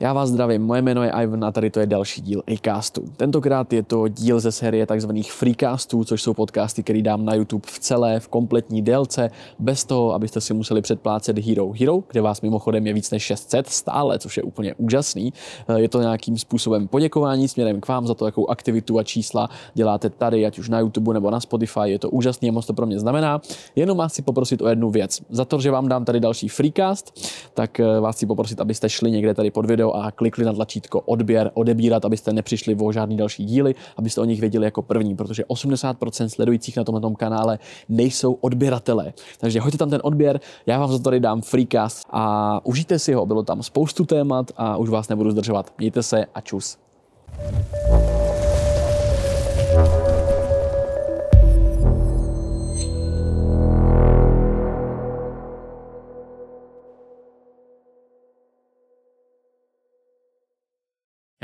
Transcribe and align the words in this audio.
Já 0.00 0.12
vás 0.12 0.28
zdravím, 0.28 0.62
moje 0.62 0.82
jméno 0.82 1.02
je 1.02 1.10
Ivan 1.22 1.44
a 1.44 1.52
tady 1.52 1.70
to 1.70 1.80
je 1.80 1.86
další 1.86 2.20
díl 2.20 2.42
Acastu. 2.54 3.04
Tentokrát 3.16 3.72
je 3.72 3.82
to 3.82 4.08
díl 4.08 4.40
ze 4.40 4.52
série 4.52 4.86
tzv. 4.86 5.10
freecastů, 5.30 6.04
což 6.04 6.22
jsou 6.22 6.34
podcasty, 6.34 6.82
které 6.82 7.02
dám 7.02 7.24
na 7.24 7.34
YouTube 7.34 7.66
v 7.66 7.78
celé, 7.78 8.20
v 8.20 8.28
kompletní 8.28 8.82
délce, 8.82 9.30
bez 9.58 9.84
toho, 9.84 10.14
abyste 10.14 10.40
si 10.40 10.54
museli 10.54 10.82
předplácet 10.82 11.38
Hero 11.38 11.72
Hero, 11.80 12.02
kde 12.10 12.20
vás 12.20 12.40
mimochodem 12.40 12.86
je 12.86 12.92
víc 12.92 13.10
než 13.10 13.22
600 13.22 13.68
stále, 13.68 14.18
což 14.18 14.36
je 14.36 14.42
úplně 14.42 14.74
úžasný. 14.74 15.32
Eh, 15.68 15.80
je 15.80 15.88
to 15.88 16.00
nějakým 16.00 16.38
způsobem 16.38 16.88
poděkování 16.88 17.48
směrem 17.48 17.80
k 17.80 17.88
vám 17.88 18.06
za 18.06 18.14
to, 18.14 18.26
jakou 18.26 18.46
aktivitu 18.50 18.98
a 18.98 19.02
čísla 19.02 19.50
děláte 19.74 20.10
tady, 20.10 20.46
ať 20.46 20.58
už 20.58 20.68
na 20.68 20.80
YouTube 20.80 21.14
nebo 21.14 21.30
na 21.30 21.40
Spotify. 21.40 21.80
Je 21.84 21.98
to 21.98 22.10
úžasný 22.10 22.48
a 22.48 22.52
moc 22.52 22.66
to 22.66 22.72
pro 22.72 22.86
mě 22.86 23.00
znamená. 23.00 23.40
Jenom 23.76 23.98
vás 23.98 24.12
chci 24.12 24.22
poprosit 24.22 24.62
o 24.62 24.68
jednu 24.68 24.90
věc. 24.90 25.20
Za 25.30 25.44
to, 25.44 25.60
že 25.60 25.70
vám 25.70 25.88
dám 25.88 26.04
tady 26.04 26.20
další 26.20 26.48
freecast, 26.48 27.20
tak 27.54 27.80
eh, 27.80 28.00
vás 28.00 28.16
chci 28.16 28.26
poprosit, 28.26 28.60
abyste 28.60 28.88
šli 28.88 29.10
někde 29.10 29.34
tady 29.34 29.50
pod 29.50 29.66
video 29.66 29.87
video 29.88 30.04
a 30.04 30.10
klikli 30.10 30.44
na 30.44 30.52
tlačítko 30.52 31.00
odběr, 31.00 31.50
odebírat, 31.54 32.04
abyste 32.04 32.32
nepřišli 32.32 32.74
o 32.74 32.92
žádný 32.92 33.16
další 33.16 33.44
díly, 33.44 33.74
abyste 33.96 34.20
o 34.20 34.24
nich 34.24 34.40
věděli 34.40 34.64
jako 34.64 34.82
první, 34.82 35.16
protože 35.16 35.42
80% 35.42 36.26
sledujících 36.26 36.76
na 36.76 36.84
tomto 36.84 37.10
kanále 37.10 37.58
nejsou 37.88 38.32
odběratelé. 38.32 39.12
Takže 39.40 39.60
hoďte 39.60 39.78
tam 39.78 39.90
ten 39.90 40.00
odběr, 40.04 40.40
já 40.66 40.78
vám 40.78 40.90
za 40.90 40.98
to 40.98 41.04
tady 41.04 41.20
dám 41.20 41.40
freecast 41.40 42.06
a 42.10 42.60
užijte 42.66 42.98
si 42.98 43.12
ho, 43.12 43.26
bylo 43.26 43.42
tam 43.42 43.62
spoustu 43.62 44.04
témat 44.04 44.50
a 44.56 44.76
už 44.76 44.88
vás 44.88 45.08
nebudu 45.08 45.30
zdržovat. 45.30 45.72
Mějte 45.78 46.02
se 46.02 46.24
a 46.34 46.40
čus. 46.40 46.78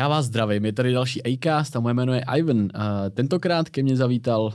Já 0.05 0.09
vás 0.09 0.27
zdravím, 0.27 0.65
je 0.65 0.73
tady 0.73 0.93
další 0.93 1.23
Acast 1.23 1.77
a 1.77 1.81
moje 1.81 1.95
jméno 1.95 2.15
je 2.15 2.25
Ivan. 2.37 2.59
Uh, 2.59 2.71
tentokrát 3.11 3.69
ke 3.69 3.83
mně 3.83 3.97
zavítal 3.97 4.55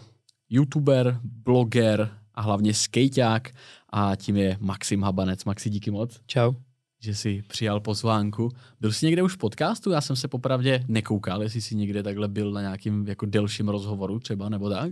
youtuber, 0.50 1.20
bloger 1.24 2.10
a 2.34 2.42
hlavně 2.42 2.74
skejťák 2.74 3.52
a 3.90 4.16
tím 4.16 4.38
je 4.38 4.58
Maxim 4.60 5.04
Habanec. 5.04 5.46
Maxi, 5.46 5.70
díky 5.70 5.92
moc. 5.92 6.20
Čau. 6.26 6.54
Že 7.00 7.16
jsi 7.16 7.44
přijal 7.48 7.80
pozvánku. 7.80 8.50
Byl 8.82 8.92
jsi 8.92 9.06
někde 9.06 9.24
už 9.24 9.34
v 9.34 9.38
podcastu? 9.38 9.92
Já 9.92 10.02
jsem 10.02 10.16
se 10.16 10.28
popravdě 10.28 10.84
nekoukal, 10.88 11.44
jestli 11.44 11.62
jsi 11.62 11.76
někde 11.76 12.04
takhle 12.04 12.28
byl 12.28 12.52
na 12.52 12.62
nějakým 12.62 13.08
jako 13.08 13.26
delším 13.26 13.70
rozhovoru 13.70 14.20
třeba, 14.20 14.50
nebo 14.50 14.70
tak? 14.70 14.92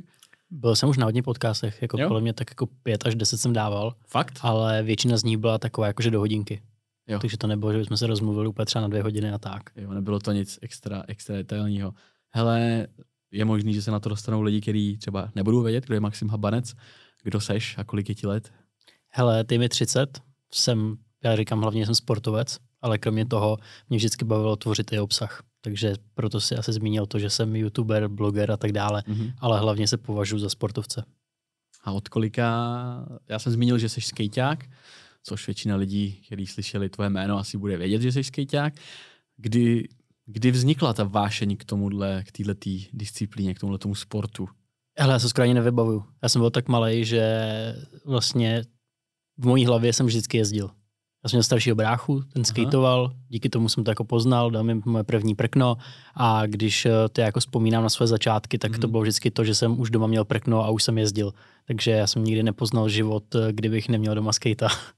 Byl 0.49 0.75
jsem 0.75 0.89
už 0.89 0.97
na 0.97 1.05
hodně 1.05 1.23
podcastech, 1.23 1.81
jako 1.81 2.01
jo? 2.01 2.07
kolem 2.07 2.23
mě 2.23 2.33
tak 2.33 2.51
jako 2.51 2.67
pět 2.83 3.07
až 3.07 3.15
deset 3.15 3.37
jsem 3.37 3.53
dával. 3.53 3.93
Fakt? 4.07 4.39
Ale 4.41 4.83
většina 4.83 5.17
z 5.17 5.23
nich 5.23 5.37
byla 5.37 5.57
taková 5.57 5.87
jakože 5.87 6.11
do 6.11 6.19
hodinky. 6.19 6.61
Jo. 7.07 7.19
Takže 7.19 7.37
to 7.37 7.47
nebylo, 7.47 7.73
že 7.73 7.79
bychom 7.79 7.97
se 7.97 8.07
rozmluvili 8.07 8.47
úplně 8.47 8.65
třeba 8.65 8.81
na 8.81 8.87
dvě 8.87 9.01
hodiny 9.01 9.31
a 9.31 9.37
tak. 9.37 9.61
Jo, 9.75 9.93
nebylo 9.93 10.19
to 10.19 10.31
nic 10.31 10.59
extra, 10.61 11.03
extra 11.07 11.35
detailního. 11.35 11.93
Hele, 12.29 12.87
je 13.31 13.45
možný, 13.45 13.73
že 13.73 13.81
se 13.81 13.91
na 13.91 13.99
to 13.99 14.09
dostanou 14.09 14.41
lidi, 14.41 14.61
kteří 14.61 14.97
třeba 14.97 15.31
nebudou 15.35 15.61
vědět, 15.61 15.85
kdo 15.85 15.93
je 15.93 15.99
Maxim 15.99 16.29
Habanec, 16.29 16.73
kdo 17.23 17.41
seš 17.41 17.77
a 17.77 17.83
kolik 17.83 18.09
je 18.09 18.15
ti 18.15 18.27
let? 18.27 18.51
Hele, 19.09 19.43
ty 19.43 19.57
mi 19.57 19.69
30, 19.69 20.21
jsem, 20.53 20.97
já 21.23 21.35
říkám 21.35 21.61
hlavně, 21.61 21.85
jsem 21.85 21.95
sportovec, 21.95 22.57
ale 22.81 22.97
kromě 22.97 23.25
toho 23.25 23.57
mě 23.89 23.97
vždycky 23.97 24.25
bavilo 24.25 24.55
tvořit 24.55 24.93
i 24.93 24.99
obsah. 24.99 25.43
Takže 25.61 25.93
proto 26.13 26.41
si 26.41 26.55
asi 26.55 26.73
zmínil 26.73 27.05
to, 27.05 27.19
že 27.19 27.29
jsem 27.29 27.55
youtuber, 27.55 28.07
bloger 28.07 28.51
a 28.51 28.57
tak 28.57 28.71
dále, 28.71 29.03
mm-hmm. 29.07 29.33
ale 29.39 29.59
hlavně 29.59 29.87
se 29.87 29.97
považuji 29.97 30.39
za 30.39 30.49
sportovce. 30.49 31.03
A 31.83 31.91
od 31.91 32.09
kolika, 32.09 33.07
já 33.29 33.39
jsem 33.39 33.51
zmínil, 33.51 33.77
že 33.77 33.89
jsi 33.89 34.01
skejťák, 34.01 34.65
což 35.27 35.47
většina 35.47 35.75
lidí, 35.75 36.21
kteří 36.25 36.47
slyšeli 36.47 36.89
tvoje 36.89 37.09
jméno, 37.09 37.37
asi 37.37 37.57
bude 37.57 37.77
vědět, 37.77 38.01
že 38.01 38.11
jsi 38.11 38.23
skejťák. 38.23 38.73
Kdy, 39.37 39.87
kdy 40.25 40.51
vznikla 40.51 40.93
ta 40.93 41.03
vášení 41.03 41.57
k 41.57 41.65
tomuhle, 41.65 42.23
k 42.23 42.31
této 42.31 42.69
disciplíně, 42.93 43.53
k 43.53 43.59
tomuhle 43.59 43.79
tomu 43.79 43.95
sportu? 43.95 44.47
Hele, 44.99 45.13
já 45.13 45.19
se 45.19 45.29
skoro 45.29 45.43
ani 45.43 45.53
nevybavuju. 45.53 46.03
Já 46.23 46.29
jsem 46.29 46.41
byl 46.41 46.49
tak 46.49 46.67
malý, 46.67 47.05
že 47.05 47.23
vlastně 48.05 48.63
v 49.37 49.47
mojí 49.47 49.65
hlavě 49.65 49.93
jsem 49.93 50.05
vždycky 50.05 50.37
jezdil. 50.37 50.69
Já 51.23 51.29
jsem 51.29 51.37
měl 51.37 51.43
staršího 51.43 51.75
bráchu, 51.75 52.23
ten 52.33 52.45
skateoval, 52.45 53.11
díky 53.29 53.49
tomu 53.49 53.69
jsem 53.69 53.83
to 53.83 53.91
jako 53.91 54.03
poznal, 54.03 54.51
dal 54.51 54.63
mi 54.63 54.81
moje 54.85 55.03
první 55.03 55.35
prkno 55.35 55.77
a 56.15 56.45
když 56.45 56.85
eh, 56.85 56.91
to 57.11 57.21
jako 57.21 57.39
vzpomínám 57.39 57.83
na 57.83 57.89
své 57.89 58.07
začátky, 58.07 58.57
tak 58.57 58.71
mm. 58.71 58.79
to 58.79 58.87
mhm. 58.87 58.91
bylo 58.91 59.01
vždycky 59.01 59.31
to, 59.31 59.43
že 59.43 59.55
jsem 59.55 59.79
už 59.79 59.89
doma 59.89 60.07
měl 60.07 60.25
prkno 60.25 60.63
a 60.63 60.69
už 60.69 60.83
jsem 60.83 60.97
jezdil. 60.97 61.33
Takže 61.67 61.91
já 61.91 62.07
jsem 62.07 62.23
nikdy 62.23 62.43
nepoznal 62.43 62.89
život, 62.89 63.35
eh, 63.35 63.53
kdybych 63.53 63.89
neměl 63.89 64.15
doma 64.15 64.33
skate. 64.33 64.67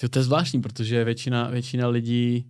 To, 0.00 0.08
to 0.08 0.18
je 0.18 0.22
zvláštní, 0.22 0.60
protože 0.60 1.04
většina, 1.04 1.48
většina 1.48 1.88
lidí 1.88 2.44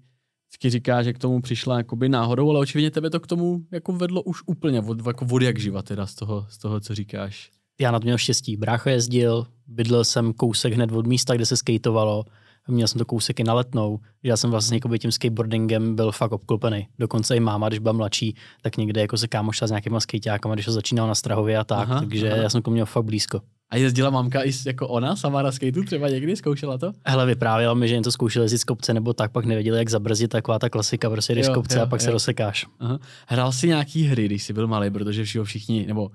vždycky 0.48 0.70
říká, 0.70 1.02
že 1.02 1.12
k 1.12 1.18
tomu 1.18 1.40
přišla 1.40 1.76
jakoby 1.78 2.08
náhodou, 2.08 2.50
ale 2.50 2.58
očividně 2.58 2.90
tebe 2.90 3.10
to 3.10 3.20
k 3.20 3.26
tomu 3.26 3.60
jako 3.70 3.92
vedlo 3.92 4.22
už 4.22 4.42
úplně 4.46 4.80
od, 4.80 5.06
jako 5.06 5.26
od 5.30 5.42
jak 5.42 5.58
živa 5.58 5.82
teda 5.82 6.06
z 6.06 6.14
toho, 6.14 6.46
z 6.48 6.58
toho, 6.58 6.80
co 6.80 6.94
říkáš. 6.94 7.50
Já 7.80 7.90
na 7.90 8.00
to 8.00 8.04
měl 8.04 8.18
štěstí. 8.18 8.56
Brácha 8.56 8.90
jezdil, 8.90 9.46
bydlel 9.66 10.04
jsem 10.04 10.32
kousek 10.32 10.72
hned 10.72 10.92
od 10.92 11.06
místa, 11.06 11.34
kde 11.34 11.46
se 11.46 11.56
skateovalo. 11.56 12.24
Měl 12.68 12.88
jsem 12.88 12.98
to 12.98 13.04
kousek 13.04 13.40
i 13.40 13.44
na 13.44 13.54
letnou. 13.54 14.00
Já 14.22 14.36
jsem 14.36 14.50
vlastně 14.50 14.76
jako 14.76 14.96
tím 14.96 15.12
skateboardingem 15.12 15.96
byl 15.96 16.12
fakt 16.12 16.32
obklopený. 16.32 16.88
Dokonce 16.98 17.36
i 17.36 17.40
máma, 17.40 17.68
když 17.68 17.78
byla 17.78 17.92
mladší, 17.92 18.36
tak 18.62 18.76
někde 18.76 19.00
jako 19.00 19.16
se 19.16 19.28
kámošila 19.28 19.68
s 19.68 19.70
nějakýma 19.70 20.00
skateákama, 20.00 20.54
když 20.54 20.66
ho 20.66 20.72
začínal 20.72 21.08
na 21.08 21.14
Strahově 21.14 21.58
a 21.58 21.64
tak. 21.64 21.88
Aha, 21.88 22.00
takže 22.00 22.32
aha. 22.32 22.42
já 22.42 22.50
jsem 22.50 22.62
to 22.62 22.70
měl 22.70 22.86
fakt 22.86 23.04
blízko. 23.04 23.40
A 23.70 23.76
jezdila 23.76 24.10
mamka 24.10 24.42
i 24.42 24.52
jako 24.66 24.88
ona 24.88 25.16
sama 25.16 25.42
na 25.42 25.52
skateu 25.52 25.84
třeba 25.84 26.08
někdy? 26.08 26.36
Zkoušela 26.36 26.78
to? 26.78 26.92
Hele, 27.06 27.26
vyprávěla 27.26 27.74
mi, 27.74 27.88
že 27.88 27.96
něco 27.96 28.12
zkoušela 28.12 28.42
jezdit 28.42 28.58
z 28.58 28.64
kopce 28.64 28.94
nebo 28.94 29.12
tak, 29.12 29.32
pak 29.32 29.44
nevěděli, 29.44 29.78
jak 29.78 29.88
zabrzdit, 29.88 30.30
taková 30.30 30.58
ta 30.58 30.68
klasika, 30.68 31.10
prostě 31.10 31.34
jdeš 31.34 31.46
z 31.46 31.54
kopce 31.54 31.78
jo, 31.78 31.82
a 31.82 31.86
pak 31.86 32.00
jo. 32.00 32.04
se 32.04 32.10
rozsekáš. 32.10 32.66
Aha. 32.78 32.98
Hrál 33.26 33.52
si 33.52 33.68
nějaký 33.68 34.02
hry, 34.02 34.26
když 34.26 34.42
jsi 34.42 34.52
byl 34.52 34.66
malý, 34.66 34.90
protože 34.90 35.24
všichni, 35.24 35.44
všichni 35.44 35.86
nebo 35.86 36.10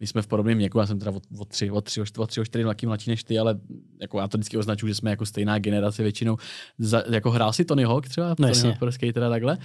my 0.00 0.06
jsme 0.06 0.22
v 0.22 0.26
podobném 0.26 0.58
věku, 0.58 0.78
já 0.78 0.86
jsem 0.86 0.98
teda 0.98 1.10
od, 1.10 1.22
od, 1.38 1.48
tři, 1.48 1.70
od, 1.70 1.84
tři, 1.84 2.00
od 2.00 2.26
tři, 2.26 2.40
od 2.40 2.44
čtyři 2.44 2.64
mladší, 2.64 2.86
mladší 2.86 3.10
než 3.10 3.24
ty, 3.24 3.38
ale 3.38 3.58
jako 4.00 4.18
já 4.18 4.28
to 4.28 4.38
vždycky 4.38 4.56
označuji, 4.56 4.86
že 4.86 4.94
jsme 4.94 5.10
jako 5.10 5.26
stejná 5.26 5.58
generace 5.58 6.02
většinou. 6.02 6.36
Za, 6.78 7.02
jako 7.10 7.30
hrál 7.30 7.52
si 7.52 7.64
Tony 7.64 7.84
Hawk 7.84 8.08
třeba? 8.08 8.28
No, 8.28 8.34
Tony 8.34 8.68
Hawk 8.68 8.78
pro 8.78 8.92
skatera 8.92 9.28
takhle? 9.28 9.58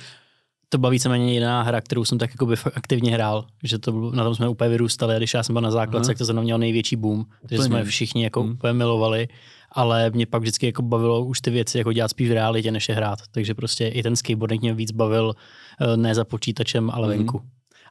To 0.70 0.78
byla 0.78 0.90
víceméně 0.90 1.34
jiná 1.34 1.62
hra, 1.62 1.82
kterou 1.82 2.06
jsem 2.06 2.18
tak 2.18 2.30
jako 2.30 2.46
by 2.46 2.56
aktivně 2.76 3.12
hrál, 3.12 3.46
že 3.64 3.80
to, 3.80 4.12
na 4.12 4.24
tom 4.24 4.36
jsme 4.36 4.50
úplně 4.50 4.70
vyrůstali 4.70 5.16
a 5.16 5.18
když 5.18 5.34
já 5.34 5.44
jsem 5.44 5.54
byl 5.54 5.62
na 5.62 5.72
základce, 5.72 6.08
tak 6.08 6.18
to 6.18 6.26
zrovna 6.26 6.42
měl 6.42 6.58
největší 6.58 6.96
boom, 6.96 7.26
takže 7.50 7.64
jsme 7.64 7.84
všichni 7.84 8.24
jako 8.24 8.44
hmm. 8.44 8.52
úplně 8.52 8.74
milovali, 8.74 9.28
ale 9.72 10.10
mě 10.10 10.26
pak 10.26 10.42
vždycky 10.42 10.66
jako 10.66 10.82
bavilo 10.82 11.26
už 11.26 11.42
ty 11.42 11.52
věci 11.52 11.78
jako 11.78 11.94
dělat 11.94 12.08
spíš 12.08 12.30
v 12.30 12.34
realitě, 12.34 12.72
než 12.72 12.90
je 12.90 12.96
hrát, 12.96 13.20
takže 13.32 13.54
prostě 13.54 13.88
i 13.88 14.04
ten 14.04 14.16
skateboarding 14.16 14.62
mě 14.62 14.74
víc 14.74 14.92
bavil 14.92 15.34
eh, 15.82 15.98
ne 15.98 16.16
za 16.16 16.26
počítačem, 16.26 16.90
ale 16.94 17.08
hmm. 17.08 17.18
venku. 17.18 17.42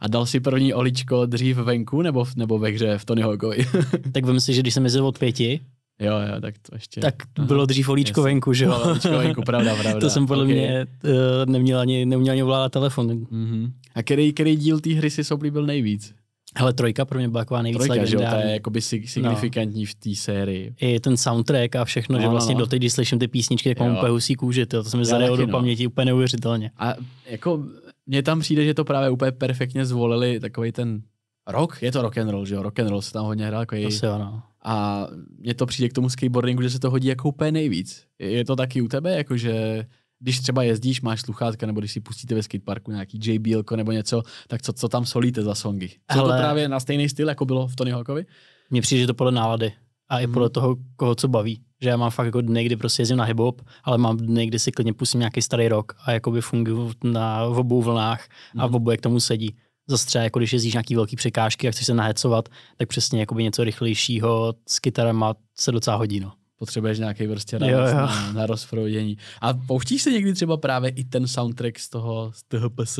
A 0.00 0.08
dal 0.08 0.26
si 0.26 0.40
první 0.40 0.74
oličko 0.74 1.26
dřív 1.26 1.56
venku 1.56 2.02
nebo, 2.02 2.26
nebo 2.36 2.58
ve 2.58 2.70
hře 2.70 2.98
v 2.98 3.04
Tony 3.04 3.22
Hawkovi? 3.22 3.66
tak 4.12 4.26
vím 4.26 4.40
si, 4.40 4.54
že 4.54 4.60
když 4.60 4.74
jsem 4.74 4.84
jezdil 4.84 5.06
od 5.06 5.18
pěti, 5.18 5.60
Jo, 6.02 6.14
jo, 6.34 6.40
tak 6.40 6.54
to 6.62 6.74
ještě... 6.74 7.00
Tak 7.00 7.14
Aha. 7.38 7.46
bylo 7.46 7.66
dřív 7.66 7.88
olíčko 7.88 8.20
Jasně. 8.20 8.32
venku, 8.32 8.52
že 8.52 8.64
jo? 8.64 8.80
olíčko 8.84 9.18
venku, 9.18 9.42
pravda, 9.42 9.76
pravda. 9.80 10.00
to 10.00 10.10
jsem 10.10 10.26
podle 10.26 10.44
okay. 10.44 10.54
mě 10.54 10.86
uh, 11.04 11.10
neměl 11.52 11.80
ani, 11.80 12.06
neměl 12.06 12.32
ani 12.32 12.42
ovládat 12.42 12.72
telefon. 12.72 13.08
Mm-hmm. 13.08 13.72
A 13.94 14.02
který, 14.02 14.32
který 14.32 14.56
díl 14.56 14.80
té 14.80 14.90
hry 14.90 15.10
si 15.10 15.34
oblíbil 15.34 15.66
nejvíc? 15.66 16.14
Hele, 16.56 16.72
trojka 16.72 17.04
pro 17.04 17.18
mě 17.18 17.28
byla 17.28 17.44
taková 17.44 17.62
nejvíc 17.62 17.84
Trojka, 17.84 18.04
že 18.04 18.16
jo, 18.16 18.22
to 18.30 18.36
je 18.36 18.52
jakoby 18.52 18.80
signifikantní 18.80 19.82
no. 19.82 19.86
v 19.86 19.94
té 19.94 20.14
sérii. 20.14 20.74
I 20.80 21.00
ten 21.00 21.16
soundtrack 21.16 21.76
a 21.76 21.84
všechno, 21.84 22.16
no, 22.16 22.22
že 22.22 22.28
vlastně 22.28 22.54
no, 22.54 22.58
no. 22.58 22.66
doteď, 22.66 22.78
když 22.78 22.92
slyším 22.92 23.18
ty 23.18 23.28
písničky, 23.28 23.74
tak 23.74 23.86
mám 23.86 23.96
úplně 23.96 24.10
husí 24.10 24.34
kůži, 24.34 24.66
to, 24.66 24.82
to 24.82 24.90
se 24.90 24.96
mi 24.96 25.04
zadalo 25.04 25.36
do 25.36 25.46
no. 25.46 25.52
paměti 25.52 25.86
úplně 25.86 26.04
neuvěřitelně. 26.04 26.70
A 26.78 26.94
jako 27.26 27.64
mně 28.06 28.22
tam 28.22 28.40
přijde, 28.40 28.64
že 28.64 28.74
to 28.74 28.84
právě 28.84 29.10
úplně 29.10 29.32
perfektně 29.32 29.86
zvolili 29.86 30.40
takový 30.40 30.72
ten 30.72 31.02
Rock? 31.46 31.82
Je 31.82 31.92
to 31.92 32.02
rock 32.02 32.18
and 32.18 32.28
roll, 32.28 32.46
že 32.46 32.54
jo? 32.54 32.62
Rock 32.62 32.80
and 32.80 32.88
roll 32.88 33.02
se 33.02 33.12
tam 33.12 33.24
hodně 33.24 33.46
hrál. 33.46 33.60
Jako 33.60 33.76
Asi 33.86 34.06
ano. 34.06 34.42
A 34.64 35.06
mně 35.38 35.54
to 35.54 35.66
přijde 35.66 35.88
k 35.88 35.92
tomu 35.92 36.08
skateboardingu, 36.08 36.62
že 36.62 36.70
se 36.70 36.78
to 36.78 36.90
hodí 36.90 37.08
jako 37.08 37.28
úplně 37.28 37.52
nejvíc. 37.52 38.04
Je 38.18 38.44
to 38.44 38.56
taky 38.56 38.82
u 38.82 38.88
tebe, 38.88 39.16
jakože 39.16 39.84
když 40.22 40.40
třeba 40.40 40.62
jezdíš, 40.62 41.00
máš 41.00 41.20
sluchátka, 41.20 41.66
nebo 41.66 41.80
když 41.80 41.92
si 41.92 42.00
pustíte 42.00 42.34
ve 42.34 42.42
skateparku 42.42 42.90
nějaký 42.90 43.20
JBL 43.22 43.62
nebo 43.76 43.92
něco, 43.92 44.22
tak 44.48 44.62
co, 44.62 44.72
co 44.72 44.88
tam 44.88 45.06
solíte 45.06 45.42
za 45.42 45.54
songy? 45.54 45.88
Co 46.12 46.20
Ale... 46.20 46.36
to 46.36 46.42
právě 46.42 46.68
na 46.68 46.80
stejný 46.80 47.08
styl, 47.08 47.28
jako 47.28 47.44
bylo 47.44 47.68
v 47.68 47.76
Tony 47.76 47.90
Hawkovi? 47.90 48.26
Mně 48.70 48.82
přijde, 48.82 49.00
že 49.00 49.06
to 49.06 49.14
podle 49.14 49.32
nálady 49.32 49.72
a 50.08 50.20
i 50.20 50.26
podle 50.26 50.46
hmm. 50.46 50.52
toho, 50.52 50.76
koho 50.96 51.14
co 51.14 51.28
baví. 51.28 51.60
Že 51.80 51.88
já 51.88 51.96
mám 51.96 52.10
fakt 52.10 52.26
jako 52.26 52.40
dny, 52.40 52.64
kdy 52.64 52.76
prostě 52.76 53.02
jezdím 53.02 53.16
na 53.16 53.24
hip 53.24 53.40
ale 53.84 53.98
mám 53.98 54.16
dny, 54.16 54.46
kdy 54.46 54.58
si 54.58 54.72
klidně 54.72 54.92
pustím 54.92 55.18
nějaký 55.18 55.42
starý 55.42 55.68
rok 55.68 55.92
a 56.04 56.12
jakoby 56.12 56.40
funguji 56.40 56.92
na 57.04 57.42
obou 57.42 57.82
vlnách 57.82 58.28
a 58.58 58.66
v 58.66 58.74
obou 58.74 58.90
jak 58.90 59.00
tomu 59.00 59.20
sedí. 59.20 59.56
Zase 59.88 60.06
třeba 60.06 60.24
jako 60.24 60.38
když 60.38 60.52
jezdíš 60.52 60.72
nějaký 60.74 60.94
velký 60.94 61.16
překážky 61.16 61.68
a 61.68 61.70
chceš 61.70 61.86
se 61.86 61.94
nahecovat, 61.94 62.48
tak 62.76 62.88
přesně 62.88 63.20
jakoby 63.20 63.42
něco 63.42 63.64
rychlejšího 63.64 64.54
s 64.68 64.78
kytarama 64.78 65.34
se 65.58 65.72
docela 65.72 65.96
hodí. 65.96 66.20
No. 66.20 66.32
potřebuješ 66.58 66.98
nějaký 66.98 67.28
prostě 67.28 67.58
Jo, 67.62 67.78
jo. 67.78 67.94
na, 67.94 68.32
na 68.32 68.46
rozprovodění. 68.46 69.16
A 69.40 69.54
pouštíš 69.54 70.02
si 70.02 70.12
někdy 70.12 70.32
třeba 70.34 70.56
právě 70.56 70.90
i 70.90 71.04
ten 71.04 71.26
soundtrack 71.28 71.78
z 71.78 71.88
toho, 71.88 72.32
z 72.34 72.42
toho 72.42 72.70
PS? 72.70 72.98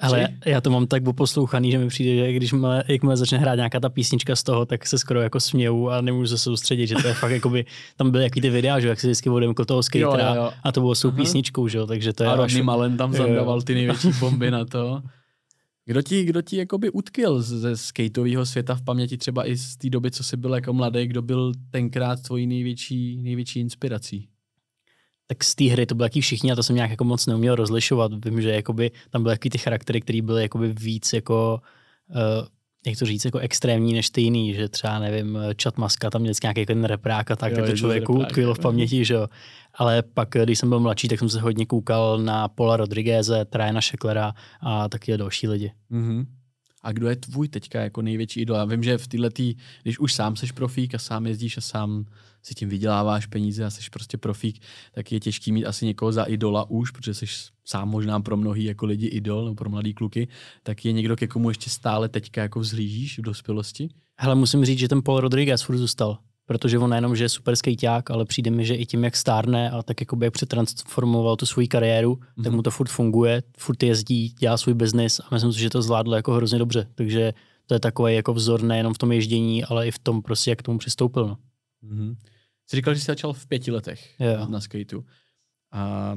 Ale 0.00 0.20
já, 0.20 0.28
já 0.46 0.60
to 0.60 0.70
mám 0.70 0.86
tak 0.86 1.02
poslouchaný, 1.16 1.70
že 1.70 1.78
mi 1.78 1.88
přijde, 1.88 2.26
že 2.26 2.32
když 2.32 2.52
má, 2.52 2.82
jakmile 2.88 3.16
začne 3.16 3.38
hrát 3.38 3.54
nějaká 3.54 3.80
ta 3.80 3.88
písnička 3.88 4.36
z 4.36 4.42
toho, 4.42 4.66
tak 4.66 4.86
se 4.86 4.98
skoro 4.98 5.20
jako 5.20 5.40
směju 5.40 5.88
a 5.88 6.00
nemůžu 6.00 6.26
se 6.28 6.38
soustředit, 6.38 6.86
že 6.86 6.94
to 6.94 7.08
je 7.08 7.14
fakt 7.14 7.30
jakoby, 7.30 7.64
tam 7.96 8.10
byly 8.10 8.24
jaký 8.24 8.40
ty 8.40 8.50
videa, 8.50 8.80
že 8.80 8.88
jak 8.88 9.00
se 9.00 9.06
vždycky 9.06 9.30
odemkl 9.30 9.64
toho 9.64 9.82
skatera 9.82 10.28
Jo, 10.28 10.34
jo, 10.34 10.42
jo. 10.42 10.50
a 10.62 10.72
to 10.72 10.80
bylo 10.80 10.94
s 10.94 11.00
tou 11.00 11.08
Aha. 11.08 11.16
písničkou, 11.16 11.68
že 11.68 11.78
jo, 11.78 11.86
takže 11.86 12.12
to 12.12 12.22
je 12.22 12.28
A 12.28 12.36
Rodney 12.36 12.62
Mullen 12.62 12.96
tam 12.96 13.12
zandával 13.14 13.62
ty 13.62 13.74
největší 13.74 14.08
bomby 14.20 14.50
na 14.50 14.64
to. 14.64 15.02
Kdo 15.88 16.02
ti, 16.02 16.24
kdo 16.24 16.42
ti 16.42 16.56
jakoby 16.56 16.90
utkvěl 16.90 17.42
z- 17.42 17.48
ze 17.60 17.76
skateového 17.76 18.46
světa 18.46 18.74
v 18.74 18.82
paměti 18.82 19.16
třeba 19.16 19.48
i 19.48 19.56
z 19.56 19.76
té 19.76 19.90
doby, 19.90 20.10
co 20.10 20.24
jsi 20.24 20.36
byl 20.36 20.54
jako 20.54 20.72
mladý, 20.72 21.06
kdo 21.06 21.22
byl 21.22 21.52
tenkrát 21.70 22.22
tvojí 22.22 22.46
největší, 22.46 23.16
největší 23.22 23.60
inspirací? 23.60 24.28
tak 25.26 25.44
z 25.44 25.54
té 25.54 25.64
hry 25.64 25.86
to 25.86 25.94
byly 25.94 26.06
jaký 26.06 26.20
všichni 26.20 26.52
a 26.52 26.54
to 26.54 26.62
jsem 26.62 26.76
nějak 26.76 26.90
jako 26.90 27.04
moc 27.04 27.26
neuměl 27.26 27.54
rozlišovat. 27.54 28.24
Vím, 28.24 28.40
že 28.42 28.50
jakoby, 28.50 28.90
tam 29.10 29.22
byly 29.22 29.32
jaký 29.32 29.50
ty 29.50 29.58
charaktery, 29.58 30.00
které 30.00 30.22
byly 30.22 30.42
jakoby 30.42 30.72
víc 30.72 31.12
jako, 31.12 31.60
uh, 32.10 32.48
jak 32.86 32.98
to 32.98 33.06
říct, 33.06 33.24
jako 33.24 33.38
extrémní 33.38 33.92
než 33.92 34.10
ty 34.10 34.20
jiný, 34.20 34.54
že 34.54 34.68
třeba, 34.68 34.98
nevím, 34.98 35.38
Chat 35.62 35.78
Maska, 35.78 36.10
tam 36.10 36.20
měl 36.20 36.34
nějaký 36.42 36.66
ten 36.66 36.84
reprák 36.84 37.30
a 37.30 37.36
tak, 37.36 37.50
Jo, 37.50 37.56
tak 37.56 37.64
to 37.64 37.70
je 37.70 37.72
to 37.72 37.78
člověku 37.78 38.12
reprák, 38.12 38.28
utkvělo 38.28 38.54
v 38.54 38.58
paměti, 38.58 39.04
že 39.04 39.14
jo. 39.14 39.28
Ale 39.74 40.02
pak, 40.02 40.28
když 40.42 40.58
jsem 40.58 40.68
byl 40.68 40.80
mladší, 40.80 41.08
tak 41.08 41.18
jsem 41.18 41.28
se 41.28 41.40
hodně 41.40 41.66
koukal 41.66 42.18
na 42.18 42.48
Paula 42.48 42.76
Rodrigueze, 42.76 43.44
Trajana 43.44 43.80
Šeklera 43.80 44.32
a 44.60 44.88
taky 44.88 45.16
další 45.16 45.48
lidi. 45.48 45.72
Mm-hmm. 45.90 46.26
A 46.82 46.92
kdo 46.92 47.08
je 47.08 47.16
tvůj 47.16 47.48
teďka 47.48 47.80
jako 47.80 48.02
největší 48.02 48.40
idol? 48.40 48.56
Já 48.56 48.64
vím, 48.64 48.82
že 48.82 48.98
v 48.98 49.08
této, 49.08 49.42
když 49.82 49.98
už 49.98 50.14
sám 50.14 50.36
seš 50.36 50.52
profík 50.52 50.94
a 50.94 50.98
sám 50.98 51.26
jezdíš 51.26 51.56
a 51.56 51.60
sám 51.60 52.04
si 52.42 52.54
tím 52.54 52.68
vyděláváš 52.68 53.26
peníze 53.26 53.64
a 53.64 53.70
seš 53.70 53.88
prostě 53.88 54.18
profík, 54.18 54.62
tak 54.94 55.12
je 55.12 55.20
těžký 55.20 55.52
mít 55.52 55.66
asi 55.66 55.86
někoho 55.86 56.12
za 56.12 56.24
idola 56.24 56.70
už, 56.70 56.90
protože 56.90 57.14
seš 57.14 57.48
sám 57.64 57.88
možná 57.88 58.20
pro 58.20 58.36
mnohý 58.36 58.64
jako 58.64 58.86
lidi 58.86 59.06
idol, 59.06 59.44
nebo 59.44 59.54
pro 59.54 59.70
mladý 59.70 59.94
kluky, 59.94 60.28
tak 60.62 60.84
je 60.84 60.92
někdo, 60.92 61.16
ke 61.16 61.26
komu 61.26 61.50
ještě 61.50 61.70
stále 61.70 62.08
teďka 62.08 62.42
jako 62.42 62.60
vzhlížíš 62.60 63.18
v 63.18 63.22
dospělosti? 63.22 63.88
Hele, 64.20 64.34
musím 64.34 64.64
říct, 64.64 64.78
že 64.78 64.88
ten 64.88 65.02
Paul 65.02 65.20
Rodriguez 65.20 65.62
furt 65.62 65.78
zůstal. 65.78 66.18
Protože 66.46 66.78
on 66.78 66.90
nejenom, 66.90 67.16
že 67.16 67.24
je 67.24 67.28
super 67.28 67.56
skejťák, 67.56 68.10
ale 68.10 68.24
přijde 68.24 68.50
mi, 68.50 68.64
že 68.64 68.74
i 68.74 68.86
tím, 68.86 69.04
jak 69.04 69.16
stárne 69.16 69.70
a 69.70 69.82
tak 69.82 70.00
jakoby 70.00 70.26
jak 70.26 70.32
přetransformoval 70.34 71.36
tu 71.36 71.46
svoji 71.46 71.68
kariéru, 71.68 72.14
mm-hmm. 72.14 72.42
tak 72.44 72.52
mu 72.52 72.62
to 72.62 72.70
furt 72.70 72.88
funguje, 72.88 73.42
furt 73.58 73.82
jezdí, 73.82 74.34
dělá 74.38 74.56
svůj 74.56 74.74
biznis 74.74 75.20
a 75.20 75.28
myslím 75.32 75.52
si, 75.52 75.60
že 75.60 75.70
to 75.70 75.82
zvládlo 75.82 76.16
jako 76.16 76.32
hrozně 76.32 76.58
dobře. 76.58 76.86
Takže 76.94 77.32
to 77.66 77.74
je 77.74 77.80
takový 77.80 78.14
jako 78.14 78.34
vzor 78.34 78.62
nejenom 78.62 78.94
v 78.94 78.98
tom 78.98 79.12
ježdění, 79.12 79.64
ale 79.64 79.88
i 79.88 79.90
v 79.90 79.98
tom 79.98 80.22
prostě, 80.22 80.50
jak 80.50 80.58
k 80.58 80.62
tomu 80.62 80.78
přistoupil. 80.78 81.26
No. 81.26 81.36
Mm-hmm. 81.84 82.16
Jsi 82.66 82.76
říkal, 82.76 82.94
že 82.94 83.00
jsi 83.00 83.06
začal 83.06 83.32
v 83.32 83.46
pěti 83.46 83.70
letech 83.70 84.20
Jo. 84.20 84.46
na 84.48 84.60
skateu. 84.60 85.04
A 85.72 86.14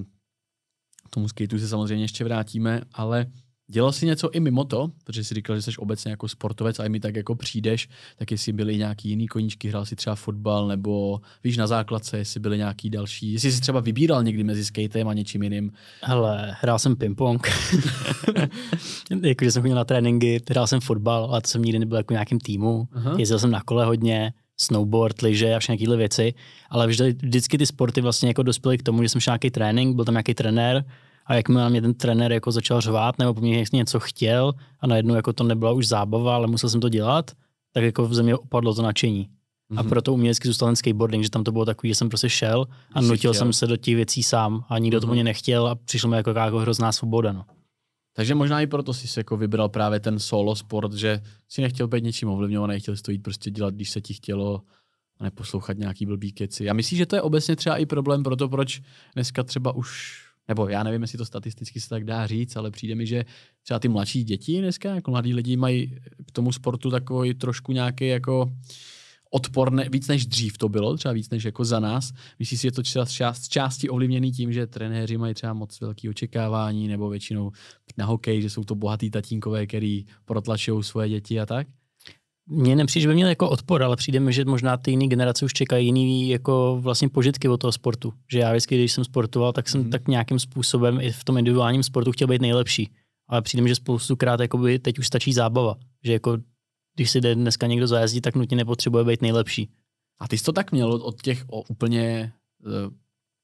k 1.07 1.09
tomu 1.09 1.27
skateu 1.27 1.59
se 1.59 1.67
samozřejmě 1.67 2.03
ještě 2.03 2.23
vrátíme, 2.23 2.81
ale 2.93 3.25
dělal 3.71 3.91
jsi 3.91 4.05
něco 4.05 4.29
i 4.31 4.39
mimo 4.39 4.63
to, 4.65 4.91
protože 5.03 5.23
jsi 5.23 5.33
říkal, 5.33 5.55
že 5.55 5.61
jsi 5.61 5.71
obecně 5.77 6.11
jako 6.11 6.27
sportovec 6.27 6.79
a 6.79 6.85
i 6.85 6.89
mi 6.89 6.99
tak 6.99 7.15
jako 7.15 7.35
přijdeš, 7.35 7.89
tak 8.15 8.31
jestli 8.31 8.53
byly 8.53 8.77
nějaký 8.77 9.09
jiný 9.09 9.27
koníčky, 9.27 9.69
hrál 9.69 9.85
si 9.85 9.95
třeba 9.95 10.15
fotbal, 10.15 10.67
nebo 10.67 11.21
víš 11.43 11.57
na 11.57 11.67
základce, 11.67 12.17
jestli 12.17 12.39
byly 12.39 12.57
nějaký 12.57 12.89
další, 12.89 13.33
jestli 13.33 13.51
jsi 13.51 13.61
třeba 13.61 13.79
vybíral 13.79 14.23
někdy 14.23 14.43
mezi 14.43 14.65
skatem 14.65 15.07
a 15.07 15.13
něčím 15.13 15.43
jiným. 15.43 15.71
Hele, 16.03 16.55
hrál 16.61 16.79
jsem 16.79 16.95
ping-pong. 16.95 17.47
Jakože 19.21 19.51
jsem 19.51 19.61
chodil 19.61 19.75
na 19.75 19.85
tréninky, 19.85 20.41
hrál 20.49 20.67
jsem 20.67 20.81
fotbal, 20.81 21.23
ale 21.25 21.41
to 21.41 21.47
jsem 21.47 21.61
nikdy 21.61 21.79
nebyl 21.79 21.97
jako 21.97 22.13
v 22.13 22.15
nějakým 22.15 22.39
týmu. 22.39 22.87
Aha. 22.91 23.15
Jezdil 23.19 23.39
jsem 23.39 23.51
na 23.51 23.61
kole 23.61 23.85
hodně, 23.85 24.33
snowboard, 24.61 25.21
lyže 25.21 25.55
a 25.55 25.59
všechny 25.59 25.75
takovéhle 25.77 25.97
věci, 25.97 26.33
ale 26.69 26.87
vždy, 26.87 27.13
vždycky 27.21 27.57
ty 27.57 27.65
sporty 27.65 28.01
vlastně 28.01 28.27
jako 28.27 28.43
dospěly 28.43 28.77
k 28.77 28.83
tomu, 28.83 29.03
že 29.03 29.09
jsem 29.09 29.21
šel 29.21 29.31
nějaký 29.31 29.49
trénink, 29.51 29.95
byl 29.95 30.05
tam 30.05 30.13
nějaký 30.13 30.33
trenér 30.33 30.85
a 31.25 31.33
jakmile 31.33 31.69
mě 31.69 31.81
ten 31.81 31.93
trenér 31.93 32.31
jako 32.31 32.51
začal 32.51 32.81
řvát 32.81 33.19
nebo 33.19 33.33
po 33.33 33.41
mně 33.41 33.65
něco 33.73 33.99
chtěl 33.99 34.53
a 34.79 34.87
najednou 34.87 35.15
jako 35.15 35.33
to 35.33 35.43
nebyla 35.43 35.71
už 35.71 35.87
zábava, 35.87 36.35
ale 36.35 36.47
musel 36.47 36.69
jsem 36.69 36.81
to 36.81 36.89
dělat, 36.89 37.31
tak 37.73 37.83
jako 37.83 38.05
v 38.07 38.13
země 38.13 38.35
opadlo 38.35 38.73
to 38.73 38.81
nadšení. 38.81 39.23
Mm-hmm. 39.27 39.79
A 39.79 39.81
Mhm. 39.81 39.89
proto 39.89 40.13
u 40.13 40.17
mě 40.17 40.29
vždycky 40.29 40.47
zůstal 40.47 40.67
ten 40.67 40.75
skateboarding, 40.75 41.23
že 41.23 41.29
tam 41.29 41.43
to 41.43 41.51
bylo 41.51 41.65
takový, 41.65 41.89
že 41.89 41.95
jsem 41.95 42.09
prostě 42.09 42.29
šel 42.29 42.65
a 42.93 43.01
Jsi 43.01 43.07
nutil 43.07 43.17
chtěl. 43.17 43.33
jsem 43.33 43.53
se 43.53 43.67
do 43.67 43.77
těch 43.77 43.95
věcí 43.95 44.23
sám 44.23 44.63
a 44.69 44.77
nikdo 44.77 44.99
to 44.99 45.07
po 45.07 45.13
mě 45.13 45.23
nechtěl 45.23 45.67
a 45.67 45.75
přišlo 45.75 46.09
mi 46.09 46.15
jako, 46.17 46.29
jako 46.29 46.57
hrozná 46.59 46.91
svoboda. 46.91 47.31
No. 47.31 47.45
Takže 48.13 48.35
možná 48.35 48.61
i 48.61 48.67
proto 48.67 48.93
jsi 48.93 49.07
si 49.07 49.19
jako 49.19 49.37
vybral 49.37 49.69
právě 49.69 49.99
ten 49.99 50.19
solo 50.19 50.55
sport, 50.55 50.93
že 50.93 51.21
si 51.49 51.61
nechtěl 51.61 51.87
být 51.87 52.03
něčím 52.03 52.29
ovlivňovaný, 52.29 52.79
chtěl 52.79 52.95
si 52.95 53.01
to 53.03 53.11
jít 53.11 53.23
prostě 53.23 53.51
dělat, 53.51 53.73
když 53.73 53.89
se 53.89 54.01
ti 54.01 54.13
chtělo 54.13 54.61
a 55.19 55.23
neposlouchat 55.23 55.77
nějaký 55.77 56.05
blbý 56.05 56.31
keci. 56.31 56.65
Já 56.65 56.73
myslím, 56.73 56.97
že 56.97 57.05
to 57.05 57.15
je 57.15 57.21
obecně 57.21 57.55
třeba 57.55 57.77
i 57.77 57.85
problém 57.85 58.23
pro 58.23 58.35
to, 58.35 58.49
proč 58.49 58.81
dneska 59.13 59.43
třeba 59.43 59.71
už, 59.75 60.21
nebo 60.47 60.67
já 60.67 60.83
nevím, 60.83 61.01
jestli 61.01 61.17
to 61.17 61.25
statisticky 61.25 61.79
se 61.79 61.89
tak 61.89 62.03
dá 62.03 62.27
říct, 62.27 62.55
ale 62.55 62.71
přijde 62.71 62.95
mi, 62.95 63.07
že 63.07 63.25
třeba 63.63 63.79
ty 63.79 63.87
mladší 63.87 64.23
děti 64.23 64.59
dneska, 64.59 64.95
jako 64.95 65.11
mladí 65.11 65.33
lidi 65.33 65.57
mají 65.57 65.95
k 66.27 66.31
tomu 66.31 66.51
sportu 66.51 66.91
takový 66.91 67.33
trošku 67.33 67.71
nějaký 67.71 68.07
jako 68.07 68.51
odpor, 69.33 69.71
ne, 69.71 69.89
víc 69.91 70.07
než 70.07 70.25
dřív 70.25 70.57
to 70.57 70.69
bylo, 70.69 70.97
třeba 70.97 71.13
víc 71.13 71.29
než 71.29 71.43
jako 71.43 71.65
za 71.65 71.79
nás. 71.79 72.11
Myslíš 72.39 72.59
si, 72.59 72.67
že 72.67 72.71
to 72.71 72.83
část, 72.83 73.11
část, 73.11 73.47
části 73.47 73.89
ovlivněný 73.89 74.31
tím, 74.31 74.53
že 74.53 74.67
trenéři 74.67 75.17
mají 75.17 75.33
třeba 75.33 75.53
moc 75.53 75.81
velký 75.81 76.09
očekávání, 76.09 76.87
nebo 76.87 77.09
většinou 77.09 77.51
na 77.97 78.05
hokej, 78.05 78.41
že 78.41 78.49
jsou 78.49 78.63
to 78.63 78.75
bohatý 78.75 79.11
tatínkové, 79.11 79.67
který 79.67 80.05
protlačují 80.25 80.83
svoje 80.83 81.09
děti 81.09 81.39
a 81.39 81.45
tak? 81.45 81.67
Mně 82.49 82.75
nepřijde, 82.75 83.01
že 83.01 83.07
by 83.07 83.13
měl 83.13 83.29
jako 83.29 83.49
odpor, 83.49 83.83
ale 83.83 83.95
přijde 83.95 84.19
mi, 84.19 84.33
že 84.33 84.45
možná 84.45 84.77
ty 84.77 84.91
jiné 84.91 85.07
generace 85.07 85.45
už 85.45 85.53
čekají 85.53 85.85
jiný 85.85 86.29
jako 86.29 86.77
vlastně 86.81 87.09
požitky 87.09 87.47
od 87.47 87.57
toho 87.57 87.71
sportu. 87.71 88.13
Že 88.31 88.39
já 88.39 88.51
vždycky, 88.51 88.75
když 88.75 88.91
jsem 88.91 89.03
sportoval, 89.03 89.53
tak 89.53 89.69
jsem 89.69 89.81
mm. 89.81 89.89
tak 89.89 90.07
nějakým 90.07 90.39
způsobem 90.39 90.99
i 91.01 91.11
v 91.11 91.23
tom 91.23 91.37
individuálním 91.37 91.83
sportu 91.83 92.11
chtěl 92.11 92.27
být 92.27 92.41
nejlepší. 92.41 92.89
Ale 93.29 93.41
přijde 93.41 93.63
mi, 93.63 93.69
že 93.69 93.75
spoustukrát 93.75 94.39
jakoby 94.39 94.79
teď 94.79 94.99
už 94.99 95.07
stačí 95.07 95.33
zábava. 95.33 95.75
Že 96.03 96.13
jako 96.13 96.37
když 96.95 97.11
si 97.11 97.21
jde 97.21 97.35
dneska 97.35 97.67
někdo 97.67 97.87
zajezdí, 97.87 98.21
tak 98.21 98.35
nutně 98.35 98.57
nepotřebuje 98.57 99.03
být 99.03 99.21
nejlepší. 99.21 99.69
A 100.19 100.27
ty 100.27 100.37
jsi 100.37 100.43
to 100.43 100.51
tak 100.51 100.71
měl 100.71 100.93
od- 100.93 101.21
těch 101.21 101.43
o, 101.47 101.61
úplně 101.61 102.33
uh, 102.65 102.93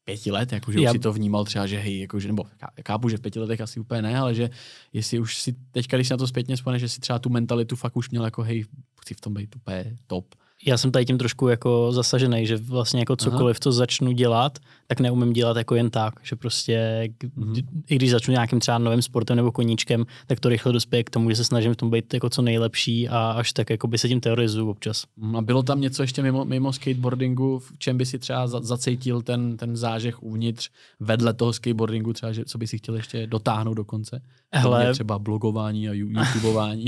pěti 0.04 0.32
let, 0.32 0.52
jakože 0.52 0.80
Já- 0.82 0.92
už 0.92 0.96
si 0.96 1.00
to 1.00 1.14
vnímal 1.14 1.46
třeba, 1.46 1.68
že 1.68 1.80
hej, 1.80 2.00
jakože, 2.00 2.28
nebo 2.28 2.44
ká- 2.58 2.72
chápu, 2.88 3.10
že 3.10 3.18
v 3.18 3.22
pěti 3.22 3.40
letech 3.40 3.62
asi 3.62 3.80
úplně 3.80 4.02
ne, 4.02 4.18
ale 4.20 4.36
že 4.36 4.50
jestli 4.94 5.20
už 5.20 5.38
si 5.42 5.56
teďka, 5.72 5.98
když 5.98 6.08
si 6.08 6.14
na 6.14 6.18
to 6.18 6.28
zpětně 6.28 6.56
vzpomeneš, 6.56 6.82
že 6.82 6.90
si 6.90 7.00
třeba 7.00 7.20
tu 7.20 7.30
mentalitu 7.30 7.76
fakt 7.76 7.98
už 7.98 8.10
měl 8.10 8.26
jako 8.26 8.44
hej, 8.44 8.66
chci 9.02 9.14
v 9.14 9.22
tom 9.22 9.34
být 9.34 9.56
úplně 9.56 9.98
top. 10.08 10.36
Já 10.66 10.78
jsem 10.78 10.92
tady 10.92 11.06
tím 11.06 11.18
trošku 11.18 11.48
jako 11.48 11.92
zasažený, 11.92 12.46
že 12.48 12.58
vlastně 12.58 13.00
jako 13.00 13.16
cokoliv, 13.16 13.60
co 13.60 13.72
začnu 13.72 14.12
dělat, 14.12 14.60
tak 14.88 15.00
neumím 15.00 15.34
dělat 15.34 15.58
jako 15.58 15.76
jen 15.76 15.90
tak, 15.90 16.14
že 16.24 16.36
prostě 16.36 17.08
Mhm. 17.36 17.56
i 17.90 17.96
když 17.96 18.12
začnu 18.12 18.32
nějakým 18.32 18.60
třeba 18.60 18.78
novým 18.78 19.02
sportem 19.02 19.36
nebo 19.38 19.52
koníčkem, 19.52 20.06
tak 20.28 20.40
to 20.40 20.50
rychle 20.50 20.74
dospěje 20.74 21.04
k 21.04 21.10
tomu, 21.10 21.30
že 21.30 21.36
se 21.36 21.44
snažím 21.44 21.74
v 21.74 21.76
tom 21.76 21.90
být 21.90 22.14
jako 22.14 22.30
co 22.30 22.42
nejlepší 22.42 23.10
a 23.10 23.32
až 23.32 23.54
tak 23.54 23.70
jako 23.70 23.88
by 23.88 23.98
se 23.98 24.08
tím 24.08 24.22
teorizuju 24.22 24.70
občas. 24.70 25.04
Mm, 25.18 25.36
A 25.36 25.42
bylo 25.42 25.64
tam 25.64 25.82
něco 25.82 26.04
ještě 26.04 26.24
mimo, 26.24 26.46
mimo 26.46 26.74
skateboardingu, 26.74 27.60
v 27.60 27.72
čem 27.78 27.98
by 27.98 28.06
si 28.06 28.20
třeba 28.20 28.48
za- 28.48 28.62
zacítil 28.62 29.22
ten, 29.22 29.58
ten 29.58 29.76
zážeh 29.78 30.24
uvnitř 30.24 30.70
vedle 31.00 31.34
toho 31.34 31.54
skateboardingu, 31.54 32.14
třeba, 32.14 32.32
že, 32.32 32.46
co 32.46 32.58
by 32.58 32.68
si 32.68 32.78
chtěl 32.78 32.96
ještě 32.96 33.28
dotáhnout 33.28 33.74
do 33.74 33.86
konce? 33.86 34.22
Hele, 34.54 34.94
třeba 34.94 35.20
blogování 35.20 35.90
a 35.90 35.94
youtubování. 35.96 36.86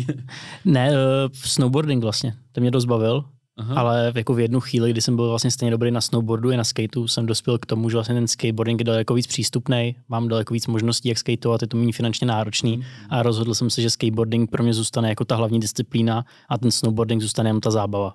ne, 0.66 0.90
eh, 0.92 0.96
snowboarding 1.34 2.04
vlastně, 2.04 2.34
to 2.52 2.62
mě 2.62 2.72
dost 2.72 2.86
bavil, 2.86 3.26
Aha. 3.60 3.76
ale 3.76 4.12
jako 4.16 4.34
v 4.34 4.40
jednu 4.40 4.60
chvíli, 4.60 4.92
kdy 4.92 5.02
jsem 5.02 5.16
byl 5.16 5.30
vlastně 5.30 5.52
stejně 5.52 5.72
dobrý 5.72 5.92
na 5.92 6.02
snowboardu 6.02 6.52
i 6.52 6.58
na 6.58 6.64
skateu, 6.64 7.08
jsem 7.08 7.26
dospěl 7.26 7.58
k 7.58 7.66
tomu, 7.66 7.90
že 7.90 7.96
vlastně 7.98 8.16
ten 8.16 8.28
skateboarding 8.28 8.80
je 8.82 8.86
daleko 8.86 9.14
víc 9.14 9.28
přístupný, 9.28 9.96
mám 10.10 10.28
daleko 10.28 10.54
víc 10.54 10.68
možností, 10.68 11.10
jak 11.10 11.18
skateovat, 11.18 11.62
je 11.62 11.68
to 11.68 11.78
méně 11.78 11.94
finančně 11.94 12.28
náročný 12.28 12.78
Mhm. 12.78 12.86
a 13.10 13.24
rozhodl 13.24 13.54
jsem 13.54 13.70
se, 13.70 13.82
že 13.82 13.90
skateboarding 13.90 14.50
pro 14.52 14.64
mě 14.64 14.74
zůstane 14.74 15.10
jako 15.10 15.26
ta 15.26 15.36
hlavní 15.36 15.60
disciplína 15.60 16.26
a 16.50 16.58
ten 16.58 16.72
snowboarding 16.72 17.22
zůstane 17.22 17.50
jenom 17.50 17.62
ta 17.62 17.72
zábava. 17.72 18.14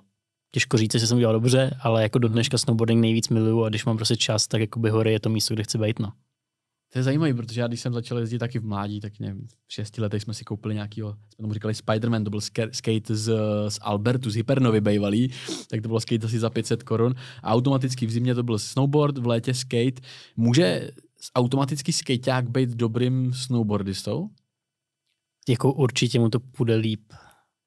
Těžko 0.53 0.77
říct, 0.77 0.95
že 0.95 1.07
jsem 1.07 1.17
udělal 1.17 1.33
dobře, 1.33 1.77
ale 1.81 2.03
jako 2.03 2.19
do 2.19 2.27
dneška 2.27 2.57
snowboarding 2.57 3.01
nejvíc 3.01 3.29
miluju 3.29 3.63
a 3.63 3.69
když 3.69 3.85
mám 3.85 3.95
prostě 3.97 4.15
čas, 4.15 4.47
tak 4.47 4.61
jakoby 4.61 4.89
hory 4.89 5.11
je 5.11 5.19
to 5.19 5.29
místo, 5.29 5.53
kde 5.53 5.63
chci 5.63 5.77
být. 5.77 5.99
No. 5.99 6.11
To 6.95 6.99
je 6.99 7.03
zajímavé, 7.03 7.33
protože 7.33 7.61
já 7.61 7.67
když 7.67 7.79
jsem 7.79 7.93
začal 7.93 8.17
jezdit 8.17 8.39
taky 8.39 8.59
v 8.59 8.65
mládí, 8.65 8.99
tak 8.99 9.19
nevím, 9.19 9.47
v 9.67 9.73
šesti 9.73 10.01
letech 10.01 10.21
jsme 10.23 10.33
si 10.33 10.43
koupili 10.43 10.73
nějakýho, 10.75 11.09
jsme 11.11 11.41
tomu 11.43 11.53
říkali 11.53 11.73
Spider-Man, 11.73 12.23
to 12.23 12.29
byl 12.29 12.39
ska- 12.39 12.69
skate 12.71 13.15
z, 13.15 13.33
z 13.69 13.79
Albertu, 13.81 14.29
z 14.29 14.35
Hypernovy 14.35 14.81
bývalý, 14.81 15.31
tak 15.69 15.81
to 15.81 15.87
bylo 15.87 15.99
skate 15.99 16.25
asi 16.25 16.39
za 16.39 16.49
500 16.49 16.83
korun 16.83 17.15
a 17.43 17.53
automaticky 17.53 18.05
v 18.05 18.11
zimě 18.11 18.35
to 18.35 18.43
byl 18.43 18.59
snowboard, 18.59 19.17
v 19.17 19.27
létě 19.27 19.53
skate. 19.53 20.01
Může 20.37 20.91
automaticky 21.35 21.93
skateák 21.93 22.49
být 22.49 22.69
dobrým 22.69 23.33
snowboardistou? 23.33 24.29
Jako 25.49 25.73
určitě 25.73 26.19
mu 26.19 26.29
to 26.29 26.39
půjde 26.39 26.75
líp. 26.75 27.13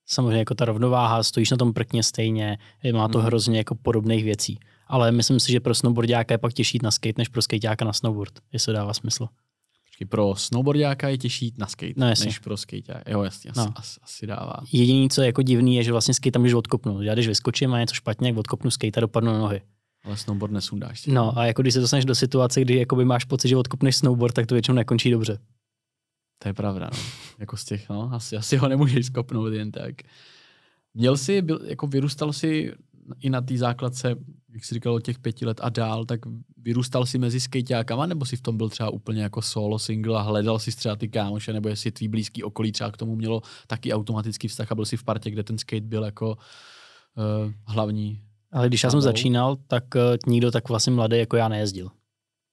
Samozřejmě 0.06 0.38
jako 0.38 0.54
ta 0.54 0.64
rovnováha, 0.64 1.22
stojíš 1.22 1.50
na 1.50 1.56
tom 1.56 1.72
prkně 1.72 2.02
stejně, 2.02 2.58
má 2.92 3.08
to 3.08 3.18
Mhm. 3.18 3.26
hrozně 3.26 3.58
jako 3.58 3.74
podobných 3.74 4.24
věcí. 4.24 4.58
Ale 4.88 5.12
myslím 5.12 5.40
si, 5.40 5.52
že 5.52 5.60
pro 5.60 5.74
snowboardiáka 5.74 6.34
je 6.34 6.38
pak 6.38 6.52
těžší 6.52 6.76
jít 6.76 6.82
na 6.82 6.90
skate, 6.90 7.14
než 7.18 7.28
pro 7.28 7.42
skateáka 7.42 7.84
na 7.84 7.92
snowboard, 7.92 8.32
jestli 8.52 8.66
to 8.66 8.72
dává 8.72 8.94
smysl. 8.94 9.28
Počkej, 9.86 10.06
pro 10.06 10.34
snowboardiáka 10.36 11.08
je 11.08 11.18
těžší 11.18 11.44
jít 11.44 11.58
na 11.58 11.66
skate, 11.66 11.92
No, 11.96 12.08
jasně. 12.08 12.26
než 12.26 12.38
pro 12.38 12.56
skateáka. 12.56 13.10
Jo, 13.10 13.22
jasně, 13.22 13.50
asi, 13.50 13.60
No. 13.60 13.72
asi, 13.76 14.00
asi 14.02 14.26
dává. 14.26 14.54
Jediné, 14.72 15.08
co 15.08 15.20
je 15.22 15.26
jako 15.26 15.42
divný, 15.42 15.76
je, 15.76 15.82
že 15.82 15.92
vlastně 15.92 16.14
skate 16.14 16.30
tam 16.30 16.42
můžeš 16.42 16.54
odkopnout. 16.54 17.02
Já 17.02 17.14
když 17.14 17.28
vyskočím 17.28 17.72
a 17.74 17.78
je 17.78 17.82
něco 17.82 17.94
špatně, 17.94 18.28
jak 18.28 18.36
odkopnu 18.36 18.70
skate 18.70 18.96
a 18.96 19.00
dopadnu 19.00 19.32
na 19.32 19.38
nohy. 19.38 19.62
Ale 20.04 20.16
snowboard 20.16 20.52
nesundáš. 20.52 21.06
No 21.06 21.38
a 21.38 21.46
jako 21.46 21.62
když 21.62 21.74
se 21.74 21.80
dostaneš 21.80 22.04
do 22.04 22.14
situace, 22.14 22.60
kdy 22.60 22.74
jakoby 22.78 23.04
máš 23.04 23.24
pocit, 23.24 23.48
že 23.48 23.56
odkopneš 23.56 23.96
snowboard, 23.96 24.34
tak 24.34 24.46
to 24.46 24.54
většinou 24.54 24.74
nekončí 24.74 25.10
dobře. 25.10 25.38
To 26.42 26.48
je 26.48 26.54
pravda, 26.54 26.90
no. 26.92 26.98
jako 27.38 27.56
z 27.56 27.64
těch, 27.64 27.88
no, 27.88 28.10
asi, 28.12 28.36
asi 28.36 28.56
ho 28.56 28.68
nemůžeš 28.68 29.06
skopnout 29.06 29.52
jen 29.52 29.70
tak. 29.72 29.94
Měl 30.94 31.16
jsi, 31.16 31.42
byl, 31.42 31.60
jako 31.64 31.86
vyrůstal 31.86 32.32
si 32.32 32.72
i 33.20 33.30
na 33.30 33.40
té 33.40 33.56
základce, 33.56 34.16
jak 34.54 34.64
jsi 34.64 34.74
říkal, 34.74 34.94
od 34.94 35.00
těch 35.00 35.18
pěti 35.18 35.46
let 35.46 35.60
a 35.62 35.68
dál, 35.68 36.04
tak 36.04 36.20
vyrůstal 36.56 37.06
si 37.06 37.18
mezi 37.18 37.40
skejťákama, 37.40 38.06
nebo 38.06 38.24
si 38.24 38.36
v 38.36 38.40
tom 38.40 38.56
byl 38.56 38.68
třeba 38.68 38.90
úplně 38.90 39.22
jako 39.22 39.42
solo 39.42 39.78
single 39.78 40.18
a 40.18 40.22
hledal 40.22 40.58
si 40.58 40.76
třeba 40.76 40.96
ty 40.96 41.08
kámoše, 41.08 41.52
nebo 41.52 41.68
jestli 41.68 41.92
tvý 41.92 42.08
blízký 42.08 42.44
okolí 42.44 42.72
třeba 42.72 42.90
k 42.90 42.96
tomu 42.96 43.16
mělo 43.16 43.42
taky 43.66 43.92
automatický 43.92 44.48
vztah 44.48 44.72
a 44.72 44.74
byl 44.74 44.84
si 44.84 44.96
v 44.96 45.04
partě, 45.04 45.30
kde 45.30 45.42
ten 45.42 45.58
skate 45.58 45.86
byl 45.86 46.04
jako 46.04 46.28
uh, 46.28 47.52
hlavní. 47.66 48.22
Ale 48.52 48.68
když 48.68 48.84
já 48.84 48.90
jsem 48.90 49.00
začínal, 49.00 49.56
tak 49.66 49.84
uh, 49.94 50.00
nikdo 50.26 50.50
tak 50.50 50.68
vlastně 50.68 50.92
mladý 50.92 51.18
jako 51.18 51.36
já 51.36 51.48
nejezdil. 51.48 51.90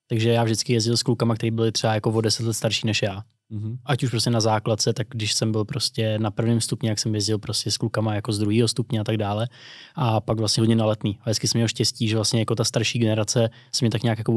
Takže 0.07 0.29
já 0.29 0.43
vždycky 0.43 0.73
jezdil 0.73 0.97
s 0.97 1.03
klukama, 1.03 1.35
kteří 1.35 1.51
byli 1.51 1.71
třeba 1.71 1.93
jako 1.93 2.11
o 2.11 2.21
deset 2.21 2.45
let 2.45 2.53
starší 2.53 2.87
než 2.87 3.01
já. 3.01 3.21
Mm-hmm. 3.51 3.77
Ať 3.85 4.03
už 4.03 4.09
prostě 4.09 4.29
na 4.29 4.41
základce, 4.41 4.93
tak 4.93 5.07
když 5.09 5.33
jsem 5.33 5.51
byl 5.51 5.65
prostě 5.65 6.19
na 6.19 6.31
prvním 6.31 6.61
stupni, 6.61 6.89
jak 6.89 6.99
jsem 6.99 7.15
jezdil 7.15 7.37
prostě 7.37 7.71
s 7.71 7.77
klukama 7.77 8.15
jako 8.15 8.31
z 8.31 8.39
druhého 8.39 8.67
stupně 8.67 8.99
a 8.99 9.03
tak 9.03 9.17
dále. 9.17 9.47
A 9.95 10.21
pak 10.21 10.39
vlastně 10.39 10.61
hodně 10.61 10.75
na 10.75 10.85
letný. 10.85 11.19
A 11.21 11.23
vždycky 11.23 11.47
jsem 11.47 11.59
měl 11.59 11.67
štěstí, 11.67 12.07
že 12.07 12.15
vlastně 12.15 12.39
jako 12.39 12.55
ta 12.55 12.63
starší 12.63 12.99
generace 12.99 13.49
se 13.71 13.85
mě 13.85 13.91
tak 13.91 14.03
nějak 14.03 14.17
jako 14.17 14.31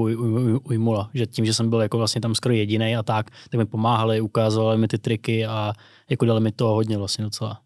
ujmula. 0.65 1.11
Že 1.15 1.27
tím, 1.27 1.45
že 1.45 1.55
jsem 1.55 1.71
byl 1.71 1.81
jako 1.81 1.99
vlastně 1.99 2.21
tam 2.21 2.35
skoro 2.35 2.55
jediný 2.55 2.97
a 2.97 3.03
tak, 3.03 3.31
tak 3.51 3.59
mi 3.59 3.67
pomáhali, 3.67 4.21
ukázali 4.21 4.79
mi 4.79 4.89
ty 4.89 4.99
triky 4.99 5.47
a 5.47 5.73
jako 6.11 6.25
dali 6.25 6.41
mi 6.41 6.53
to 6.53 6.69
hodně 6.69 6.99
vlastně 6.99 7.25
docela. 7.25 7.61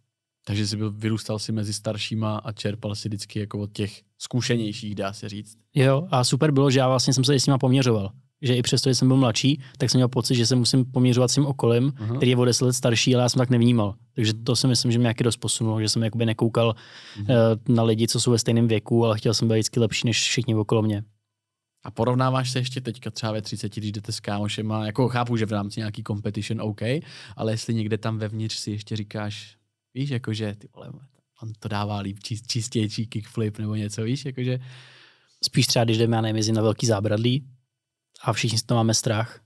Takže 0.45 0.67
jsi 0.67 0.77
byl, 0.77 0.91
vyrůstal 0.91 1.39
si 1.39 1.53
mezi 1.53 1.73
staršíma 1.73 2.37
a 2.37 2.53
čerpal 2.53 2.95
si 2.95 3.09
vždycky 3.09 3.39
jako 3.39 3.59
od 3.59 3.73
těch 3.73 4.03
zkušenějších, 4.19 4.95
dá 4.95 5.13
se 5.13 5.29
říct. 5.29 5.59
Jo, 5.75 6.09
a 6.11 6.25
super 6.25 6.51
bylo, 6.51 6.71
že 6.71 6.79
já 6.79 6.89
vlastně 6.89 7.15
jsem 7.15 7.25
se 7.25 7.41
s 7.41 7.47
nima 7.47 7.59
poměřoval 7.59 8.13
že 8.43 8.57
i 8.57 8.63
přesto, 8.63 8.91
že 8.91 8.95
jsem 8.95 9.09
byl 9.09 9.17
mladší, 9.17 9.61
tak 9.79 9.91
jsem 9.91 9.99
měl 9.99 10.09
pocit, 10.09 10.35
že 10.35 10.47
se 10.47 10.57
musím 10.57 10.85
poměřovat 10.85 11.31
s 11.31 11.35
tím 11.35 11.47
okolím, 11.47 11.91
uh-huh. 11.91 12.17
který 12.17 12.31
je 12.31 12.37
o 12.37 12.45
10 12.45 12.65
let 12.65 12.73
starší, 12.73 13.15
ale 13.15 13.23
já 13.23 13.29
jsem 13.29 13.39
tak 13.39 13.51
nevnímal. 13.51 13.95
Takže 14.15 14.35
to 14.35 14.57
si 14.57 14.67
myslím, 14.67 14.93
že 14.93 14.99
mě 14.99 15.03
nějaký 15.05 15.25
dost 15.25 15.37
posunulo, 15.37 15.81
že 15.81 15.89
jsem 15.89 16.03
jakoby 16.03 16.27
nekoukal 16.27 16.75
uh-huh. 17.21 17.59
na 17.69 17.83
lidi, 17.83 18.09
co 18.09 18.21
jsou 18.21 18.31
ve 18.31 18.39
stejném 18.39 18.69
věku, 18.69 19.05
ale 19.05 19.19
chtěl 19.19 19.35
jsem 19.35 19.49
být 19.49 19.55
vždycky 19.55 19.81
lepší 19.81 20.07
než 20.07 20.23
všichni 20.23 20.55
okolo 20.55 20.83
mě. 20.83 21.05
A 21.85 21.91
porovnáváš 21.91 22.51
se 22.51 22.59
ještě 22.59 22.81
teďka 22.81 23.11
třeba 23.11 23.33
ve 23.33 23.43
30, 23.43 23.75
když 23.75 23.93
jdete 23.93 24.13
s 24.13 24.21
kámošema, 24.21 24.87
jako 24.87 25.09
chápu, 25.09 25.37
že 25.37 25.47
v 25.47 25.53
rámci 25.53 25.81
nějaký 25.81 26.03
competition 26.07 26.61
OK, 26.63 26.81
ale 27.37 27.53
jestli 27.53 27.75
někde 27.75 27.99
tam 27.99 28.19
vevnitř 28.19 28.57
si 28.57 28.71
ještě 28.71 28.97
říkáš, 28.97 29.57
víš, 29.95 30.11
jakože 30.11 30.55
ty 30.59 30.69
vole, 30.75 30.91
on 31.43 31.53
to 31.59 31.69
dává 31.69 31.99
líp, 31.99 32.19
čist, 32.23 32.47
čistější 32.47 33.07
kickflip 33.07 33.59
nebo 33.59 33.75
něco, 33.75 34.03
víš, 34.03 34.25
jakože... 34.25 34.59
Spíš 35.45 35.67
třeba, 35.67 35.85
když 35.85 35.99
jdeme, 35.99 36.17
já 36.17 36.21
nevím, 36.21 36.55
na 36.55 36.63
velký 36.63 36.87
zábradlí, 36.87 37.47
a 38.23 38.33
všichni 38.33 38.59
z 38.59 38.63
toho 38.63 38.79
máme 38.79 38.95
strach, 38.95 39.41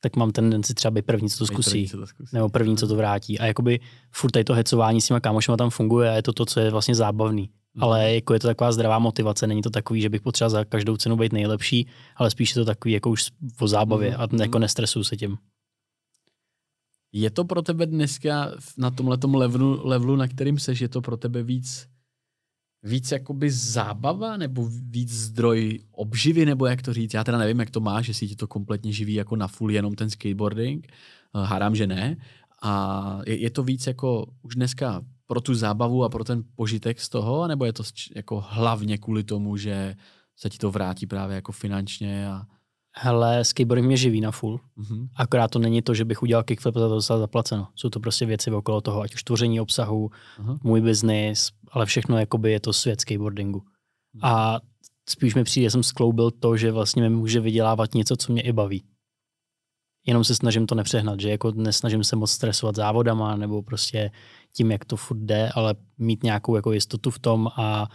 tak 0.00 0.16
mám 0.16 0.32
tendenci 0.32 0.74
třeba 0.74 0.90
být 0.90 1.06
první, 1.06 1.30
co 1.30 1.38
to 1.38 1.46
zkusí, 1.46 1.70
první, 1.70 1.88
co 1.88 1.96
to 1.96 2.06
zkusí. 2.06 2.36
nebo 2.36 2.48
první, 2.48 2.76
co 2.76 2.88
to 2.88 2.96
vrátí. 2.96 3.38
A 3.38 3.46
jakoby 3.46 3.80
furt 4.12 4.30
tady 4.30 4.44
to 4.44 4.54
hecování 4.54 5.00
s 5.00 5.06
těma 5.06 5.20
kámošima 5.20 5.56
tam 5.56 5.70
funguje 5.70 6.10
a 6.10 6.14
je 6.14 6.22
to 6.22 6.32
to, 6.32 6.46
co 6.46 6.60
je 6.60 6.70
vlastně 6.70 6.94
zábavný. 6.94 7.50
Mm. 7.74 7.82
Ale 7.82 8.14
jako 8.14 8.34
je 8.34 8.40
to 8.40 8.46
taková 8.46 8.72
zdravá 8.72 8.98
motivace, 8.98 9.46
není 9.46 9.62
to 9.62 9.70
takový, 9.70 10.00
že 10.00 10.08
bych 10.08 10.20
potřeboval 10.20 10.50
za 10.50 10.64
každou 10.64 10.96
cenu 10.96 11.16
být 11.16 11.32
nejlepší, 11.32 11.86
ale 12.16 12.30
spíš 12.30 12.50
je 12.50 12.54
to 12.54 12.64
takový 12.64 12.94
jako 12.94 13.10
už 13.10 13.30
o 13.60 13.68
zábavě 13.68 14.10
mm. 14.10 14.16
a 14.20 14.26
mhm. 14.26 14.40
jako 14.40 14.58
nestresuju 14.58 15.04
se 15.04 15.16
tím. 15.16 15.38
Je 17.16 17.30
to 17.30 17.44
pro 17.44 17.62
tebe 17.62 17.86
dneska 17.86 18.52
na 18.76 18.90
tomhle 18.90 19.18
levelu, 19.34 19.88
levelu, 19.88 20.16
na 20.16 20.28
kterým 20.28 20.58
seš, 20.58 20.80
je 20.80 20.88
to 20.88 21.00
pro 21.00 21.16
tebe 21.16 21.42
víc 21.42 21.88
víc 22.82 23.12
jakoby 23.12 23.50
zábava 23.50 24.36
nebo 24.36 24.68
víc 24.68 25.12
zdroj 25.12 25.80
obživy, 25.92 26.46
nebo 26.46 26.66
jak 26.66 26.82
to 26.82 26.92
říct? 26.92 27.14
Já 27.14 27.24
teda 27.24 27.38
nevím, 27.38 27.60
jak 27.60 27.70
to 27.70 27.80
máš, 27.80 28.08
jestli 28.08 28.28
ti 28.28 28.36
to 28.36 28.46
kompletně 28.46 28.92
živí 28.92 29.14
jako 29.14 29.36
na 29.36 29.48
full 29.48 29.70
jenom 29.70 29.94
ten 29.94 30.10
skateboarding. 30.10 30.86
Eh, 30.86 30.90
hádám, 31.44 31.74
že 31.74 31.86
ne. 31.86 32.16
A 32.62 33.20
je, 33.26 33.36
je 33.36 33.50
to 33.50 33.62
víc 33.62 33.86
jako 33.86 34.26
už 34.42 34.54
dneska 34.54 35.02
pro 35.26 35.40
tu 35.40 35.54
zábavu 35.54 36.04
a 36.04 36.08
pro 36.08 36.24
ten 36.24 36.44
požitek 36.54 37.00
z 37.00 37.08
toho, 37.08 37.48
nebo 37.48 37.64
je 37.64 37.72
to 37.72 37.82
jako 38.16 38.44
hlavně 38.48 38.98
kvůli 38.98 39.24
tomu, 39.24 39.56
že 39.56 39.96
se 40.36 40.50
ti 40.50 40.58
to 40.58 40.70
vrátí 40.70 41.06
právě 41.06 41.34
jako 41.34 41.52
finančně 41.52 42.28
a 42.28 42.46
Hele, 42.98 43.44
skateboarding 43.44 43.86
mě 43.86 43.96
živí 43.96 44.20
na 44.20 44.30
full. 44.30 44.60
Mm-hmm. 44.78 45.08
Akorát 45.16 45.50
to 45.50 45.58
není 45.58 45.82
to, 45.82 45.94
že 45.94 46.04
bych 46.04 46.22
udělal 46.22 46.44
kickflip 46.44 46.76
a 46.76 46.80
to 46.80 46.88
dostal 46.88 47.18
zaplaceno. 47.18 47.68
Jsou 47.74 47.90
to 47.90 48.00
prostě 48.00 48.26
věci 48.26 48.50
okolo 48.50 48.80
toho, 48.80 49.00
ať 49.00 49.14
už 49.14 49.22
tvoření 49.22 49.60
obsahu, 49.60 50.10
uh-huh. 50.38 50.58
můj 50.62 50.80
biznis, 50.80 51.50
ale 51.70 51.86
všechno 51.86 52.18
jakoby 52.18 52.52
je 52.52 52.60
to 52.60 52.72
svět 52.72 53.00
skateboardingu. 53.00 53.58
Uh-huh. 53.58 54.20
A 54.22 54.60
spíš 55.08 55.34
mi 55.34 55.44
přijde, 55.44 55.70
jsem 55.70 55.82
skloubil 55.82 56.30
to, 56.30 56.56
že 56.56 56.72
vlastně 56.72 57.02
mi 57.02 57.10
může 57.10 57.40
vydělávat 57.40 57.94
něco, 57.94 58.16
co 58.16 58.32
mě 58.32 58.42
i 58.42 58.52
baví. 58.52 58.84
Jenom 60.06 60.24
se 60.24 60.34
snažím 60.34 60.66
to 60.66 60.74
nepřehnat, 60.74 61.20
že 61.20 61.30
jako 61.30 61.52
nesnažím 61.52 62.04
se 62.04 62.16
moc 62.16 62.30
stresovat 62.30 62.76
závodama 62.76 63.36
nebo 63.36 63.62
prostě 63.62 64.10
tím, 64.52 64.70
jak 64.70 64.84
to 64.84 64.96
furt 64.96 65.18
jde, 65.18 65.50
ale 65.54 65.74
mít 65.98 66.22
nějakou 66.22 66.56
jako 66.56 66.72
jistotu 66.72 67.10
v 67.10 67.18
tom 67.18 67.48
a 67.56 67.88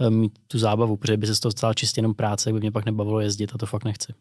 e, 0.00 0.10
mít 0.10 0.38
tu 0.46 0.58
zábavu, 0.58 0.96
protože 0.96 1.16
by 1.16 1.26
se 1.26 1.34
z 1.34 1.40
toho 1.40 1.52
stala 1.52 1.74
čistě 1.74 1.98
jenom 1.98 2.14
práce, 2.14 2.48
jak 2.48 2.54
by 2.54 2.60
mě 2.60 2.72
pak 2.72 2.84
nebavilo 2.84 3.20
jezdit 3.20 3.50
a 3.54 3.58
to 3.58 3.66
fakt 3.66 3.84
nechci. 3.84 4.14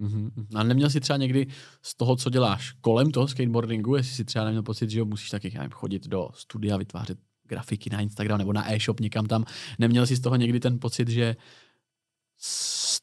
Mm-hmm. 0.00 0.30
A 0.54 0.62
neměl 0.62 0.90
jsi 0.90 1.00
třeba 1.00 1.16
někdy 1.16 1.46
z 1.82 1.96
toho, 1.96 2.16
co 2.16 2.30
děláš 2.30 2.72
kolem 2.72 3.10
toho 3.10 3.28
skateboardingu, 3.28 3.96
jestli 3.96 4.14
si 4.14 4.24
třeba 4.24 4.44
neměl 4.44 4.62
pocit, 4.62 4.90
že 4.90 5.04
musíš 5.04 5.30
taky 5.30 5.52
nevím, 5.54 5.70
chodit 5.70 6.06
do 6.06 6.28
studia, 6.34 6.76
vytvářet 6.76 7.18
grafiky 7.48 7.90
na 7.90 8.00
Instagram 8.00 8.38
nebo 8.38 8.52
na 8.52 8.72
e-shop 8.72 9.00
někam 9.00 9.26
tam. 9.26 9.44
Neměl 9.78 10.06
jsi 10.06 10.16
z 10.16 10.20
toho 10.20 10.36
někdy 10.36 10.60
ten 10.60 10.78
pocit, 10.80 11.08
že 11.08 11.36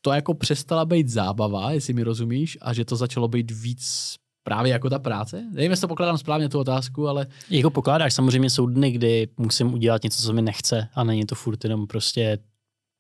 to 0.02 0.12
jako 0.12 0.34
přestala 0.34 0.86
být 0.86 1.10
zábava, 1.10 1.72
jestli 1.72 1.94
mi 1.94 2.04
rozumíš, 2.04 2.58
a 2.62 2.74
že 2.74 2.86
to 2.86 2.96
začalo 2.96 3.28
být 3.28 3.52
víc 3.52 4.16
právě 4.44 4.72
jako 4.72 4.90
ta 4.90 5.00
práce? 5.00 5.46
Nevím, 5.52 5.72
jestli 5.72 5.82
to 5.82 5.88
pokládám 5.88 6.18
správně 6.18 6.50
tu 6.50 6.60
otázku, 6.60 7.08
ale... 7.08 7.28
Jako 7.50 7.70
pokládáš, 7.70 8.14
samozřejmě 8.14 8.50
jsou 8.50 8.66
dny, 8.66 8.92
kdy 8.92 9.28
musím 9.38 9.74
udělat 9.74 10.04
něco, 10.04 10.24
co 10.24 10.34
mi 10.34 10.42
nechce 10.42 10.88
a 10.94 11.04
není 11.04 11.26
to 11.26 11.36
furt 11.36 11.64
jenom 11.64 11.88
prostě 11.88 12.38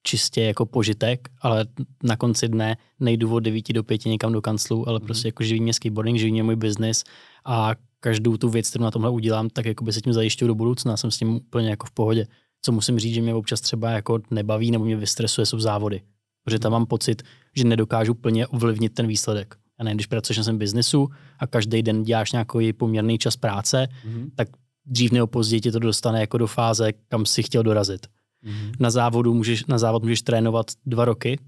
čistě 0.04 0.42
jako 0.42 0.66
požitek, 0.66 1.30
ale 1.42 1.66
na 2.04 2.18
konci 2.18 2.48
dne 2.48 2.78
nejdu 3.00 3.34
od 3.34 3.40
9 3.40 3.74
do 3.74 3.84
5 3.84 4.06
někam 4.06 4.32
do 4.32 4.42
kanclu, 4.42 4.90
ale 4.90 5.00
mm. 5.00 5.06
prostě 5.06 5.28
jako 5.28 5.44
živí 5.44 5.62
mě 5.62 5.74
skateboarding, 5.74 6.20
živí 6.20 6.32
mě 6.32 6.44
můj 6.44 6.56
biznis 6.56 7.04
a 7.46 7.76
každou 8.00 8.38
tu 8.38 8.50
věc, 8.50 8.70
kterou 8.70 8.84
na 8.84 8.92
tomhle 8.92 9.12
udělám, 9.12 9.50
tak 9.50 9.66
jako 9.66 9.84
by 9.84 9.94
se 9.94 10.02
tím 10.02 10.14
zajišťuju 10.14 10.48
do 10.48 10.56
budoucna, 10.56 10.98
jsem 10.98 11.12
s 11.12 11.18
tím 11.18 11.36
úplně 11.36 11.70
jako 11.70 11.88
v 11.88 11.92
pohodě. 11.92 12.28
Co 12.62 12.72
musím 12.72 13.00
říct, 13.00 13.14
že 13.14 13.22
mě 13.22 13.34
občas 13.34 13.62
třeba 13.62 13.90
jako 13.90 14.20
nebaví 14.32 14.72
nebo 14.72 14.86
mě 14.86 14.96
vystresuje, 14.96 15.46
jsou 15.46 15.60
závody. 15.60 16.02
Protože 16.44 16.60
tam 16.60 16.72
mám 16.72 16.86
pocit, 16.86 17.24
že 17.56 17.64
nedokážu 17.64 18.14
plně 18.14 18.48
ovlivnit 18.48 18.94
ten 18.94 19.08
výsledek. 19.08 19.56
A 19.80 19.84
ne, 19.84 19.94
když 19.94 20.06
pracuješ 20.06 20.38
na 20.38 20.44
svém 20.44 20.58
biznesu 20.58 21.10
a 21.40 21.48
každý 21.48 21.82
den 21.82 22.04
děláš 22.04 22.32
nějaký 22.32 22.74
poměrný 22.74 23.18
čas 23.18 23.36
práce, 23.36 23.88
mm. 24.06 24.32
tak 24.36 24.48
dřív 24.86 25.12
nebo 25.12 25.28
později 25.28 25.62
tě 25.62 25.72
to 25.72 25.80
dostane 25.80 26.20
jako 26.20 26.38
do 26.38 26.48
fáze, 26.48 26.94
kam 27.08 27.26
si 27.26 27.44
chtěl 27.44 27.64
dorazit. 27.64 28.08
Mm-hmm. 28.46 28.72
Na, 28.80 28.90
závodu 28.90 29.34
můžeš, 29.34 29.66
na 29.66 29.78
závod 29.78 30.04
můžeš 30.04 30.22
trénovat 30.22 30.72
dva 30.86 31.06
roky 31.06 31.40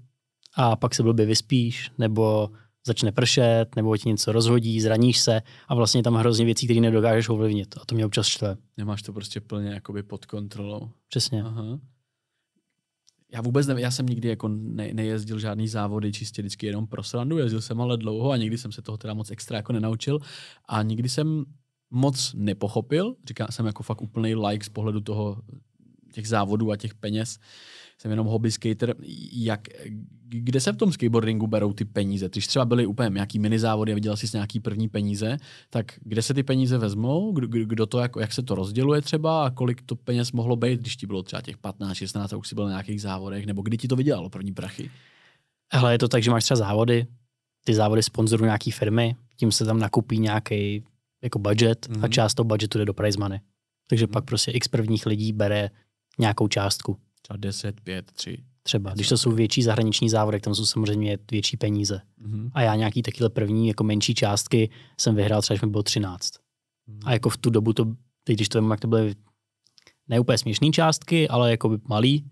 a 0.56 0.76
pak 0.76 0.94
se 0.94 1.02
blbě 1.02 1.26
vyspíš, 1.26 1.90
nebo 1.98 2.50
začne 2.86 3.12
pršet, 3.12 3.76
nebo 3.76 3.96
ti 3.96 4.08
něco 4.08 4.32
rozhodí, 4.32 4.80
zraníš 4.80 5.18
se 5.18 5.42
a 5.68 5.74
vlastně 5.74 6.02
tam 6.02 6.14
hrozně 6.14 6.44
věcí, 6.44 6.66
které 6.66 6.80
nedokážeš 6.80 7.28
ovlivnit. 7.28 7.74
A 7.80 7.84
to 7.86 7.94
mě 7.94 8.06
občas 8.06 8.26
štve. 8.26 8.56
Nemáš 8.76 9.02
to 9.02 9.12
prostě 9.12 9.40
plně 9.40 9.70
jakoby 9.70 10.02
pod 10.02 10.26
kontrolou. 10.26 10.90
Přesně. 11.08 11.42
Aha. 11.42 11.78
Já 13.32 13.40
vůbec 13.40 13.66
nevím, 13.66 13.82
já 13.82 13.90
jsem 13.90 14.06
nikdy 14.06 14.28
jako 14.28 14.48
ne, 14.48 14.94
nejezdil 14.94 15.38
žádný 15.38 15.68
závody, 15.68 16.12
čistě 16.12 16.42
vždycky 16.42 16.66
jenom 16.66 16.86
pro 16.86 17.02
srandu, 17.02 17.38
jezdil 17.38 17.60
jsem 17.60 17.80
ale 17.80 17.96
dlouho 17.96 18.30
a 18.30 18.36
nikdy 18.36 18.58
jsem 18.58 18.72
se 18.72 18.82
toho 18.82 18.98
teda 18.98 19.14
moc 19.14 19.30
extra 19.30 19.56
jako 19.56 19.72
nenaučil 19.72 20.18
a 20.68 20.82
nikdy 20.82 21.08
jsem 21.08 21.44
moc 21.90 22.34
nepochopil, 22.36 23.14
říkám, 23.28 23.48
jsem 23.50 23.66
jako 23.66 23.82
fakt 23.82 24.02
úplný 24.02 24.34
like 24.34 24.64
z 24.64 24.68
pohledu 24.68 25.00
toho, 25.00 25.42
těch 26.14 26.28
závodů 26.28 26.70
a 26.70 26.76
těch 26.76 26.94
peněz. 26.94 27.38
Jsem 27.98 28.10
jenom 28.10 28.26
hobby 28.26 28.52
skater. 28.52 28.94
Jak, 29.32 29.60
kde 30.28 30.60
se 30.60 30.72
v 30.72 30.76
tom 30.76 30.92
skateboardingu 30.92 31.46
berou 31.46 31.72
ty 31.72 31.84
peníze? 31.84 32.28
Když 32.28 32.46
třeba 32.46 32.64
byly 32.64 32.86
úplně 32.86 33.10
nějaký 33.10 33.38
mini 33.38 33.58
závody 33.58 33.92
a 33.92 33.94
viděl 33.94 34.16
jsi 34.16 34.26
nějaký 34.34 34.60
první 34.60 34.88
peníze, 34.88 35.36
tak 35.70 35.92
kde 36.02 36.22
se 36.22 36.34
ty 36.34 36.42
peníze 36.42 36.78
vezmou? 36.78 37.32
Kdo, 37.32 37.46
kdo 37.46 37.86
to, 37.86 37.98
jako, 37.98 38.20
jak 38.20 38.32
se 38.32 38.42
to 38.42 38.54
rozděluje 38.54 39.02
třeba 39.02 39.46
a 39.46 39.50
kolik 39.50 39.82
to 39.82 39.96
peněz 39.96 40.32
mohlo 40.32 40.56
být, 40.56 40.80
když 40.80 40.96
ti 40.96 41.06
bylo 41.06 41.22
třeba 41.22 41.42
těch 41.42 41.58
15, 41.58 41.96
16 41.96 42.32
a 42.32 42.36
už 42.36 42.48
si 42.48 42.54
byl 42.54 42.64
na 42.64 42.70
nějakých 42.70 43.02
závodech, 43.02 43.46
nebo 43.46 43.62
kdy 43.62 43.76
ti 43.76 43.88
to 43.88 43.96
vydělalo 43.96 44.30
první 44.30 44.52
prachy? 44.52 44.90
Hele, 45.72 45.94
je 45.94 45.98
to 45.98 46.08
tak, 46.08 46.22
že 46.22 46.30
máš 46.30 46.44
třeba 46.44 46.58
závody, 46.58 47.06
ty 47.64 47.74
závody 47.74 48.02
sponzorují 48.02 48.46
nějaký 48.46 48.70
firmy, 48.70 49.16
tím 49.36 49.52
se 49.52 49.64
tam 49.64 49.78
nakupí 49.78 50.18
nějaký 50.18 50.84
jako 51.22 51.38
budget 51.38 51.86
mm-hmm. 51.86 51.96
a 51.96 52.06
mhm. 52.06 52.10
část 52.10 52.34
toho 52.34 52.44
budgetu 52.44 52.78
jde 52.78 52.84
do 52.84 52.94
prize 52.94 53.18
money. 53.18 53.40
Takže 53.88 54.06
mm-hmm. 54.06 54.10
pak 54.10 54.24
prostě 54.24 54.50
x 54.50 54.68
prvních 54.68 55.06
lidí 55.06 55.32
bere 55.32 55.70
nějakou 56.18 56.48
částku. 56.48 56.98
Třeba 57.22 57.36
10, 57.36 57.80
5, 57.80 58.12
3. 58.12 58.44
Třeba, 58.62 58.90
když 58.94 59.08
to 59.08 59.16
jsou 59.16 59.30
větší 59.30 59.62
zahraniční 59.62 60.08
závody, 60.08 60.40
tam 60.40 60.54
jsou 60.54 60.66
samozřejmě 60.66 61.18
větší 61.30 61.56
peníze. 61.56 62.00
Mm-hmm. 62.22 62.50
A 62.54 62.62
já 62.62 62.74
nějaký 62.74 63.02
takhle 63.02 63.30
první, 63.30 63.68
jako 63.68 63.84
menší 63.84 64.14
částky 64.14 64.70
jsem 65.00 65.14
vyhrál 65.14 65.42
třeba, 65.42 65.54
když 65.54 65.62
mi 65.62 65.70
bylo 65.70 65.82
13. 65.82 66.30
Mm-hmm. 66.30 67.00
A 67.04 67.12
jako 67.12 67.28
v 67.28 67.36
tu 67.36 67.50
dobu 67.50 67.72
to, 67.72 67.84
teď 68.24 68.36
když 68.36 68.48
to 68.48 68.60
vím, 68.60 68.70
jak 68.70 68.80
to 68.80 68.88
byly 68.88 69.14
neúplně 70.08 70.38
směšné 70.38 70.70
částky, 70.70 71.28
ale 71.28 71.50
jako 71.50 71.68
by 71.68 71.78
malý, 71.88 72.30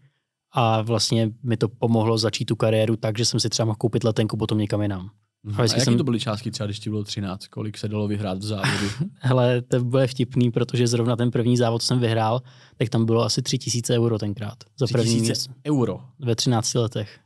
a 0.52 0.82
vlastně 0.82 1.30
mi 1.42 1.56
to 1.56 1.68
pomohlo 1.68 2.18
začít 2.18 2.44
tu 2.44 2.56
kariéru 2.56 2.96
tak, 2.96 3.18
že 3.18 3.24
jsem 3.24 3.40
si 3.40 3.48
třeba 3.48 3.66
mohl 3.66 3.76
koupit 3.76 4.04
letenku 4.04 4.36
potom 4.36 4.58
někam 4.58 4.82
jinam. 4.82 5.10
Mhm. 5.44 5.61
A, 5.61 5.62
a 5.62 5.66
jaký 5.66 5.80
jsem... 5.80 5.99
to 5.99 6.04
byly 6.04 6.20
částky 6.20 6.50
třeba, 6.50 6.66
když 6.66 6.78
ti 6.80 6.90
bylo 6.90 7.04
13? 7.04 7.46
Kolik 7.46 7.78
se 7.78 7.88
dalo 7.88 8.08
vyhrát 8.08 8.38
v 8.38 8.42
závodu? 8.42 8.87
Hele, 9.14 9.62
to 9.62 9.84
bude 9.84 10.06
vtipný, 10.06 10.50
protože 10.50 10.87
zrovna 10.87 11.16
ten 11.16 11.30
první 11.30 11.56
závod, 11.56 11.82
jsem 11.82 11.99
vyhrál, 12.00 12.42
tak 12.76 12.88
tam 12.88 13.06
bylo 13.06 13.25
asi 13.25 13.42
3000 13.42 13.96
euro 13.96 14.18
tenkrát. 14.18 14.64
Za 14.78 14.87
první 14.92 15.20
měsíc. 15.20 15.50
euro? 15.66 16.00
Ve 16.18 16.37
13 16.37 16.75
letech. 16.75 17.18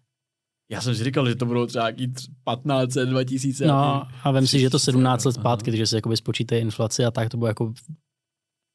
Já 0.70 0.80
jsem 0.80 0.94
si 0.94 1.04
říkal, 1.04 1.28
že 1.28 1.34
to 1.34 1.46
budou 1.46 1.66
třeba 1.66 1.90
nějaký 1.90 2.12
15, 2.44 2.92
2000. 2.92 3.66
No 3.66 4.02
a 4.22 4.30
vem 4.30 4.46
si, 4.46 4.60
že 4.60 4.70
to 4.70 4.78
17 4.78 5.24
let 5.24 5.32
zpátky, 5.32 5.70
takže 5.70 5.86
se 5.86 5.96
jakoby 5.96 6.16
spočítají 6.16 6.60
inflaci 6.62 7.04
a 7.04 7.10
tak 7.10 7.28
to 7.28 7.36
bylo 7.36 7.48
jako 7.48 7.72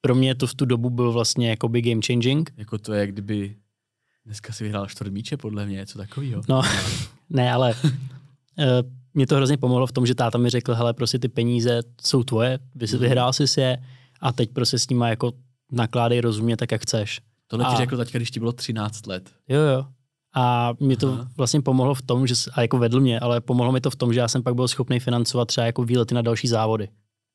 pro 0.01 0.15
mě 0.15 0.35
to 0.35 0.47
v 0.47 0.53
tu 0.53 0.65
dobu 0.65 0.89
byl 0.89 1.11
vlastně 1.11 1.49
jakoby 1.49 1.81
game 1.81 2.01
changing. 2.07 2.53
Jako 2.57 2.77
to 2.77 2.93
je, 2.93 3.07
kdyby 3.07 3.55
dneska 4.25 4.53
si 4.53 4.63
vyhrál 4.63 4.87
čtvrt 4.87 5.11
míče, 5.11 5.37
podle 5.37 5.65
mě, 5.65 5.75
něco 5.75 5.97
takového. 5.97 6.41
No, 6.49 6.61
ne, 7.29 7.53
ale 7.53 7.73
uh, 7.83 8.65
mě 9.13 9.27
to 9.27 9.35
hrozně 9.35 9.57
pomohlo 9.57 9.87
v 9.87 9.91
tom, 9.91 10.05
že 10.05 10.15
táta 10.15 10.37
mi 10.37 10.49
řekl, 10.49 10.75
hele, 10.75 10.93
prostě 10.93 11.19
ty 11.19 11.27
peníze 11.27 11.81
jsou 12.01 12.23
tvoje, 12.23 12.59
mhm. 12.75 12.97
vyhrál 12.97 13.33
jsi 13.33 13.61
je 13.61 13.83
a 14.21 14.31
teď 14.31 14.51
prostě 14.51 14.79
s 14.79 14.89
nima 14.89 15.09
jako 15.09 15.31
nakládej 15.71 16.21
rozumně 16.21 16.57
tak, 16.57 16.71
jak 16.71 16.81
chceš. 16.81 17.21
Tohle 17.47 17.65
a... 17.65 17.71
ti 17.71 17.77
řekl 17.77 17.97
teď, 17.97 18.11
když 18.11 18.31
ti 18.31 18.39
bylo 18.39 18.51
13 18.51 19.07
let. 19.07 19.31
Jo, 19.49 19.61
jo. 19.61 19.85
A 20.35 20.73
mě 20.79 20.97
to 20.97 21.13
Aha. 21.13 21.27
vlastně 21.37 21.61
pomohlo 21.61 21.95
v 21.95 22.01
tom, 22.01 22.27
že, 22.27 22.33
a 22.53 22.61
jako 22.61 22.77
vedl 22.77 22.99
mě, 22.99 23.19
ale 23.19 23.41
pomohlo 23.41 23.71
mi 23.71 23.81
to 23.81 23.89
v 23.89 23.95
tom, 23.95 24.13
že 24.13 24.19
já 24.19 24.27
jsem 24.27 24.43
pak 24.43 24.55
byl 24.55 24.67
schopný 24.67 24.99
financovat 24.99 25.45
třeba 25.45 25.65
jako 25.65 25.83
výlety 25.83 26.15
na 26.15 26.21
další 26.21 26.47
závody. 26.47 26.89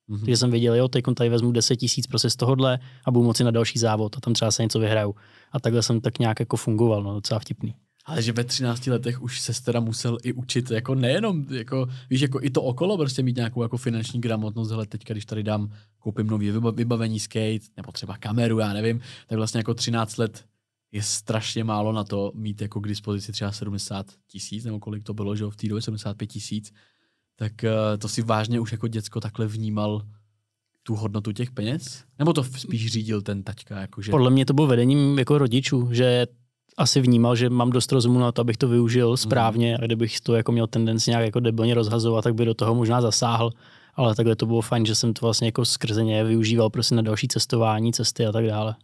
Mm-hmm. 0.09 0.19
Takže 0.19 0.37
jsem 0.37 0.51
věděl, 0.51 0.75
jo, 0.75 0.87
teď 0.87 1.05
tady 1.15 1.29
vezmu 1.29 1.51
10 1.51 1.75
tisíc 1.75 2.07
prostě 2.07 2.29
z 2.29 2.35
tohohle 2.35 2.79
a 3.05 3.11
budu 3.11 3.25
moci 3.25 3.43
na 3.43 3.51
další 3.51 3.79
závod 3.79 4.17
a 4.17 4.19
tam 4.19 4.33
třeba 4.33 4.51
se 4.51 4.63
něco 4.63 4.79
vyhraju. 4.79 5.15
A 5.51 5.59
takhle 5.59 5.83
jsem 5.83 6.01
tak 6.01 6.19
nějak 6.19 6.39
jako 6.39 6.57
fungoval, 6.57 7.03
no, 7.03 7.13
docela 7.13 7.39
vtipný. 7.39 7.75
Ale 8.07 8.21
že 8.21 8.31
ve 8.31 8.43
13 8.43 8.87
letech 8.87 9.21
už 9.21 9.39
se 9.39 9.63
teda 9.63 9.79
musel 9.79 10.17
i 10.23 10.33
učit, 10.33 10.71
jako 10.71 10.95
nejenom, 10.95 11.45
jako, 11.49 11.87
víš, 12.09 12.21
jako 12.21 12.39
i 12.41 12.49
to 12.49 12.61
okolo, 12.61 12.97
prostě 12.97 13.23
mít 13.23 13.35
nějakou 13.35 13.61
jako 13.61 13.77
finanční 13.77 14.21
gramotnost, 14.21 14.71
ale 14.71 14.85
teďka, 14.85 15.13
když 15.13 15.25
tady 15.25 15.43
dám, 15.43 15.71
koupím 15.99 16.27
nový 16.27 16.51
vybavení 16.51 17.19
skate, 17.19 17.65
nebo 17.77 17.91
třeba 17.91 18.17
kameru, 18.17 18.59
já 18.59 18.73
nevím, 18.73 19.01
tak 19.27 19.37
vlastně 19.37 19.57
jako 19.57 19.73
13 19.73 20.17
let 20.17 20.45
je 20.91 21.03
strašně 21.03 21.63
málo 21.63 21.91
na 21.91 22.03
to 22.03 22.31
mít 22.35 22.61
jako 22.61 22.79
k 22.79 22.87
dispozici 22.87 23.31
třeba 23.31 23.51
70 23.51 24.05
tisíc, 24.27 24.65
nebo 24.65 24.79
kolik 24.79 25.03
to 25.03 25.13
bylo, 25.13 25.35
že 25.35 25.45
v 25.45 25.55
té 25.55 25.67
době 25.67 25.81
75 25.81 26.27
tisíc, 26.27 26.73
tak 27.35 27.53
uh, 27.63 27.97
to 27.97 28.07
si 28.09 28.21
vážně 28.21 28.59
už 28.59 28.71
jako 28.71 28.87
děcko 28.87 29.19
takhle 29.19 29.47
vnímal 29.47 30.01
tu 30.83 30.95
hodnotu 30.95 31.31
těch 31.31 31.51
peněz? 31.51 32.03
Nebo 32.19 32.33
to 32.33 32.43
spíš 32.43 32.91
řídil 32.91 33.21
ten 33.21 33.43
taťka? 33.43 33.81
Jakože... 33.81 34.11
Podle 34.11 34.31
mě 34.31 34.45
to 34.45 34.53
bylo 34.53 34.67
vedením 34.67 35.19
jako 35.19 35.37
rodičů, 35.37 35.89
že 35.91 36.27
asi 36.77 37.01
vnímal, 37.01 37.35
že 37.35 37.49
mám 37.49 37.69
dost 37.69 37.91
rozumu 37.91 38.19
na 38.19 38.31
to, 38.31 38.41
abych 38.41 38.57
to 38.57 38.67
využil 38.67 39.09
mhm. 39.09 39.17
správně 39.17 39.71
mm. 39.71 39.83
a 39.83 39.85
kdybych 39.85 40.21
to 40.21 40.35
jako 40.35 40.51
měl 40.51 40.67
tendenci 40.67 41.09
nějak 41.11 41.25
jako 41.25 41.39
debilně 41.39 41.73
rozhazovat, 41.73 42.23
tak 42.23 42.35
by 42.35 42.45
do 42.45 42.53
toho 42.53 42.75
možná 42.75 43.01
zasáhl. 43.01 43.51
Ale 43.95 44.15
takhle 44.15 44.35
to 44.35 44.45
bylo 44.45 44.61
fajn, 44.61 44.85
že 44.85 44.95
jsem 44.95 45.13
to 45.13 45.25
vlastně 45.25 45.47
jako 45.47 45.65
skrze 45.65 46.03
ně 46.03 46.23
využíval 46.23 46.69
prostě 46.69 46.95
na 46.95 47.01
další 47.01 47.27
cestování, 47.27 47.93
cesty 47.93 48.25
a 48.25 48.31
tak 48.31 48.45
dále. 48.45 48.75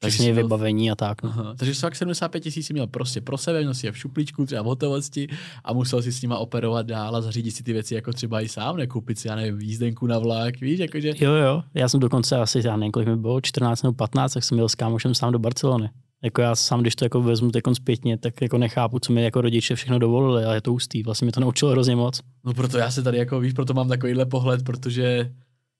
Takže 0.00 0.32
vybavení 0.32 0.90
a 0.90 0.94
tak. 0.94 1.22
No. 1.22 1.30
Aha, 1.30 1.54
takže 1.56 1.74
fakt 1.74 1.96
75 1.96 2.40
tisíc 2.40 2.70
měl 2.70 2.86
prostě 2.86 3.20
pro 3.20 3.38
sebe, 3.38 3.60
měl 3.60 3.74
si 3.74 3.86
je 3.86 3.92
v 3.92 3.98
šuplíčku, 3.98 4.46
třeba 4.46 4.62
v 4.62 4.64
hotovosti 4.64 5.28
a 5.64 5.72
musel 5.72 6.02
si 6.02 6.12
s 6.12 6.22
nima 6.22 6.38
operovat 6.38 6.86
dál 6.86 7.16
a 7.16 7.20
zařídit 7.20 7.50
si 7.50 7.62
ty 7.62 7.72
věci 7.72 7.94
jako 7.94 8.12
třeba 8.12 8.40
i 8.40 8.48
sám, 8.48 8.76
nekoupit 8.76 9.18
si, 9.18 9.28
já 9.28 9.36
nevím, 9.36 9.60
jízdenku 9.60 10.06
na 10.06 10.18
vlak, 10.18 10.60
víš, 10.60 10.78
jakože... 10.78 11.12
Jo, 11.20 11.32
jo, 11.32 11.62
já 11.74 11.88
jsem 11.88 12.00
dokonce 12.00 12.36
asi, 12.36 12.62
já 12.64 12.76
nevím, 12.76 12.92
kolik 12.92 13.08
mi 13.08 13.16
bylo, 13.16 13.40
14 13.40 13.82
nebo 13.82 13.92
15, 13.92 14.32
tak 14.32 14.44
jsem 14.44 14.56
měl 14.56 14.68
s 14.68 14.74
kámošem 14.74 15.14
sám 15.14 15.32
do 15.32 15.38
Barcelony. 15.38 15.90
Jako 16.22 16.42
já 16.42 16.56
sám, 16.56 16.80
když 16.80 16.96
to 16.96 17.04
jako 17.04 17.22
vezmu 17.22 17.50
teď 17.50 17.64
zpětně, 17.72 18.18
tak 18.18 18.42
jako 18.42 18.58
nechápu, 18.58 18.98
co 18.98 19.12
mi 19.12 19.24
jako 19.24 19.40
rodiče 19.40 19.74
všechno 19.74 19.98
dovolili, 19.98 20.44
ale 20.44 20.56
je 20.56 20.60
to 20.60 20.72
ústý. 20.72 21.02
Vlastně 21.02 21.26
mi 21.26 21.32
to 21.32 21.40
naučilo 21.40 21.70
hrozně 21.70 21.96
moc. 21.96 22.20
No 22.44 22.54
proto 22.54 22.78
já 22.78 22.90
se 22.90 23.02
tady 23.02 23.18
jako, 23.18 23.40
víš, 23.40 23.52
proto 23.52 23.74
mám 23.74 23.88
takovýhle 23.88 24.26
pohled, 24.26 24.64
protože 24.64 25.32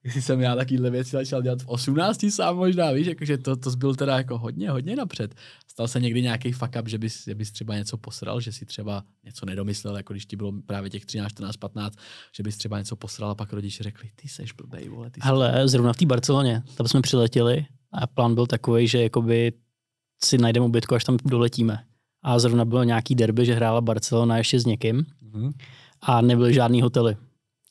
jestli 0.06 0.22
jsem 0.22 0.40
já 0.40 0.54
takovýhle 0.54 0.90
věci 0.90 1.10
začal 1.10 1.42
dělat 1.42 1.62
v 1.62 1.68
18 1.68 2.26
sám 2.30 2.56
možná, 2.56 2.92
víš, 2.92 3.06
jakože 3.06 3.38
to, 3.38 3.56
to 3.56 3.70
byl 3.70 3.94
teda 3.94 4.16
jako 4.16 4.38
hodně, 4.38 4.70
hodně 4.70 4.96
napřed. 4.96 5.34
Stal 5.70 5.88
se 5.88 6.00
někdy 6.00 6.22
nějaký 6.22 6.52
fuck 6.52 6.76
up, 6.80 6.88
že 6.88 6.98
bys, 6.98 7.24
že 7.24 7.34
bys 7.34 7.52
třeba 7.52 7.76
něco 7.76 7.96
posral, 7.96 8.40
že 8.40 8.52
si 8.52 8.66
třeba 8.66 9.04
něco 9.24 9.46
nedomyslel, 9.46 9.96
jako 9.96 10.12
když 10.12 10.26
ti 10.26 10.36
bylo 10.36 10.52
právě 10.66 10.90
těch 10.90 11.06
13, 11.06 11.32
14, 11.32 11.56
15, 11.56 11.94
že 12.36 12.42
bys 12.42 12.56
třeba 12.56 12.78
něco 12.78 12.96
posral 12.96 13.30
a 13.30 13.34
pak 13.34 13.52
rodiče 13.52 13.82
řekli, 13.82 14.10
ty 14.16 14.28
seš 14.28 14.52
blbej, 14.52 14.88
vole, 14.88 15.10
ty 15.10 15.20
Ale 15.20 15.68
zrovna 15.68 15.92
v 15.92 15.96
té 15.96 16.06
Barceloně, 16.06 16.62
tam 16.74 16.88
jsme 16.88 17.00
přiletěli 17.00 17.66
a 17.92 18.06
plán 18.06 18.34
byl 18.34 18.46
takový, 18.46 18.88
že 18.88 19.02
jakoby 19.02 19.52
si 20.24 20.38
najdeme 20.38 20.66
ubytku, 20.66 20.94
až 20.94 21.04
tam 21.04 21.16
doletíme. 21.24 21.78
A 22.22 22.38
zrovna 22.38 22.64
bylo 22.64 22.84
nějaký 22.84 23.14
derby, 23.14 23.46
že 23.46 23.54
hrála 23.54 23.80
Barcelona 23.80 24.38
ještě 24.38 24.60
s 24.60 24.66
někým 24.66 25.06
mm-hmm. 25.32 25.52
a 26.02 26.20
nebyly 26.20 26.54
žádný 26.54 26.82
hotely. 26.82 27.16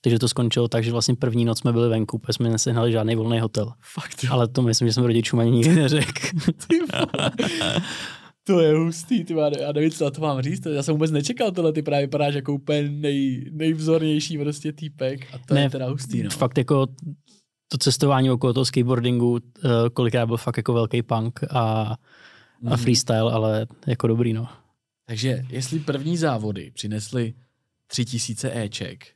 Takže 0.02 0.20
to 0.20 0.28
skončilo 0.28 0.68
tak, 0.68 0.84
že 0.84 0.92
vlastně 0.92 1.16
první 1.16 1.46
noc 1.46 1.60
jsme 1.60 1.74
byli 1.74 1.90
venku, 1.90 2.18
protože 2.18 2.34
jsme 2.34 2.50
nesehnali 2.50 2.92
žádný 2.92 3.16
volný 3.16 3.40
hotel. 3.40 3.72
Fakt. 3.94 4.26
Ale 4.30 4.48
to 4.48 4.62
myslím, 4.62 4.88
že 4.88 4.94
jsem 4.94 5.04
rodičům 5.04 5.40
ani 5.40 5.52
nikdy 5.52 5.76
neřekl. 5.76 6.28
to 8.44 8.60
je 8.60 8.78
hustý, 8.78 9.24
ty 9.24 9.34
má, 9.34 9.50
já 9.60 9.72
nevím, 9.72 9.92
co 9.92 10.04
na 10.04 10.12
to 10.12 10.22
mám 10.22 10.42
říct. 10.42 10.66
Já 10.66 10.84
jsem 10.84 10.94
vůbec 10.94 11.12
nečekal 11.12 11.52
tohle, 11.52 11.74
ty 11.74 11.82
právě 11.82 12.06
vypadáš 12.06 12.36
jako 12.36 12.54
úplně 12.54 12.90
nej, 12.90 13.50
nejvzornější 13.52 14.38
prostě 14.38 14.74
týpek 14.74 15.34
a 15.34 15.38
to 15.38 15.54
ne, 15.54 15.62
je 15.62 15.70
teda 15.70 15.90
hustý. 15.90 16.24
No. 16.24 16.30
Fakt 16.30 16.58
jako 16.58 16.88
to 17.68 17.78
cestování 17.78 18.32
okolo 18.32 18.54
toho 18.54 18.66
skateboardingu, 18.66 19.40
eh, 19.40 19.70
kolikrát 19.94 20.26
byl 20.26 20.38
fakt 20.38 20.58
jako 20.58 20.74
velký 20.74 21.04
punk 21.04 21.40
a, 21.50 21.96
a 22.66 22.70
mhm. 22.70 22.78
freestyle, 22.78 23.32
ale 23.32 23.68
jako 23.88 24.08
dobrý, 24.08 24.34
no. 24.34 24.48
Takže 25.06 25.46
jestli 25.50 25.80
první 25.80 26.18
závody 26.18 26.72
přinesly 26.74 27.34
tři 27.88 28.06
tisíce 28.06 28.58
Eček, 28.58 29.08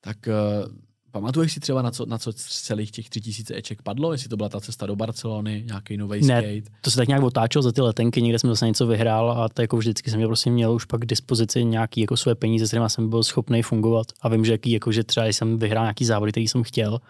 tak 0.00 0.16
uh, 0.26 0.72
pamatuješ 1.10 1.52
si 1.52 1.60
třeba, 1.60 1.82
na 1.82 1.90
co, 1.90 2.06
na 2.06 2.18
co 2.18 2.32
celých 2.32 2.90
těch 2.90 3.08
tři 3.08 3.20
tisíce 3.20 3.56
Eček 3.56 3.82
padlo? 3.82 4.12
Jestli 4.12 4.28
to 4.28 4.36
byla 4.36 4.48
ta 4.48 4.60
cesta 4.60 4.86
do 4.86 4.96
Barcelony, 4.96 5.64
nějaký 5.66 5.96
nový 5.96 6.26
ne, 6.26 6.42
skate? 6.42 6.76
to 6.80 6.90
se 6.90 6.96
tak 6.96 7.08
nějak 7.08 7.22
otáčelo 7.22 7.62
za 7.62 7.72
ty 7.72 7.80
letenky, 7.80 8.22
někde 8.22 8.38
jsem 8.38 8.50
zase 8.50 8.66
něco 8.66 8.86
vyhrál 8.86 9.30
a 9.30 9.48
to 9.48 9.62
jako 9.62 9.76
vždycky 9.76 10.10
jsem 10.10 10.18
měl, 10.18 10.28
prostě 10.28 10.50
měl 10.50 10.72
už 10.72 10.84
pak 10.84 11.00
k 11.00 11.06
dispozici 11.06 11.64
nějaký 11.64 12.00
jako 12.00 12.16
své 12.16 12.34
peníze, 12.34 12.66
s 12.66 12.70
kterými 12.70 12.90
jsem 12.90 13.10
byl 13.10 13.22
schopný 13.22 13.62
fungovat. 13.62 14.06
A 14.20 14.28
vím, 14.28 14.44
že, 14.44 14.52
jaký, 14.52 14.70
jako, 14.70 14.92
že 14.92 15.04
třeba 15.04 15.26
jsem 15.26 15.58
vyhrál 15.58 15.84
nějaký 15.84 16.04
závody, 16.04 16.32
který 16.32 16.48
jsem 16.48 16.62
chtěl, 16.62 17.00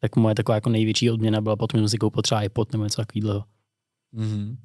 tak 0.00 0.16
moje 0.16 0.34
taková 0.34 0.54
jako 0.54 0.70
největší 0.70 1.10
odměna 1.10 1.40
byla 1.40 1.56
potom, 1.56 1.78
že 1.78 1.82
jsem 1.82 1.88
si 1.88 1.98
koupil 1.98 2.22
třeba 2.22 2.42
iPod 2.42 2.72
nebo 2.72 2.84
něco 2.84 3.02
takového. 3.02 3.44
Mm-hmm. 4.14 4.56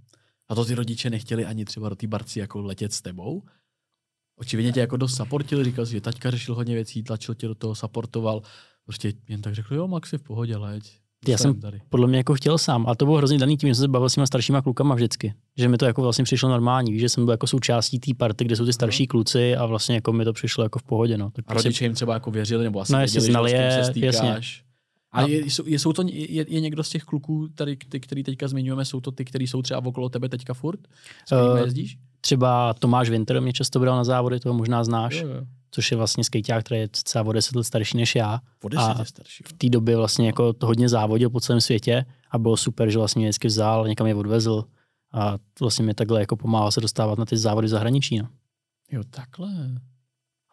A 0.49 0.55
to 0.55 0.65
ty 0.65 0.75
rodiče 0.75 1.09
nechtěli 1.09 1.45
ani 1.45 1.65
třeba 1.65 1.89
do 1.89 1.95
té 1.95 2.07
barci 2.07 2.39
jako 2.39 2.61
letět 2.61 2.93
s 2.93 3.01
tebou? 3.01 3.43
Očividně 4.39 4.71
tě 4.71 4.79
jako 4.79 4.97
dost 4.97 5.15
supportil, 5.15 5.63
říkal 5.63 5.85
si, 5.85 5.91
že 5.91 6.01
taťka 6.01 6.31
řešil 6.31 6.55
hodně 6.55 6.75
věcí, 6.75 7.03
tlačil 7.03 7.35
tě 7.35 7.47
do 7.47 7.55
toho, 7.55 7.75
supportoval. 7.75 8.41
Prostě 8.85 9.13
jen 9.27 9.41
tak 9.41 9.55
řekl, 9.55 9.75
jo, 9.75 9.87
Maxi, 9.87 10.17
v 10.17 10.23
pohodě, 10.23 10.57
leď. 10.57 10.99
Já 11.27 11.37
jsem 11.37 11.59
tady. 11.59 11.81
podle 11.89 12.07
mě 12.07 12.17
jako 12.17 12.33
chtěl 12.33 12.57
sám. 12.57 12.87
A 12.87 12.95
to 12.95 13.05
bylo 13.05 13.17
hrozně 13.17 13.37
daný 13.37 13.57
tím, 13.57 13.69
že 13.69 13.75
jsem 13.75 13.83
se 13.83 13.87
bavil 13.87 14.09
s 14.09 14.13
těma 14.13 14.25
staršíma 14.25 14.61
klukama 14.61 14.95
vždycky. 14.95 15.33
Že 15.57 15.67
mi 15.67 15.77
to 15.77 15.85
jako 15.85 16.01
vlastně 16.01 16.23
přišlo 16.23 16.49
normální. 16.49 16.91
Víš, 16.91 17.01
že 17.01 17.09
jsem 17.09 17.25
byl 17.25 17.31
jako 17.31 17.47
součástí 17.47 17.99
té 17.99 18.13
party, 18.13 18.45
kde 18.45 18.55
jsou 18.55 18.65
ty 18.65 18.73
starší 18.73 19.03
no. 19.03 19.07
kluci 19.07 19.55
a 19.55 19.65
vlastně 19.65 19.95
jako 19.95 20.13
mi 20.13 20.25
to 20.25 20.33
přišlo 20.33 20.63
jako 20.63 20.79
v 20.79 20.83
pohodě. 20.83 21.17
No. 21.17 21.31
Tak 21.31 21.45
a 21.47 21.53
prostě... 21.53 21.69
rodiče 21.69 21.85
jim 21.85 21.93
třeba 21.93 22.13
jako 22.13 22.31
věřili, 22.31 22.63
nebo 22.63 22.81
asi 22.81 22.93
no, 22.93 22.99
věděli, 22.99 23.25
znali 23.25 23.51
je, 23.51 23.83
se 23.83 23.99
jasně. 23.99 24.39
A 25.15 25.27
je, 25.27 25.45
jsou, 25.45 25.63
je, 25.65 25.79
jsou 25.79 25.93
to, 25.93 26.03
je, 26.07 26.45
je, 26.53 26.61
někdo 26.61 26.83
z 26.83 26.89
těch 26.89 27.03
kluků, 27.03 27.47
tady, 27.55 27.75
ty, 27.75 27.99
který 27.99 28.23
teďka 28.23 28.47
zmiňujeme, 28.47 28.85
jsou 28.85 29.01
to 29.01 29.11
ty, 29.11 29.25
kteří 29.25 29.47
jsou 29.47 29.61
třeba 29.61 29.85
okolo 29.85 30.09
tebe 30.09 30.29
teďka 30.29 30.53
furt? 30.53 30.79
S 31.27 31.31
uh, 31.31 31.57
jezdíš? 31.57 31.97
Třeba 32.21 32.73
Tomáš 32.73 33.09
Winter 33.09 33.41
mě 33.41 33.53
často 33.53 33.79
bral 33.79 33.95
na 33.95 34.03
závody, 34.03 34.39
toho 34.39 34.55
možná 34.55 34.83
znáš. 34.83 35.15
Jo, 35.15 35.27
jo. 35.27 35.45
Což 35.71 35.91
je 35.91 35.97
vlastně 35.97 36.23
skejťák, 36.23 36.65
který 36.65 36.79
je 36.79 36.89
celá 36.91 37.25
o 37.25 37.31
10 37.31 37.55
let 37.55 37.63
starší 37.63 37.97
než 37.97 38.15
já. 38.15 38.39
O 38.63 38.69
10 38.69 38.81
a 38.81 39.05
starší. 39.05 39.43
V 39.47 39.53
té 39.53 39.69
době 39.69 39.97
vlastně 39.97 40.27
jako 40.27 40.53
to 40.53 40.67
hodně 40.67 40.89
závodil 40.89 41.29
po 41.29 41.39
celém 41.39 41.61
světě 41.61 42.05
a 42.31 42.37
bylo 42.37 42.57
super, 42.57 42.89
že 42.89 42.97
vlastně 42.97 43.19
mě 43.19 43.27
vždycky 43.27 43.47
vzal, 43.47 43.87
někam 43.87 44.07
je 44.07 44.15
odvezl 44.15 44.63
a 45.13 45.37
vlastně 45.59 45.85
mi 45.85 45.93
takhle 45.93 46.19
jako 46.19 46.35
pomáhal 46.35 46.71
se 46.71 46.81
dostávat 46.81 47.19
na 47.19 47.25
ty 47.25 47.37
závody 47.37 47.67
v 47.67 47.69
zahraničí. 47.69 48.19
No. 48.19 48.27
Jo, 48.91 49.03
takhle. 49.09 49.49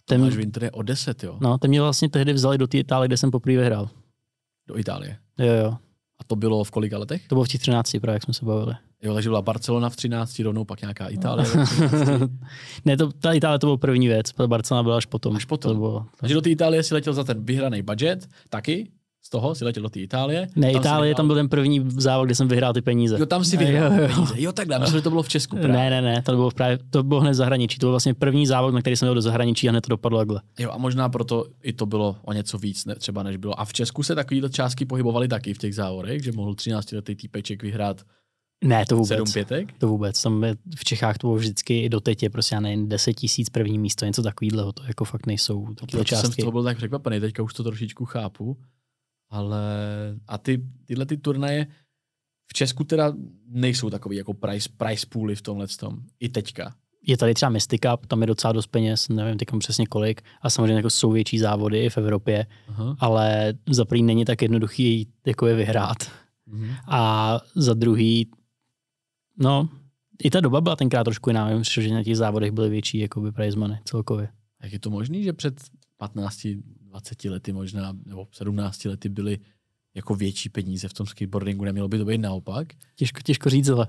Ten, 0.05 0.21
Tomáš 0.21 0.37
Winter 0.37 0.65
je 0.65 0.71
o 0.71 0.83
10, 0.83 1.25
jo? 1.25 1.39
No, 1.41 1.59
ten 1.59 1.69
mě 1.69 1.81
vlastně 1.81 2.09
tehdy 2.09 2.33
vzali 2.33 2.59
do 2.59 2.67
té 2.67 2.79
Itálie, 2.79 3.09
kde 3.09 3.17
jsem 3.17 3.31
poprvé 3.31 3.57
vyhrál. 3.57 3.89
Do 4.73 4.79
Itálie? 4.79 5.17
Jo, 5.39 5.55
jo. 5.55 5.77
A 6.19 6.25
to 6.27 6.37
bylo 6.37 6.65
v 6.65 6.71
kolika 6.71 6.99
letech? 6.99 7.29
To 7.29 7.35
bylo 7.35 7.45
v 7.45 7.49
těch 7.49 7.61
13, 7.61 7.97
právě 8.01 8.17
jak 8.17 8.23
jsme 8.23 8.35
se 8.35 8.45
bavili. 8.45 8.75
Jo, 9.03 9.15
takže 9.15 9.29
byla 9.29 9.43
Barcelona 9.43 9.91
v 9.91 9.97
13, 9.97 10.39
rovnou 10.39 10.65
pak 10.65 10.81
nějaká 10.81 11.09
Itálie. 11.09 11.49
ne, 12.85 12.97
to, 12.97 13.13
ta 13.13 13.33
Itálie 13.33 13.59
to 13.59 13.67
byl 13.67 13.77
první 13.77 14.09
věc, 14.09 14.33
Barcelona 14.47 14.83
byla 14.83 14.97
až 14.97 15.07
potom. 15.07 15.37
Až 15.37 15.45
potom. 15.45 15.73
To 15.73 15.79
bylo, 15.79 16.07
takže 16.17 16.35
do 16.35 16.41
té 16.41 16.51
Itálie 16.51 16.83
si 16.83 16.95
letěl 16.95 17.13
za 17.13 17.25
ten 17.25 17.45
vyhraný 17.45 17.83
budget, 17.83 18.29
taky? 18.49 18.91
Z 19.25 19.31
toho 19.31 19.55
si 19.55 19.65
letěl 19.65 19.83
do 19.83 19.89
té 19.89 20.01
Itálie. 20.01 20.49
Ne, 20.57 20.73
tam 20.73 20.81
Itálie, 20.81 21.15
tam 21.15 21.27
byl 21.27 21.37
ten 21.37 21.49
první 21.49 21.85
závod, 21.97 22.27
kde 22.27 22.35
jsem 22.35 22.49
vyhrál 22.49 22.73
ty 22.73 22.83
peníze. 22.83 23.17
Jo, 23.19 23.27
tam 23.27 23.45
si 23.45 23.57
vyhrál 23.57 23.93
jo, 23.93 24.03
jo. 24.03 24.09
peníze. 24.15 24.35
Jo, 24.37 24.53
takhle, 24.53 24.79
myslím, 24.79 24.99
že 24.99 25.03
to 25.03 25.11
bylo 25.11 25.23
v 25.23 25.29
Česku. 25.29 25.57
Právě. 25.57 25.77
Ne, 25.77 25.91
ne, 25.91 26.03
ne, 26.03 26.23
to 26.23 26.33
bylo, 26.33 26.51
právě, 26.51 26.79
to 26.91 27.03
bylo 27.03 27.21
hned 27.21 27.31
v 27.31 27.35
zahraničí. 27.35 27.79
To 27.79 27.87
byl 27.87 27.91
vlastně 27.91 28.15
první 28.15 28.47
závod, 28.47 28.75
na 28.75 28.81
který 28.81 28.97
jsem 28.97 29.07
jel 29.07 29.15
do 29.15 29.23
zahraničí 29.23 29.69
a 29.69 29.71
hned 29.71 29.81
to 29.81 29.89
dopadlo 29.89 30.19
takhle. 30.19 30.41
Jo, 30.59 30.71
a 30.71 30.79
možná 30.79 31.09
proto 31.09 31.47
i 31.63 31.73
to 31.73 31.87
bylo 31.87 32.17
o 32.23 32.33
něco 32.33 32.59
víc, 32.59 32.85
ne, 32.85 32.95
třeba 32.95 33.23
než 33.23 33.37
bylo. 33.37 33.61
A 33.61 33.65
v 33.65 33.73
Česku 33.73 34.03
se 34.03 34.15
takovýhle 34.15 34.51
částky 34.51 34.85
pohybovaly 34.85 35.29
taky 35.29 35.55
v 35.55 35.59
těch 35.59 35.75
závodech, 35.75 36.25
že 36.25 36.33
mohl 36.33 36.55
13 36.55 36.93
letý 36.93 37.17
týpeček 37.17 37.63
vyhrát 37.63 38.03
Ne, 38.65 38.85
to 38.89 38.97
vůbec. 38.97 39.09
Sedm 39.09 39.33
pětek? 39.33 39.73
To 39.79 39.89
vůbec. 39.89 40.23
Tam 40.23 40.45
je, 40.45 40.57
v 40.77 40.85
Čechách 40.85 41.19
to 41.19 41.27
bylo 41.27 41.37
vždycky 41.37 41.89
do 41.89 42.01
teď 42.01 42.23
je 42.23 42.31
prostě, 42.31 42.55
já 42.55 42.61
nevím, 42.61 42.89
10 42.89 43.13
tisíc 43.13 43.51
první 43.51 43.79
místo, 43.79 44.05
něco 44.05 44.23
takového. 44.23 44.73
To 44.73 44.83
jako 44.87 45.05
fakt 45.05 45.27
nejsou 45.27 45.67
takové 45.75 46.05
jsem 46.07 46.33
z 46.33 46.37
toho 46.37 46.53
byl 46.53 46.65
tak 46.65 46.77
překvapený, 46.77 47.21
teďka 47.21 47.43
už 47.43 47.55
to 47.55 47.63
trošičku 47.63 48.05
chápu. 48.05 48.57
Ale 49.33 49.65
a 50.29 50.39
ty, 50.39 50.63
tyhle 50.85 51.07
ty 51.07 51.17
turnaje 51.17 51.67
v 52.47 52.53
Česku 52.53 52.85
teda 52.85 53.13
nejsou 53.47 53.91
takový 53.91 54.17
jako 54.17 54.35
price, 54.35 54.69
price 54.77 55.07
pooly 55.09 55.37
v 55.37 55.43
tomhle 55.43 55.67
tom. 55.69 55.99
I 56.21 56.29
teďka. 56.29 56.75
Je 57.07 57.17
tady 57.17 57.35
třeba 57.35 57.51
Mystic 57.51 57.81
Cup, 57.81 58.07
tam 58.07 58.21
je 58.21 58.27
docela 58.27 58.53
dost 58.53 58.67
peněz, 58.67 59.09
nevím 59.09 59.39
teď 59.39 59.49
přesně 59.59 59.87
kolik, 59.87 60.23
a 60.43 60.51
samozřejmě 60.51 60.75
jako 60.75 60.91
jsou 60.91 61.11
větší 61.11 61.39
závody 61.39 61.85
i 61.85 61.91
v 61.91 61.99
Evropě, 61.99 62.47
Aha. 62.69 62.97
ale 62.99 63.55
za 63.71 63.85
první 63.85 64.03
není 64.03 64.25
tak 64.25 64.43
jednoduchý 64.43 65.09
jako 65.27 65.47
je 65.47 65.55
vyhrát. 65.55 65.97
Mhm. 66.47 66.75
A 66.89 67.41
za 67.55 67.75
druhý, 67.75 68.31
no, 69.39 69.69
i 70.25 70.31
ta 70.31 70.41
doba 70.41 70.61
byla 70.61 70.77
tenkrát 70.77 71.05
trošku 71.05 71.31
jiná, 71.31 71.59
myslím, 71.59 71.85
že 71.85 71.95
na 71.95 72.05
těch 72.05 72.17
závodech 72.17 72.53
byly 72.53 72.71
větší 72.71 72.99
jakoby 72.99 73.33
prize 73.33 73.59
money 73.59 73.79
celkově. 73.85 74.29
Jak 74.63 74.73
je 74.73 74.79
to 74.79 74.91
možné, 74.91 75.23
že 75.23 75.33
před 75.33 75.55
15, 75.97 76.47
20 76.93 77.25
lety 77.25 77.53
možná, 77.53 77.97
nebo 78.07 78.29
17 78.33 78.85
lety 78.85 79.09
byly 79.09 79.39
jako 79.95 80.15
větší 80.15 80.49
peníze 80.49 80.89
v 80.89 80.93
tom 80.93 81.07
skateboardingu, 81.07 81.65
nemělo 81.65 81.89
by 81.89 81.99
to 81.99 82.05
být 82.05 82.19
naopak? 82.19 82.69
Těžko, 82.97 83.21
těžko 83.21 83.51
říct, 83.51 83.69
ale 83.69 83.87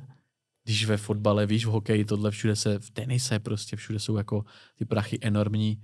Když 0.65 0.85
ve 0.85 0.97
fotbale, 0.97 1.45
víš, 1.45 1.65
v 1.65 1.69
hokeji, 1.69 2.05
tohle 2.05 2.31
všude 2.31 2.55
se, 2.55 2.79
v 2.79 2.91
tenise 2.91 3.39
prostě, 3.39 3.75
všude 3.75 3.99
jsou 3.99 4.17
jako 4.17 4.45
ty 4.75 4.85
prachy 4.85 5.19
enormní 5.21 5.81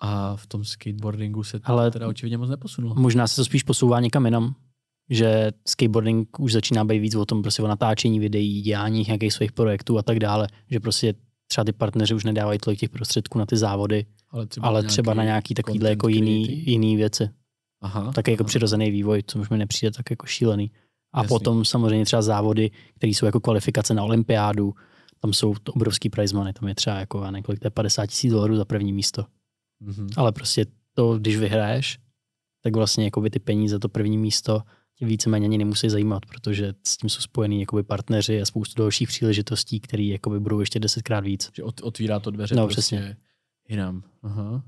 a 0.00 0.36
v 0.36 0.46
tom 0.46 0.64
skateboardingu 0.64 1.42
se 1.44 1.60
to 1.60 1.68
Ale- 1.68 1.90
teda 1.90 2.08
očividně 2.08 2.38
moc 2.38 2.50
neposunulo. 2.50 2.94
možná 2.94 3.26
se 3.28 3.36
to 3.36 3.44
spíš 3.44 3.62
posouvá 3.62 4.00
někam 4.00 4.24
jinam, 4.24 4.54
že 5.10 5.50
skateboarding 5.68 6.40
už 6.40 6.52
začíná 6.52 6.84
být 6.84 6.98
víc 6.98 7.14
o 7.14 7.26
tom 7.26 7.42
prostě 7.42 7.62
o 7.62 7.68
natáčení 7.68 8.20
videí, 8.20 8.62
dělání 8.62 9.04
nějakých 9.06 9.32
svých 9.32 9.52
projektů 9.52 9.98
a 9.98 10.02
tak 10.02 10.18
dále, 10.18 10.48
že 10.70 10.80
prostě 10.80 11.14
třeba 11.46 11.64
ty 11.64 11.72
partneři 11.72 12.14
už 12.14 12.24
nedávají 12.24 12.58
tolik 12.58 12.80
těch 12.80 12.90
prostředků 12.90 13.38
na 13.38 13.46
ty 13.46 13.56
závody, 13.56 14.06
Ale 14.32 14.46
třeba, 14.46 14.68
ale 14.68 14.82
třeba 14.82 15.14
na 15.14 15.24
nějaký 15.24 15.54
takovýhle 15.54 15.90
jako 15.90 16.08
jiný, 16.08 16.44
creating. 16.44 16.68
jiný 16.68 16.96
věci. 16.96 17.28
Aha, 17.82 18.12
Taky 18.12 18.30
jako 18.30 18.42
aha. 18.44 18.48
přirozený 18.48 18.90
vývoj, 18.90 19.22
co 19.26 19.38
už 19.38 19.48
mi 19.48 19.58
nepřijde 19.58 19.90
tak 19.90 20.10
jako 20.10 20.26
šílený. 20.26 20.70
A 21.14 21.22
Jasný. 21.22 21.28
potom 21.28 21.64
samozřejmě 21.64 22.04
třeba 22.04 22.22
závody, 22.22 22.70
které 22.96 23.10
jsou 23.10 23.26
jako 23.26 23.40
kvalifikace 23.40 23.94
na 23.94 24.02
olympiádu, 24.02 24.74
tam 25.20 25.32
jsou 25.32 25.54
to 25.62 25.72
obrovský 25.72 26.10
prize 26.10 26.36
money, 26.36 26.52
tam 26.52 26.68
je 26.68 26.74
třeba 26.74 26.98
jako, 26.98 27.22
já 27.24 27.30
nevím, 27.30 27.42
kolik 27.42 27.60
to 27.60 27.66
je 27.66 27.70
50 27.70 28.06
tisíc 28.06 28.32
dolarů 28.32 28.56
za 28.56 28.64
první 28.64 28.92
místo. 28.92 29.24
Mhm. 29.80 30.08
Ale 30.16 30.32
prostě 30.32 30.66
to, 30.94 31.18
když 31.18 31.36
vyhraješ, 31.36 31.98
tak 32.64 32.76
vlastně 32.76 33.04
jakoby 33.04 33.30
ty 33.30 33.38
peníze 33.38 33.74
za 33.74 33.78
to 33.78 33.88
první 33.88 34.18
místo 34.18 34.62
tě 34.98 35.06
víceméně 35.06 35.46
ani 35.46 35.58
nemusí 35.58 35.88
zajímat, 35.90 36.26
protože 36.26 36.74
s 36.86 36.96
tím 36.96 37.10
jsou 37.10 37.20
spojený 37.20 37.60
jakoby 37.60 37.82
partneři 37.82 38.40
a 38.40 38.44
spoustu 38.44 38.82
dalších 38.82 39.08
příležitostí, 39.08 39.80
které 39.80 40.02
jakoby 40.02 40.40
budou 40.40 40.60
ještě 40.60 40.80
desetkrát 40.80 41.24
víc. 41.24 41.50
Že 41.56 41.62
ot, 41.62 41.80
otvírá 41.82 42.20
to 42.20 42.30
dveře 42.30 42.54
No, 42.54 42.64
prostě 42.66 42.80
přesně. 42.80 43.16
Jinam. 43.68 44.02
Aha. 44.22 44.64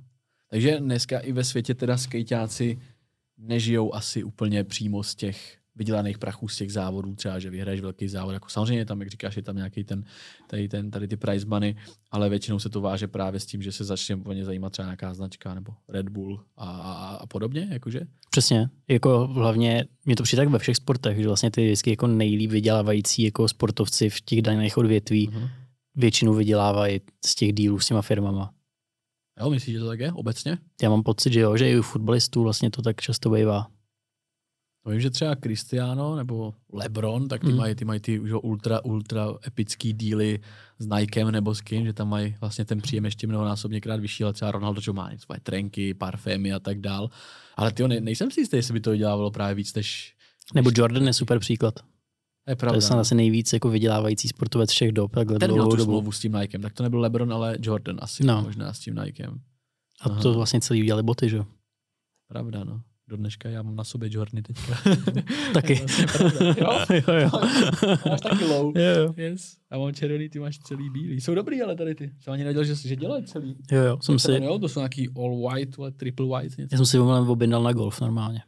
Takže 0.50 0.80
dneska 0.80 1.18
i 1.18 1.33
ve 1.33 1.44
světě 1.44 1.74
teda 1.74 1.96
skejťáci 1.96 2.78
nežijou 3.38 3.94
asi 3.94 4.24
úplně 4.24 4.64
přímo 4.64 5.02
z 5.02 5.14
těch 5.14 5.59
vydělaných 5.76 6.18
prachů 6.18 6.48
z 6.48 6.57
těch 6.57 6.72
závodů, 6.72 7.14
třeba, 7.14 7.38
že 7.38 7.50
vyhraješ 7.50 7.80
velký 7.80 8.09
závod. 8.09 8.33
Jako 8.33 8.48
samozřejmě 8.48 8.85
tam, 8.85 9.00
jak 9.00 9.11
říkáš, 9.11 9.37
je 9.37 9.42
tam 9.42 9.57
nějaký 9.57 9.85
ten, 9.85 10.04
tady, 10.46 10.68
ten, 10.68 10.90
tady 10.90 11.09
ty 11.09 11.16
prize 11.16 11.46
money, 11.46 11.76
ale 12.11 12.28
většinou 12.28 12.59
se 12.59 12.68
to 12.68 12.80
váže 12.80 13.09
právě 13.09 13.40
s 13.40 13.46
tím, 13.46 13.62
že 13.62 13.72
se 13.72 13.85
začne 13.85 14.16
o 14.24 14.33
ně 14.33 14.44
zajímat 14.44 14.72
třeba 14.72 14.87
nějaká 14.87 15.14
značka 15.14 15.54
nebo 15.54 15.72
Red 15.88 16.09
Bull 16.09 16.44
a, 16.57 16.70
a, 16.70 17.16
a 17.16 17.26
podobně, 17.26 17.68
jakože. 17.70 18.00
Přesně, 18.30 18.68
jako 18.88 19.26
hlavně 19.26 19.85
mě 20.04 20.16
to 20.16 20.22
přijde 20.22 20.42
tak 20.42 20.52
ve 20.52 20.59
všech 20.59 20.76
sportech, 20.76 21.18
že 21.18 21.26
vlastně 21.26 21.50
ty 21.50 21.64
vždycky 21.64 21.90
jako 21.90 22.07
nejlíp 22.07 22.50
vydělávající 22.50 23.22
jako 23.22 23.48
sportovci 23.48 24.11
v 24.11 24.20
těch 24.20 24.42
daných 24.42 24.78
odvětví 24.78 25.28
Uh-huh. 25.28 25.50
většinou 25.94 26.35
vydělávají 26.35 27.00
z 27.26 27.35
těch 27.35 27.52
dílů 27.52 27.78
s 27.78 27.87
těma 27.87 28.02
firmama. 28.02 28.53
Jo, 29.40 29.51
myslíš, 29.51 29.75
že 29.75 29.81
to 29.81 29.88
tak 29.88 30.01
je 30.01 30.12
obecně? 30.12 30.59
Já 30.83 30.90
mám 30.90 31.03
pocit, 31.03 31.33
že 31.33 31.40
jo, 31.40 31.57
že 31.57 31.70
i 31.70 31.79
u 31.79 31.83
fotbalistů 31.83 32.42
vlastně 32.42 32.70
to 32.70 32.83
tak 32.83 33.01
často 33.01 33.31
bývá. 33.31 33.66
No 34.87 34.92
vím, 34.92 35.01
že 35.01 35.11
třeba 35.11 35.37
Cristiano 35.37 36.16
nebo 36.16 36.55
LeBron, 36.73 37.29
tak 37.29 37.40
ty 37.40 37.47
Mm. 37.47 37.57
mají 37.57 37.75
ty, 37.75 37.85
mají 37.85 38.01
ty 38.01 38.18
už 38.18 38.31
ultra, 38.42 38.85
ultra 38.85 39.29
epický 39.47 39.92
díly 39.92 40.40
s 40.79 40.87
Nikem 40.87 41.31
nebo 41.31 41.55
s 41.55 41.61
kým, 41.61 41.85
že 41.87 41.92
tam 41.92 42.09
mají 42.09 42.37
vlastně 42.40 42.64
ten 42.64 42.81
příjem 42.81 43.05
ještě 43.05 43.27
mnohonásobněkrát 43.27 44.01
vyšší, 44.01 44.25
ale 44.25 44.33
třeba 44.33 44.51
Ronaldo, 44.51 44.81
že 44.81 44.92
má 44.92 45.11
svoje 45.18 45.40
trenky, 45.40 45.94
parfémy 45.94 46.53
a 46.53 46.59
tak 46.59 46.81
dál. 46.81 47.11
Ale 47.57 47.73
ty 47.73 47.88
ne, 47.88 48.01
nejsem 48.01 48.31
si 48.31 48.40
jistý, 48.40 48.57
jestli 48.57 48.73
by 48.75 48.81
to 48.81 48.90
vydělávalo 48.90 49.31
právě 49.31 49.55
víc 49.55 49.75
než... 49.75 50.14
Nebo 50.55 50.70
Jordan 50.75 51.07
je 51.07 51.12
super 51.12 51.38
příklad. 51.38 51.75
To 52.44 52.50
je 52.50 52.57
To 52.57 52.61
pravda. 52.61 52.76
je 52.76 52.83
snad 52.83 52.98
asi 52.98 53.14
nejvíc 53.14 53.52
jako 53.52 53.70
vydělávající 53.70 54.28
sportovec 54.28 54.70
všech 54.70 54.92
dob, 54.92 55.12
takhle 55.14 55.38
Ten 55.38 55.50
měl 55.52 55.64
tu 55.64 55.76
dobu. 55.76 55.85
smlouvu 55.85 56.12
s 56.12 56.20
tím 56.20 56.33
Nikem, 56.33 56.62
tak 56.62 56.72
to 56.72 56.83
nebyl 56.83 57.00
LeBron, 57.00 57.33
ale 57.33 57.57
Jordan 57.62 57.96
asi 58.00 58.24
No. 58.26 58.42
možná 58.42 58.72
s 58.72 58.78
tím 58.80 58.94
Nikem. 59.04 59.40
A 60.00 60.09
to 60.09 60.28
Aha. 60.28 60.37
vlastně 60.37 60.61
celý 60.61 60.83
udělali 60.83 61.02
boty, 61.02 61.28
že 61.28 61.37
jo? 61.37 61.46
Pravda, 62.28 62.64
no. 62.64 62.80
Do 63.09 63.16
dneška 63.16 63.48
já 63.48 63.62
mám 63.62 63.76
na 63.76 63.85
sobě 63.85 64.09
Jordany 64.12 64.42
teďka. 64.42 64.78
Taky. 65.54 65.76
To 65.80 65.85
vlastně 65.85 66.07
pravda. 66.07 66.54
jo? 66.61 67.02
jo, 67.09 67.14
jo. 67.14 67.30
Máš 68.11 68.20
taky 68.20 68.44
low. 68.44 68.72
jo, 68.78 68.85
jo. 69.02 69.14
Yes. 69.16 69.57
Já 69.72 69.78
mám 69.78 69.94
červený, 69.94 70.28
ty 70.28 70.38
máš 70.38 70.59
celý 70.59 70.90
bílý. 70.90 71.20
Jsou 71.20 71.35
dobrý, 71.35 71.62
ale 71.62 71.76
tady 71.76 71.94
ty. 71.94 72.11
Jsem 72.20 72.33
ani 72.33 72.44
nevěděl, 72.44 72.64
že, 72.64 72.74
že 72.88 72.96
dělají 72.96 73.24
celý. 73.24 73.57
jo, 73.72 73.83
jo. 73.83 73.98
Jsem 74.02 74.18
si, 74.18 74.33
Jo, 74.33 74.59
to 74.59 74.68
jsou 74.68 74.80
nějaký 74.80 75.09
all 75.16 75.48
white, 75.50 75.76
triple 75.96 76.26
white. 76.26 76.59
Něco. 76.59 76.74
já 76.74 76.76
jsem 76.78 76.87
si 76.87 76.98
objednal 76.98 77.62
na 77.62 77.72
golf 77.72 78.00
normálně. 78.00 78.42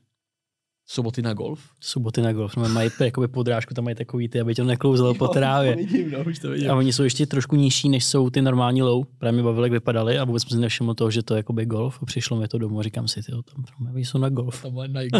Soboty 0.88 1.22
na 1.22 1.34
golf. 1.34 1.60
Soboty 1.80 2.22
na 2.22 2.32
golf. 2.32 2.56
No, 2.56 2.68
mají 2.68 2.90
jakoby 3.00 3.28
podrážku, 3.28 3.74
tam 3.74 3.84
mají 3.84 3.96
takový 3.96 4.28
ty, 4.28 4.40
aby 4.40 4.54
to 4.54 4.64
neklouzalo 4.64 5.14
po 5.18 5.28
trávě. 5.28 5.72
To 5.72 5.78
vidím, 5.78 6.10
no, 6.10 6.18
už 6.30 6.38
to 6.38 6.50
vidím. 6.50 6.70
A 6.70 6.74
oni 6.74 6.92
jsou 6.92 7.02
ještě 7.02 7.26
trošku 7.26 7.56
nižší, 7.56 7.88
než 7.88 8.04
jsou 8.04 8.30
ty 8.30 8.42
normální 8.42 8.82
low. 8.82 9.04
Právě 9.18 9.32
mě 9.32 9.42
bavili, 9.42 9.64
jak 9.64 9.72
vypadaly 9.72 10.18
a 10.18 10.24
vůbec 10.24 10.42
jsem 10.42 10.50
si 10.50 10.60
nevšiml 10.60 10.94
toho, 10.94 11.10
že 11.10 11.22
to 11.22 11.34
je 11.34 11.36
jakoby 11.36 11.66
golf. 11.66 11.98
A 12.02 12.06
přišlo 12.06 12.36
mi 12.36 12.48
to 12.48 12.58
domů 12.58 12.80
a 12.80 12.82
říkám 12.82 13.08
si, 13.08 13.22
tyjo, 13.22 13.42
tam 13.42 13.64
tam 13.64 13.96
jsou 13.96 14.18
na 14.18 14.28
golf. 14.28 14.62
Tam 14.62 14.74
Nike 14.74 15.18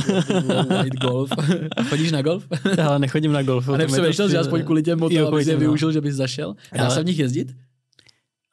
White 0.69 0.99
Golf. 1.01 1.31
A 1.77 1.83
chodíš 1.83 2.13
na 2.13 2.23
golf? 2.23 2.47
Ale 2.87 2.99
nechodím 2.99 3.33
na 3.33 3.43
golf. 3.43 3.69
A 3.69 3.73
mi 3.73 3.79
nepřemýšlel, 3.79 4.29
že 4.29 4.39
aspoň 4.39 4.65
kvůli 4.65 4.83
těm 4.83 5.03
je 5.03 5.09
těm, 5.45 5.55
no. 5.55 5.61
využil, 5.61 5.93
že 5.93 6.01
bys 6.01 6.15
zašel? 6.15 6.55
Dá 6.79 6.91
se 6.91 7.03
v 7.03 7.07
nich 7.07 7.19
jezdit? 7.19 7.55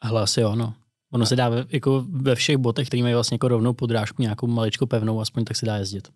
Ale 0.01 0.21
asi 0.21 0.41
jo, 0.41 0.55
no. 0.55 0.73
Ono 1.11 1.25
se 1.25 1.35
dá 1.35 1.49
ve, 1.49 1.65
jako 1.71 2.05
ve 2.09 2.35
všech 2.35 2.57
botech, 2.57 2.87
které 2.87 3.03
mají 3.03 3.13
vlastně 3.13 3.35
jako 3.35 3.47
rovnou 3.47 3.73
podrážku, 3.73 4.21
nějakou 4.21 4.47
maličko 4.47 4.87
pevnou, 4.87 5.21
aspoň 5.21 5.45
tak 5.45 5.57
se 5.57 5.65
dá 5.65 5.77
jezdit. 5.77 6.07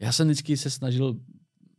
Já 0.00 0.12
jsem 0.12 0.28
vždycky 0.28 0.56
se 0.56 0.70
snažil, 0.70 1.16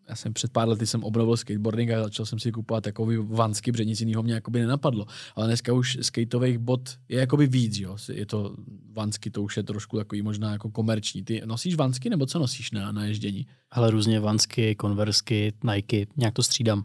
já 0.10 0.16
jsem 0.16 0.34
před 0.34 0.52
pár 0.52 0.70
lety 0.70 0.88
jsem 0.88 1.04
obnovil 1.04 1.38
skateboarding 1.38 1.92
a 1.92 2.04
začal 2.04 2.26
jsem 2.26 2.40
si 2.40 2.52
kupovat 2.52 2.84
takový 2.84 3.18
vansky, 3.18 3.72
protože 3.72 3.86
nic 3.86 4.00
jiného 4.00 4.24
mě 4.24 4.34
jakoby 4.34 4.60
nenapadlo. 4.60 5.06
Ale 5.36 5.48
dneska 5.48 5.74
už 5.74 5.98
skateových 6.02 6.58
bot 6.58 6.90
je 7.10 7.20
jakoby 7.20 7.48
víc, 7.48 7.78
jo. 7.78 7.98
Je 8.14 8.26
to 8.26 8.56
vansky, 8.92 9.30
to 9.30 9.44
už 9.44 9.58
je 9.58 9.64
trošku 9.64 9.98
takový 9.98 10.22
možná 10.22 10.52
jako 10.52 10.72
komerční. 10.72 11.24
Ty 11.24 11.42
nosíš 11.46 11.76
vansky 11.76 12.10
nebo 12.10 12.26
co 12.26 12.40
nosíš 12.40 12.72
na, 12.72 12.92
na 12.92 13.06
ježdění? 13.06 13.48
Ale 13.72 13.92
různě 13.92 14.20
vansky, 14.20 14.76
konversky, 14.76 15.54
Nike, 15.74 16.06
nějak 16.18 16.34
to 16.34 16.44
střídám. 16.44 16.84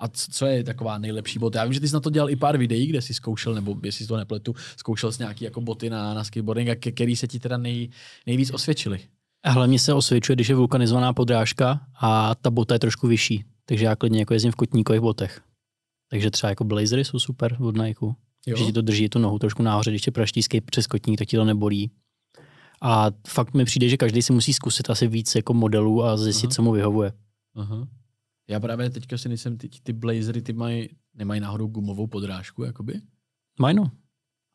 A 0.00 0.08
co 0.08 0.46
je 0.46 0.64
taková 0.64 0.98
nejlepší 0.98 1.38
bota? 1.38 1.58
Já 1.58 1.64
vím, 1.64 1.72
že 1.72 1.80
ty 1.80 1.88
jsi 1.88 1.94
na 1.94 2.00
to 2.00 2.10
dělal 2.10 2.30
i 2.30 2.36
pár 2.36 2.58
videí, 2.58 2.86
kde 2.86 3.02
jsi 3.02 3.14
zkoušel, 3.14 3.54
nebo 3.54 3.76
jestli 3.82 4.06
to 4.06 4.16
nepletu, 4.16 4.54
zkoušel 4.76 5.12
jsi 5.12 5.22
nějaký 5.22 5.44
jako 5.44 5.60
boty 5.60 5.90
na, 5.90 6.14
na 6.14 6.24
skateboarding, 6.24 6.68
a 6.68 6.74
který 6.74 7.16
se 7.16 7.28
ti 7.28 7.38
teda 7.38 7.56
nej, 7.56 7.88
nejvíc 8.26 8.50
osvědčily. 8.50 9.00
A 9.44 9.50
hlavně 9.50 9.78
se 9.78 9.94
osvědčuje, 9.94 10.36
když 10.36 10.48
je 10.48 10.54
vulkanizovaná 10.54 11.12
podrážka 11.12 11.80
a 12.00 12.34
ta 12.34 12.50
bota 12.50 12.74
je 12.74 12.78
trošku 12.78 13.06
vyšší. 13.06 13.44
Takže 13.64 13.84
já 13.84 13.96
klidně 13.96 14.18
jako 14.18 14.34
jezdím 14.34 14.52
v 14.52 14.56
kotníkových 14.56 15.00
botech. 15.00 15.40
Takže 16.10 16.30
třeba 16.30 16.50
jako 16.50 16.64
blazery 16.64 17.04
jsou 17.04 17.18
super 17.18 17.56
od 17.60 17.76
Nike. 17.76 18.06
Jo? 18.46 18.56
Že 18.56 18.64
ti 18.64 18.72
to 18.72 18.82
drží 18.82 19.08
tu 19.08 19.18
nohu 19.18 19.38
trošku 19.38 19.62
nahoře, 19.62 19.90
když 19.90 20.02
tě 20.02 20.10
praští 20.10 20.42
skate 20.42 20.66
přes 20.70 20.86
kotník, 20.86 21.18
tak 21.18 21.28
ti 21.28 21.36
to 21.36 21.44
nebolí. 21.44 21.90
A 22.82 23.06
fakt 23.28 23.54
mi 23.54 23.64
přijde, 23.64 23.88
že 23.88 23.96
každý 23.96 24.22
si 24.22 24.32
musí 24.32 24.52
zkusit 24.52 24.90
asi 24.90 25.06
víc 25.06 25.34
jako 25.34 25.54
modelů 25.54 26.04
a 26.04 26.16
zjistit, 26.16 26.46
Aha. 26.46 26.54
co 26.54 26.62
mu 26.62 26.72
vyhovuje. 26.72 27.12
Aha. 27.54 27.88
Já 28.48 28.60
právě 28.60 28.90
teďka 28.90 29.18
si 29.18 29.28
nejsem, 29.28 29.58
ty, 29.58 29.68
ty 29.82 29.92
blazery, 29.92 30.42
ty 30.42 30.52
mají, 30.52 30.88
nemají 31.14 31.40
náhodou 31.40 31.66
gumovou 31.66 32.06
podrážku, 32.06 32.62
jakoby? 32.64 33.00
Majno. 33.60 33.82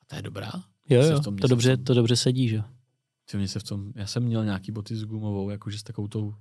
A 0.02 0.06
to 0.08 0.16
je 0.16 0.22
dobrá? 0.22 0.52
Jo, 0.90 1.02
jo, 1.02 1.20
to 1.20 1.48
dobře, 1.48 1.78
to 1.78 1.94
dobře 1.94 2.16
sedí, 2.16 2.48
že? 2.50 2.64
Ty 3.32 3.38
mě 3.38 3.48
se 3.48 3.60
v 3.60 3.64
tom, 3.64 3.92
já 3.96 4.08
jsem 4.08 4.24
měl 4.24 4.46
nějaký 4.46 4.72
boty 4.72 4.96
s 4.96 5.04
gumovou, 5.04 5.50
jakože 5.50 5.80
s 5.80 5.84
takovou 5.84 6.08
tou, 6.08 6.34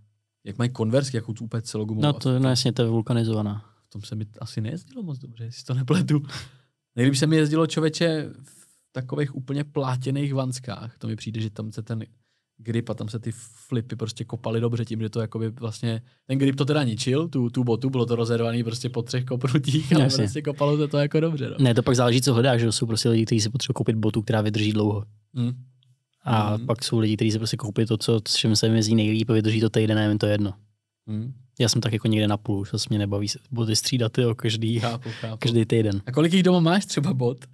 jak 0.44 0.58
mají 0.58 0.70
konversky, 0.70 1.16
jakou 1.16 1.32
tu 1.32 1.44
úplně 1.44 1.62
celogumovou. 1.62 2.02
No 2.02 2.08
a 2.08 2.12
to 2.12 2.38
no, 2.38 2.48
jasně, 2.48 2.72
to 2.72 2.82
je 2.82 2.88
vulkanizovaná. 2.88 3.64
v 3.84 3.90
tom 3.90 4.02
se 4.02 4.14
mi 4.14 4.26
asi 4.40 4.60
nejezdilo 4.60 5.02
moc 5.02 5.18
dobře, 5.18 5.44
jestli 5.44 5.64
to 5.64 5.74
nepletu. 5.74 6.22
Nejlíp 6.96 7.14
se 7.14 7.26
mi 7.26 7.36
jezdilo 7.36 7.66
člověče 7.66 8.30
v 8.42 8.92
takových 8.92 9.34
úplně 9.34 9.64
plátěných 9.64 10.34
vanskách. 10.34 10.98
To 10.98 11.06
mi 11.06 11.16
přijde, 11.16 11.40
že 11.40 11.50
tam 11.50 11.72
se 11.72 11.82
ten 11.82 12.04
grip 12.58 12.90
a 12.90 12.94
tam 12.94 13.08
se 13.08 13.18
ty 13.18 13.32
flipy 13.68 13.96
prostě 13.96 14.24
kopaly 14.24 14.60
dobře 14.60 14.84
tím, 14.84 15.00
že 15.00 15.08
to 15.08 15.20
jakoby 15.20 15.50
vlastně, 15.50 16.02
ten 16.26 16.38
grip 16.38 16.56
to 16.56 16.64
teda 16.64 16.82
ničil, 16.84 17.28
tu, 17.28 17.50
tu 17.50 17.64
botu, 17.64 17.90
bylo 17.90 18.06
to 18.06 18.16
rozervaný 18.16 18.64
prostě 18.64 18.88
po 18.88 19.02
třech 19.02 19.24
kopnutích, 19.24 19.92
ale 19.92 20.04
Jasně. 20.04 20.22
prostě 20.22 20.42
kopalo 20.42 20.76
se 20.76 20.88
to 20.88 20.98
jako 20.98 21.20
dobře. 21.20 21.50
No. 21.50 21.56
Ne, 21.58 21.74
to 21.74 21.82
pak 21.82 21.96
záleží, 21.96 22.22
co 22.22 22.34
hledáš, 22.34 22.60
že 22.60 22.72
jsou 22.72 22.86
prostě 22.86 23.08
lidi, 23.08 23.26
kteří 23.26 23.40
si 23.40 23.50
potřebují 23.50 23.74
koupit 23.74 23.96
botu, 23.96 24.22
která 24.22 24.40
vydrží 24.40 24.72
dlouho. 24.72 25.04
Mm. 25.32 25.52
A 26.28 26.56
Mhm. 26.56 26.66
pak 26.66 26.84
jsou 26.84 26.98
lidi, 26.98 27.16
kteří 27.16 27.30
si 27.32 27.38
prostě 27.38 27.56
koupí 27.56 27.86
to, 27.86 27.96
co, 27.96 28.20
s 28.28 28.34
čím 28.36 28.56
se 28.56 28.66
jim 28.66 28.76
jezdí 28.76 28.94
nejlíp 28.94 29.30
a 29.30 29.32
vydrží 29.32 29.60
to 29.60 29.70
týden, 29.70 29.96
nevím, 29.96 30.18
to 30.18 30.26
je 30.26 30.32
jedno. 30.32 30.54
Mm. 31.06 31.32
Já 31.58 31.68
jsem 31.68 31.80
tak 31.80 31.92
jako 31.92 32.08
někde 32.08 32.28
na 32.28 32.36
půl, 32.36 32.64
že 32.64 32.78
se 32.78 32.86
mě 32.90 32.98
nebaví 32.98 33.28
se 33.28 33.38
boty 33.50 33.76
střídat 33.76 34.12
tyjo, 34.12 34.34
každý, 34.34 34.80
Chápu, 34.80 35.08
chápu. 35.20 35.36
každý 35.36 35.64
týden. 35.64 36.02
A 36.06 36.12
kolik 36.12 36.32
jich 36.32 36.42
doma 36.42 36.60
máš 36.60 36.86
třeba 36.86 37.12
bot 37.14 37.44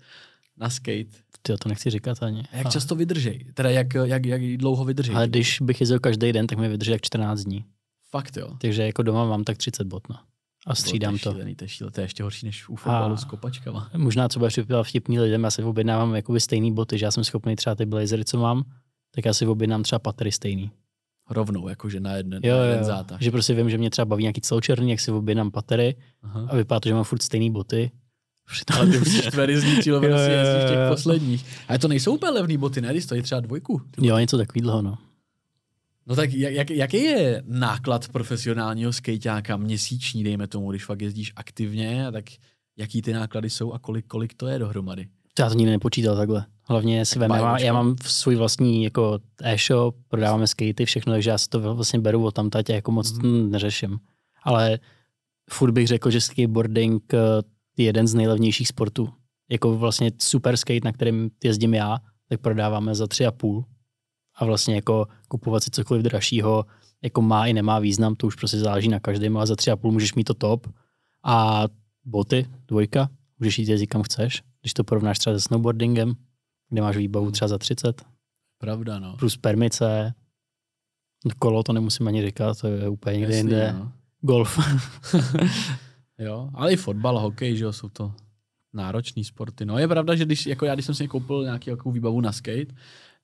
na 0.57 0.71
skate? 0.71 1.05
Ty 1.43 1.53
to 1.59 1.69
nechci 1.69 1.91
říkat 1.91 2.23
ani. 2.23 2.43
A 2.53 2.57
jak 2.57 2.67
A- 2.67 2.71
často 2.71 2.95
vydržej? 2.95 3.47
Teda 3.55 3.71
jak, 3.71 3.95
jak, 3.95 4.27
jak 4.27 4.43
dlouho 4.57 4.85
vydržej? 4.85 5.17
Ale 5.17 5.29
když 5.29 5.59
bych 5.61 5.81
jezdil 5.81 5.99
každý 6.01 6.33
den, 6.33 6.47
tak 6.47 6.59
mi 6.59 6.69
vydrží 6.69 6.91
tak 6.93 7.01
14 7.03 7.41
dní. 7.41 7.65
Fakt 8.11 8.37
jo. 8.37 8.57
Takže 8.61 8.83
jako 8.83 9.03
doma 9.03 9.25
mám 9.25 9.45
tak 9.45 9.57
30 9.59 9.87
bot, 9.87 10.09
no. 10.09 10.17
A 10.67 10.75
střídám 10.75 11.11
to. 11.13 11.17
je 11.17 11.21
to. 11.21 11.31
Šílený, 11.33 11.55
to 11.57 11.65
je 11.65 11.69
šílený, 11.69 11.93
to 11.93 12.01
je 12.01 12.05
ještě 12.05 12.23
horší 12.23 12.47
než 12.47 12.69
u 12.69 12.77
fotbalu 12.77 13.17
s 13.17 13.25
kopačkama. 13.25 13.91
Možná 13.97 14.29
třeba 14.29 14.49
připadá 14.49 14.83
vtipný 14.83 15.21
lidem, 15.21 15.45
já 15.45 15.51
si 15.51 15.63
objednávám 15.63 16.15
jakoby 16.15 16.41
stejný 16.41 16.73
boty, 16.75 16.99
že 16.99 17.05
já 17.05 17.11
jsem 17.11 17.25
schopný 17.25 17.57
třeba 17.57 17.75
ty 17.75 17.87
blazery, 17.87 18.25
co 18.25 18.39
mám, 18.39 18.65
tak 19.15 19.25
já 19.25 19.33
si 19.35 19.47
objednám 19.47 19.83
třeba 19.83 19.99
patery 19.99 20.33
stejný. 20.33 20.71
Rovnou, 21.31 21.69
jakože 21.69 22.01
na 22.01 22.13
jeden, 22.17 22.41
Jo, 22.45 22.57
na 22.57 22.63
jeden 22.65 22.79
jo. 22.79 22.85
zátah. 22.85 23.21
že 23.23 23.31
prostě 23.31 23.55
vím, 23.55 23.71
že 23.71 23.79
mě 23.79 23.91
třeba 23.91 24.05
baví 24.05 24.23
nějaký 24.25 24.41
celočerný, 24.41 24.91
jak 24.91 25.01
si 25.01 25.11
objednám 25.11 25.51
patery 25.51 25.97
Aha. 26.23 26.47
a 26.51 26.57
vypadá 26.57 26.81
to, 26.81 26.89
že 26.89 26.95
mám 26.95 27.05
furt 27.05 27.23
stejný 27.23 27.51
boty. 27.51 27.91
Přitom- 28.53 28.77
Ale 28.81 28.87
ty 28.87 28.99
už 28.99 29.09
jsi 29.09 29.31
tvary 29.31 29.61
zničil, 29.61 30.01
prostě 30.01 30.65
těch 30.69 30.79
posledních. 30.89 31.47
Ale 31.69 31.79
to 31.79 31.89
nejsou 31.89 32.15
úplně 32.15 32.31
levný 32.33 32.57
boty, 32.59 32.81
ne? 32.81 32.89
Když 32.91 33.05
stojí 33.05 33.23
třeba 33.23 33.41
dvojku. 33.41 33.81
Ty 33.91 34.07
Jo, 34.07 34.19
něco 34.19 34.39
takového, 34.39 34.83
no. 34.83 34.99
No 36.07 36.17
tak 36.17 36.33
jak, 36.33 36.53
jak, 36.53 36.71
jaký 36.71 37.03
je 37.03 37.43
náklad 37.47 38.09
profesionálního 38.09 38.93
skejťáka 38.93 39.57
měsíční, 39.57 40.25
dejme 40.25 40.47
tomu, 40.47 40.71
když 40.71 40.85
fakt 40.85 41.01
jezdíš 41.03 41.33
aktivně, 41.37 42.07
a 42.07 42.11
tak 42.11 42.25
jaký 42.77 43.03
ty 43.03 43.13
náklady 43.13 43.51
jsou 43.51 43.73
a 43.73 43.79
kolik, 43.79 44.07
kolik 44.07 44.35
to 44.35 44.47
je 44.47 44.59
dohromady? 44.59 45.09
Já 45.39 45.49
to 45.49 45.55
nikdy 45.55 45.71
nepočítal 45.71 46.17
takhle. 46.17 46.47
Hlavně 46.65 47.05
si 47.05 47.19
Tak 47.19 47.21
vem, 47.21 47.31
já, 47.31 47.59
já 47.59 47.73
mám 47.73 47.97
svůj 48.03 48.37
vlastní 48.37 48.85
jako 48.85 49.19
e-shop, 49.43 49.97
prodáváme 50.09 50.47
skatey, 50.47 50.87
všechno, 50.87 51.13
takže 51.13 51.31
já 51.31 51.39
si 51.39 51.49
to 51.49 51.75
vlastně 51.75 51.99
beru 51.99 52.25
od 52.25 52.35
tam 52.35 52.51
a 52.55 52.73
jako 52.73 52.93
moc 52.93 53.13
Mhm. 53.13 53.27
mm. 53.29 53.51
neřeším. 53.51 53.99
Ale 54.43 54.79
furt 55.51 55.73
bych 55.73 55.87
řekl, 55.87 56.11
že 56.11 56.21
skateboarding 56.21 57.15
eh, 57.15 57.19
je 57.77 57.85
jeden 57.85 58.07
z 58.07 58.15
nejlevnějších 58.15 58.69
sportů. 58.69 59.09
Jako 59.51 59.79
vlastně 59.79 60.11
super 60.19 60.57
skate, 60.57 60.85
na 60.85 60.93
kterým 60.93 61.31
jezdím 61.45 61.75
já, 61.75 61.99
tak 62.29 62.41
prodáváme 62.41 62.95
za 62.95 63.07
tři 63.07 63.27
a 63.27 63.33
půl. 63.33 63.65
A 64.35 64.45
vlastně 64.45 64.75
jako 64.75 65.07
kupovat 65.29 65.63
si 65.63 65.71
cokoliv 65.71 66.03
dražšího, 66.03 66.67
jako 67.03 67.23
má 67.23 67.47
i 67.47 67.53
nemá 67.53 67.79
význam, 67.79 68.15
to 68.15 68.27
už 68.27 68.35
prostě 68.35 68.59
záleží 68.59 68.89
na 68.89 69.01
každém, 69.01 69.37
ale 69.37 69.47
za 69.47 69.57
tři 69.57 69.71
a 69.71 69.77
půl 69.77 69.93
můžeš 69.93 70.15
mít 70.15 70.25
to 70.25 70.35
top. 70.35 70.67
A 71.25 71.65
boty, 72.05 72.47
dvojka, 72.69 73.09
můžeš 73.39 73.59
jít 73.59 73.69
jezdit 73.69 73.87
kam 73.87 74.03
chceš, 74.03 74.43
když 74.61 74.75
to 74.75 74.85
porovnáš 74.85 75.19
třeba 75.19 75.37
se 75.37 75.41
snowboardingem, 75.41 76.15
kde 76.69 76.83
máš 76.83 76.97
výbavu 76.97 77.31
třeba 77.31 77.49
za 77.49 77.59
30, 77.59 78.03
Pravda, 78.59 78.99
no. 78.99 79.17
plus 79.17 79.37
permice, 79.37 80.15
kolo 81.39 81.63
to 81.63 81.73
nemusím 81.73 82.09
ani 82.09 82.23
říkat, 82.23 82.61
to 82.61 82.67
je 82.67 82.89
úplně 82.89 83.19
někde 83.19 83.35
Jasný, 83.37 83.51
jinde, 83.51 83.73
no. 83.79 83.93
golf. 84.21 84.59
Jo, 86.19 86.51
ale 86.55 86.73
i 86.73 86.77
fotbal, 86.77 87.19
hokej, 87.19 87.57
že 87.57 87.65
jo, 87.65 87.73
jsou 87.73 87.89
to 87.89 88.15
náročný 88.73 89.25
sporty. 89.25 89.65
No 89.65 89.79
je 89.79 89.89
pravda, 89.89 90.15
že 90.15 90.25
když, 90.25 90.47
jako 90.47 90.65
já, 90.65 90.75
když 90.75 90.87
jsem 90.87 90.95
si 90.95 91.09
koupil 91.09 91.45
nějaký 91.45 91.71
jako 91.71 91.93
výbavu 91.93 92.21
na 92.21 92.33
skate, 92.33 92.75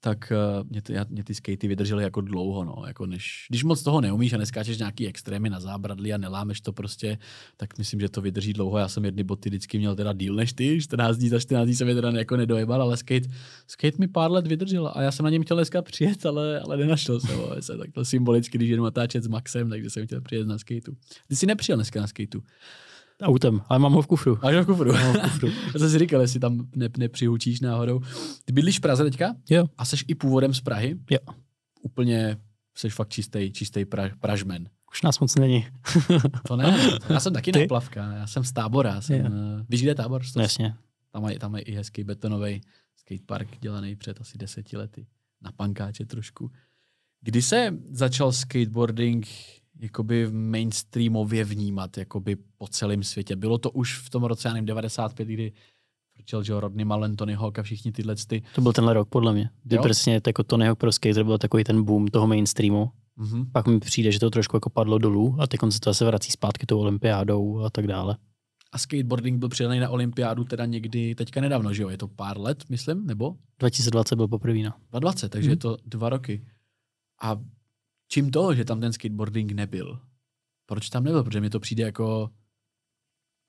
tak 0.01 0.33
uh, 0.61 0.69
mě, 0.71 0.83
ty, 0.83 0.95
mě 1.09 1.25
ty 1.25 1.35
skatey 1.35 1.69
vydržely 1.69 2.03
jako 2.05 2.21
dlouho, 2.21 2.65
no. 2.65 2.83
Jako 2.87 3.07
než, 3.07 3.47
když 3.49 3.65
moc 3.65 3.83
toho 3.83 4.01
neumíš 4.01 4.33
a 4.33 4.39
neskáčeš 4.39 4.79
nějaký 4.79 5.07
extrémy 5.07 5.51
na 5.51 5.61
zábradlí 5.61 6.13
a 6.13 6.19
nelámeš 6.19 6.61
to 6.61 6.73
prostě, 6.73 7.19
tak 7.57 7.79
myslím, 7.79 8.01
že 8.01 8.09
to 8.09 8.21
vydrží 8.21 8.53
dlouho. 8.53 8.79
Já 8.79 8.89
jsem 8.89 9.05
jedny 9.05 9.25
boty 9.25 9.49
vždycky 9.49 9.79
měl 9.79 9.97
teda 9.97 10.13
díl 10.13 10.35
než 10.35 10.53
ty, 10.53 10.81
14 10.81 11.17
dní 11.17 11.29
za 11.29 11.41
14 11.41 11.67
dní 11.67 11.75
jsem 11.75 11.89
je 11.89 11.95
teda 11.95 12.11
jako 12.11 12.37
nedojebal, 12.37 12.83
ale 12.83 12.97
skate, 12.97 13.29
skate 13.67 13.97
mi 13.99 14.09
pár 14.09 14.31
let 14.31 14.47
vydržel 14.47 14.93
a 14.95 15.03
já 15.03 15.13
jsem 15.13 15.25
na 15.25 15.31
něm 15.31 15.43
chtěl 15.43 15.57
dneska 15.57 15.83
přijet, 15.83 16.27
ale, 16.27 16.61
ale 16.61 16.77
nenašel 16.77 17.21
jsem 17.21 17.37
ho. 17.37 17.57
Se 17.61 17.79
takhle 17.79 18.05
symbolicky, 18.05 18.59
když 18.59 18.71
jedu 18.71 18.85
natáčet 18.85 19.25
s 19.25 19.29
Maxem, 19.29 19.71
takže 19.71 19.91
jsem 19.91 20.07
chtěl 20.07 20.21
přijet 20.21 20.47
na 20.47 20.59
skateu. 20.59 20.97
Ty 21.29 21.37
jsi 21.37 21.47
nepřijel 21.47 21.77
dneska 21.77 22.01
na 22.01 22.07
skateu. 22.07 22.41
Autem, 23.23 23.63
ale 23.69 23.79
mám 23.79 23.93
ho 23.93 24.03
v 24.03 24.07
kufru. 24.07 24.39
Máš 24.43 24.55
ho 24.55 24.63
v 24.63 24.67
kufru. 24.67 24.93
Mám 24.93 25.07
ho 25.07 25.13
v 25.13 25.23
kufru. 25.23 25.49
Já 25.75 25.79
jsem 25.79 25.91
si 25.91 25.99
říkal, 25.99 26.21
jestli 26.21 26.41
tam 26.41 26.69
ne, 26.77 26.89
nepřihučíš 26.99 27.61
náhodou. 27.61 28.01
Ty 28.45 28.53
bydlíš 28.53 28.79
v 28.79 28.81
Praze 28.81 29.05
teďka? 29.05 29.35
Jo. 29.51 29.67
A 29.79 29.85
jsi 29.85 29.97
i 30.09 30.15
původem 30.15 30.55
z 30.55 30.61
Prahy? 30.61 30.97
Jo. 31.11 31.19
Úplně 31.83 32.37
jsi 32.77 32.91
fakt 32.91 33.09
čistý, 33.09 33.53
čistý 33.53 33.85
pra, 33.85 34.11
pražmen. 34.21 34.69
Už 34.93 35.03
nás 35.03 35.19
moc 35.21 35.35
není. 35.35 35.67
To 36.49 36.57
ne, 36.57 36.79
já 37.09 37.21
jsem 37.21 37.33
taky 37.33 37.53
Ty? 37.53 37.59
neplavka, 37.59 38.13
já 38.13 38.27
jsem 38.27 38.45
z 38.45 38.53
tábora. 38.53 38.95
Já 38.95 39.01
Jsem, 39.01 39.17
Jo. 39.21 39.31
uh, 39.31 39.61
víš, 39.69 39.81
kde 39.83 39.91
je 39.91 39.95
tábor? 39.95 40.23
No, 40.37 40.43
jasně. 40.43 40.75
Tam 41.13 41.23
mají 41.23 41.39
tam 41.39 41.53
mají 41.53 41.65
i 41.65 41.73
hezký 41.75 42.05
betonový 42.05 42.61
skatepark 42.97 43.59
dělaný 43.61 43.97
před 43.97 44.21
asi 44.21 44.39
deseti 44.39 44.77
lety. 44.77 45.07
Na 45.43 45.53
pankáče 45.53 46.05
trošku. 46.07 46.51
Kdy 47.21 47.43
se 47.43 47.75
začal 47.91 48.33
skateboarding 48.33 49.27
jakoby 49.79 50.31
mainstreamově 50.33 51.45
vnímat 51.45 51.99
jakoby 51.99 52.37
po 52.59 52.69
celém 52.69 53.03
světě? 53.03 53.37
Bylo 53.37 53.59
to 53.59 53.71
už 53.71 53.99
v 53.99 54.11
tom 54.11 54.25
roce, 54.25 54.49
já 54.49 54.55
nevím, 54.55 54.67
95, 54.67 55.25
kdy 55.29 55.53
frčel, 56.15 56.43
že 56.43 56.61
Rodney 56.61 56.85
Mullen, 56.85 57.17
Tony 57.17 57.35
Hawk 57.35 57.59
a 57.59 57.63
všichni 57.63 57.93
tyhle 57.93 58.17
ty. 58.29 58.43
To 58.55 58.61
byl 58.61 58.73
tenhle 58.73 58.93
rok, 58.95 59.09
podle 59.09 59.33
mě. 59.33 59.51
Kdy 59.63 59.77
Jo? 59.77 59.83
přesně 59.83 60.21
jako 60.27 60.43
Tony 60.43 60.67
Hawk 60.67 60.79
Pro 60.79 60.93
Skater 60.93 61.25
byl 61.25 61.39
takový 61.39 61.65
ten 61.65 61.83
boom 61.85 62.09
toho 62.09 62.27
mainstreamu. 62.27 62.91
Mhm. 63.17 63.47
Pak 63.53 63.67
mi 63.67 63.81
přijde, 63.81 64.13
že 64.13 64.21
to 64.21 64.31
trošku 64.31 64.57
jako 64.57 64.71
padlo 64.71 64.99
dolů 64.99 65.37
a 65.41 65.47
teď 65.47 65.61
se 65.71 65.81
to 65.81 65.91
zase 65.91 66.05
vrací 66.05 66.33
zpátky 66.33 66.67
tou 66.67 66.79
olympiádou 66.81 67.61
a 67.61 67.71
tak 67.71 67.87
dále. 67.87 68.17
A 68.73 68.79
skateboarding 68.79 69.39
byl 69.39 69.49
přidaný 69.49 69.81
na 69.81 69.89
olympiádu 69.89 70.45
teda 70.45 70.67
někdy 70.67 71.15
teďka 71.15 71.41
nedávno, 71.41 71.73
že 71.75 71.83
jo? 71.83 71.89
Je 71.89 71.99
to 71.99 72.09
pár 72.09 72.41
let, 72.41 72.65
myslím, 72.69 73.07
nebo? 73.07 73.37
2020 73.59 74.17
byl 74.17 74.29
poprvé, 74.29 74.59
no. 74.59 74.71
2020, 74.91 75.29
takže 75.29 75.47
Mhm. 75.49 75.53
je 75.53 75.57
to 75.57 75.77
dva 75.87 76.09
roky. 76.09 76.47
A 77.23 77.37
čím 78.09 78.31
to, 78.31 78.55
že 78.55 78.65
tam 78.65 78.81
ten 78.81 78.93
skateboarding 78.93 79.53
nebyl? 79.53 79.99
Proč 80.67 80.89
tam 80.91 81.05
nebyl? 81.05 81.25
Protože 81.25 81.41
mi 81.41 81.51
to 81.51 81.61
přijde 81.61 81.85
jako, 81.85 82.31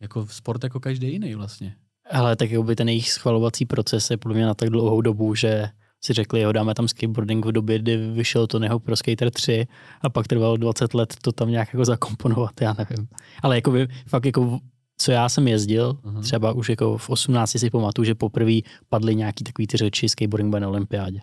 jako 0.01 0.27
sport 0.27 0.63
jako 0.63 0.79
každý 0.79 1.11
jiný 1.11 1.35
vlastně. 1.35 1.75
Ale 2.11 2.35
tak 2.35 2.49
by 2.63 2.75
ten 2.75 2.89
jejich 2.89 3.11
schvalovací 3.11 3.65
proces 3.65 4.09
je 4.11 4.17
podle 4.17 4.35
mě 4.37 4.45
na 4.45 4.53
tak 4.53 4.69
dlouhou 4.69 5.01
dobu, 5.01 5.35
že 5.35 5.69
si 6.03 6.13
řekli, 6.13 6.41
jo, 6.41 6.51
dáme 6.51 6.73
tam 6.73 6.87
skateboarding 6.87 7.45
v 7.45 7.51
době, 7.51 7.79
kdy 7.79 7.97
vyšel 7.97 8.47
to 8.47 8.59
Neho 8.59 8.79
Pro 8.79 8.95
Skater 8.95 9.31
3 9.31 9.67
a 10.01 10.09
pak 10.09 10.27
trvalo 10.27 10.57
20 10.57 10.93
let 10.93 11.15
to 11.21 11.31
tam 11.31 11.51
nějak 11.51 11.73
jako 11.73 11.85
zakomponovat, 11.85 12.61
já 12.61 12.73
nevím. 12.77 13.07
Ale 13.43 13.55
jako 13.55 13.71
by, 13.71 13.87
fakt 14.07 14.25
jako 14.25 14.59
co 14.97 15.11
já 15.11 15.29
jsem 15.29 15.47
jezdil, 15.47 15.97
Mhm. 16.03 16.21
třeba 16.21 16.51
už 16.53 16.69
jako 16.69 16.97
v 16.97 17.09
18 17.09 17.59
si 17.59 17.69
pamatuju, 17.69 18.05
že 18.05 18.15
poprvé 18.15 18.51
padly 18.89 19.15
nějaký 19.15 19.43
takový 19.43 19.67
ty 19.67 19.77
řeči 19.77 20.09
skateboarding 20.09 20.49
bude 20.49 20.59
na 20.59 20.67
olympiádě. 20.67 21.19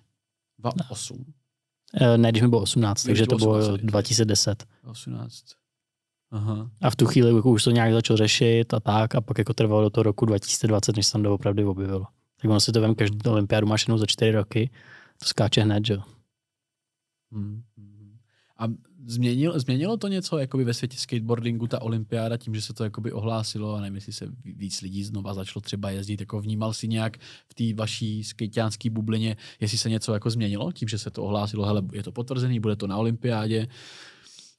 2,8, 0.59 1.20
E, 1.20 1.25
ne, 2.16 2.31
když 2.31 2.42
mi 2.42 2.49
bylo 2.49 2.62
18, 2.62 3.05
Když 3.05 3.18
takže 3.18 3.27
to 3.27 3.37
bylo 3.37 3.59
18, 3.59 3.81
2010. 3.81 4.64
18. 4.85 5.44
Aha. 6.31 6.70
A 6.83 6.90
v 6.90 6.96
tu 6.96 7.07
chvíli 7.07 7.37
jako 7.37 7.51
už 7.51 7.64
to 7.64 7.70
nějak 7.70 7.92
začal 7.92 8.16
řešit 8.16 8.75
a 8.75 8.81
tak 8.81 9.14
a 9.14 9.20
pak 9.20 9.38
jako 9.38 9.55
trvalo 9.55 9.83
do 9.83 9.90
toho 9.90 10.03
roku 10.03 10.27
2020, 10.27 10.96
než 10.96 11.07
se 11.07 11.12
tam 11.12 11.22
doopravdy 11.22 11.64
objevilo. 11.64 12.07
Tak 12.40 12.51
ono 12.51 12.61
si 12.61 12.72
to 12.72 12.81
vem, 12.81 12.94
každou 12.94 13.33
olympiádu 13.33 13.66
máš 13.66 13.83
jednou 13.83 13.99
za 13.99 14.07
čtyři 14.07 14.31
roky, 14.31 14.70
to 15.18 15.27
skáče 15.27 15.62
hned, 15.62 15.87
že 15.87 15.94
jo. 15.94 16.03
Hmm. 17.33 17.62
A 18.59 18.64
změnilo, 19.07 19.61
změnilo 19.61 19.97
to 19.97 20.09
něco 20.09 20.38
jakoby 20.38 20.64
ve 20.64 20.75
světě 20.75 20.97
skateboardingu, 20.99 21.66
ta 21.66 21.83
olympiáda, 21.83 22.37
tím, 22.37 22.55
že 22.55 22.62
se 22.62 22.73
to 22.73 22.85
jakoby 22.85 23.12
ohlásilo 23.12 23.75
a 23.75 23.81
nevím, 23.81 23.95
jestli 23.95 24.12
se 24.12 24.27
ví- 24.27 24.55
víc 24.57 24.81
lidí 24.81 25.05
znova 25.05 25.35
začalo 25.35 25.61
třeba 25.61 25.90
jezdit, 25.90 26.21
jako 26.21 26.40
vnímal 26.40 26.73
si 26.73 26.88
nějak 26.88 27.16
v 27.49 27.55
té 27.55 27.64
vaší 27.81 28.25
skejťánské 28.25 28.90
bublině, 28.90 29.37
jestli 29.61 29.79
se 29.79 29.90
něco 29.90 30.14
jako 30.14 30.31
změnilo 30.31 30.73
tím, 30.73 30.88
že 30.88 30.99
se 30.99 31.11
to 31.11 31.23
ohlásilo, 31.23 31.66
hele, 31.66 31.83
je 31.92 32.03
to 32.03 32.12
potvrzený, 32.12 32.61
bude 32.61 32.77
to 32.77 32.87
na 32.87 32.97
olympiádě. 32.97 33.69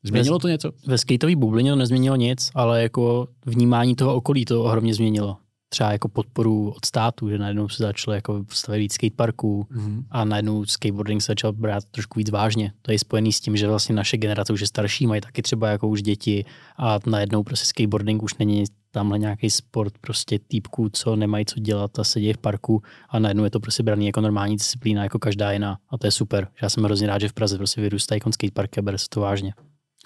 Změnilo 0.03 0.39
to 0.39 0.47
něco? 0.47 0.71
Ve 0.87 0.97
skateové 0.97 1.35
bublině 1.35 1.71
to 1.71 1.75
nezměnilo 1.75 2.15
nic, 2.15 2.51
ale 2.55 2.83
jako 2.83 3.27
vnímání 3.45 3.95
toho 3.95 4.15
okolí 4.15 4.45
to 4.45 4.63
ohromně 4.63 4.93
změnilo. 4.93 5.37
Třeba 5.69 5.91
jako 5.91 6.07
podporu 6.07 6.69
od 6.69 6.85
státu, 6.85 7.29
že 7.29 7.37
najednou 7.37 7.69
se 7.69 7.83
začalo 7.83 8.15
jako 8.15 8.45
stavět 8.49 8.79
víc 8.79 8.93
skateparků 8.93 9.67
Mm-hmm. 9.71 10.03
a 10.11 10.25
najednou 10.25 10.65
skateboarding 10.65 11.21
se 11.21 11.31
začal 11.31 11.53
brát 11.53 11.83
trošku 11.91 12.19
víc 12.19 12.29
vážně. 12.29 12.73
To 12.81 12.91
je 12.91 12.99
spojený 12.99 13.33
s 13.33 13.39
tím, 13.39 13.57
že 13.57 13.67
vlastně 13.67 13.95
naše 13.95 14.17
generace 14.17 14.53
už 14.53 14.61
je 14.61 14.67
starší, 14.67 15.07
mají 15.07 15.21
taky 15.21 15.41
třeba 15.41 15.69
jako 15.69 15.87
už 15.87 16.01
děti 16.01 16.45
a 16.77 16.99
najednou 17.05 17.43
prostě 17.43 17.65
skateboarding 17.65 18.23
už 18.23 18.37
není 18.37 18.63
tamhle 18.91 19.19
nějaký 19.19 19.49
sport 19.49 19.93
prostě 20.01 20.39
týpků, 20.39 20.89
co 20.89 21.15
nemají 21.15 21.45
co 21.45 21.59
dělat 21.59 21.99
a 21.99 22.03
sedí 22.03 22.33
v 22.33 22.37
parku 22.37 22.81
a 23.09 23.19
najednou 23.19 23.43
je 23.43 23.49
to 23.49 23.59
prostě 23.59 23.83
braný 23.83 24.05
jako 24.05 24.21
normální 24.21 24.55
disciplína, 24.55 25.03
jako 25.03 25.19
každá 25.19 25.51
jiná 25.51 25.77
a 25.89 25.97
to 25.97 26.07
je 26.07 26.11
super. 26.11 26.47
Já 26.61 26.69
jsem 26.69 26.83
hrozně 26.83 27.07
rád, 27.07 27.21
že 27.21 27.29
v 27.29 27.33
Praze 27.33 27.57
prostě 27.57 27.81
vyrůstají 27.81 28.21
kon 28.21 28.33
skateparky 28.33 28.79
a 28.79 28.83
bere 28.83 28.97
se 28.97 29.05
to 29.09 29.21
vážně. 29.21 29.53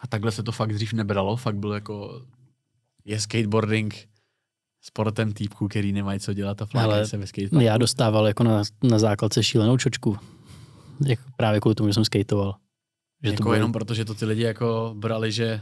A 0.01 0.07
takhle 0.07 0.31
se 0.31 0.43
to 0.43 0.51
fakt 0.51 0.73
dřív 0.73 0.93
nebralo, 0.93 1.35
fakt 1.37 1.55
byl 1.57 1.71
jako, 1.71 2.21
je 3.05 3.19
skateboarding 3.19 4.10
sportem 4.81 5.33
týpků, 5.33 5.67
který 5.67 5.91
nemají 5.91 6.19
co 6.19 6.33
dělat 6.33 6.61
a 6.61 6.65
flákají 6.65 7.05
se 7.05 7.17
ve 7.17 7.27
skateparku. 7.27 7.65
Já 7.65 7.77
dostával 7.77 8.27
jako 8.27 8.43
na, 8.43 8.63
na 8.83 8.99
základce 8.99 9.43
šílenou 9.43 9.77
čočku. 9.77 10.17
Jako 11.07 11.23
právě 11.37 11.59
kvůli 11.59 11.75
tomu, 11.75 11.89
že 11.89 11.93
jsem 11.93 12.05
skateoval. 12.05 12.55
Že 13.23 13.31
jako 13.31 13.43
bylo- 13.43 13.53
jenom 13.55 13.71
protože 13.71 14.05
to 14.05 14.13
ty 14.13 14.25
lidi 14.25 14.41
jako 14.43 14.95
brali, 14.97 15.31
že 15.31 15.61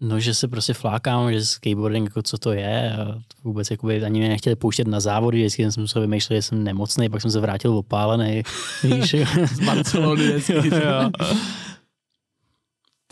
No, 0.00 0.20
že 0.20 0.34
se 0.34 0.48
prostě 0.48 0.74
flákám, 0.74 1.32
že 1.32 1.44
skateboarding, 1.44 2.08
jako 2.08 2.22
co 2.22 2.38
to 2.38 2.52
je 2.52 2.92
a 2.96 3.18
vůbec 3.44 3.70
jakoby, 3.70 4.04
ani 4.04 4.18
mě 4.20 4.28
nechtěli 4.28 4.56
pouštět 4.56 4.88
na 4.88 5.00
závody, 5.00 5.38
vždycky 5.38 5.62
jsem 5.62 5.72
si 5.72 5.80
musel 5.80 6.02
vymýšlet, 6.02 6.36
že 6.36 6.42
jsem 6.42 6.64
nemocný, 6.64 7.08
pak 7.08 7.22
jsem 7.22 7.30
se 7.30 7.40
vrátil 7.40 7.76
opálený, 7.76 8.42
víš. 8.82 9.14
z 9.52 9.60
Barcelony 9.60 10.22
vždycky. 10.32 10.52
Jo. 10.74 11.10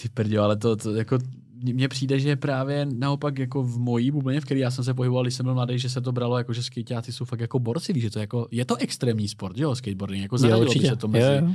Ty 0.02 0.08
prdě, 0.08 0.38
ale 0.38 0.56
to, 0.56 0.76
to 0.76 0.94
jako 0.94 1.18
mně 1.62 1.88
přijde, 1.88 2.18
že 2.18 2.36
právě 2.36 2.86
naopak 2.86 3.38
jako 3.38 3.62
v 3.62 3.78
mojí 3.78 4.10
bublině, 4.10 4.40
v 4.40 4.44
které 4.44 4.60
já 4.60 4.70
jsem 4.70 4.84
se 4.84 4.94
pohyboval, 4.94 5.24
když 5.24 5.34
jsem 5.34 5.44
byl 5.44 5.54
mladý, 5.54 5.78
že 5.78 5.88
se 5.88 6.00
to 6.00 6.12
bralo 6.12 6.38
jako, 6.38 6.52
že 6.52 6.62
skateáci 6.62 7.12
jsou 7.12 7.24
fakt 7.24 7.40
jako 7.40 7.58
borci, 7.58 7.92
víš, 7.92 8.02
že 8.02 8.10
to 8.10 8.18
je, 8.18 8.20
jako, 8.20 8.48
je 8.50 8.64
to 8.64 8.76
extrémní 8.76 9.28
sport, 9.28 9.56
že 9.56 9.62
jo, 9.62 9.74
skateboarding, 9.74 10.22
jako 10.22 10.38
zaradilo 10.38 10.72
by 10.72 10.86
se 10.86 10.96
to 10.96 11.08
mezi 11.08 11.32
jo. 11.42 11.52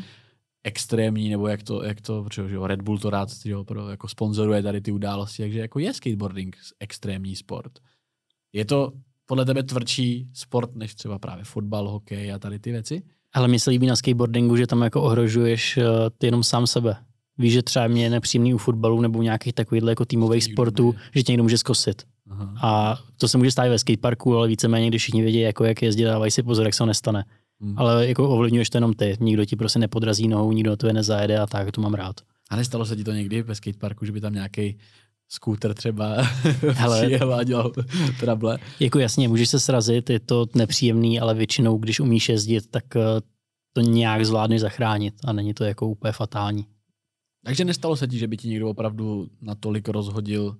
extrémní, 0.63 1.29
nebo 1.29 1.47
jak 1.47 1.63
to, 1.63 1.83
jak 1.83 2.01
to, 2.01 2.23
protože 2.23 2.55
jo, 2.55 2.67
Red 2.67 2.81
Bull 2.81 2.97
to 2.97 3.09
rád 3.09 3.29
jo, 3.45 3.63
pro, 3.63 3.89
jako 3.89 4.07
sponzoruje 4.07 4.63
tady 4.63 4.81
ty 4.81 4.91
události, 4.91 5.43
takže 5.43 5.59
jako 5.59 5.79
je 5.79 5.93
skateboarding 5.93 6.57
extrémní 6.79 7.35
sport. 7.35 7.71
Je 8.53 8.65
to 8.65 8.93
podle 9.25 9.45
tebe 9.45 9.63
tvrdší 9.63 10.29
sport, 10.33 10.75
než 10.75 10.95
třeba 10.95 11.19
právě 11.19 11.43
fotbal, 11.43 11.89
hokej 11.89 12.33
a 12.33 12.39
tady 12.39 12.59
ty 12.59 12.71
věci? 12.71 13.01
Ale 13.33 13.47
mně 13.47 13.59
se 13.59 13.69
líbí 13.69 13.87
na 13.87 13.95
skateboardingu, 13.95 14.57
že 14.57 14.67
tam 14.67 14.81
jako 14.81 15.01
ohrožuješ 15.01 15.77
uh, 15.77 15.83
ty 16.17 16.27
jenom 16.27 16.43
sám 16.43 16.67
sebe. 16.67 16.95
Víš, 17.37 17.53
že 17.53 17.61
třeba 17.61 17.87
mě 17.87 18.03
je 18.03 18.09
nepříjemný 18.09 18.53
u 18.53 18.57
fotbalu 18.57 19.01
nebo 19.01 19.21
nějakých 19.21 19.53
takových 19.53 19.83
jako 19.83 20.05
týmových 20.05 20.43
sportů, 20.43 20.95
že 21.15 21.23
tě 21.23 21.31
někdo 21.31 21.43
může 21.43 21.57
zkosit. 21.57 22.03
Aha. 22.29 22.53
A 22.61 22.99
to 23.17 23.27
se 23.27 23.37
může 23.37 23.51
stát 23.51 23.69
ve 23.69 23.79
skateparku, 23.79 24.35
ale 24.35 24.47
víceméně, 24.47 24.87
když 24.87 25.01
všichni 25.01 25.21
vědí, 25.21 25.39
jako 25.39 25.63
jak 25.63 25.81
jezdit, 25.81 26.03
dávají 26.03 26.31
si 26.31 26.43
pozor, 26.43 26.65
jak 26.65 26.73
se 26.73 26.77
to 26.77 26.85
nestane. 26.85 27.25
Hmm. 27.61 27.73
Ale 27.77 28.07
jako 28.07 28.29
ovlivňuješ 28.29 28.69
to 28.69 28.77
jenom 28.77 28.93
ty. 28.93 29.17
Nikdo 29.19 29.45
ti 29.45 29.55
prostě 29.55 29.79
nepodrazí 29.79 30.27
nohou, 30.27 30.51
nikdo 30.51 30.77
to 30.77 30.87
je 30.87 30.93
nezajede 30.93 31.39
a 31.39 31.47
tak, 31.47 31.71
to 31.71 31.81
mám 31.81 31.93
rád. 31.93 32.15
A 32.49 32.55
nestalo 32.55 32.85
se 32.85 32.95
ti 32.95 33.03
to 33.03 33.11
někdy 33.11 33.41
ve 33.41 33.55
skateparku, 33.55 34.05
že 34.05 34.11
by 34.11 34.21
tam 34.21 34.33
nějaký 34.33 34.77
skúter 35.29 35.73
třeba 35.73 36.15
Hele, 36.73 37.05
přijel 37.05 37.33
a 37.33 37.43
dělal 37.43 37.71
trable. 38.19 38.57
Jako 38.79 38.99
jasně, 38.99 39.27
můžeš 39.27 39.49
se 39.49 39.59
srazit, 39.59 40.09
je 40.09 40.19
to 40.19 40.45
nepříjemný, 40.55 41.19
ale 41.19 41.33
většinou, 41.33 41.77
když 41.77 41.99
umíš 41.99 42.29
jezdit, 42.29 42.71
tak 42.71 42.95
eh, 42.95 43.01
to 43.73 43.81
nějak 43.81 44.25
zvládneš 44.25 44.61
zachránit 44.61 45.13
a 45.25 45.33
není 45.33 45.53
to 45.53 45.63
jako 45.63 45.87
úplně 45.87 46.11
fatální. 46.11 46.65
Takže 47.47 47.65
nestalo 47.65 47.95
se 47.95 48.07
ti, 48.07 48.17
že 48.17 48.27
by 48.27 48.37
ti 48.37 48.47
někdo 48.47 48.69
opravdu 48.69 49.27
natolik 49.41 49.89
rozhodil 49.89 50.57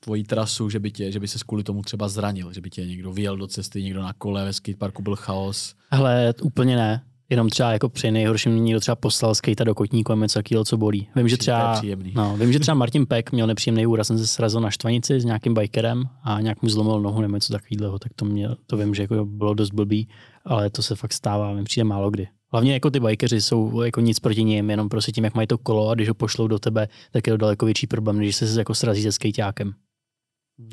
tvoji 0.00 0.24
trasu, 0.24 0.70
že 0.70 0.78
by, 0.78 0.90
tě, 0.90 1.12
že 1.12 1.20
by 1.20 1.28
se 1.28 1.38
kvůli 1.46 1.62
tomu 1.62 1.82
třeba 1.82 2.08
zranil, 2.08 2.52
že 2.52 2.60
by 2.60 2.70
tě 2.70 2.86
někdo 2.86 3.12
vyjel 3.12 3.36
do 3.36 3.46
cesty, 3.46 3.82
někdo 3.82 4.02
na 4.02 4.12
kole, 4.12 4.44
ve 4.44 4.52
skateparku 4.52 5.02
byl 5.02 5.16
chaos? 5.16 5.74
Hele, 5.90 6.34
úplně 6.42 6.76
ne 6.76 7.04
jenom 7.30 7.48
třeba 7.48 7.72
jako 7.72 7.88
při 7.88 8.10
nejhorším 8.10 8.64
někdo 8.64 8.80
třeba 8.80 8.96
poslal 8.96 9.34
skejta 9.34 9.64
do 9.64 9.74
kotníku 9.74 10.12
a 10.12 10.16
něco 10.16 10.38
takového, 10.38 10.64
co 10.64 10.76
bolí. 10.76 11.08
Vím, 11.16 11.28
že 11.28 11.36
třeba, 11.36 11.82
no, 12.14 12.36
vím, 12.36 12.52
že 12.52 12.58
třeba 12.58 12.74
Martin 12.74 13.06
Peck 13.06 13.32
měl 13.32 13.46
nepříjemný 13.46 13.86
úraz, 13.86 14.06
jsem 14.06 14.18
se 14.18 14.26
srazil 14.26 14.60
na 14.60 14.70
štvanici 14.70 15.20
s 15.20 15.24
nějakým 15.24 15.54
bikerem 15.54 16.04
a 16.22 16.40
nějak 16.40 16.62
mu 16.62 16.68
zlomil 16.68 17.00
nohu 17.00 17.20
nebo 17.20 17.34
něco 17.36 17.52
takového, 17.52 17.98
tak 17.98 18.12
to, 18.14 18.24
mě, 18.24 18.48
to 18.66 18.76
vím, 18.76 18.94
že 18.94 19.02
jako 19.02 19.24
bylo 19.24 19.54
dost 19.54 19.70
blbý, 19.70 20.08
ale 20.44 20.70
to 20.70 20.82
se 20.82 20.96
fakt 20.96 21.12
stává, 21.12 21.52
mi 21.52 21.64
přijde 21.64 21.84
málo 21.84 22.10
kdy. 22.10 22.28
Hlavně 22.52 22.72
jako 22.72 22.90
ty 22.90 23.00
bikeři 23.00 23.40
jsou 23.40 23.82
jako 23.82 24.00
nic 24.00 24.18
proti 24.18 24.44
ním, 24.44 24.70
jenom 24.70 24.88
prostě 24.88 25.12
tím, 25.12 25.24
jak 25.24 25.34
mají 25.34 25.46
to 25.46 25.58
kolo 25.58 25.88
a 25.88 25.94
když 25.94 26.08
ho 26.08 26.14
pošlou 26.14 26.46
do 26.46 26.58
tebe, 26.58 26.88
tak 27.10 27.26
je 27.26 27.32
to 27.32 27.36
daleko 27.36 27.66
větší 27.66 27.86
problém, 27.86 28.18
než 28.18 28.36
se 28.36 28.58
jako 28.58 28.74
srazí 28.74 29.02
se 29.02 29.12
skejťákem. 29.12 29.72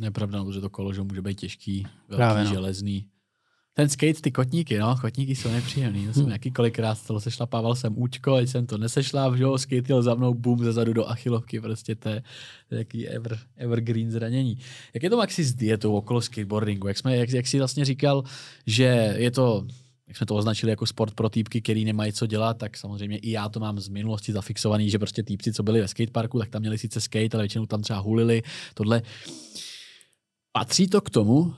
Nepravda, 0.02 0.44
protože 0.44 0.62
to 0.62 0.70
kolo 0.70 0.94
že 0.94 1.02
může 1.02 1.22
být 1.22 1.40
těžký, 1.40 1.88
velký, 2.10 2.18
Právě, 2.18 2.44
no. 2.44 2.50
železný. 2.50 3.08
Ten 3.74 3.90
skate, 3.90 4.22
ty 4.22 4.32
kotníky, 4.32 4.78
no, 4.78 4.96
kotníky 5.02 5.36
jsou 5.36 5.52
nepříjemný. 5.52 6.08
To 6.08 6.14
jsem 6.14 6.24
hmm. 6.24 6.32
jakýkolikrát 6.32 6.96
stalo, 6.98 7.20
sešlapával 7.20 7.76
jsem 7.76 7.94
účko, 7.98 8.34
ať 8.34 8.50
jsem 8.50 8.66
to 8.66 8.78
nesešláp, 8.78 9.36
že 9.36 9.44
jo, 9.44 9.58
skate 9.58 9.84
jel 9.90 10.02
za 10.02 10.16
mnou, 10.16 10.34
boom, 10.34 10.64
zezadu 10.64 10.94
do 10.94 11.06
achilovky, 11.06 11.62
prostě 11.62 11.96
to 11.96 12.10
je, 12.10 12.24
to 12.70 12.76
je 12.76 12.80
jaký 12.80 13.08
ever, 13.08 13.40
evergreen 13.58 14.12
zranění. 14.12 14.58
Jak 14.94 15.04
je 15.04 15.10
to 15.10 15.18
Maxi 15.18 15.44
s 15.44 15.54
dietou 15.54 15.96
okolo 15.96 16.22
skateboardingu? 16.22 16.88
Jak, 16.88 16.98
jsme, 16.98 17.18
jak, 17.18 17.30
jak 17.30 17.48
jsi 17.48 17.58
vlastně 17.58 17.86
říkal, 17.86 18.24
že 18.66 19.16
je 19.18 19.32
to 19.32 19.68
jak 20.08 20.18
jsme 20.18 20.26
to 20.26 20.36
označili 20.36 20.70
jako 20.70 20.86
sport 20.86 21.14
pro 21.14 21.30
týpky, 21.30 21.62
který 21.62 21.86
nemají 21.86 22.14
co 22.14 22.28
dělat, 22.28 22.58
tak 22.58 22.78
samozřejmě 22.78 23.18
i 23.18 23.32
já 23.32 23.50
to 23.50 23.60
mám 23.60 23.80
z 23.80 23.88
minulosti 23.88 24.34
zafixovaný, 24.34 24.90
že 24.90 25.00
prostě 25.00 25.24
týpci, 25.24 25.54
co 25.54 25.64
byli 25.64 25.82
ve 25.82 25.88
skateparku, 25.88 26.40
tak 26.40 26.50
tam 26.50 26.62
měli 26.62 26.78
sice 26.78 27.02
skate, 27.02 27.30
ale 27.34 27.44
většinou 27.44 27.66
tam 27.66 27.82
třeba 27.82 28.00
hulili, 28.00 28.44
tohle. 28.74 29.02
Patří 30.52 30.88
to 30.88 31.02
k 31.02 31.10
tomu, 31.10 31.54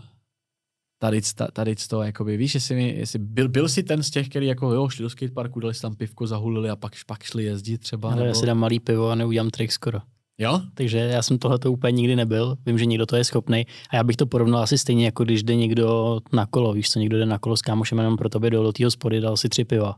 tady, 0.99 1.21
tady 1.53 1.75
to, 1.75 2.01
jakoby, 2.01 2.38
víš, 2.38 2.55
jestli, 2.55 2.75
mi, 2.75 2.89
jestli 2.89 3.19
byl, 3.19 3.49
byl 3.49 3.69
jsi 3.69 3.83
ten 3.83 4.03
z 4.03 4.09
těch, 4.09 4.29
který 4.29 4.47
jako, 4.47 4.73
jo, 4.73 4.89
šli 4.89 5.03
do 5.03 5.09
skateparku, 5.09 5.59
dali 5.59 5.73
si 5.73 5.81
tam 5.81 5.95
pivko, 5.95 6.27
zahulili 6.27 6.69
a 6.69 6.75
pak, 6.75 6.93
pak 7.07 7.23
šli 7.23 7.43
jezdit 7.43 7.77
třeba. 7.77 8.09
Ale 8.09 8.15
nebo... 8.15 8.27
já 8.27 8.33
si 8.33 8.45
dám 8.45 8.57
malý 8.57 8.79
pivo 8.79 9.09
a 9.09 9.15
neudělám 9.15 9.49
trik 9.49 9.71
skoro. 9.71 9.99
Jo? 10.39 10.62
Takže 10.73 10.97
já 10.97 11.21
jsem 11.21 11.38
tohle 11.38 11.60
to 11.60 11.71
úplně 11.71 11.91
nikdy 11.91 12.15
nebyl. 12.15 12.58
Vím, 12.65 12.78
že 12.78 12.86
někdo 12.86 13.06
to 13.06 13.15
je 13.15 13.23
schopný. 13.23 13.65
A 13.89 13.95
já 13.95 14.04
bych 14.04 14.15
to 14.15 14.25
porovnal 14.25 14.63
asi 14.63 14.78
stejně, 14.78 15.06
jako 15.06 15.23
když 15.23 15.43
jde 15.43 15.56
někdo 15.56 16.19
na 16.34 16.45
kolo. 16.45 16.73
Víš 16.73 16.89
co, 16.89 16.99
někdo 16.99 17.17
jde 17.17 17.25
na 17.25 17.39
kolo 17.39 17.58
s 17.58 17.62
kámošem 17.62 17.97
jenom 17.97 18.17
pro 18.17 18.30
tobě 18.30 18.49
do 18.49 18.71
té 18.71 18.86
hospody, 18.86 19.21
dal 19.21 19.38
si 19.38 19.49
tři 19.49 19.65
piva. 19.65 19.95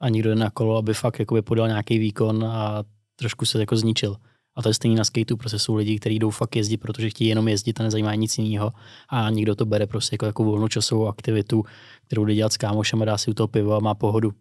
A 0.00 0.08
někdo 0.08 0.30
jde 0.30 0.36
na 0.36 0.50
kolo, 0.50 0.76
aby 0.76 0.94
fakt 0.94 1.18
jakoby 1.18 1.42
podal 1.42 1.68
nějaký 1.68 1.98
výkon 1.98 2.44
a 2.44 2.84
trošku 3.16 3.44
se 3.44 3.60
jako 3.60 3.76
zničil. 3.76 4.16
A 4.56 4.62
to 4.62 4.68
je 4.68 4.74
stejný 4.74 4.94
na 4.94 5.04
skateu, 5.04 5.36
prostě 5.36 5.58
jsou 5.58 5.74
lidi, 5.74 5.98
kteří 5.98 6.18
jdou 6.18 6.30
fakt 6.30 6.56
jezdit, 6.56 6.76
protože 6.76 7.10
chtějí 7.10 7.28
jenom 7.28 7.48
jezdit 7.48 7.80
a 7.80 7.82
nezajímá 7.82 8.14
nic 8.14 8.38
jiného. 8.38 8.72
A 9.08 9.30
někdo 9.30 9.54
to 9.54 9.66
bere 9.66 9.86
prostě 9.86 10.14
jako, 10.14 10.26
jako 10.26 10.44
volnočasovou 10.44 11.08
aktivitu, 11.08 11.64
kterou 12.06 12.24
jde 12.24 12.34
dělat 12.34 12.52
s 12.52 12.56
kámošem 12.56 13.02
a 13.02 13.04
dá 13.04 13.18
si 13.18 13.30
u 13.30 13.34
toho 13.34 13.48
pivo 13.48 13.74
a 13.74 13.80
má 13.80 13.94
pohodu. 13.94 14.32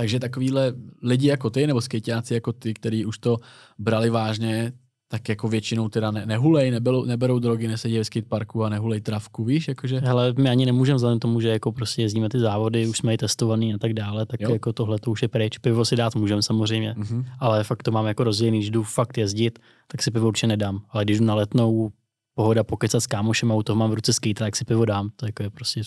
Takže 0.00 0.20
takovýhle 0.20 0.72
lidi 1.02 1.28
jako 1.28 1.50
ty, 1.50 1.66
nebo 1.66 1.80
skejťáci 1.80 2.34
jako 2.34 2.52
ty, 2.52 2.74
kteří 2.74 3.04
už 3.06 3.18
to 3.18 3.36
brali 3.78 4.10
vážně, 4.10 4.72
tak 5.08 5.28
jako 5.28 5.48
většinou 5.48 5.88
teda 5.88 6.10
ne, 6.10 6.26
nehulej, 6.26 6.70
neberou, 6.70 7.04
neberou 7.04 7.38
drogy, 7.38 7.68
nesedí 7.68 7.98
ve 7.98 8.04
skateparku 8.04 8.64
a 8.64 8.68
nehulej 8.68 9.00
travku, 9.00 9.44
víš, 9.44 9.68
jakože? 9.68 9.98
Hele, 9.98 10.34
my 10.38 10.50
ani 10.50 10.66
nemůžeme 10.66 10.96
vzhledem 10.96 11.18
tomu, 11.18 11.40
že 11.40 11.48
jako 11.48 11.72
prostě 11.72 12.02
jezdíme 12.02 12.28
ty 12.28 12.38
závody, 12.38 12.86
už 12.86 12.98
jsme 12.98 13.14
i 13.14 13.16
testovaný 13.16 13.74
a 13.74 13.78
tak 13.78 13.94
dále, 13.94 14.26
tak 14.26 14.40
jo. 14.40 14.52
jako 14.52 14.72
tohle 14.72 14.98
to 14.98 15.10
už 15.10 15.22
je 15.22 15.28
pryč. 15.28 15.58
Pivo 15.58 15.84
si 15.84 15.96
dát 15.96 16.16
můžeme 16.16 16.42
samozřejmě, 16.42 16.94
mm-hmm. 16.98 17.24
ale 17.38 17.64
fakt 17.64 17.82
to 17.82 17.90
mám 17.90 18.06
jako 18.06 18.24
rozdělený, 18.24 18.58
když 18.58 18.70
jdu 18.70 18.82
fakt 18.82 19.18
jezdit, 19.18 19.58
tak 19.86 20.02
si 20.02 20.10
pivo 20.10 20.28
určitě 20.28 20.46
nedám, 20.46 20.82
ale 20.90 21.04
když 21.04 21.18
jdu 21.18 21.24
na 21.24 21.34
letnou 21.34 21.92
pohoda 22.34 22.64
pokecat 22.64 23.02
s 23.02 23.06
kámošem 23.06 23.52
a 23.52 23.54
u 23.54 23.62
toho 23.62 23.76
mám 23.76 23.90
v 23.90 23.94
ruce 23.94 24.12
skate, 24.12 24.44
tak 24.44 24.56
si 24.56 24.64
pivo 24.64 24.84
dám, 24.84 25.10
to 25.16 25.26
jako 25.26 25.42
je 25.42 25.50
prostě 25.50 25.82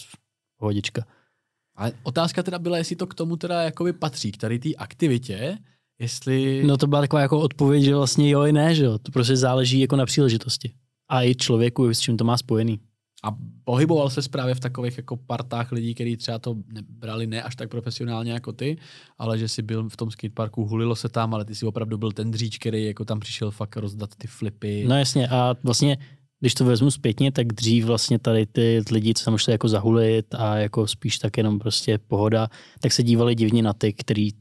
pohodička. 0.59 1.05
Ale 1.75 1.91
otázka 2.03 2.43
teda 2.43 2.59
byla, 2.59 2.77
jestli 2.77 2.95
to 2.95 3.07
k 3.07 3.13
tomu 3.13 3.37
teda 3.37 3.61
jakoby 3.61 3.93
patří, 3.93 4.31
k 4.31 4.37
tady 4.37 4.59
té 4.59 4.69
aktivitě, 4.77 5.57
Jestli... 5.99 6.63
No 6.65 6.77
to 6.77 6.87
byla 6.87 7.01
taková 7.01 7.21
jako 7.21 7.39
odpověď, 7.39 7.83
že 7.83 7.95
vlastně 7.95 8.29
jo 8.29 8.43
i 8.43 8.51
ne, 8.51 8.75
že 8.75 8.83
jo. 8.83 8.97
To 8.97 9.11
prostě 9.11 9.37
záleží 9.37 9.79
jako 9.79 9.95
na 9.95 10.05
příležitosti. 10.05 10.71
A 11.09 11.23
i 11.23 11.35
člověku, 11.35 11.89
s 11.89 11.99
čím 11.99 12.17
to 12.17 12.23
má 12.23 12.37
spojený. 12.37 12.79
A 13.23 13.35
pohyboval 13.63 14.09
se 14.09 14.29
právě 14.29 14.55
v 14.55 14.59
takových 14.59 14.97
jako 14.97 15.17
partách 15.17 15.71
lidí, 15.71 15.93
kteří 15.93 16.17
třeba 16.17 16.39
to 16.39 16.55
brali 16.89 17.27
ne 17.27 17.43
až 17.43 17.55
tak 17.55 17.69
profesionálně 17.69 18.31
jako 18.31 18.53
ty, 18.53 18.77
ale 19.17 19.37
že 19.37 19.47
si 19.47 19.61
byl 19.61 19.89
v 19.89 19.97
tom 19.97 20.11
skateparku, 20.11 20.65
hulilo 20.65 20.95
se 20.95 21.09
tam, 21.09 21.33
ale 21.33 21.45
ty 21.45 21.55
si 21.55 21.65
opravdu 21.65 21.97
byl 21.97 22.11
ten 22.11 22.31
dříč, 22.31 22.57
který 22.57 22.85
jako 22.85 23.05
tam 23.05 23.19
přišel 23.19 23.51
fakt 23.51 23.77
rozdat 23.77 24.09
ty 24.17 24.27
flipy. 24.27 24.85
No 24.87 24.97
jasně 24.97 25.27
a 25.27 25.55
vlastně 25.63 25.97
když 26.43 26.53
to 26.53 26.65
vezmu 26.65 26.91
zpětně, 26.91 27.31
tak 27.31 27.47
dřív 27.47 27.85
vlastně 27.85 28.19
tady 28.19 28.45
ty 28.45 28.81
lidi, 28.91 29.13
co 29.13 29.25
tam 29.25 29.37
šli 29.37 29.51
jako 29.51 29.67
zahulit 29.67 30.35
a 30.35 30.57
jako 30.57 30.87
spíš 30.87 31.17
tak 31.17 31.37
jenom 31.37 31.59
prostě 31.59 31.97
pohoda, 31.97 32.47
tak 32.79 32.91
se 32.91 33.03
dívali 33.03 33.35
divně 33.35 33.63
na 33.63 33.73
ty, 33.73 33.93
kteří 33.93 34.35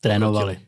trénovali. 0.00 0.58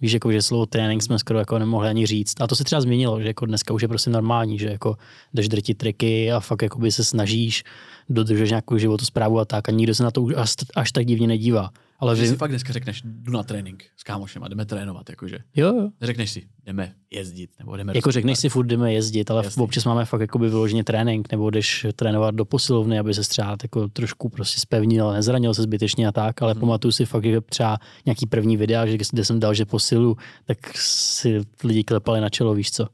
Víš, 0.00 0.12
jako, 0.12 0.32
že 0.32 0.42
slovo 0.42 0.66
trénink 0.66 1.02
jsme 1.02 1.18
skoro 1.18 1.38
jako 1.38 1.58
nemohli 1.58 1.88
ani 1.88 2.06
říct. 2.06 2.40
A 2.40 2.46
to 2.46 2.56
se 2.56 2.64
třeba 2.64 2.80
změnilo, 2.80 3.20
že 3.20 3.26
jako 3.26 3.46
dneska 3.46 3.74
už 3.74 3.82
je 3.82 3.88
prostě 3.88 4.10
normální, 4.10 4.58
že 4.58 4.68
jako 4.68 4.96
jdeš 5.34 5.48
drtit 5.48 5.78
triky 5.78 6.32
a 6.32 6.40
fakt 6.40 6.62
jako 6.62 6.78
by 6.78 6.92
se 6.92 7.04
snažíš, 7.04 7.64
dodržet 8.08 8.48
nějakou 8.48 8.78
životosprávu 8.78 9.38
a 9.38 9.44
tak 9.44 9.68
a 9.68 9.72
nikdo 9.72 9.94
se 9.94 10.02
na 10.02 10.10
to 10.10 10.22
už 10.22 10.34
až, 10.36 10.54
až 10.76 10.92
tak 10.92 11.06
divně 11.06 11.26
nedívá. 11.26 11.70
Ale 12.00 12.16
že 12.16 12.22
vy... 12.22 12.28
si 12.28 12.36
fakt 12.36 12.50
dneska 12.50 12.72
řekneš, 12.72 13.02
jdu 13.04 13.32
na 13.32 13.42
trénink 13.42 13.84
s 13.96 14.02
kámošem 14.02 14.44
a 14.44 14.48
jdeme 14.48 14.66
trénovat, 14.66 15.10
jakože. 15.10 15.38
Jo, 15.56 15.76
jo. 15.76 15.88
Řekneš 16.02 16.30
si, 16.30 16.48
jdeme 16.66 16.94
jezdit, 17.10 17.50
nebo 17.58 17.76
jdeme 17.76 17.92
Jako 17.94 18.12
řekneš 18.12 18.38
si, 18.38 18.48
furt 18.48 18.66
jdeme 18.66 18.92
jezdit, 18.92 19.30
ale 19.30 19.44
Jasný. 19.44 19.62
občas 19.62 19.84
máme 19.84 20.04
fakt 20.04 20.20
jakoby 20.20 20.48
vyloženě 20.48 20.84
trénink, 20.84 21.32
nebo 21.32 21.50
jdeš 21.50 21.86
trénovat 21.96 22.34
do 22.34 22.44
posilovny, 22.44 22.98
aby 22.98 23.14
se 23.14 23.20
třeba 23.20 23.56
jako 23.62 23.88
trošku 23.88 24.28
prostě 24.28 24.60
spevnil, 24.60 25.12
nezranil 25.12 25.54
se 25.54 25.62
zbytečně 25.62 26.08
a 26.08 26.12
tak, 26.12 26.42
ale 26.42 26.52
hmm. 26.52 26.60
pamatuju 26.60 26.92
si 26.92 27.06
fakt, 27.06 27.24
že 27.24 27.40
třeba 27.40 27.78
nějaký 28.06 28.26
první 28.26 28.56
videa, 28.56 28.86
že 28.86 28.98
kde 29.12 29.24
jsem 29.24 29.40
dal, 29.40 29.54
že 29.54 29.64
posilu, 29.64 30.16
tak 30.46 30.58
si 30.76 31.40
lidi 31.64 31.84
klepali 31.84 32.20
na 32.20 32.28
čelo, 32.28 32.54
víš 32.54 32.70
co. 32.70 32.86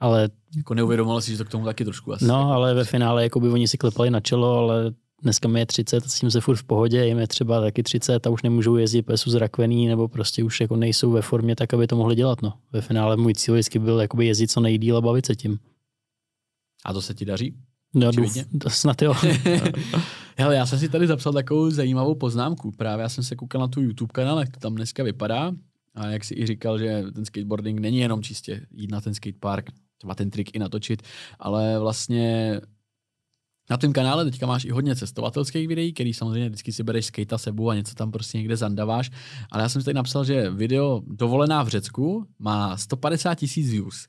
Ale 0.00 0.28
jako 0.56 0.74
neuvědomoval 0.74 1.20
si, 1.20 1.30
že 1.30 1.38
to 1.38 1.44
k 1.44 1.50
tomu 1.50 1.64
taky 1.64 1.84
trošku 1.84 2.12
asi. 2.12 2.24
No, 2.24 2.34
jako 2.34 2.50
ale 2.50 2.74
ve 2.74 2.84
finále 2.84 3.22
jako 3.22 3.40
by 3.40 3.48
oni 3.48 3.68
si 3.68 3.78
klepali 3.78 4.10
na 4.10 4.20
čelo, 4.20 4.58
ale 4.58 4.92
dneska 5.22 5.48
mi 5.48 5.60
je 5.60 5.66
30, 5.66 6.04
s 6.04 6.20
tím 6.20 6.30
se 6.30 6.40
furt 6.40 6.56
v 6.56 6.64
pohodě, 6.64 7.06
jim 7.06 7.18
je 7.18 7.26
třeba 7.26 7.60
taky 7.60 7.82
30 7.82 8.26
a 8.26 8.30
už 8.30 8.42
nemůžou 8.42 8.76
jezdit, 8.76 9.02
protože 9.02 9.18
jsou 9.18 9.30
zrakvený 9.30 9.88
nebo 9.88 10.08
prostě 10.08 10.44
už 10.44 10.60
jako 10.60 10.76
nejsou 10.76 11.10
ve 11.10 11.22
formě 11.22 11.56
tak, 11.56 11.74
aby 11.74 11.86
to 11.86 11.96
mohli 11.96 12.14
dělat. 12.14 12.42
No. 12.42 12.52
Ve 12.72 12.80
finále 12.80 13.16
můj 13.16 13.34
cíl 13.34 13.54
vždycky 13.54 13.78
byl 13.78 14.00
jakoby 14.00 14.26
jezdit 14.26 14.50
co 14.50 14.60
nejdíl 14.60 14.96
a 14.96 15.00
bavit 15.00 15.26
se 15.26 15.36
tím. 15.36 15.58
A 16.84 16.92
to 16.92 17.02
se 17.02 17.14
ti 17.14 17.24
daří? 17.24 17.54
No, 17.94 18.12
důf, 18.12 18.36
to 18.60 18.70
snad 18.70 19.02
jo. 19.02 19.14
Hele, 20.36 20.56
já 20.56 20.66
jsem 20.66 20.78
si 20.78 20.88
tady 20.88 21.06
zapsal 21.06 21.32
takovou 21.32 21.70
zajímavou 21.70 22.14
poznámku. 22.14 22.70
Právě 22.70 23.02
já 23.02 23.08
jsem 23.08 23.24
se 23.24 23.36
koukal 23.36 23.60
na 23.60 23.68
tu 23.68 23.80
YouTube 23.80 24.12
kanál, 24.12 24.40
jak 24.40 24.50
to 24.50 24.60
tam 24.60 24.74
dneska 24.74 25.02
vypadá. 25.02 25.52
A 25.94 26.06
jak 26.06 26.24
si 26.24 26.34
i 26.34 26.46
říkal, 26.46 26.78
že 26.78 27.04
ten 27.14 27.24
skateboarding 27.24 27.80
není 27.80 27.98
jenom 27.98 28.22
čistě 28.22 28.66
jít 28.70 28.90
na 28.90 29.00
ten 29.00 29.14
skatepark, 29.14 29.70
třeba 29.98 30.14
ten 30.14 30.30
trik 30.30 30.54
i 30.54 30.58
natočit, 30.58 31.02
ale 31.38 31.78
vlastně 31.78 32.60
Na 33.70 33.76
tom 33.76 33.92
kanále 33.92 34.24
teďka 34.24 34.46
máš 34.46 34.64
i 34.64 34.70
hodně 34.70 34.96
cestovatelských 34.96 35.68
videí, 35.68 35.92
který 35.92 36.14
samozřejmě 36.14 36.48
vždycky 36.48 36.72
si 36.72 36.82
bereš 36.82 37.06
skate 37.06 37.38
sebou 37.38 37.70
a 37.70 37.74
něco 37.74 37.94
tam 37.94 38.10
prostě 38.10 38.38
někde 38.38 38.56
zandaváš. 38.56 39.10
Ale 39.50 39.62
já 39.62 39.68
jsem 39.68 39.82
si 39.82 39.84
tady 39.84 39.94
napsal, 39.94 40.24
že 40.24 40.50
video 40.50 41.02
Dovolená 41.06 41.62
v 41.62 41.68
Řecku 41.68 42.26
má 42.38 42.76
150 42.76 43.34
tisíc 43.34 43.70
views. 43.70 44.06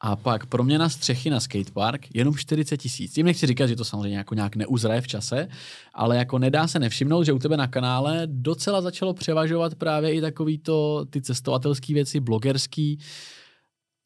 A 0.00 0.16
pak 0.16 0.46
proměna 0.46 0.88
střechy 0.88 1.30
na 1.30 1.40
skatepark 1.40 2.06
jenom 2.14 2.36
40 2.36 2.76
tisíc. 2.76 3.12
Tím 3.12 3.26
nechci 3.26 3.46
říkat, 3.46 3.66
že 3.66 3.76
to 3.76 3.84
samozřejmě 3.84 4.18
jako 4.18 4.34
nějak 4.34 4.56
neuzraje 4.56 5.00
v 5.00 5.06
čase, 5.06 5.48
ale 5.94 6.16
jako 6.16 6.38
nedá 6.38 6.68
se 6.68 6.78
nevšimnout, 6.78 7.26
že 7.26 7.32
u 7.32 7.38
tebe 7.38 7.56
na 7.56 7.66
kanále 7.66 8.22
docela 8.26 8.80
začalo 8.82 9.14
převažovat 9.14 9.74
právě 9.74 10.14
i 10.14 10.20
takový 10.20 10.58
to, 10.58 11.04
ty 11.10 11.22
cestovatelské 11.22 11.94
věci, 11.94 12.20
blogerský, 12.20 12.98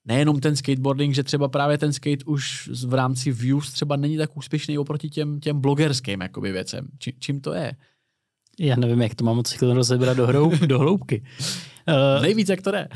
nejenom 0.09 0.41
ten 0.41 0.57
skateboarding, 0.57 1.15
že 1.15 1.23
třeba 1.23 1.49
právě 1.49 1.79
ten 1.79 1.93
skate 1.93 2.25
už 2.27 2.71
v 2.87 2.95
rámci 2.95 3.33
views 3.33 3.73
třeba 3.73 3.97
není 3.97 4.17
tak 4.17 4.37
úspěšný 4.37 4.79
oproti 4.79 5.11
těm, 5.11 5.41
těm 5.41 5.61
blogerským 5.61 6.21
jakoby 6.21 6.53
věcem. 6.53 6.89
Či, 6.99 7.15
čím 7.19 7.41
to 7.41 7.53
je? 7.53 7.73
Já 8.61 8.77
nevím, 8.77 9.03
jak 9.03 9.15
to 9.15 9.25
mám 9.25 9.37
moc 9.37 9.63
rozebrat 9.63 10.17
do, 10.17 10.27
hrou, 10.27 10.53
do 10.67 10.79
hloubky. 10.79 11.23
Uh, 11.89 12.23
Nejvíc, 12.23 12.49
jak 12.49 12.63
to 12.63 12.71
jde. 12.71 12.89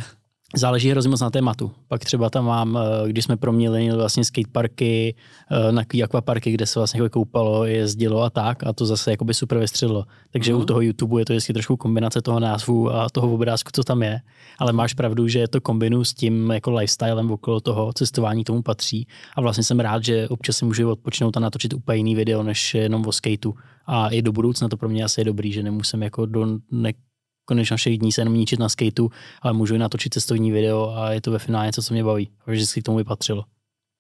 Záleží 0.55 0.91
hrozně 0.91 1.11
moc 1.11 1.21
na 1.21 1.31
tématu. 1.31 1.71
Pak 1.89 2.05
třeba 2.05 2.31
tam 2.31 2.45
mám, 2.45 2.79
eh, 2.79 3.09
když 3.09 3.25
jsme 3.25 3.37
proměnili 3.37 3.97
vlastně 3.97 4.25
skateparky 4.25 5.15
eh, 5.51 5.73
na 5.73 5.83
akvaparky, 6.05 6.53
kde 6.53 6.67
se 6.67 6.81
vlastně 6.81 7.03
jako 7.03 7.11
koupalo, 7.13 7.65
jezdilo 7.65 8.23
a 8.23 8.31
tak, 8.31 8.67
a 8.67 8.73
to 8.73 8.87
zase 8.87 9.11
jakoby 9.11 9.35
super 9.35 9.59
vystřelilo. 9.59 10.05
Takže 10.31 10.55
uh-huh. 10.55 10.61
u 10.61 10.65
toho 10.65 10.81
YouTube 10.81 11.21
je 11.21 11.25
to 11.25 11.33
vždycky 11.33 11.53
trošku 11.53 11.77
kombinace 11.77 12.23
toho 12.23 12.41
názvu 12.41 12.95
a 12.95 13.09
toho 13.09 13.35
obrázku, 13.35 13.71
co 13.75 13.85
tam 13.85 14.03
je. 14.03 14.21
Ale 14.59 14.73
máš 14.73 14.95
pravdu, 14.95 15.29
že 15.29 15.49
to 15.49 15.61
kombinu 15.61 16.05
s 16.05 16.15
tím 16.15 16.51
jako 16.51 16.71
lifestylem 16.71 17.31
okolo 17.31 17.61
toho 17.61 17.93
cestování 17.93 18.45
tomu 18.45 18.63
patří. 18.63 19.07
A 19.37 19.41
vlastně 19.41 19.65
jsem 19.65 19.81
rád, 19.81 20.05
že 20.05 20.29
občas 20.29 20.57
si 20.57 20.65
můžu 20.65 20.91
odpočinout 20.91 21.37
a 21.37 21.41
natočit 21.41 21.75
úplně 21.75 21.97
jiný 21.97 22.15
video, 22.15 22.43
než 22.43 22.75
jenom 22.75 23.07
o 23.07 23.13
skateu. 23.13 23.55
A 23.87 24.09
i 24.09 24.23
do 24.23 24.33
budoucna 24.33 24.69
to 24.69 24.77
pro 24.77 24.89
mě 24.89 25.05
asi 25.05 25.21
je 25.21 25.25
dobrý, 25.25 25.53
že 25.53 25.63
nemusím 25.63 26.03
jako 26.03 26.27
do 26.27 26.47
ne- 26.71 26.93
konec 27.53 27.71
našich 27.71 27.99
dní 27.99 28.13
se 28.13 28.21
jenom 28.21 28.35
ničit 28.35 28.61
na 28.61 28.69
skateu, 28.69 29.11
ale 29.43 29.53
můžu 29.53 29.75
i 29.75 29.79
natočit 29.79 30.15
cestovní 30.15 30.51
video 30.51 30.91
a 30.91 31.13
je 31.13 31.21
to 31.21 31.31
ve 31.31 31.39
finále 31.39 31.67
něco, 31.67 31.83
co 31.83 31.95
mě 31.95 32.05
baví. 32.05 32.31
A 32.47 32.51
vždycky 32.51 32.81
k 32.81 32.85
tomu 32.85 32.99
by 32.99 33.05
patřilo. 33.05 33.45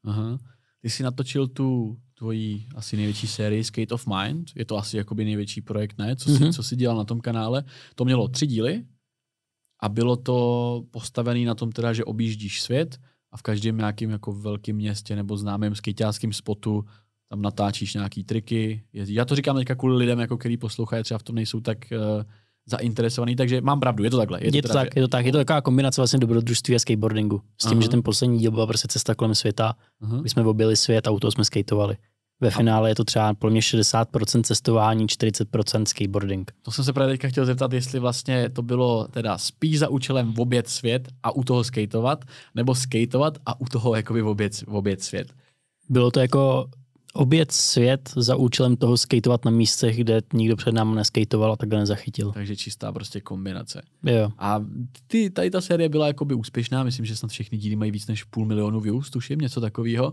Aha. 0.05 0.39
Ty 0.81 0.91
jsi 0.91 1.03
natočil 1.03 1.49
tu 1.49 1.97
tvoji 2.19 2.67
asi 2.75 2.97
největší 2.97 3.27
sérii 3.27 3.65
Skate 3.65 3.95
of 3.95 4.07
Mind. 4.07 4.51
Je 4.57 4.65
to 4.65 4.77
asi 4.77 4.97
jakoby 4.97 5.25
největší 5.25 5.61
projekt, 5.61 5.99
ne? 5.99 6.17
Co 6.17 6.31
jsi, 6.31 6.37
mm-hmm. 6.37 6.53
co 6.53 6.63
jsi 6.63 6.77
dělal 6.77 6.97
na 6.97 7.05
tom 7.05 7.21
kanále. 7.21 7.65
To 7.95 8.05
mělo 8.05 8.29
tři 8.29 8.47
díly 8.47 8.85
a 9.81 9.89
bylo 9.89 10.17
to 10.17 10.85
postavené 10.91 11.45
na 11.45 11.55
tom 11.55 11.73
teda, 11.73 11.93
že 11.93 12.05
objíždíš 12.05 12.63
svět 12.63 13.01
a 13.33 13.37
v 13.37 13.43
každém 13.43 13.77
nějakém 13.77 14.11
jako 14.11 14.33
velkém 14.33 14.77
městě 14.77 15.17
nebo 15.17 15.37
známém 15.37 15.75
skateáckém 15.75 16.33
spotu 16.33 16.85
tam 17.29 17.43
natáčíš 17.43 17.95
nějaký 17.95 18.25
triky. 18.25 18.85
Já 18.93 19.25
to 19.25 19.37
říkám 19.37 19.57
teďka 19.57 19.75
kvůli 19.75 19.97
lidem, 19.97 20.19
jako 20.19 20.37
který 20.37 20.57
poslouchají, 20.57 21.05
třeba 21.05 21.19
v 21.19 21.23
tom 21.23 21.35
nejsou 21.35 21.61
tak 21.61 21.79
uh, 21.93 22.23
zainteresovaný, 22.67 23.37
takže 23.37 23.61
mám 23.61 23.81
pravdu, 23.81 24.05
je 24.05 24.11
to 24.11 24.17
takhle. 24.17 24.39
Je 24.43 24.51
to, 24.51 24.57
je 24.57 24.63
to 24.63 24.69
tak, 24.69 24.97
je 24.97 25.03
to 25.03 25.09
tak, 25.09 25.27
je 25.27 25.33
to 25.33 25.39
taková 25.39 25.61
kombinace 25.61 26.01
vlastně 26.01 26.19
dobrodružství 26.19 26.75
a 26.75 26.79
skateboardingu. 26.79 27.41
S 27.61 27.65
tím, 27.65 27.73
Aha. 27.73 27.83
že 27.83 27.89
ten 27.89 28.03
poslední 28.03 28.39
díl 28.39 28.51
byla 28.51 28.67
prostě 28.67 28.89
cesta 28.89 29.15
kolem 29.15 29.35
světa, 29.35 29.75
Aha. 30.03 30.23
my 30.23 30.29
jsme 30.29 30.43
objeli 30.43 30.77
svět 30.77 31.07
a 31.07 31.11
u 31.11 31.19
toho 31.19 31.31
jsme 31.31 31.45
skateovali. 31.45 31.97
Ve 32.41 32.51
finále 32.51 32.91
je 32.91 32.95
to 32.95 33.05
třeba 33.05 33.35
pro 33.35 33.51
mě 33.51 33.61
60% 33.61 34.43
cestování, 34.43 35.07
40% 35.07 35.85
skateboarding. 35.85 36.53
To 36.63 36.71
jsem 36.71 36.85
se 36.85 36.93
právě 36.93 37.15
teďka 37.15 37.29
chtěl 37.29 37.47
zeptat, 37.47 37.73
jestli 37.73 37.99
vlastně 37.99 38.49
to 38.49 38.63
bylo 38.63 39.09
teda 39.09 39.39
spíš 39.39 39.79
za 39.79 39.89
účelem 39.89 40.35
obět 40.39 40.69
svět 40.69 41.09
a 41.23 41.31
u 41.31 41.45
toho 41.45 41.65
skateovat, 41.65 42.25
nebo 42.55 42.75
skateovat 42.75 43.39
a 43.47 43.61
u 43.61 43.65
toho 43.65 43.95
jakoby 43.95 44.23
obět, 44.23 44.65
obět 44.67 45.03
svět. 45.03 45.33
Bylo 45.89 46.11
to 46.11 46.21
jako 46.21 46.71
obět 47.13 47.53
svět 47.53 48.13
za 48.17 48.37
účelem 48.37 48.77
toho 48.77 48.97
skateovat 48.97 49.45
na 49.45 49.51
místech, 49.51 49.97
kde 49.97 50.21
nikdo 50.33 50.57
před 50.57 50.73
námi 50.73 50.97
neskejtoval 50.97 51.53
a 51.53 51.57
takhle 51.57 51.79
nezachytil. 51.79 52.33
Takže 52.33 52.57
čistá 52.57 52.93
prostě 52.93 53.21
kombinace. 53.21 53.83
Jo. 54.07 54.31
A 54.39 54.65
ty, 55.07 55.31
tady 55.31 55.51
ta 55.51 55.61
série 55.61 55.89
byla 55.89 56.07
jakoby 56.07 56.35
úspěšná, 56.35 56.83
myslím, 56.83 57.07
že 57.07 57.17
snad 57.17 57.31
všechny 57.31 57.59
díly 57.59 57.77
mají 57.77 57.91
víc 57.91 58.07
než 58.07 58.25
půl 58.25 58.47
milionu 58.47 58.81
views, 58.81 59.11
tuším, 59.11 59.39
něco 59.39 59.61
takového. 59.61 60.13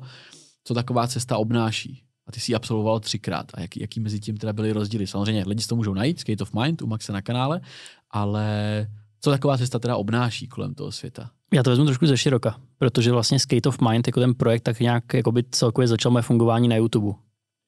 Co 0.63 0.73
taková 0.73 1.07
cesta 1.07 1.37
obnáší? 1.37 2.03
A 2.27 2.31
ty 2.31 2.39
si 2.39 2.51
ji 2.51 2.55
absolvoval 2.55 2.99
třikrát. 2.99 3.51
A 3.53 3.61
jaký, 3.61 3.81
jaký 3.81 3.99
mezi 3.99 4.19
tím 4.19 4.37
teda 4.37 4.53
byly 4.53 4.71
rozdíly? 4.71 5.07
Samozřejmě 5.07 5.43
lidi 5.47 5.65
to 5.65 5.75
můžou 5.75 5.93
najít, 5.93 6.19
Skate 6.19 6.43
of 6.43 6.53
Mind 6.53 6.81
u 6.81 6.87
Maxe 6.87 7.13
na 7.13 7.21
kanále, 7.21 7.61
ale 8.11 8.87
co 9.21 9.29
taková 9.29 9.57
cesta 9.57 9.79
teda 9.79 9.95
obnáší 9.95 10.47
kolem 10.47 10.73
toho 10.73 10.91
světa? 10.91 11.31
Já 11.53 11.63
to 11.63 11.69
vezmu 11.69 11.85
trošku 11.85 12.07
ze 12.07 12.17
široka, 12.17 12.55
protože 12.77 13.11
vlastně 13.11 13.39
Skate 13.39 13.69
of 13.69 13.81
Mind, 13.89 14.07
jako 14.07 14.19
ten 14.19 14.33
projekt, 14.33 14.61
tak 14.61 14.79
nějak 14.79 15.03
by 15.31 15.43
celkově 15.51 15.87
začal 15.87 16.11
moje 16.11 16.21
fungování 16.21 16.67
na 16.67 16.75
YouTube. 16.75 17.13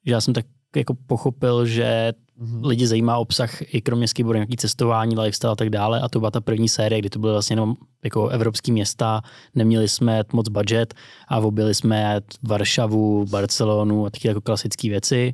Já 0.05 0.21
jsem 0.21 0.33
tak 0.33 0.45
jako 0.75 0.93
pochopil, 1.07 1.65
že 1.65 2.13
mm-hmm. 2.41 2.65
lidi 2.67 2.87
zajímá 2.87 3.17
obsah 3.17 3.73
i 3.73 3.81
kromě 3.81 4.07
skateboardu, 4.07 4.37
nějaký 4.37 4.57
cestování, 4.57 5.19
lifestyle 5.19 5.53
a 5.53 5.55
tak 5.55 5.69
dále. 5.69 6.01
A 6.01 6.09
to 6.09 6.19
byla 6.19 6.31
ta 6.31 6.41
první 6.41 6.69
série, 6.69 6.99
kdy 6.99 7.09
to 7.09 7.19
byly 7.19 7.33
vlastně 7.33 7.53
jenom 7.53 7.75
jako 8.03 8.27
evropský 8.27 8.71
města, 8.71 9.21
neměli 9.55 9.89
jsme 9.89 10.23
moc 10.33 10.49
budget 10.49 10.93
a 11.27 11.39
objeli 11.39 11.75
jsme 11.75 12.21
Varšavu, 12.43 13.25
Barcelonu 13.25 14.05
a 14.05 14.09
taky 14.09 14.27
jako 14.27 14.41
klasické 14.41 14.89
věci. 14.89 15.33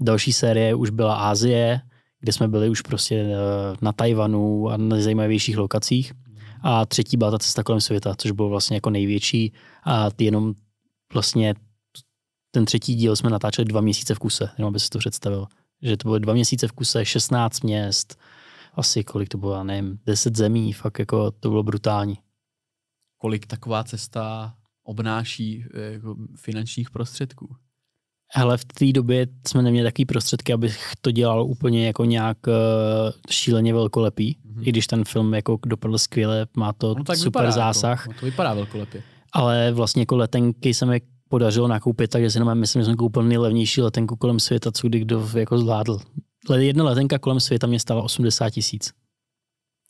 Další 0.00 0.32
série 0.32 0.74
už 0.74 0.90
byla 0.90 1.14
Ázie, 1.14 1.80
kde 2.20 2.32
jsme 2.32 2.48
byli 2.48 2.68
už 2.68 2.80
prostě 2.80 3.16
eh, 3.16 3.36
na 3.82 3.92
Tajvanu 3.92 4.68
a 4.68 4.76
na 4.76 4.86
nejzajímavějších 4.86 5.58
lokacích. 5.58 6.12
A 6.62 6.86
třetí 6.86 7.16
byla 7.16 7.30
ta 7.30 7.38
cesta 7.38 7.62
kolem 7.62 7.80
světa, 7.80 8.14
což 8.18 8.30
bylo 8.30 8.48
vlastně 8.48 8.76
jako 8.76 8.90
největší 8.90 9.52
a 9.84 10.08
jenom 10.18 10.54
vlastně 11.12 11.54
ten 12.50 12.64
třetí 12.64 12.94
díl 12.94 13.16
jsme 13.16 13.30
natáčeli 13.30 13.64
dva 13.64 13.80
měsíce 13.80 14.14
v 14.14 14.18
kuse, 14.18 14.50
jenom 14.58 14.68
aby 14.68 14.80
si 14.80 14.88
to 14.88 14.98
představil. 14.98 15.46
Že 15.82 15.96
to 15.96 16.08
bylo 16.08 16.18
dva 16.18 16.32
měsíce 16.34 16.68
v 16.68 16.72
kuse, 16.72 17.04
16 17.04 17.60
měst, 17.60 18.18
asi 18.74 19.04
kolik 19.04 19.28
to 19.28 19.38
bylo, 19.38 19.64
nevím, 19.64 19.98
10 20.06 20.36
zemí, 20.36 20.72
fakt 20.72 20.98
jako 20.98 21.30
to 21.30 21.48
bylo 21.48 21.62
brutální. 21.62 22.18
Kolik 23.18 23.46
taková 23.46 23.84
cesta 23.84 24.54
obnáší 24.82 25.64
eh, 25.74 25.92
jako 25.92 26.16
finančních 26.36 26.90
prostředků? 26.90 27.56
Ale 28.34 28.58
v 28.58 28.64
té 28.64 28.92
době 28.92 29.26
jsme 29.48 29.62
neměli 29.62 29.88
takový 29.88 30.04
prostředky, 30.04 30.52
abych 30.52 30.92
to 31.00 31.10
dělal 31.10 31.44
úplně 31.44 31.86
jako 31.86 32.04
nějak 32.04 32.38
uh, 32.46 32.52
šíleně 33.30 33.74
velkolepý. 33.74 34.36
Mm-hmm. 34.36 34.62
I 34.62 34.70
když 34.70 34.86
ten 34.86 35.04
film 35.04 35.34
jako 35.34 35.58
dopadl 35.66 35.98
skvěle, 35.98 36.46
má 36.56 36.72
to 36.72 36.94
no, 36.98 37.04
tak 37.04 37.16
super 37.16 37.42
vypadá, 37.42 37.50
zásah. 37.50 38.06
Jako, 38.06 38.20
to 38.20 38.26
vypadá 38.26 38.54
velkolepě. 38.54 39.02
Ale 39.32 39.72
vlastně 39.72 40.02
jako 40.02 40.16
letenky 40.16 40.74
se 40.74 40.86
mi 40.86 41.00
podařilo 41.28 41.68
nakoupit, 41.68 42.10
takže 42.10 42.30
si 42.30 42.38
jenom 42.38 42.58
myslím, 42.58 42.82
že 42.82 42.86
jsem 42.86 42.96
koupil 42.96 43.22
nejlevnější 43.22 43.82
letenku 43.82 44.16
kolem 44.16 44.40
světa, 44.40 44.72
co 44.72 44.88
kdy 44.88 44.98
kdo 44.98 45.28
jako 45.36 45.58
zvládl. 45.58 45.98
Jedna 46.56 46.84
letenka 46.84 47.18
kolem 47.18 47.40
světa 47.40 47.66
mě 47.66 47.80
stála 47.80 48.02
80 48.02 48.50
tisíc. 48.50 48.92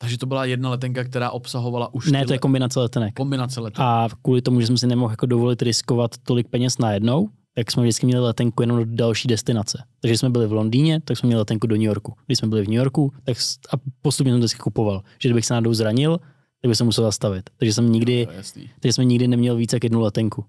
Takže 0.01 0.19
to 0.19 0.27
byla 0.27 0.45
jedna 0.45 0.71
letenka, 0.71 1.05
která 1.05 1.31
obsahovala 1.31 1.95
už... 1.95 2.11
Ne, 2.11 2.27
to 2.27 2.33
je 2.33 2.39
kombinace 2.39 2.81
letenek. 2.81 3.15
Kombinace 3.15 3.61
letenek. 3.61 3.89
A 3.89 4.09
kvůli 4.23 4.43
tomu, 4.43 4.61
že 4.61 4.67
jsem 4.67 4.77
si 4.77 4.87
nemohl 4.87 5.13
jako 5.13 5.27
dovolit 5.27 5.63
riskovat 5.63 6.11
tolik 6.23 6.49
peněz 6.49 6.79
najednou, 6.79 7.29
tak 7.55 7.71
jsme 7.71 7.83
vždycky 7.83 8.07
měli 8.07 8.23
letenku 8.23 8.63
jenom 8.63 8.79
do 8.79 8.85
další 8.85 9.29
destinace. 9.29 9.85
Takže 10.01 10.19
jsme 10.19 10.31
byli 10.31 10.47
v 10.47 10.53
Londýně, 10.53 11.01
tak 11.01 11.17
jsme 11.17 11.27
měli 11.27 11.39
letenku 11.39 11.67
do 11.67 11.75
New 11.75 11.85
Yorku. 11.85 12.15
Když 12.27 12.39
jsme 12.39 12.49
byli 12.49 12.63
v 12.63 12.69
New 12.69 12.77
Yorku, 12.77 13.13
tak 13.25 13.37
a 13.73 13.77
postupně 14.03 14.33
jsem 14.33 14.39
vždycky 14.39 14.59
kupoval. 14.59 15.03
Že 15.19 15.29
kdybych 15.29 15.47
se 15.47 15.55
náhodou 15.55 15.75
zranil, 15.75 16.19
tak 16.63 16.69
bych 16.69 16.77
se 16.77 16.85
musel 16.85 17.05
zastavit. 17.05 17.51
Takže 17.57 17.75
jsem 17.75 17.93
nikdy, 17.93 18.27
no, 18.27 18.33
takže 18.81 18.93
jsme 18.93 19.05
nikdy 19.05 19.29
neměl 19.29 19.57
více 19.57 19.77
jak 19.77 19.85
jednu 19.85 20.01
letenku. 20.01 20.45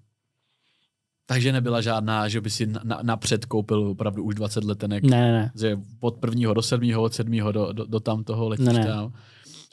Takže 1.26 1.52
nebyla 1.52 1.80
žádná, 1.80 2.28
že 2.28 2.40
by 2.40 2.50
si 2.50 2.66
na, 2.66 2.98
napřed 3.02 3.44
koupil 3.44 3.88
opravdu 3.88 4.24
už 4.24 4.34
20 4.34 4.64
letenek. 4.64 5.04
Ne, 5.04 5.10
ne, 5.10 5.32
ne. 5.32 5.52
Že 5.54 5.78
od 6.00 6.16
prvního 6.16 6.54
do 6.54 6.62
sedmého, 6.62 7.02
od 7.02 7.14
sedmého 7.14 7.52
do, 7.52 7.72
do, 7.72 7.84
do 7.84 8.00
tam 8.00 8.24
toho 8.24 8.48
letíš 8.48 8.66
ne, 8.66 8.72
ne. 8.72 8.86
tam. 8.86 9.12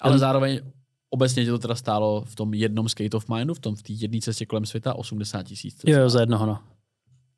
Ale 0.01 0.19
zároveň 0.19 0.59
obecně 1.09 1.45
tě 1.45 1.51
to 1.51 1.59
teda 1.59 1.75
stálo 1.75 2.23
v 2.27 2.35
tom 2.35 2.53
jednom 2.53 2.89
Skate 2.89 3.17
of 3.17 3.29
Mindu, 3.29 3.53
v 3.53 3.59
tom 3.59 3.75
v 3.75 3.83
té 3.83 3.93
jedné 3.93 4.19
cestě 4.19 4.45
kolem 4.45 4.65
světa 4.65 4.93
80 4.93 5.43
tisíc. 5.43 5.81
Jo, 5.87 5.99
jo, 5.99 6.09
za 6.09 6.19
jednoho, 6.19 6.45
no. 6.45 6.59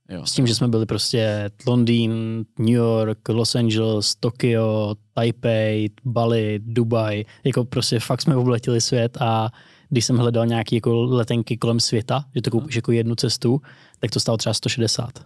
Jo. 0.09 0.25
S 0.25 0.31
tím, 0.31 0.47
že 0.47 0.55
jsme 0.55 0.67
byli 0.67 0.85
prostě 0.85 1.51
Londýn, 1.67 2.45
New 2.59 2.75
York, 2.75 3.29
Los 3.29 3.55
Angeles, 3.55 4.15
Tokio, 4.15 4.95
Taipei, 5.13 5.89
Bali, 6.05 6.59
Dubaj, 6.63 7.25
jako 7.43 7.65
prostě 7.65 7.99
fakt 7.99 8.21
jsme 8.21 8.35
obletili 8.35 8.81
svět 8.81 9.17
a 9.21 9.51
když 9.89 10.05
jsem 10.05 10.17
hledal 10.17 10.45
nějaké 10.45 10.75
jako 10.75 11.03
letenky 11.03 11.57
kolem 11.57 11.79
světa, 11.79 12.25
že 12.35 12.41
to 12.41 12.51
koupíš 12.51 12.75
jako 12.75 12.91
jednu 12.91 13.15
cestu, 13.15 13.61
tak 13.99 14.11
to 14.11 14.19
stalo 14.19 14.37
třeba 14.37 14.53
160. 14.53 15.25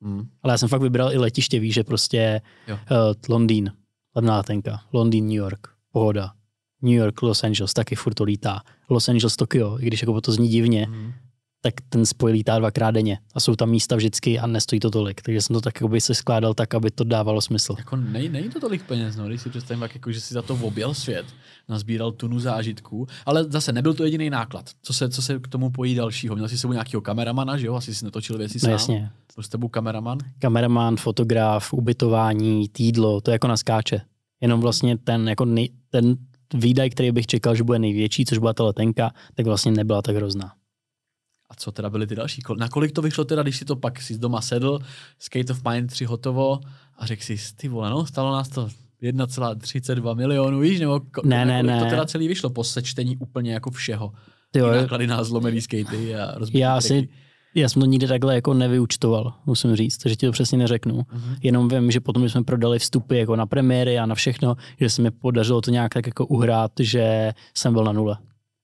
Mm. 0.00 0.28
Ale 0.42 0.52
já 0.52 0.58
jsem 0.58 0.68
fakt 0.68 0.82
vybral 0.82 1.12
i 1.12 1.18
letiště, 1.18 1.60
víš, 1.60 1.74
že 1.74 1.84
prostě 1.84 2.40
uh, 2.70 2.76
Londýn, 3.28 3.72
levná 4.16 4.36
letenka, 4.36 4.80
Londýn, 4.92 5.26
New 5.26 5.36
York, 5.36 5.68
pohoda, 5.92 6.32
New 6.82 6.94
York, 6.94 7.22
Los 7.22 7.44
Angeles, 7.44 7.74
taky 7.74 7.94
furt 7.94 8.14
to 8.14 8.24
lítá. 8.24 8.60
Los 8.90 9.08
Angeles, 9.08 9.36
Tokio, 9.36 9.78
i 9.80 9.86
když 9.86 10.02
jako 10.02 10.20
to 10.20 10.32
zní 10.32 10.48
divně, 10.48 10.86
mm 10.90 11.12
tak 11.60 11.74
ten 11.88 12.06
spoj 12.06 12.32
lítá 12.32 12.58
dvakrát 12.58 12.90
denně 12.90 13.18
a 13.34 13.40
jsou 13.40 13.56
tam 13.56 13.70
místa 13.70 13.96
vždycky 13.96 14.38
a 14.38 14.46
nestojí 14.46 14.80
to 14.80 14.90
tolik. 14.90 15.22
Takže 15.22 15.40
jsem 15.40 15.54
to 15.54 15.60
tak 15.60 15.82
by 15.86 16.00
se 16.00 16.14
skládal 16.14 16.54
tak, 16.54 16.74
aby 16.74 16.90
to 16.90 17.04
dávalo 17.04 17.40
smysl. 17.40 17.74
Jako 17.78 17.96
nej, 17.96 18.28
není 18.28 18.48
to 18.48 18.60
tolik 18.60 18.82
peněz, 18.82 19.16
no, 19.16 19.26
když 19.28 19.42
si 19.42 19.50
představím, 19.50 19.82
jak 19.82 19.94
jako, 19.94 20.12
že 20.12 20.20
si 20.20 20.34
za 20.34 20.42
to 20.42 20.54
objel 20.62 20.94
svět, 20.94 21.26
nazbíral 21.68 22.12
tunu 22.12 22.40
zážitků, 22.40 23.06
ale 23.26 23.44
zase 23.44 23.72
nebyl 23.72 23.94
to 23.94 24.04
jediný 24.04 24.30
náklad. 24.30 24.70
Co 24.82 24.92
se, 24.94 25.08
co 25.08 25.22
se 25.22 25.38
k 25.38 25.48
tomu 25.48 25.70
pojí 25.70 25.94
dalšího? 25.94 26.34
Měl 26.34 26.48
jsi 26.48 26.58
sebou 26.58 26.72
nějakého 26.72 27.00
kameramana, 27.00 27.56
že 27.56 27.66
jo? 27.66 27.74
Asi 27.74 27.94
si 27.94 28.04
netočil 28.04 28.38
věci 28.38 28.54
No 28.54 28.60
sám. 28.60 28.70
jasně. 28.70 29.10
Byl 29.34 29.44
s 29.44 29.48
tebou 29.48 29.68
kameraman? 29.68 30.18
Kameraman, 30.38 30.96
fotograf, 30.96 31.72
ubytování, 31.72 32.68
týdlo, 32.68 33.20
to 33.20 33.30
je 33.30 33.32
jako 33.32 33.48
na 33.48 33.56
skáče. 33.56 34.00
Jenom 34.40 34.60
vlastně 34.60 34.98
ten, 34.98 35.28
jako 35.28 35.44
nej, 35.44 35.70
ten 35.90 36.16
výdaj, 36.54 36.90
který 36.90 37.12
bych 37.12 37.26
čekal, 37.26 37.54
že 37.54 37.62
bude 37.64 37.78
největší, 37.78 38.24
což 38.24 38.38
byla 38.38 38.52
ta 38.54 38.64
letenka, 38.64 39.10
tak 39.34 39.46
vlastně 39.46 39.72
nebyla 39.72 40.02
tak 40.02 40.16
hrozná. 40.16 40.52
A 41.50 41.54
co 41.54 41.72
teda 41.72 41.90
byly 41.90 42.06
ty 42.06 42.14
další? 42.14 42.42
Kol- 42.42 42.56
Na 42.56 42.68
kolik 42.68 42.92
to 42.92 43.02
vyšlo 43.02 43.24
teda, 43.24 43.42
když 43.42 43.56
si 43.56 43.64
to 43.64 43.76
pak 43.76 44.02
si 44.02 44.14
z 44.14 44.18
doma 44.18 44.40
sedl, 44.40 44.78
Skate 45.18 45.52
of 45.52 45.62
Pine 45.62 45.86
3 45.86 46.04
hotovo 46.04 46.60
a 46.98 47.06
řekl 47.06 47.22
si, 47.22 47.36
ty 47.56 47.68
vole, 47.68 47.90
no, 47.90 48.06
stalo 48.06 48.32
nás 48.32 48.48
to 48.48 48.68
1,32 49.02 50.14
milionů, 50.16 50.60
víš, 50.60 50.80
nebo 50.80 50.96
ko- 50.98 51.22
Ne, 51.26 51.44
ne, 51.44 51.60
to 51.60 51.66
ne. 51.66 51.90
teda 51.90 52.04
celý 52.06 52.28
vyšlo 52.28 52.50
po 52.50 52.64
sečtení 52.64 53.16
úplně 53.16 53.52
jako 53.52 53.70
všeho. 53.70 54.12
Ty 54.50 54.58
Jo, 54.58 54.70
náklady 54.70 55.06
na 55.06 55.24
zlomený 55.24 55.60
skatey 55.60 56.16
a 56.16 56.38
rozbitý 56.38 56.58
já 56.58 56.80
treky. 56.80 56.88
si, 56.88 57.08
já 57.54 57.68
jsem 57.68 57.80
to 57.82 57.86
nikdy 57.86 58.06
takhle 58.06 58.34
jako 58.34 58.54
nevyučtoval, 58.54 59.32
musím 59.46 59.76
říct, 59.76 59.98
takže 59.98 60.16
ti 60.16 60.26
to 60.26 60.32
přesně 60.32 60.58
neřeknu. 60.58 61.02
Mhm. 61.12 61.36
Jenom 61.42 61.68
vím, 61.68 61.90
že 61.90 62.00
potom, 62.00 62.22
když 62.22 62.32
jsme 62.32 62.44
prodali 62.44 62.78
vstupy 62.78 63.18
jako 63.18 63.36
na 63.36 63.46
premiéry 63.46 63.98
a 63.98 64.06
na 64.06 64.14
všechno, 64.14 64.56
že 64.80 64.90
se 64.90 65.02
mi 65.02 65.10
podařilo 65.10 65.60
to 65.60 65.70
nějak 65.70 65.94
tak 65.94 66.06
jako 66.06 66.26
uhrát, 66.26 66.72
že 66.80 67.32
jsem 67.54 67.72
byl 67.72 67.84
na 67.84 67.92
nule. 67.92 68.16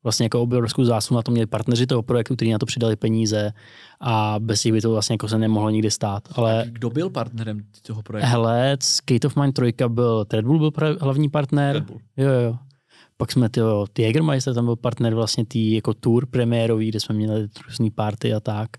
Vlastně 0.05 0.25
jako 0.25 0.43
obrovskou 0.43 0.85
zásluhu 0.85 1.19
na 1.19 1.23
to 1.23 1.33
měli 1.33 1.47
partneři 1.47 1.87
toho 1.87 2.03
projektu, 2.03 2.37
kteří 2.37 2.53
na 2.53 2.59
to 2.59 2.67
přidali 2.67 2.97
peníze 2.97 3.53
a 4.01 4.37
bez 4.39 4.65
nich 4.65 4.73
by 4.75 4.81
to 4.81 4.91
vlastně 4.91 5.15
jako 5.15 5.29
se 5.29 5.39
nemohlo 5.39 5.71
nikdy 5.71 5.91
stát. 5.91 6.23
Ale 6.37 6.65
Kdo 6.69 6.91
byl 6.91 7.11
partnerem 7.11 7.61
toho 7.87 8.03
projektu? 8.03 8.31
hele, 8.31 8.77
Skate 8.81 9.27
of 9.27 9.37
Mine 9.37 9.53
3 9.53 9.73
byl, 9.89 10.27
Red 10.33 10.45
Bull 10.45 10.59
byl 10.59 10.71
pra- 10.71 10.97
hlavní 11.01 11.29
partner. 11.29 11.75
Red 11.75 11.85
Bull. 11.85 11.99
Jo, 12.17 12.31
jo. 12.31 12.57
Pak 13.17 13.33
jsme 13.33 13.49
ty, 13.49 13.61
ty 13.93 14.03
Jägermeister, 14.03 14.55
tam 14.55 14.65
byl 14.65 14.77
partner 14.77 15.15
vlastně 15.15 15.45
tý 15.45 15.73
jako 15.75 15.95
tour 15.95 16.27
premiérový, 16.27 16.89
kde 16.89 17.01
jsme 17.01 17.15
měli 17.15 17.49
různý 17.69 17.91
party 17.91 18.35
a 18.35 18.41
tak. 18.41 18.71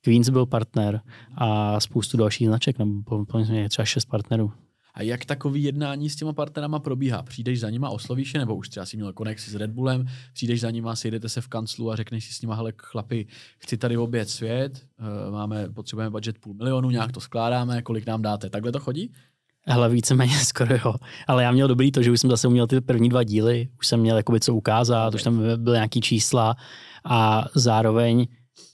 Queens 0.00 0.28
byl 0.28 0.46
partner 0.46 1.00
a 1.38 1.80
spoustu 1.80 2.16
dalších 2.16 2.46
značek, 2.48 2.78
nebo 2.78 2.92
po- 3.04 3.24
po- 3.24 3.44
jsme 3.44 3.52
měli 3.54 3.68
třeba 3.68 3.86
šest 3.86 4.04
partnerů. 4.04 4.52
A 4.94 5.02
jak 5.02 5.24
takový 5.24 5.62
jednání 5.62 6.10
s 6.10 6.16
těma 6.16 6.32
partnerama 6.32 6.78
probíhá? 6.78 7.22
Přijdeš 7.22 7.60
za 7.60 7.70
nima, 7.70 7.90
oslovíš 7.90 8.34
je, 8.34 8.40
nebo 8.40 8.54
už 8.54 8.68
třeba 8.68 8.86
si 8.86 8.96
měl 8.96 9.12
konexi 9.12 9.50
s 9.50 9.54
Red 9.54 9.70
Bullem, 9.70 10.06
přijdeš 10.32 10.60
za 10.60 10.70
nima, 10.70 10.96
sejdete 10.96 11.28
se 11.28 11.40
v 11.40 11.48
kanclu 11.48 11.90
a 11.90 11.96
řekneš 11.96 12.24
si 12.24 12.32
s 12.32 12.42
nima, 12.42 12.54
hele 12.54 12.72
chlapi, 12.76 13.26
chci 13.58 13.76
tady 13.76 13.96
obět 13.96 14.30
svět, 14.30 14.82
eh, 14.98 15.30
máme, 15.30 15.68
potřebujeme 15.68 16.10
budget 16.10 16.38
půl 16.38 16.54
milionu, 16.54 16.90
nějak 16.90 17.12
to 17.12 17.20
skládáme, 17.20 17.82
kolik 17.82 18.06
nám 18.06 18.22
dáte. 18.22 18.50
Takhle 18.50 18.72
to 18.72 18.80
chodí? 18.80 19.12
Hele, 19.66 19.88
víceméně 19.88 20.38
skoro 20.44 20.74
jo. 20.84 20.94
Ale 21.26 21.42
já 21.42 21.52
měl 21.52 21.68
dobrý 21.68 21.92
to, 21.92 22.02
že 22.02 22.10
už 22.10 22.20
jsem 22.20 22.30
zase 22.30 22.48
uměl 22.48 22.66
ty 22.66 22.80
první 22.80 23.08
dva 23.08 23.22
díly, 23.22 23.68
už 23.78 23.86
jsem 23.86 24.00
měl 24.00 24.16
jakoby 24.16 24.40
co 24.40 24.54
ukázat, 24.54 25.14
už 25.14 25.22
tam 25.22 25.42
byly 25.56 25.76
nějaký 25.76 26.00
čísla 26.00 26.56
a 27.04 27.44
zároveň, 27.54 28.26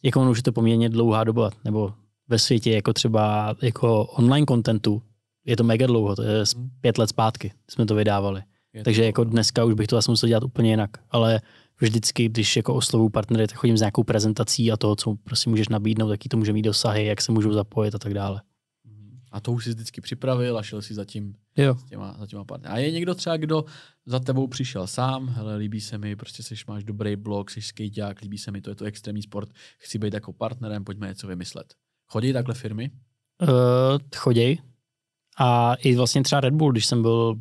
jako 0.02 0.20
on 0.20 0.28
už 0.28 0.38
je 0.38 0.42
to 0.42 0.52
poměrně 0.52 0.88
dlouhá 0.88 1.24
doba, 1.24 1.50
nebo 1.64 1.92
ve 2.28 2.38
světě 2.38 2.70
jako 2.70 2.92
třeba 2.92 3.54
jako 3.62 4.04
online 4.04 4.46
contentu, 4.46 5.02
je 5.44 5.56
to 5.56 5.64
mega 5.64 5.86
dlouho, 5.86 6.16
to 6.16 6.22
je 6.22 6.46
z 6.46 6.54
Mhm. 6.54 6.70
pět 6.80 6.98
let 6.98 7.06
zpátky, 7.08 7.52
jsme 7.70 7.86
to 7.86 7.94
vydávali. 7.94 8.42
Je 8.72 8.84
Takže 8.84 9.00
to- 9.00 9.06
jako 9.06 9.24
dneska 9.24 9.64
už 9.64 9.74
bych 9.74 9.86
to 9.86 9.96
asi 9.96 10.10
musel 10.10 10.28
dělat 10.28 10.44
úplně 10.44 10.70
jinak, 10.70 10.90
ale 11.10 11.40
vždycky, 11.80 12.28
když 12.28 12.56
jako 12.56 12.74
oslovu 12.74 13.08
partnery, 13.08 13.46
tak 13.46 13.56
chodím 13.58 13.76
s 13.76 13.80
nějakou 13.80 14.04
prezentací 14.04 14.72
a 14.72 14.76
toho, 14.76 14.96
co 14.96 15.14
prostě 15.24 15.50
můžeš 15.50 15.68
nabídnout, 15.68 16.10
jaký 16.10 16.28
to 16.28 16.36
může 16.36 16.52
mít 16.52 16.62
dosahy, 16.62 17.04
jak 17.06 17.20
se 17.20 17.32
můžou 17.32 17.52
zapojit 17.52 17.94
a 17.94 17.98
tak 17.98 18.14
dále. 18.14 18.42
A 19.32 19.40
to 19.40 19.52
už 19.52 19.64
jsi 19.64 19.70
vždycky 19.70 20.00
připravil 20.00 20.58
a 20.58 20.62
šel 20.62 20.82
si 20.82 20.94
za 20.94 21.04
tím 21.04 21.34
Jo. 21.56 21.74
s 21.74 21.84
těma, 21.84 22.16
za 22.20 22.26
těma 22.26 22.44
partnery. 22.44 22.74
A 22.74 22.78
je 22.78 22.90
někdo 22.90 23.14
třeba, 23.14 23.36
kdo 23.36 23.64
za 24.06 24.18
tebou 24.20 24.46
přišel 24.46 24.86
sám, 24.86 25.28
hele, 25.28 25.56
líbí 25.56 25.80
se 25.80 25.98
mi, 25.98 26.16
prostě 26.16 26.42
seš, 26.42 26.66
máš 26.66 26.84
dobrý 26.84 27.16
blog, 27.16 27.50
jsi 27.50 27.62
skejťák, 27.62 28.20
líbí 28.20 28.38
se 28.38 28.50
mi, 28.50 28.60
to 28.60 28.70
je 28.70 28.76
to 28.76 28.84
extrémní 28.84 29.22
sport, 29.22 29.48
chci 29.78 29.98
být 29.98 30.14
jako 30.14 30.32
partnerem, 30.32 30.84
pojďme 30.84 31.08
něco 31.08 31.26
vymyslet. 31.26 31.74
Chodí 32.06 32.32
takhle 32.32 32.54
firmy? 32.54 32.90
Uh, 33.42 33.48
choděj. 34.16 34.58
A 35.42 35.74
i 35.74 35.96
vlastně 35.96 36.22
třeba 36.22 36.40
Red 36.40 36.54
Bull, 36.54 36.72
když 36.72 36.86
jsem 36.86 37.02
byl, 37.02 37.34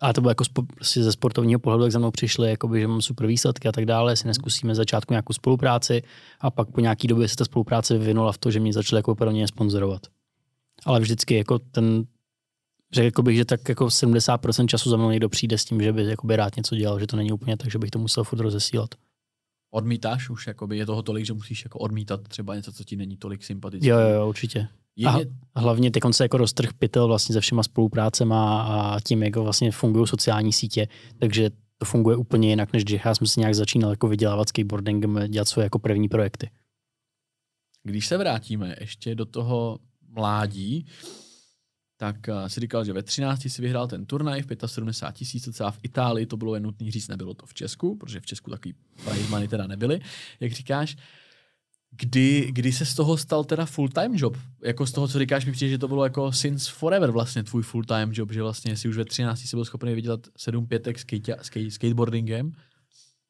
a 0.00 0.12
to 0.12 0.20
bylo 0.20 0.30
jako 0.30 0.44
spo, 0.44 0.62
prostě 0.62 1.02
ze 1.02 1.12
sportovního 1.12 1.60
pohledu, 1.60 1.84
tak 1.84 1.92
za 1.92 1.98
mnou 1.98 2.10
přišli, 2.10 2.50
jakoby, 2.50 2.80
že 2.80 2.86
mám 2.86 3.02
super 3.02 3.26
výsledky 3.26 3.68
a 3.68 3.72
tak 3.72 3.86
dále, 3.86 4.12
jestli 4.12 4.26
neskusíme 4.26 4.74
začátku 4.74 5.12
nějakou 5.12 5.32
spolupráci 5.32 6.02
a 6.40 6.50
pak 6.50 6.70
po 6.70 6.80
nějaký 6.80 7.08
době 7.08 7.28
se 7.28 7.36
ta 7.36 7.44
spolupráce 7.44 7.98
vyvinula 7.98 8.32
v 8.32 8.38
to, 8.38 8.50
že 8.50 8.60
mě 8.60 8.72
začali 8.72 8.98
jako 8.98 9.12
opravdu 9.12 9.46
sponzorovat. 9.46 10.02
Ale 10.84 11.00
vždycky 11.00 11.34
jako 11.34 11.58
ten, 11.58 12.04
řekl 12.92 13.22
bych, 13.22 13.36
že 13.36 13.44
tak 13.44 13.68
jako 13.68 13.86
70% 13.86 14.66
času 14.66 14.90
za 14.90 14.96
mnou 14.96 15.10
někdo 15.10 15.28
přijde 15.28 15.58
s 15.58 15.64
tím, 15.64 15.82
že 15.82 15.92
by 15.92 16.04
jakoby 16.04 16.36
rád 16.36 16.56
něco 16.56 16.76
dělal, 16.76 17.00
že 17.00 17.06
to 17.06 17.16
není 17.16 17.32
úplně 17.32 17.56
tak, 17.56 17.70
že 17.70 17.78
bych 17.78 17.90
to 17.90 17.98
musel 17.98 18.24
furt 18.24 18.40
rozesílat. 18.40 18.94
Odmítáš 19.70 20.30
už, 20.30 20.46
jakoby 20.46 20.78
je 20.78 20.86
toho 20.86 21.02
tolik, 21.02 21.26
že 21.26 21.32
musíš 21.32 21.64
jako 21.64 21.78
odmítat 21.78 22.28
třeba 22.28 22.54
něco, 22.54 22.72
co 22.72 22.84
ti 22.84 22.96
není 22.96 23.16
tolik 23.16 23.44
sympatické. 23.44 23.88
Jo, 23.88 23.98
jo, 23.98 24.08
jo, 24.08 24.28
určitě. 24.28 24.68
Je, 24.98 25.08
A 25.54 25.60
hlavně 25.60 25.90
teď 25.90 26.02
se 26.10 26.24
jako 26.24 26.36
roztrh 26.36 26.72
pytel 26.78 27.08
vlastně 27.08 27.32
se 27.32 27.40
všema 27.40 27.62
spoluprácema 27.62 28.62
a 28.62 29.00
tím, 29.00 29.22
jak 29.22 29.36
vlastně 29.36 29.72
fungují 29.72 30.06
sociální 30.06 30.52
sítě, 30.52 30.88
takže 31.18 31.50
to 31.78 31.84
funguje 31.84 32.16
úplně 32.16 32.48
jinak, 32.48 32.72
než 32.72 32.84
když 32.84 33.00
já 33.04 33.14
jsem 33.14 33.26
si 33.26 33.40
nějak 33.40 33.54
začínal 33.54 33.90
jako 33.90 34.08
vydělávat 34.08 34.48
skateboardingem, 34.48 35.20
dělat 35.28 35.48
svoje 35.48 35.64
jako 35.64 35.78
první 35.78 36.08
projekty. 36.08 36.50
Když 37.82 38.06
se 38.06 38.16
vrátíme 38.16 38.76
ještě 38.80 39.14
do 39.14 39.26
toho 39.26 39.78
mládí, 40.08 40.86
tak 41.96 42.16
uh, 42.28 42.46
si 42.46 42.60
říkal, 42.60 42.84
že 42.84 42.92
ve 42.92 43.02
13 43.02 43.48
si 43.48 43.62
vyhrál 43.62 43.88
ten 43.88 44.06
turnaj 44.06 44.42
v 44.42 44.66
75 44.66 45.18
tisíc, 45.18 45.46
docela 45.46 45.70
v 45.70 45.78
Itálii, 45.82 46.26
to 46.26 46.36
bylo 46.36 46.54
jen 46.54 46.62
nutný 46.62 46.90
říct, 46.90 47.08
nebylo 47.08 47.34
to 47.34 47.46
v 47.46 47.54
Česku, 47.54 47.96
protože 47.96 48.20
v 48.20 48.26
Česku 48.26 48.50
takový 48.50 48.74
prize 49.04 49.28
money 49.30 49.48
teda 49.48 49.66
nebyly, 49.66 50.00
jak 50.40 50.52
říkáš. 50.52 50.96
Kdy, 51.90 52.48
kdy 52.52 52.72
se 52.72 52.86
z 52.86 52.94
toho 52.94 53.16
stal 53.16 53.44
teda 53.44 53.66
full-time 53.66 54.14
job? 54.14 54.36
Jako 54.64 54.86
z 54.86 54.92
toho, 54.92 55.08
co 55.08 55.18
říkáš, 55.18 55.46
mi 55.46 55.52
přijde, 55.52 55.70
že 55.70 55.78
to 55.78 55.88
bylo 55.88 56.04
jako 56.04 56.32
since 56.32 56.70
forever 56.70 57.10
vlastně 57.10 57.44
tvůj 57.44 57.62
full-time 57.62 58.10
job, 58.12 58.32
že 58.32 58.42
vlastně 58.42 58.76
si 58.76 58.88
už 58.88 58.96
ve 58.96 59.04
13 59.04 59.40
si 59.40 59.56
byl 59.56 59.64
schopný 59.64 59.94
vydělat 59.94 60.20
7 60.36 60.66
pětek 60.66 60.98
skate, 60.98 61.36
skate, 61.42 61.70
skateboardingem. 61.70 62.52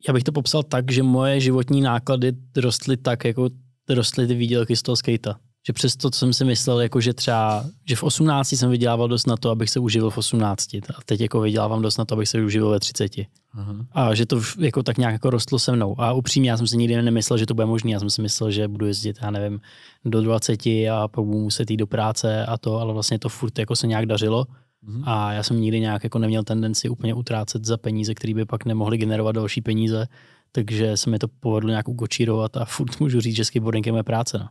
Já 0.08 0.14
bych 0.14 0.24
to 0.24 0.32
popsal 0.32 0.62
tak, 0.62 0.92
že 0.92 1.02
moje 1.02 1.40
životní 1.40 1.80
náklady 1.80 2.32
rostly 2.56 2.96
tak, 2.96 3.24
jako 3.24 3.50
rostly 3.88 4.26
ty 4.26 4.34
výdělky 4.34 4.76
z 4.76 4.82
toho 4.82 4.96
skata. 4.96 5.40
Že 5.66 5.72
přesto, 5.72 6.10
co 6.10 6.18
jsem 6.18 6.32
si 6.32 6.44
myslel, 6.44 6.80
jako 6.80 7.00
že 7.00 7.14
třeba, 7.14 7.64
že 7.88 7.96
v 7.96 8.02
18 8.02 8.52
jsem 8.52 8.70
vydělával 8.70 9.08
dost 9.08 9.26
na 9.26 9.36
to, 9.36 9.50
abych 9.50 9.70
se 9.70 9.80
uživil 9.80 10.10
v 10.10 10.18
18. 10.18 10.74
A 10.74 10.80
teď 11.04 11.20
jako 11.20 11.40
vydělávám 11.40 11.82
dost 11.82 11.96
na 11.96 12.04
to, 12.04 12.14
abych 12.14 12.28
se 12.28 12.42
uživil 12.42 12.70
ve 12.70 12.80
30. 12.80 13.12
Aha. 13.52 13.74
A 13.92 14.14
že 14.14 14.26
to 14.26 14.40
jako 14.58 14.82
tak 14.82 14.98
nějak 14.98 15.12
jako 15.12 15.30
rostlo 15.30 15.58
se 15.58 15.72
mnou. 15.72 16.00
A 16.00 16.12
upřímně, 16.12 16.50
já 16.50 16.56
jsem 16.56 16.66
si 16.66 16.76
nikdy 16.76 17.02
nemyslel, 17.02 17.38
že 17.38 17.46
to 17.46 17.54
bude 17.54 17.66
možné. 17.66 17.90
Já 17.90 18.00
jsem 18.00 18.10
si 18.10 18.22
myslel, 18.22 18.50
že 18.50 18.68
budu 18.68 18.86
jezdit, 18.86 19.18
já 19.22 19.30
nevím, 19.30 19.60
do 20.04 20.22
20 20.22 20.66
a 20.66 21.08
pak 21.08 21.24
budu 21.24 21.38
muset 21.38 21.70
jít 21.70 21.76
do 21.76 21.86
práce 21.86 22.46
a 22.46 22.58
to, 22.58 22.76
ale 22.80 22.92
vlastně 22.92 23.18
to 23.18 23.28
furt 23.28 23.58
jako 23.58 23.76
se 23.76 23.86
nějak 23.86 24.06
dařilo. 24.06 24.46
Mhm. 24.82 25.02
A 25.06 25.32
já 25.32 25.42
jsem 25.42 25.60
nikdy 25.60 25.80
nějak 25.80 26.04
jako 26.04 26.18
neměl 26.18 26.44
tendenci 26.44 26.88
úplně 26.88 27.14
utrácet 27.14 27.64
za 27.64 27.76
peníze, 27.76 28.14
které 28.14 28.34
by 28.34 28.44
pak 28.44 28.64
nemohly 28.64 28.98
generovat 28.98 29.34
další 29.34 29.60
peníze. 29.60 30.06
Takže 30.52 30.96
se 30.96 31.10
mi 31.10 31.18
to 31.18 31.28
povedlo 31.28 31.70
nějak 31.70 31.88
ukočírovat 31.88 32.56
a 32.56 32.64
furt 32.64 33.00
můžu 33.00 33.20
říct, 33.20 33.36
že 33.36 33.44
skateboarding 33.44 33.86
je 33.86 33.92
moje 33.92 34.04
práce. 34.04 34.38
No. 34.38 34.48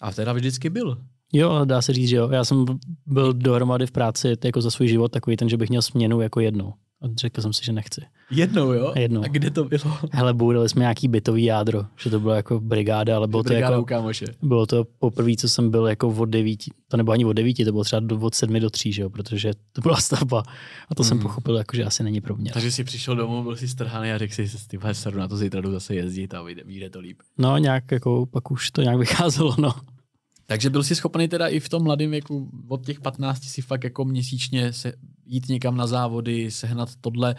A 0.00 0.12
teda 0.12 0.32
vždycky 0.32 0.70
byl. 0.70 1.02
Jo, 1.32 1.64
dá 1.64 1.82
se 1.82 1.92
říct, 1.92 2.08
že 2.08 2.16
jo. 2.16 2.28
Já 2.30 2.44
jsem 2.44 2.66
byl 3.06 3.32
dohromady 3.32 3.86
v 3.86 3.90
práci 3.90 4.34
jako 4.44 4.60
za 4.60 4.70
svůj 4.70 4.88
život 4.88 5.12
takový 5.12 5.36
ten, 5.36 5.48
že 5.48 5.56
bych 5.56 5.68
měl 5.68 5.82
směnu 5.82 6.20
jako 6.20 6.40
jednou. 6.40 6.74
A 7.02 7.06
řekl 7.16 7.42
jsem 7.42 7.52
si, 7.52 7.64
že 7.64 7.72
nechci. 7.72 8.00
Jednou, 8.32 8.72
jo? 8.72 8.92
Jednou. 8.96 9.22
A 9.24 9.28
kde 9.28 9.50
to 9.50 9.64
bylo? 9.64 9.98
Hele, 10.12 10.34
budovali 10.34 10.68
jsme 10.68 10.80
nějaký 10.80 11.08
bytový 11.08 11.44
jádro, 11.44 11.86
že 11.96 12.10
to 12.10 12.20
bylo 12.20 12.34
jako 12.34 12.60
brigáda, 12.60 13.16
ale 13.16 13.28
bylo 13.28 13.42
to 13.42 13.48
Brigáda 13.48 13.74
jako, 13.74 13.84
kámoše. 13.84 14.24
bylo 14.42 14.66
to 14.66 14.84
poprvé, 14.98 15.36
co 15.38 15.48
jsem 15.48 15.70
byl 15.70 15.86
jako 15.86 16.08
od 16.08 16.24
devíti, 16.24 16.70
to 16.88 16.96
nebo 16.96 17.12
ani 17.12 17.24
od 17.24 17.32
devíti, 17.32 17.64
to 17.64 17.72
bylo 17.72 17.84
třeba 17.84 18.16
od 18.20 18.34
sedmi 18.34 18.60
do 18.60 18.70
tří, 18.70 18.92
že 18.92 19.02
jo, 19.02 19.10
protože 19.10 19.50
to 19.72 19.80
byla 19.80 19.96
stavba 19.96 20.42
a 20.88 20.94
to 20.94 21.02
mm. 21.02 21.08
jsem 21.08 21.16
Mhm. 21.16 21.26
pochopil, 21.26 21.56
jako, 21.56 21.76
že 21.76 21.84
asi 21.84 22.02
není 22.02 22.20
pro 22.20 22.36
mě. 22.36 22.50
Takže 22.52 22.72
jsi 22.72 22.84
přišel 22.84 23.16
domů, 23.16 23.42
byl 23.42 23.56
jsi 23.56 23.68
strhaný 23.68 24.12
a 24.12 24.18
řekl 24.18 24.34
si, 24.34 24.48
ty 24.68 24.78
seru 24.92 25.18
na 25.18 25.28
to 25.28 25.36
zítra 25.36 25.60
jdu 25.60 25.72
zase 25.72 25.94
jezdit 25.94 26.34
a 26.34 26.42
vyjde, 26.42 26.62
vyjde 26.64 26.90
to 26.90 27.00
líp. 27.00 27.18
No 27.38 27.58
nějak 27.58 27.92
jako, 27.92 28.26
pak 28.26 28.50
už 28.50 28.70
to 28.70 28.82
nějak 28.82 28.98
vycházelo, 29.06 29.54
no. 29.58 29.72
Takže 30.46 30.70
byl 30.70 30.82
jsi 30.82 30.94
schopný 30.94 31.28
teda 31.28 31.48
i 31.48 31.60
v 31.60 31.68
tom 31.68 31.82
mladém 31.82 32.10
věku 32.10 32.50
od 32.68 32.86
těch 32.86 33.00
15 33.00 33.42
si 33.44 33.62
fakt 33.62 33.84
jako 33.84 34.04
měsíčně 34.04 34.72
se 34.72 34.92
jít 35.26 35.48
někam 35.48 35.76
na 35.76 35.86
závody, 35.86 36.50
sehnat 36.50 36.88
tohle, 37.00 37.34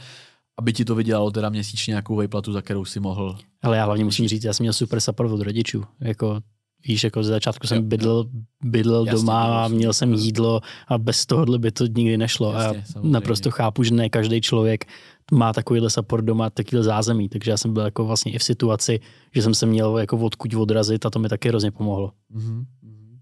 aby 0.60 0.74
ti 0.74 0.86
to 0.86 0.95
vydělalo 0.95 1.32
teda 1.32 1.49
měsíčně 1.49 1.91
nějakou 1.91 2.16
vejplatu, 2.16 2.54
za 2.54 2.62
kterou 2.62 2.86
si 2.86 2.99
mohl. 2.99 3.38
Ale 3.62 3.78
já 3.78 3.86
hlavně 3.86 4.06
musím 4.06 4.28
říct, 4.28 4.43
já 4.43 4.54
jsem 4.54 4.64
měl 4.64 4.74
super 4.74 4.99
support 4.99 5.32
od 5.32 5.41
rodičů. 5.41 5.84
Jako 5.99 6.41
Víš, 6.88 7.04
jako 7.04 7.24
ze 7.24 7.30
začátku 7.30 7.68
jsem 7.68 7.89
bydlel, 7.89 8.26
bydlel 8.64 9.06
Jasně, 9.06 9.12
doma 9.12 9.66
a 9.66 9.68
měl 9.68 9.93
jsem 9.93 10.14
jídlo 10.14 10.62
a 10.88 10.97
bez 10.97 11.26
tohohle 11.26 11.60
by 11.60 11.72
to 11.72 11.86
nikdy 11.86 12.18
nešlo. 12.18 12.54
Jasně, 12.54 12.80
a 12.82 12.86
samozřejmě. 12.86 13.12
naprosto 13.12 13.51
chápu, 13.51 13.84
že 13.84 13.93
ne 13.93 14.10
každý 14.10 14.41
člověk 14.41 14.86
má 15.32 15.54
takovýhle 15.54 15.89
support 15.89 16.26
doma, 16.26 16.49
takovýhle 16.49 16.84
zázemí, 16.84 17.30
takže 17.30 17.51
já 17.51 17.58
jsem 17.58 17.74
byl 17.74 17.84
jako 17.84 18.06
vlastně 18.06 18.32
i 18.32 18.39
v 18.39 18.43
situaci, 18.43 18.99
že 19.36 19.41
jsem 19.41 19.54
se 19.54 19.66
měl 19.66 19.97
jako 19.97 20.18
odkud 20.18 20.54
odrazit 20.54 21.06
a 21.06 21.10
to 21.10 21.20
mi 21.20 21.30
taky 21.30 21.49
hrozně 21.49 21.72
pomohlo. 21.72 22.12
Mhm. 22.30 22.66
mhm. 22.82 23.20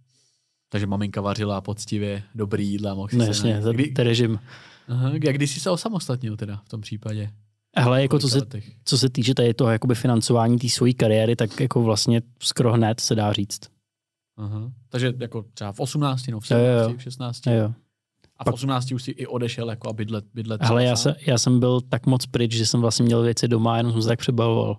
Takže 0.70 0.88
maminka 0.88 1.22
vařila 1.22 1.62
poctivě 1.62 2.24
dobrý 2.36 2.70
jídla, 2.70 2.94
mohl 2.94 3.10
si 3.10 3.18
No 3.18 3.26
jasně, 3.26 3.54
na... 3.54 3.62
za 3.62 3.72
Kdy, 3.72 3.88
ten 3.88 4.08
režim. 4.08 4.40
Aha, 4.88 5.12
jak 5.24 5.36
kdy 5.36 5.48
jsi 5.48 5.60
se 5.60 5.70
osamostatnil 5.70 6.38
teda 6.38 6.62
v 6.66 6.70
tom 6.70 6.82
případě? 6.82 7.32
Hele, 7.78 8.02
jako 8.02 8.20
co 8.20 8.30
se, 8.30 8.40
co 8.86 8.98
se 8.98 9.10
týče 9.10 9.34
tady 9.34 9.54
toho 9.54 9.72
jakoby 9.72 9.96
financování 9.96 10.60
té 10.60 10.70
své 10.70 10.94
kariéry, 10.94 11.36
tak 11.36 11.60
jako 11.60 11.84
vlastně 11.84 12.22
skoro 12.40 12.74
hned 12.74 13.00
se 13.00 13.16
dá 13.16 13.34
říct. 13.34 13.60
Aha. 14.38 14.72
Takže 14.90 15.14
jako 15.20 15.46
třeba 15.54 15.72
v 15.72 15.80
18, 15.80 16.28
no 16.28 16.40
v 16.40 16.52
Jo, 16.52 16.58
jo, 16.58 16.64
17, 16.66 16.92
jo. 16.92 16.98
v 16.98 17.04
16. 17.04 17.48
Jo, 17.48 17.54
jo. 17.54 17.74
A 18.38 18.52
v 18.52 18.54
18 18.54 18.92
už 18.92 19.04
si 19.04 19.12
i 19.12 19.28
odešel 19.28 19.70
jako 19.70 19.90
a 19.90 19.94
bydlet, 19.94 20.26
bydlet 20.34 20.62
Ale 20.62 20.68
třeba 20.68 20.82
já, 20.82 20.96
se, 20.96 21.16
já 21.26 21.38
jsem 21.38 21.60
byl 21.60 21.82
tak 21.82 22.06
moc 22.06 22.26
pryč, 22.26 22.52
že 22.52 22.66
jsem 22.66 22.82
vlastně 22.82 23.06
měl 23.06 23.22
věci 23.22 23.48
doma, 23.48 23.78
jenom 23.78 23.94
jsem 23.94 24.02
se 24.02 24.08
tak 24.08 24.20
přebavoval. 24.20 24.78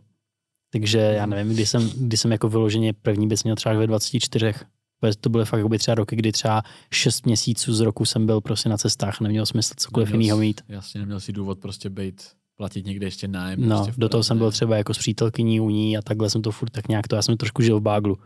Takže 0.73 0.99
já 0.99 1.27
nevím, 1.27 1.53
kdy 1.53 1.67
jsem, 1.67 1.91
kdy 1.91 2.17
jsem 2.17 2.33
jako 2.33 2.49
vyloženě 2.49 2.93
první 2.93 3.29
věc 3.29 3.45
měl 3.45 3.57
třeba 3.57 3.75
ve 3.75 3.87
24. 3.87 4.55
Protože 5.03 5.17
To 5.17 5.29
byly 5.29 5.45
fakt 5.45 5.59
jakoby 5.59 5.79
třeba 5.79 5.95
roky, 5.95 6.17
kdy 6.17 6.33
třeba 6.33 6.63
6 6.91 7.27
měsíců 7.27 7.75
z 7.75 7.81
roku 7.81 8.05
jsem 8.05 8.27
byl 8.27 8.41
prostě 8.41 8.69
na 8.69 8.77
cestách, 8.77 9.21
neměl 9.21 9.47
smysl 9.47 9.75
cokoliv 9.77 10.11
Neměl 10.11 10.23
jiného 10.23 10.39
mít. 10.39 10.61
Jasně, 10.69 11.01
neměl 11.01 11.21
si 11.21 11.33
důvod 11.33 11.59
prostě 11.59 11.91
být, 11.91 12.23
platit 12.57 12.87
někde 12.87 13.07
ještě 13.07 13.29
nájem. 13.29 13.69
No, 13.69 13.77
prostě 13.77 14.01
do 14.01 14.09
toho 14.09 14.23
jsem 14.23 14.39
byl 14.39 14.51
třeba 14.51 14.77
jako 14.77 14.95
s 14.95 14.99
přítelkyní 14.99 15.61
u 15.61 15.71
ní 15.71 15.99
a 15.99 16.03
takhle 16.03 16.31
jsem 16.31 16.43
to 16.43 16.51
furt 16.51 16.71
tak 16.71 16.89
nějak 16.89 17.09
to, 17.09 17.17
já 17.17 17.23
jsem 17.23 17.37
trošku 17.37 17.63
žil 17.63 17.81
v 17.81 17.83
báglu. 17.83 18.19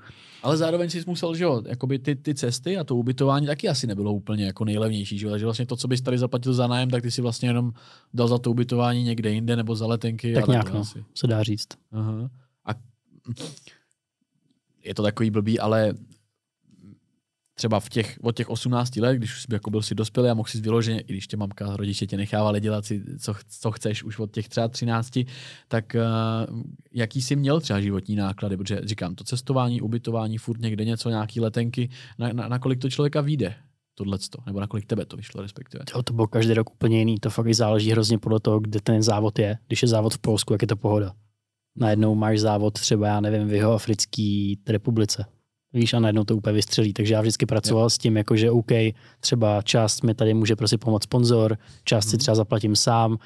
Ale 0.43 0.57
zároveň 0.57 0.91
si 0.91 1.05
musel, 1.07 1.35
že 1.35 1.45
jo, 1.45 1.63
jakoby 1.67 1.99
ty, 1.99 2.17
ty 2.17 2.35
cesty 2.35 2.79
a 2.79 2.85
to 2.85 2.97
ubytování 2.97 3.47
taky 3.47 3.69
asi 3.69 3.87
nebylo 3.87 4.13
úplně 4.13 4.45
jako 4.47 4.65
nejlevnější, 4.65 5.19
že 5.19 5.27
jo, 5.27 5.31
takže 5.31 5.47
vlastně 5.47 5.67
to, 5.67 5.77
co 5.77 5.89
bys 5.89 6.01
tady 6.01 6.19
zaplatil 6.19 6.55
za 6.55 6.67
nájem, 6.67 6.91
tak 6.91 7.03
ty 7.03 7.11
si 7.11 7.23
vlastně 7.23 7.49
jenom 7.49 7.73
dal 8.15 8.29
za 8.29 8.39
to 8.39 8.51
ubytování 8.51 9.03
někde 9.03 9.31
jinde 9.31 9.57
nebo 9.57 9.77
za 9.77 9.87
letenky. 9.87 10.35
Tak 10.35 10.49
nějak, 10.49 10.73
no, 10.73 10.81
asi. 10.81 11.05
se 11.15 11.27
dá 11.27 11.43
říct. 11.43 11.69
Aha. 11.93 12.31
A 12.65 12.71
je 14.85 14.95
to 14.95 15.03
takový 15.03 15.31
blbý, 15.31 15.61
ale 15.61 15.95
třeba 17.57 17.81
v 17.81 17.89
těch, 17.89 18.19
od 18.23 18.37
těch 18.37 18.51
18 18.51 18.97
let, 18.97 19.17
když 19.17 19.33
už 19.33 19.43
jsi 19.43 19.47
jako 19.53 19.71
byl 19.71 19.83
si 19.83 19.95
dospělý 19.95 20.29
a 20.29 20.35
mohl 20.35 20.49
si 20.49 20.61
vyloženě, 20.61 21.01
i 21.01 21.13
když 21.13 21.27
tě 21.27 21.37
mamka, 21.37 21.77
rodiče 21.77 22.07
tě 22.07 22.17
nechávali 22.17 22.61
dělat 22.61 22.85
si, 22.85 23.03
co, 23.19 23.35
co 23.61 23.71
chceš 23.71 24.05
už 24.05 24.19
od 24.19 24.31
těch 24.31 24.49
třeba 24.49 24.69
13, 24.69 25.19
tak 25.69 25.97
uh, 25.97 26.61
jaký 26.93 27.23
jsi 27.23 27.37
měl 27.37 27.61
třeba 27.61 27.81
životní 27.81 28.17
náklady, 28.17 28.57
protože 28.57 28.81
říkám, 28.85 29.15
to 29.15 29.25
cestování, 29.25 29.81
ubytování, 29.81 30.39
furt 30.39 30.61
někde 30.61 30.85
něco, 30.85 31.09
nějaký 31.09 31.41
letenky, 31.41 31.91
na, 32.19 32.33
na, 32.33 32.49
na 32.49 32.59
kolik 32.59 32.79
to 32.79 32.91
člověka 32.91 33.21
vyjde, 33.21 33.55
tohleto, 33.95 34.39
nebo 34.47 34.61
na 34.61 34.67
kolik 34.67 34.87
tebe 34.87 35.07
to 35.07 35.17
vyšlo 35.17 35.43
respektive. 35.43 35.85
Jo, 35.95 36.03
to 36.03 36.13
bylo 36.13 36.27
každý 36.27 36.55
rok 36.55 36.71
úplně 36.71 36.99
jiný. 36.99 37.19
To 37.19 37.31
fakt 37.31 37.55
záleží 37.55 37.91
hrozně 37.91 38.19
podle 38.19 38.41
toho, 38.41 38.61
kde 38.61 38.81
ten 38.81 39.03
závod 39.03 39.39
je. 39.39 39.59
Když 39.67 39.83
je 39.83 39.89
závod 39.89 40.15
v 40.15 40.19
Polsku, 40.19 40.53
jak 40.53 40.63
je 40.63 40.69
to 40.69 40.77
pohoda. 40.77 41.13
Najednou 41.77 42.15
máš 42.15 42.41
závod 42.41 42.75
třeba, 42.75 43.07
já 43.07 43.21
nevím, 43.21 43.49
v 43.49 43.53
jeho 43.53 43.73
africké 43.73 44.55
republice. 44.69 45.27
Víš, 45.77 45.95
a 45.95 46.01
najednou 46.01 46.25
to 46.25 46.37
úplně 46.37 46.53
vystřelí. 46.55 46.93
Takže 46.93 47.15
já 47.15 47.21
vždycky 47.21 47.47
pracoval 47.47 47.91
s 47.91 47.99
tím, 47.99 48.17
jako 48.17 48.37
že 48.37 48.51
OK, 48.51 48.71
třeba 49.21 49.63
část 49.63 50.03
mi 50.03 50.15
tady 50.15 50.35
může 50.35 50.57
prostě 50.57 50.79
pomoct 50.79 51.03
sponzor, 51.05 51.59
část 51.85 52.05
si 52.09 52.17
Mhm. 52.17 52.19
třeba 52.19 52.35
zaplatím 52.35 52.77
sám, 52.77 53.19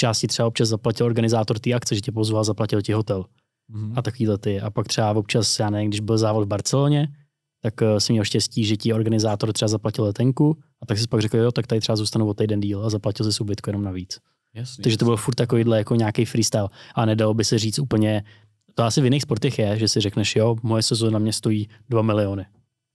část 0.00 0.18
si 0.18 0.26
třeba 0.26 0.48
občas 0.48 0.68
zaplatil 0.68 1.06
organizátor 1.06 1.58
té 1.58 1.72
akce, 1.72 1.94
že 1.94 2.00
tě 2.00 2.12
pozval, 2.12 2.44
zaplatil 2.44 2.82
ti 2.82 2.92
hotel 2.92 3.24
Mhm. 3.68 3.92
a 3.96 4.02
takovýhle 4.02 4.38
ty. 4.38 4.60
A 4.60 4.70
pak 4.70 4.88
třeba 4.88 5.10
občas, 5.12 5.58
já 5.58 5.70
nevím, 5.70 5.88
když 5.90 6.00
byl 6.00 6.18
závod 6.18 6.44
v 6.44 6.48
Barceloně, 6.48 7.08
tak 7.62 7.74
uh, 7.80 7.96
jsem 7.98 8.14
měl 8.14 8.24
štěstí, 8.24 8.64
že 8.64 8.76
ti 8.76 8.92
organizátor 8.92 9.52
třeba 9.52 9.68
zaplatil 9.68 10.04
letenku 10.04 10.56
a 10.82 10.86
tak 10.86 10.98
si 10.98 11.06
pak 11.08 11.20
řekl, 11.20 11.36
jo, 11.36 11.52
tak 11.52 11.66
tady 11.66 11.80
třeba 11.80 11.96
zůstanu 11.96 12.28
o 12.28 12.34
týden 12.34 12.60
díl 12.60 12.84
a 12.84 12.90
zaplatil 12.90 13.32
si 13.32 13.40
ubytku 13.42 13.70
jenom 13.70 13.82
navíc. 13.84 14.18
Jasný, 14.54 14.82
Takže 14.82 14.98
to 14.98 15.04
bylo 15.04 15.16
furt 15.16 15.34
takovýhle 15.34 15.78
jako 15.78 15.94
nějaký 15.94 16.24
freestyle 16.24 16.68
a 16.94 17.04
nedalo 17.04 17.34
by 17.34 17.44
se 17.44 17.58
říct 17.58 17.78
úplně, 17.78 18.24
to 18.78 18.84
asi 18.84 19.00
v 19.00 19.04
jiných 19.04 19.22
sportech 19.22 19.58
je, 19.58 19.78
že 19.78 19.88
si 19.88 20.00
řekneš, 20.00 20.36
jo, 20.36 20.56
moje 20.62 20.82
sezóna 20.82 21.18
mě 21.18 21.32
stojí 21.32 21.68
2 21.88 22.02
miliony. 22.02 22.44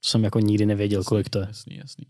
To 0.00 0.08
jsem 0.08 0.24
jako 0.24 0.40
nikdy 0.40 0.66
nevěděl, 0.66 1.04
kolik 1.04 1.28
to 1.28 1.38
je. 1.38 1.46
Jasný, 1.46 1.76
jasný. 1.76 2.06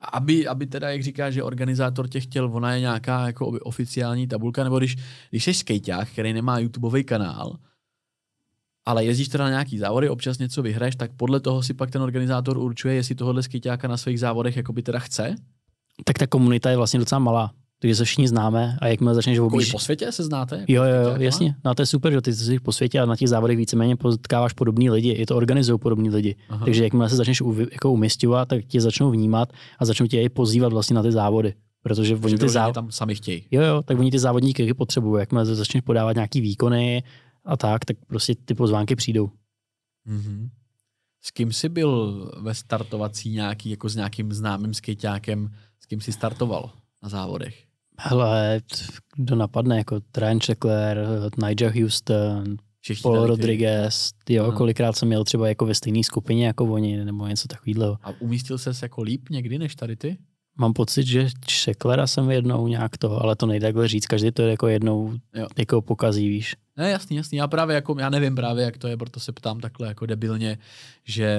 A 0.00 0.06
aby, 0.06 0.48
aby 0.48 0.66
teda, 0.66 0.90
jak 0.90 1.02
říká, 1.02 1.30
že 1.30 1.42
organizátor 1.42 2.08
těch 2.08 2.24
chtěl, 2.24 2.50
ona 2.52 2.74
je 2.74 2.80
nějaká 2.80 3.26
jako 3.26 3.46
oficiální 3.46 4.26
tabulka, 4.26 4.64
nebo 4.64 4.78
když, 4.78 4.96
když 5.30 5.44
jsi 5.44 5.54
skejťák, 5.54 6.08
který 6.08 6.32
nemá 6.32 6.58
YouTubeový 6.58 7.04
kanál, 7.04 7.56
ale 8.84 9.04
jezdíš 9.04 9.28
teda 9.28 9.44
na 9.44 9.50
nějaký 9.50 9.78
závody, 9.78 10.08
občas 10.08 10.38
něco 10.38 10.62
vyhraješ, 10.62 10.96
tak 10.96 11.12
podle 11.16 11.40
toho 11.40 11.62
si 11.62 11.74
pak 11.74 11.90
ten 11.90 12.02
organizátor 12.02 12.58
určuje, 12.58 12.94
jestli 12.94 13.14
tohohle 13.14 13.42
skejťáka 13.42 13.88
na 13.88 13.96
svých 13.96 14.20
závodech 14.20 14.56
jakoby 14.56 14.82
teda 14.82 14.98
chce. 14.98 15.34
Tak 16.04 16.18
ta 16.18 16.26
komunita 16.26 16.70
je 16.70 16.76
vlastně 16.76 16.98
docela 16.98 17.18
malá, 17.18 17.52
takže 17.82 17.94
se 17.94 18.04
všichni 18.04 18.28
známe 18.28 18.78
a 18.80 18.86
jakmile 18.86 19.14
začneš 19.14 19.34
Jako 19.36 19.46
objíždět, 19.46 19.72
po 19.72 19.78
světě 19.78 20.12
se 20.12 20.24
znáte? 20.24 20.56
jako 20.56 20.72
Jo, 20.72 20.82
jo, 20.82 20.88
jo, 20.88 20.94
skejťákama? 20.94 21.24
jasně. 21.24 21.54
No 21.64 21.70
a 21.70 21.74
to 21.74 21.82
je 21.82 21.86
super, 21.86 22.12
že 22.12 22.20
ty 22.20 22.32
jsi 22.34 22.58
po 22.60 22.72
světě 22.72 23.00
a 23.00 23.06
na 23.06 23.16
těch 23.16 23.28
závodech 23.28 23.56
víceméně 23.56 23.96
potkáváš 23.96 24.52
podobný 24.52 24.90
lidi, 24.90 25.10
i 25.10 25.26
to 25.26 25.36
organizují 25.36 25.78
podobní 25.78 26.10
lidi. 26.10 26.36
Aha. 26.48 26.64
Takže 26.64 26.84
jakmile 26.84 27.08
se 27.08 27.16
začneš 27.16 27.40
uvi, 27.40 27.66
jako 27.72 27.92
umisťovat, 27.92 28.48
tak 28.48 28.64
tě 28.64 28.80
začnou 28.80 29.10
vnímat 29.10 29.52
a 29.78 29.84
začnou 29.84 30.06
tě 30.06 30.22
i 30.22 30.28
pozývat 30.28 30.72
vlastně 30.72 30.94
na 30.94 31.02
ty 31.02 31.12
závody. 31.12 31.54
Protože 31.82 32.16
oni 32.16 32.38
ty 32.38 32.48
závody, 32.48 32.74
tam 32.74 32.90
sami 32.90 33.14
chtějí. 33.14 33.46
jo, 33.50 33.62
jo, 33.62 33.82
tak 33.82 33.98
oni 33.98 34.10
ty 34.10 34.18
závodníky 34.18 34.74
potřebují. 34.74 35.20
Jakmile 35.20 35.46
začneš 35.46 35.80
podávat 35.82 36.12
nějaký 36.16 36.40
výkony 36.40 37.02
a 37.44 37.56
tak, 37.56 37.84
tak 37.84 37.96
prostě 38.06 38.34
ty 38.44 38.54
pozvánky 38.54 38.96
přijdou. 38.96 39.30
Mhm. 40.04 40.48
S 41.24 41.30
kým 41.30 41.52
jsi 41.52 41.68
byl 41.68 42.30
ve 42.42 42.54
startovací 42.54 43.30
nějaký, 43.30 43.70
jako 43.70 43.88
s 43.88 43.96
nějakým 43.96 44.32
známým 44.32 44.74
skejťákem, 44.74 45.50
s 45.80 45.86
kým 45.86 46.00
jsi 46.00 46.12
startoval 46.12 46.70
na 47.02 47.08
závodech? 47.08 47.64
Hele, 48.04 48.60
kdo 49.16 49.36
napadne, 49.36 49.78
jako 49.78 50.00
Trent 50.12 50.44
Checkler, 50.44 51.06
Nigel 51.46 51.72
Houston, 51.80 52.56
Všichni 52.80 53.02
Paul 53.02 53.26
Rodriguez, 53.26 54.10
jo, 54.28 54.44
Aha. 54.44 54.56
kolikrát 54.56 54.96
jsem 54.96 55.08
měl 55.08 55.24
třeba 55.24 55.48
jako 55.48 55.66
ve 55.66 55.74
stejné 55.74 56.04
skupině 56.04 56.46
jako 56.46 56.64
oni, 56.64 57.04
nebo 57.04 57.26
něco 57.26 57.48
takového. 57.48 57.98
A 58.02 58.10
umístil 58.20 58.58
ses 58.58 58.82
jako 58.82 59.02
líp 59.02 59.28
někdy 59.30 59.58
než 59.58 59.74
tady 59.74 59.96
ty? 59.96 60.16
Mám 60.56 60.72
pocit, 60.72 61.06
že 61.06 61.28
Šeklera 61.48 62.06
jsem 62.06 62.30
jednou 62.30 62.66
nějak 62.68 62.98
to, 62.98 63.22
ale 63.22 63.36
to 63.36 63.46
nejde 63.46 63.66
takhle 63.66 63.88
říct, 63.88 64.06
každý 64.06 64.30
to 64.30 64.42
jako 64.42 64.68
jednou 64.68 65.12
Jo. 65.34 65.46
jako 65.58 65.82
pokazí, 65.82 66.28
víš. 66.28 66.56
Ne, 66.76 66.90
jasný, 66.90 67.16
jasný. 67.16 67.38
Já 67.38 67.46
právě 67.46 67.74
jako, 67.74 67.96
já 67.98 68.10
nevím 68.10 68.34
právě, 68.34 68.64
jak 68.64 68.78
to 68.78 68.88
je, 68.88 68.96
proto 68.96 69.20
se 69.20 69.32
ptám 69.32 69.60
takhle 69.60 69.88
jako 69.88 70.06
debilně, 70.06 70.58
že 71.04 71.38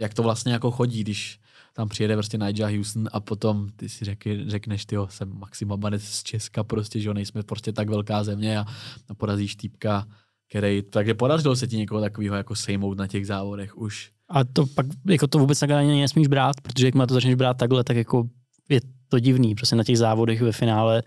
jak 0.00 0.14
to 0.14 0.22
vlastně 0.22 0.52
jako 0.52 0.70
chodí, 0.70 1.00
když 1.00 1.39
tam 1.72 1.88
přijede 1.88 2.14
prostě 2.14 2.38
Nigel 2.38 2.76
Houston 2.76 3.08
a 3.12 3.20
potom 3.20 3.68
ty 3.76 3.88
si 3.88 4.04
řeky, 4.04 4.44
řekneš, 4.46 4.86
ty 4.86 4.96
jsem 5.08 5.38
Maxima 5.38 5.76
Banec 5.76 6.02
z 6.02 6.22
Česka 6.22 6.64
prostě, 6.64 7.00
že 7.00 7.08
jo, 7.08 7.14
nejsme 7.14 7.42
prostě 7.42 7.72
tak 7.72 7.88
velká 7.88 8.24
země 8.24 8.58
a, 8.58 8.64
a 9.08 9.14
porazíš 9.14 9.56
týpka, 9.56 10.06
který, 10.50 10.82
takže 10.82 11.14
podařilo 11.14 11.56
se 11.56 11.66
ti 11.66 11.76
někoho 11.76 12.00
takového 12.00 12.36
jako 12.36 12.54
sejmout 12.54 12.98
na 12.98 13.06
těch 13.06 13.26
závodech 13.26 13.78
už. 13.78 14.10
A 14.28 14.44
to 14.44 14.66
pak 14.66 14.86
jako 15.08 15.26
to 15.26 15.38
vůbec 15.38 15.58
takhle 15.58 15.78
ani 15.78 16.00
nesmíš 16.00 16.26
brát, 16.26 16.60
protože 16.60 16.86
jakmile 16.86 17.06
to 17.06 17.14
začneš 17.14 17.34
brát 17.34 17.56
takhle, 17.56 17.84
tak 17.84 17.96
jako 17.96 18.28
je 18.68 18.80
to 19.08 19.18
divný. 19.18 19.54
Prostě 19.54 19.76
na 19.76 19.84
těch 19.84 19.98
závodech 19.98 20.42
ve 20.42 20.52
finále 20.52 21.02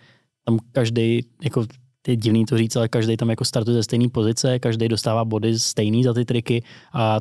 tam 0.46 0.60
každý 0.72 1.26
jako 1.44 1.66
je 2.08 2.16
divný 2.16 2.46
to 2.46 2.58
říct, 2.58 2.76
ale 2.76 2.88
každý 2.88 3.18
tam 3.18 3.30
jako 3.30 3.46
startuje 3.46 3.76
ze 3.76 3.84
stejné 3.84 4.10
pozice, 4.10 4.60
každý 4.60 4.88
dostává 4.88 5.26
body 5.26 5.60
stejný 5.60 6.04
za 6.04 6.14
ty 6.14 6.26
triky 6.26 6.64
a 6.94 7.20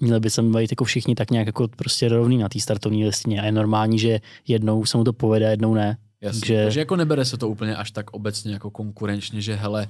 měli 0.00 0.20
by 0.20 0.30
se 0.30 0.42
být 0.42 0.72
jako 0.72 0.84
všichni 0.84 1.14
tak 1.14 1.30
nějak 1.30 1.46
jako 1.46 1.68
prostě 1.68 2.08
rovný 2.08 2.38
na 2.38 2.48
té 2.48 2.60
startovní 2.60 3.04
listině 3.04 3.40
a 3.40 3.44
je 3.44 3.52
normální, 3.52 3.98
že 3.98 4.20
jednou 4.48 4.84
se 4.84 4.96
mu 4.98 5.04
to 5.04 5.12
povede, 5.12 5.50
jednou 5.50 5.74
ne. 5.74 5.96
Jasně. 6.20 6.40
Takže- 6.40 6.62
Takže 6.64 6.80
jako 6.80 6.96
nebere 6.96 7.24
se 7.24 7.36
to 7.36 7.48
úplně 7.48 7.76
až 7.76 7.90
tak 7.90 8.10
obecně 8.10 8.52
jako 8.52 8.70
konkurenčně, 8.70 9.40
že 9.40 9.54
hele, 9.54 9.88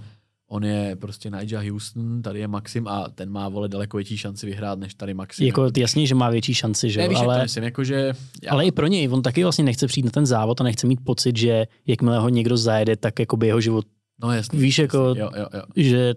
on 0.49 0.65
je 0.65 0.97
prostě 0.97 1.31
Nigel 1.31 1.71
Houston, 1.71 2.23
tady 2.23 2.41
je 2.41 2.49
Maxim 2.49 2.89
a 2.89 3.09
ten 3.15 3.31
má 3.31 3.49
vole 3.49 3.69
daleko 3.69 3.97
větší 3.97 4.17
šanci 4.17 4.47
vyhrát 4.47 4.79
než 4.79 4.95
tady 4.95 5.15
Maxim. 5.15 5.47
Jako 5.47 5.71
jasně, 5.77 6.07
že 6.07 6.15
má 6.15 6.31
větší 6.31 6.55
šanci, 6.55 6.91
že 6.91 6.99
ne, 6.99 7.05
jo, 7.05 7.11
víš, 7.11 7.19
ale... 7.19 7.35
jak 7.35 7.41
to 7.41 7.45
myslím, 7.45 7.65
jako 7.65 7.85
že 7.85 8.13
já, 8.43 8.53
ale 8.53 8.67
i 8.67 8.71
pro 8.73 8.87
něj, 8.87 9.09
on 9.09 9.23
taky 9.23 9.43
vlastně 9.43 9.65
nechce 9.65 9.87
přijít 9.87 10.05
na 10.05 10.11
ten 10.11 10.27
závod 10.27 10.61
a 10.61 10.65
nechce 10.65 10.87
mít 10.87 11.01
pocit, 11.05 11.37
že 11.37 11.67
jakmile 11.87 12.19
ho 12.19 12.29
někdo 12.29 12.57
zajede, 12.57 12.97
tak 12.97 13.19
jako 13.19 13.37
by 13.37 13.47
jeho 13.47 13.61
život, 13.61 13.85
no 14.23 14.33
jasný, 14.33 14.59
víš, 14.59 14.79
jako 14.79 14.99
jasný, 15.09 15.21
jo, 15.21 15.31
jo, 15.37 15.47
jo. 15.55 15.63
že 15.77 16.15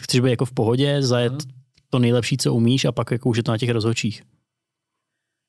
chceš 0.00 0.20
být 0.20 0.30
jako 0.30 0.44
v 0.44 0.52
pohodě, 0.52 1.02
zajet 1.02 1.32
Mhm. 1.32 1.57
To 1.90 1.98
nejlepší, 1.98 2.36
co 2.36 2.54
umíš 2.54 2.84
a 2.84 2.92
pak 2.92 3.10
jako 3.10 3.28
už 3.28 3.36
je 3.36 3.42
to 3.42 3.50
na 3.50 3.58
těch 3.58 3.70
rozhodčích. 3.70 4.22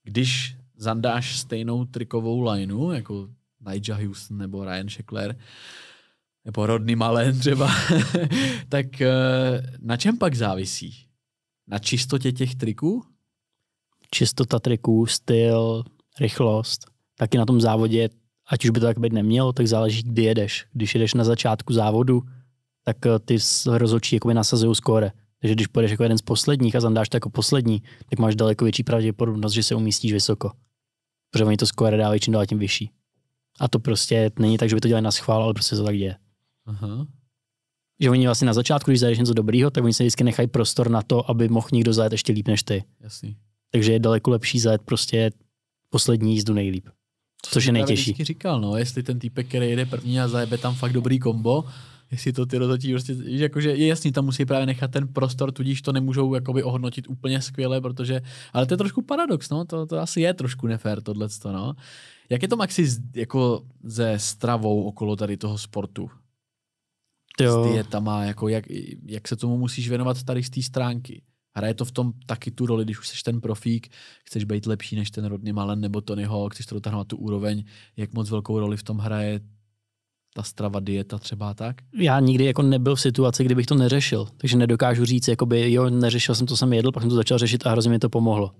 Když 0.03 0.55
zandáš 0.77 1.39
stejnou 1.39 1.85
trikovou 1.85 2.41
lineu, 2.41 2.91
jako 2.91 3.29
Nigel 3.69 3.97
Houston 3.97 4.37
nebo 4.37 4.65
Ryan 4.65 4.89
Sheckler, 4.89 5.35
nebo 6.45 6.65
Rodney 6.65 6.95
Malen 6.95 7.39
třeba, 7.39 7.71
tak 8.69 9.01
eh, 9.01 9.11
na 9.79 9.97
čem 9.97 10.17
pak 10.17 10.35
závisí? 10.35 11.05
Na 11.67 11.79
čistotě 11.79 12.31
těch 12.31 12.55
triků? 12.55 13.03
Čistota 14.11 14.59
triků, 14.59 15.05
styl, 15.05 15.83
rychlost, 16.19 16.85
taky 17.17 17.37
na 17.37 17.45
tom 17.45 17.61
závodě, 17.61 18.09
ať 18.47 18.65
už 18.65 18.69
by 18.69 18.79
to 18.79 18.85
tak 18.85 18.99
být 18.99 19.13
nemělo, 19.13 19.53
tak 19.53 19.67
záleží, 19.67 20.03
kdy 20.03 20.23
jedeš. 20.23 20.65
Když 20.73 20.95
jedeš 20.95 21.13
na 21.13 21.23
začátku 21.23 21.73
závodu, 21.73 22.21
tak 22.83 23.05
eh, 23.05 23.19
ty 23.19 23.37
rozhodčí 23.65 24.15
jakoby 24.15 24.33
nasazují 24.33 24.75
skóre. 24.75 25.11
Takže 25.41 25.55
když 25.55 25.67
půjdeš 25.67 25.91
jako 25.91 26.03
jeden 26.03 26.17
z 26.17 26.21
posledních 26.21 26.75
a 26.75 26.79
zandáš 26.79 27.09
to 27.09 27.17
jako 27.17 27.29
poslední, 27.29 27.83
tak 28.09 28.19
máš 28.19 28.35
daleko 28.35 28.65
větší 28.65 28.83
pravděpodobnost, 28.83 29.53
že 29.53 29.63
se 29.63 29.75
umístíš 29.75 30.13
vysoko. 30.13 30.51
Protože 31.31 31.45
oni 31.45 31.57
to 31.57 31.65
skóre 31.65 31.97
dávají 31.97 32.19
čím 32.19 32.33
dál 32.33 32.45
tím 32.45 32.59
vyšší. 32.59 32.91
A 33.59 33.67
to 33.67 33.79
prostě 33.79 34.31
není 34.39 34.57
tak, 34.57 34.69
že 34.69 34.75
by 34.75 34.81
to 34.81 34.87
dělali 34.87 35.03
na 35.03 35.11
schvál, 35.11 35.43
ale 35.43 35.53
prostě 35.53 35.75
se 35.75 35.81
to 35.81 35.85
tak 35.85 35.97
děje. 35.97 36.15
Aha. 36.65 37.07
Že 37.99 38.09
oni 38.09 38.25
vlastně 38.25 38.45
na 38.45 38.53
začátku, 38.53 38.91
když 38.91 38.99
zajdeš 38.99 39.19
něco 39.19 39.33
dobrýho, 39.33 39.69
tak 39.71 39.83
oni 39.83 39.93
se 39.93 40.03
vždycky 40.03 40.23
nechají 40.23 40.47
prostor 40.47 40.89
na 40.89 41.01
to, 41.01 41.29
aby 41.29 41.49
mohl 41.49 41.67
někdo 41.71 41.93
zajet 41.93 42.11
ještě 42.11 42.33
líp 42.33 42.47
než 42.47 42.63
ty. 42.63 42.83
Jasný. 42.99 43.37
Takže 43.71 43.91
je 43.91 43.99
daleko 43.99 44.31
lepší 44.31 44.59
zajet 44.59 44.81
prostě 44.81 45.31
poslední 45.89 46.33
jízdu 46.33 46.53
nejlíp. 46.53 46.85
To 47.43 47.49
Což 47.49 47.65
je 47.65 47.71
nejtěžší. 47.71 48.13
říkal, 48.19 48.61
no, 48.61 48.77
jestli 48.77 49.03
ten 49.03 49.19
týpek, 49.19 49.47
který 49.47 49.69
jede 49.69 49.85
první 49.85 50.19
a 50.19 50.27
zajebe 50.27 50.57
tam 50.57 50.75
fakt 50.75 50.93
dobrý 50.93 51.19
kombo, 51.19 51.63
jestli 52.11 52.33
to 52.33 52.45
ty 52.45 52.57
rozhodčí 52.57 52.91
prostě, 52.91 53.15
jakože 53.19 53.69
je 53.69 53.87
jasný, 53.87 54.11
tam 54.11 54.25
musí 54.25 54.45
právě 54.45 54.65
nechat 54.65 54.91
ten 54.91 55.07
prostor, 55.07 55.51
tudíž 55.51 55.81
to 55.81 55.91
nemůžou 55.91 56.33
jakoby 56.33 56.63
ohodnotit 56.63 57.09
úplně 57.09 57.41
skvěle, 57.41 57.81
protože, 57.81 58.21
ale 58.53 58.65
to 58.65 58.73
je 58.73 58.77
trošku 58.77 59.01
paradox, 59.01 59.49
no, 59.49 59.65
to, 59.65 59.85
to 59.85 59.97
asi 59.99 60.21
je 60.21 60.33
trošku 60.33 60.67
nefér 60.67 61.01
tohleto, 61.01 61.51
no. 61.51 61.73
Jak 62.29 62.41
je 62.41 62.47
to 62.47 62.57
Maxi 62.57 62.87
s- 62.87 62.99
jako 63.15 63.65
ze 63.83 64.19
stravou 64.19 64.83
okolo 64.83 65.15
tady 65.15 65.37
toho 65.37 65.57
sportu? 65.57 66.09
S 67.39 67.43
Jo, 67.43 67.63
dietama, 67.63 68.23
jako 68.23 68.47
jak, 68.47 68.65
jak 69.05 69.27
se 69.27 69.35
tomu 69.35 69.57
musíš 69.57 69.89
věnovat 69.89 70.23
tady 70.23 70.43
z 70.43 70.49
té 70.49 70.61
stránky? 70.61 71.21
Hraje 71.55 71.73
to 71.73 71.85
v 71.85 71.91
tom 71.91 72.13
taky 72.25 72.51
tu 72.51 72.65
roli, 72.65 72.83
když 72.85 72.99
už 72.99 73.07
jsi 73.07 73.23
ten 73.23 73.41
profík, 73.41 73.87
chceš 74.25 74.43
být 74.43 74.65
lepší 74.65 74.95
než 74.95 75.11
ten 75.11 75.25
Rodney 75.25 75.53
Malen 75.53 75.79
nebo 75.79 76.01
Tony 76.01 76.23
Hawk, 76.23 76.53
chceš 76.53 76.65
to 76.65 76.75
dotáhnout 76.75 76.99
na 76.99 77.03
tu 77.03 77.17
úroveň, 77.17 77.63
jak 77.97 78.13
moc 78.13 78.29
velkou 78.29 78.59
roli 78.59 78.77
v 78.77 78.83
tom 78.83 78.97
hraje 78.97 79.39
ta 80.39 80.43
strava, 80.43 80.79
dieta 80.79 81.17
třeba 81.17 81.53
tak? 81.53 81.75
já 81.93 82.19
nikdy 82.19 82.45
jako 82.45 82.61
nebyl 82.61 82.95
v 82.95 83.01
situaci, 83.01 83.43
kdybych 83.43 83.65
to 83.65 83.75
neřešil. 83.75 84.27
Takže 84.37 84.57
nedokážu 84.57 85.05
říct, 85.05 85.27
jakoby, 85.27 85.73
jo, 85.73 85.89
neřešil 85.89 86.35
jsem 86.35 86.47
to, 86.47 86.57
jsem 86.57 86.73
jedl, 86.73 86.91
pak 86.91 87.03
jsem 87.03 87.09
to 87.09 87.15
začal 87.15 87.37
řešit 87.37 87.67
a 87.67 87.71
hrozně 87.71 87.91
mi 87.91 87.99
to 87.99 88.09
pomohlo. 88.09 88.51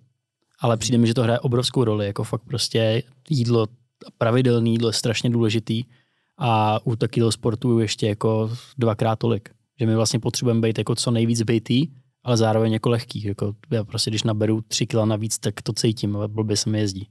Ale 0.59 0.77
přijde 0.77 0.97
mi, 0.97 1.07
že 1.07 1.13
to 1.13 1.23
hraje 1.23 1.39
obrovskou 1.39 1.83
roli, 1.83 2.05
jako 2.05 2.23
fakt 2.23 2.41
prostě 2.41 3.03
jídlo, 3.29 3.67
pravidelné 4.17 4.69
jídlo 4.69 4.89
je 4.89 4.93
strašně 4.93 5.29
důležitý 5.29 5.83
a 6.37 6.79
u 6.83 6.95
takového 6.95 7.31
sportu 7.31 7.79
ještě 7.79 8.07
jako 8.07 8.51
dvakrát 8.77 9.19
tolik. 9.19 9.49
Že 9.79 9.85
my 9.85 9.95
vlastně 9.95 10.19
potřebujeme 10.19 10.61
být 10.61 10.77
jako 10.77 10.95
co 10.95 11.11
nejvíc 11.11 11.41
bejtý, 11.41 11.87
ale 12.23 12.37
zároveň 12.37 12.73
jako 12.73 12.89
lehký. 12.89 13.23
Jako 13.23 13.53
já 13.71 13.83
prostě, 13.83 14.11
když 14.11 14.23
naberu 14.23 14.61
tři 14.67 14.87
kila 14.87 15.05
navíc, 15.05 15.39
tak 15.39 15.61
to 15.61 15.73
cítím, 15.73 16.17
blbě 16.27 16.57
se 16.57 16.69
mi 16.69 16.79
jezdí. 16.79 17.07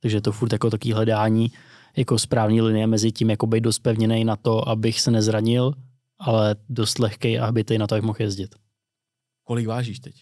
Takže 0.00 0.16
je 0.16 0.20
to 0.20 0.32
furt 0.32 0.52
jako 0.52 0.70
takové 0.70 0.94
hledání 0.94 1.52
jako 1.96 2.18
správný 2.18 2.60
linie 2.60 2.86
mezi 2.86 3.12
tím, 3.12 3.30
jako 3.30 3.46
být 3.46 3.60
dost 3.60 3.78
pevněný 3.78 4.24
na 4.24 4.36
to, 4.36 4.68
abych 4.68 5.00
se 5.00 5.10
nezranil, 5.10 5.72
ale 6.18 6.56
dost 6.68 6.98
lehký, 6.98 7.38
aby 7.38 7.64
ty 7.64 7.78
na 7.78 7.86
to 7.86 7.94
jak 7.94 8.04
mohl 8.04 8.22
jezdit. 8.22 8.54
Kolik 9.44 9.66
vážíš 9.66 10.00
teď? 10.00 10.14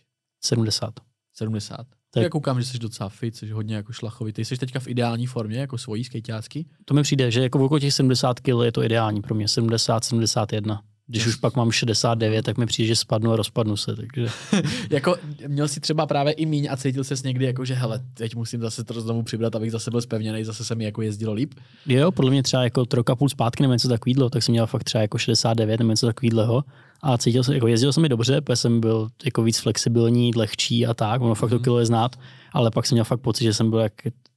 70. 0.45 0.95
70? 1.35 1.87
Tak. 2.11 2.23
Já 2.23 2.29
koukám, 2.29 2.61
že 2.61 2.67
jsi 2.67 2.79
docela 2.79 3.09
fit, 3.09 3.37
jsi 3.37 3.51
hodně 3.51 3.77
jako 3.77 3.93
šlachovitý. 3.93 4.45
Jsi 4.45 4.57
teďka 4.57 4.81
v 4.81 4.89
ideální 4.89 5.27
formě, 5.27 5.59
jako 5.59 5.79
svojí 5.79 6.05
skejťácký? 6.05 6.71
To 6.85 6.95
mi 6.95 7.03
přijde, 7.03 7.31
že 7.31 7.43
jako 7.43 7.65
okolo 7.65 7.81
těch 7.81 7.95
70 7.95 8.41
kg 8.41 8.49
je 8.65 8.73
to 8.73 8.83
ideální 8.83 9.23
pro 9.23 9.35
mě. 9.35 9.49
70, 9.49 10.05
71. 10.05 10.83
Když 11.11 11.27
Yes. 11.27 11.35
už 11.35 11.41
pak 11.41 11.57
mám 11.57 11.71
69, 11.71 12.43
tak 12.45 12.59
mi 12.59 12.67
přijde, 12.67 12.87
že 12.89 12.97
spadnu 12.97 13.33
a 13.33 13.37
rozpadnu 13.37 13.77
se. 13.77 13.97
Takže 13.97 14.27
jako 14.91 15.17
měl 15.47 15.69
jsi 15.69 15.81
třeba 15.81 16.07
právě 16.07 16.33
i 16.33 16.47
míň 16.47 16.69
a 16.71 16.77
cítil 16.77 17.05
ses 17.05 17.23
někdy 17.23 17.45
jako, 17.45 17.65
že 17.65 17.75
hele, 17.75 18.01
teď 18.15 18.35
musím 18.35 18.61
zase 18.61 18.85
to 18.85 19.01
znovu 19.01 19.23
přibrat, 19.23 19.57
abych 19.57 19.73
zase 19.73 19.91
byl 19.91 20.01
spevněný, 20.01 20.45
zase 20.45 20.65
se 20.65 20.75
mi 20.75 20.85
jako 20.85 21.03
jezdilo 21.03 21.33
líp. 21.33 21.55
jo, 21.87 22.13
podle 22.13 22.31
mě 22.31 22.43
třeba 22.43 22.65
jako 22.65 22.85
troka 22.85 23.17
půl 23.17 23.29
zpátky 23.29 23.63
nebo 23.63 23.73
něco 23.73 23.89
takového, 23.89 24.31
tak 24.31 24.43
jsem 24.43 24.53
měl 24.53 24.67
fakt 24.67 24.85
třeba 24.85 25.03
jako 25.03 25.19
69 25.19 25.79
nebo 25.79 25.91
něco 25.91 26.07
takového. 26.07 26.65
A 27.03 27.19
cítil 27.19 27.45
jsem, 27.45 27.55
jako 27.55 27.67
jezdil 27.67 27.93
jsem 27.93 28.03
mi 28.03 28.09
dobře, 28.09 28.41
protože 28.41 28.57
jsem 28.57 28.81
byl 28.81 29.09
jako 29.25 29.43
víc 29.43 29.59
flexibilní, 29.59 30.31
lehčí 30.37 30.87
a 30.87 30.95
tak, 30.95 31.21
ono 31.21 31.35
fakt 31.35 31.51
to 31.51 31.55
Mhm. 31.57 31.65
kilo 31.65 31.79
je 31.79 31.87
znát, 31.87 32.17
ale 32.53 32.71
pak 32.71 32.87
jsem 32.87 32.97
měl 32.97 33.05
fakt 33.05 33.21
pocit, 33.21 33.45
že 33.45 33.55
jsem 33.55 33.71
byl 33.71 33.79
jak 33.79 33.93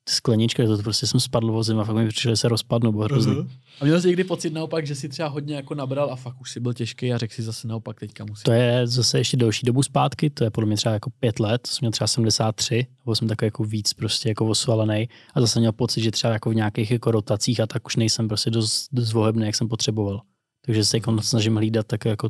sklenička, 0.10 0.64
že 0.64 0.70
to 0.70 0.84
prostě 0.84 1.08
jsem 1.08 1.20
spadl 1.20 1.52
vozem 1.52 1.80
a 1.80 1.84
fakt 1.84 1.96
mi 1.96 2.08
přišlo, 2.08 2.32
že 2.32 2.36
se 2.36 2.50
rozpadnu, 2.50 2.92
bylo 2.92 3.04
hrozný. 3.04 3.36
Mhm. 3.36 3.50
A 3.82 3.86
měl 3.86 4.02
jsi 4.02 4.08
někdy 4.08 4.24
pocit 4.24 4.54
naopak, 4.54 4.88
že 4.88 4.96
si 4.96 5.10
třeba 5.10 5.30
hodně 5.30 5.56
jako 5.56 5.76
nabral 5.76 6.12
a 6.12 6.16
fakt 6.16 6.42
už 6.42 6.52
si 6.52 6.60
byl 6.60 6.74
těžký 6.74 7.14
a 7.14 7.18
řekl 7.18 7.34
si 7.34 7.44
zase 7.44 7.68
naopak 7.68 8.00
teďka 8.00 8.26
musím. 8.26 8.44
To 8.44 8.52
je 8.52 8.88
zase 8.88 9.18
ještě 9.18 9.38
delší 9.38 9.66
dobu 9.66 9.84
zpátky, 9.84 10.30
to 10.30 10.44
je 10.44 10.50
podle 10.50 10.68
mě 10.68 10.76
třeba 10.76 10.94
jako 10.94 11.10
pět 11.10 11.40
let, 11.40 11.68
jsem 11.68 11.78
měl 11.82 11.92
třeba 11.92 12.08
73, 12.08 12.88
byl 13.06 13.16
jsem 13.16 13.28
takový 13.28 13.48
jako 13.48 13.64
víc 13.64 13.94
prostě 13.94 14.30
jako 14.30 14.46
osvalený 14.46 15.10
a 15.34 15.42
zase 15.42 15.60
měl 15.60 15.72
pocit, 15.72 16.02
že 16.02 16.12
třeba 16.12 16.34
jako 16.34 16.50
v 16.50 16.56
nějakých 16.56 16.92
jako 16.92 17.12
rotacích 17.12 17.60
a 17.60 17.68
tak 17.68 17.86
už 17.86 17.96
nejsem 17.96 18.28
prostě 18.28 18.50
dost, 18.50 18.88
dost 18.92 19.14
vohebný, 19.14 19.46
jak 19.46 19.56
jsem 19.56 19.68
potřeboval. 19.68 20.22
Takže 20.66 20.86
se 20.86 20.98
jako 20.98 21.22
snažím 21.22 21.56
hlídat 21.56 21.88
tak 21.88 22.06
jako 22.06 22.30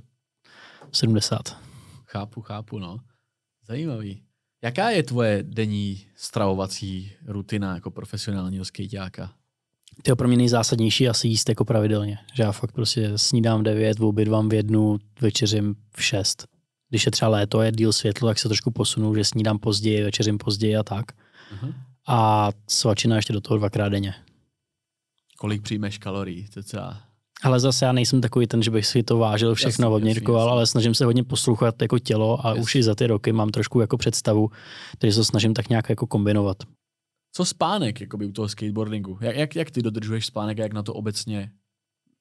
70. 0.91 1.57
Chápu, 2.05 2.41
chápu, 2.41 2.79
no. 2.79 2.97
Zajímavý. 3.67 4.21
Jaká 4.63 4.89
je 4.89 5.03
tvoje 5.03 5.43
denní 5.43 6.05
stravovací 6.15 7.11
rutina 7.25 7.75
jako 7.75 7.91
profesionálního 7.91 8.65
skejťáka? 8.65 9.33
To 10.03 10.11
je 10.11 10.15
pro 10.15 10.27
mě 10.27 10.37
nejzásadnější 10.37 11.09
asi 11.09 11.27
jíst 11.27 11.49
jako 11.49 11.65
pravidelně. 11.65 12.17
Že 12.33 12.43
já 12.43 12.51
fakt 12.51 12.71
prostě 12.71 13.17
snídám 13.17 13.59
v 13.59 13.63
9, 13.63 13.99
obědvám 13.99 14.49
v 14.49 14.53
jednu, 14.53 14.99
večeřím 15.21 15.75
v 15.95 16.03
6. 16.03 16.47
Když 16.89 17.05
je 17.05 17.11
třeba 17.11 17.29
léto, 17.29 17.61
je 17.61 17.71
díl 17.71 17.93
světlo, 17.93 18.27
tak 18.27 18.39
se 18.39 18.47
trošku 18.47 18.71
posunu, 18.71 19.15
že 19.15 19.23
snídám 19.23 19.59
později, 19.59 20.03
večeřím 20.03 20.37
později 20.37 20.77
a 20.77 20.83
tak. 20.83 21.05
Uh-huh. 21.11 21.73
A 22.07 22.49
svačina 22.67 23.15
ještě 23.15 23.33
do 23.33 23.41
toho 23.41 23.57
dvakrát 23.57 23.89
denně. 23.89 24.15
Kolik 25.37 25.61
přijmeš 25.61 25.97
kalorií? 25.97 26.47
To 26.53 26.63
třeba... 26.63 27.10
Ale 27.43 27.59
zase 27.59 27.85
já 27.85 27.91
nejsem 27.91 28.21
takový 28.21 28.47
ten, 28.47 28.63
že 28.63 28.71
bych 28.71 28.87
si 28.87 29.03
to 29.03 29.17
vážil 29.17 29.55
všechno, 29.55 29.97
jasně, 29.97 30.13
rikoval, 30.13 30.41
jasně. 30.41 30.51
ale 30.51 30.67
snažím 30.67 30.95
se 30.95 31.05
hodně 31.05 31.23
poslouchat 31.23 31.81
jako 31.81 31.99
tělo 31.99 32.45
a 32.45 32.49
Jasně. 32.49 32.63
už 32.63 32.75
i 32.75 32.83
za 32.83 32.95
ty 32.95 33.07
roky 33.07 33.31
mám 33.31 33.49
trošku 33.49 33.79
jako 33.81 33.97
představu, 33.97 34.49
takže 34.97 35.13
se 35.13 35.25
snažím 35.25 35.53
tak 35.53 35.69
nějak 35.69 35.89
jako 35.89 36.07
kombinovat. 36.07 36.57
Co 37.33 37.45
spánek 37.45 38.01
jakoby, 38.01 38.25
u 38.25 38.31
toho 38.31 38.49
skateboardingu? 38.49 39.17
Jak, 39.21 39.35
jak, 39.35 39.55
jak 39.55 39.71
ty 39.71 39.81
dodržuješ 39.81 40.25
spánek 40.25 40.59
a 40.59 40.63
jak 40.63 40.73
na 40.73 40.83
to 40.83 40.93
obecně 40.93 41.51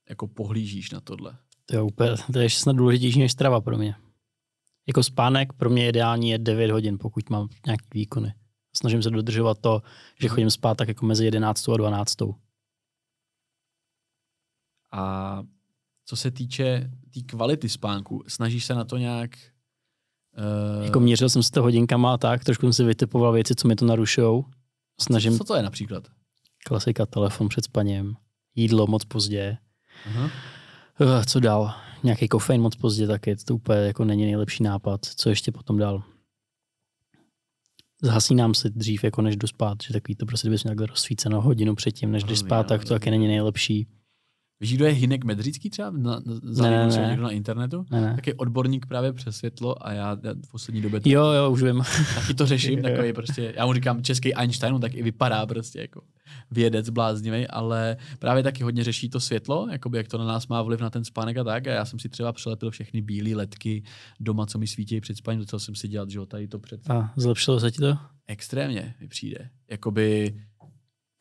jako 0.08 0.26
pohlížíš 0.26 0.90
na 0.90 1.00
tohle? 1.00 1.36
To 1.66 1.76
je 1.76 1.82
úplně, 1.82 2.10
to 2.32 2.38
je 2.38 2.50
snad 2.50 2.76
důležitější 2.76 3.18
než 3.18 3.32
strava 3.32 3.60
pro 3.60 3.78
mě. 3.78 3.94
Jako 4.88 5.02
spánek 5.02 5.52
pro 5.52 5.70
mě 5.70 5.88
ideální 5.88 6.30
je 6.30 6.38
9 6.38 6.70
hodin, 6.70 6.98
pokud 6.98 7.30
mám 7.30 7.48
nějaký 7.66 7.84
výkony. 7.94 8.34
Snažím 8.76 9.02
se 9.02 9.10
dodržovat 9.10 9.58
to, 9.60 9.82
že 10.20 10.28
chodím 10.28 10.50
spát 10.50 10.76
tak 10.76 10.88
jako 10.88 11.06
mezi 11.06 11.24
11 11.24 11.68
a 11.68 11.76
12. 11.76 12.16
A 14.92 15.42
co 16.06 16.16
se 16.16 16.30
týče 16.30 16.90
té 17.00 17.10
tý 17.10 17.22
kvality 17.22 17.68
spánku, 17.68 18.24
snažíš 18.28 18.64
se 18.64 18.74
na 18.74 18.84
to 18.84 18.96
nějak... 18.96 19.30
Uh, 20.78 20.84
Jako 20.84 21.00
měřil 21.00 21.28
jsem 21.28 21.42
si 21.42 21.50
to 21.50 21.62
hodinkama 21.62 22.14
a 22.14 22.18
tak, 22.18 22.44
trošku 22.44 22.66
jsem 22.66 22.72
si 22.72 22.84
vytipoval 22.84 23.32
věci, 23.32 23.54
co 23.54 23.68
mi 23.68 23.76
to 23.76 23.86
narušou. 23.86 24.44
Snažím 25.00 25.38
Co 25.38 25.44
to 25.44 25.54
je 25.54 25.62
například? 25.62 26.08
klasika, 26.66 27.06
telefon 27.06 27.48
před 27.48 27.64
spaním, 27.64 28.16
jídlo 28.54 28.86
moc 28.86 29.04
pozdě, 29.04 29.56
Aha. 30.06 30.30
Uh, 31.00 31.24
co 31.26 31.40
dál? 31.40 31.74
Nějaký 32.02 32.28
kofein 32.28 32.60
moc 32.60 32.76
pozdě 32.76 33.06
taky, 33.06 33.36
to 33.36 33.54
úplně 33.54 33.78
jako 33.78 34.04
není 34.04 34.24
nejlepší 34.24 34.62
nápad. 34.62 35.04
Co 35.04 35.28
ještě 35.28 35.52
potom 35.52 35.78
dál? 35.78 36.02
Zhasínám 38.02 38.54
se 38.54 38.70
dřív, 38.70 39.04
jako 39.04 39.22
než 39.22 39.36
jdu 39.36 39.46
spát, 39.46 39.78
že 39.82 39.92
takový 39.92 40.16
to 40.16 40.26
prostě, 40.26 40.48
kdybys 40.48 40.64
měl 40.64 40.70
takhle 40.70 40.86
rozsvíceno 40.86 41.40
hodinu 41.40 41.74
předtím, 41.74 42.12
než 42.12 42.24
jdeš 42.24 42.38
spát, 42.38 42.66
tak 42.66 42.84
to 42.84 42.88
taky 42.88 43.10
není 43.10 43.28
nejlepší. 43.28 43.86
Víš, 44.60 44.74
kdo 44.74 44.84
je 44.84 44.92
Hinek 44.92 45.24
Medrický 45.24 45.70
třeba? 45.70 45.90
Na, 45.90 46.20
na, 46.54 46.70
ne, 46.70 46.86
ne. 46.88 47.06
někdo 47.08 47.22
na 47.22 47.30
internetu? 47.30 47.86
Ne, 47.90 48.00
ne. 48.00 48.14
Tak 48.14 48.26
je 48.26 48.34
odborník 48.34 48.86
právě 48.86 49.12
přes 49.12 49.36
světlo 49.36 49.86
a 49.86 49.92
já, 49.92 50.18
já 50.22 50.32
v 50.46 50.50
poslední 50.50 50.82
době 50.82 51.00
to, 51.00 51.08
Jo, 51.08 51.24
jo, 51.24 51.50
už 51.50 51.62
vím. 51.62 51.82
taky 52.14 52.34
to 52.34 52.46
řeším, 52.46 52.82
takový 52.82 53.12
prostě, 53.12 53.52
já 53.56 53.66
mu 53.66 53.72
říkám 53.72 54.02
český 54.02 54.34
Einstein, 54.34 54.74
on 54.74 54.80
tak 54.80 54.94
i 54.94 55.02
vypadá 55.02 55.46
prostě 55.46 55.80
jako 55.80 56.00
vědec 56.50 56.90
bláznivý, 56.90 57.46
ale 57.46 57.96
právě 58.18 58.42
taky 58.42 58.62
hodně 58.62 58.84
řeší 58.84 59.08
to 59.10 59.20
světlo, 59.20 59.68
jakoby 59.72 59.98
jak 59.98 60.08
to 60.08 60.18
na 60.18 60.24
nás 60.24 60.46
má 60.48 60.62
vliv 60.62 60.80
na 60.80 60.90
ten 60.90 61.04
spánek 61.04 61.36
a 61.36 61.44
tak. 61.44 61.66
A 61.66 61.70
já 61.72 61.84
jsem 61.84 61.98
si 61.98 62.08
třeba 62.08 62.32
přelepil 62.32 62.70
všechny 62.70 63.02
bílé 63.02 63.36
ledky 63.36 63.82
doma, 64.20 64.46
co 64.46 64.58
mi 64.58 64.66
svítí 64.66 65.00
před 65.00 65.16
spaním, 65.16 65.40
docela 65.40 65.60
jsem 65.60 65.74
si 65.74 65.88
dělat, 65.88 66.10
že 66.10 66.18
jo, 66.18 66.26
tady 66.26 66.48
to 66.48 66.58
před 66.58 66.90
A 66.90 67.12
zlepšilo 67.16 67.60
se 67.60 67.70
ti 67.70 67.78
to? 67.78 67.96
extrémně 68.26 68.94
mi 69.00 69.08
přijde. 69.08 69.48
Jakoby 69.70 70.34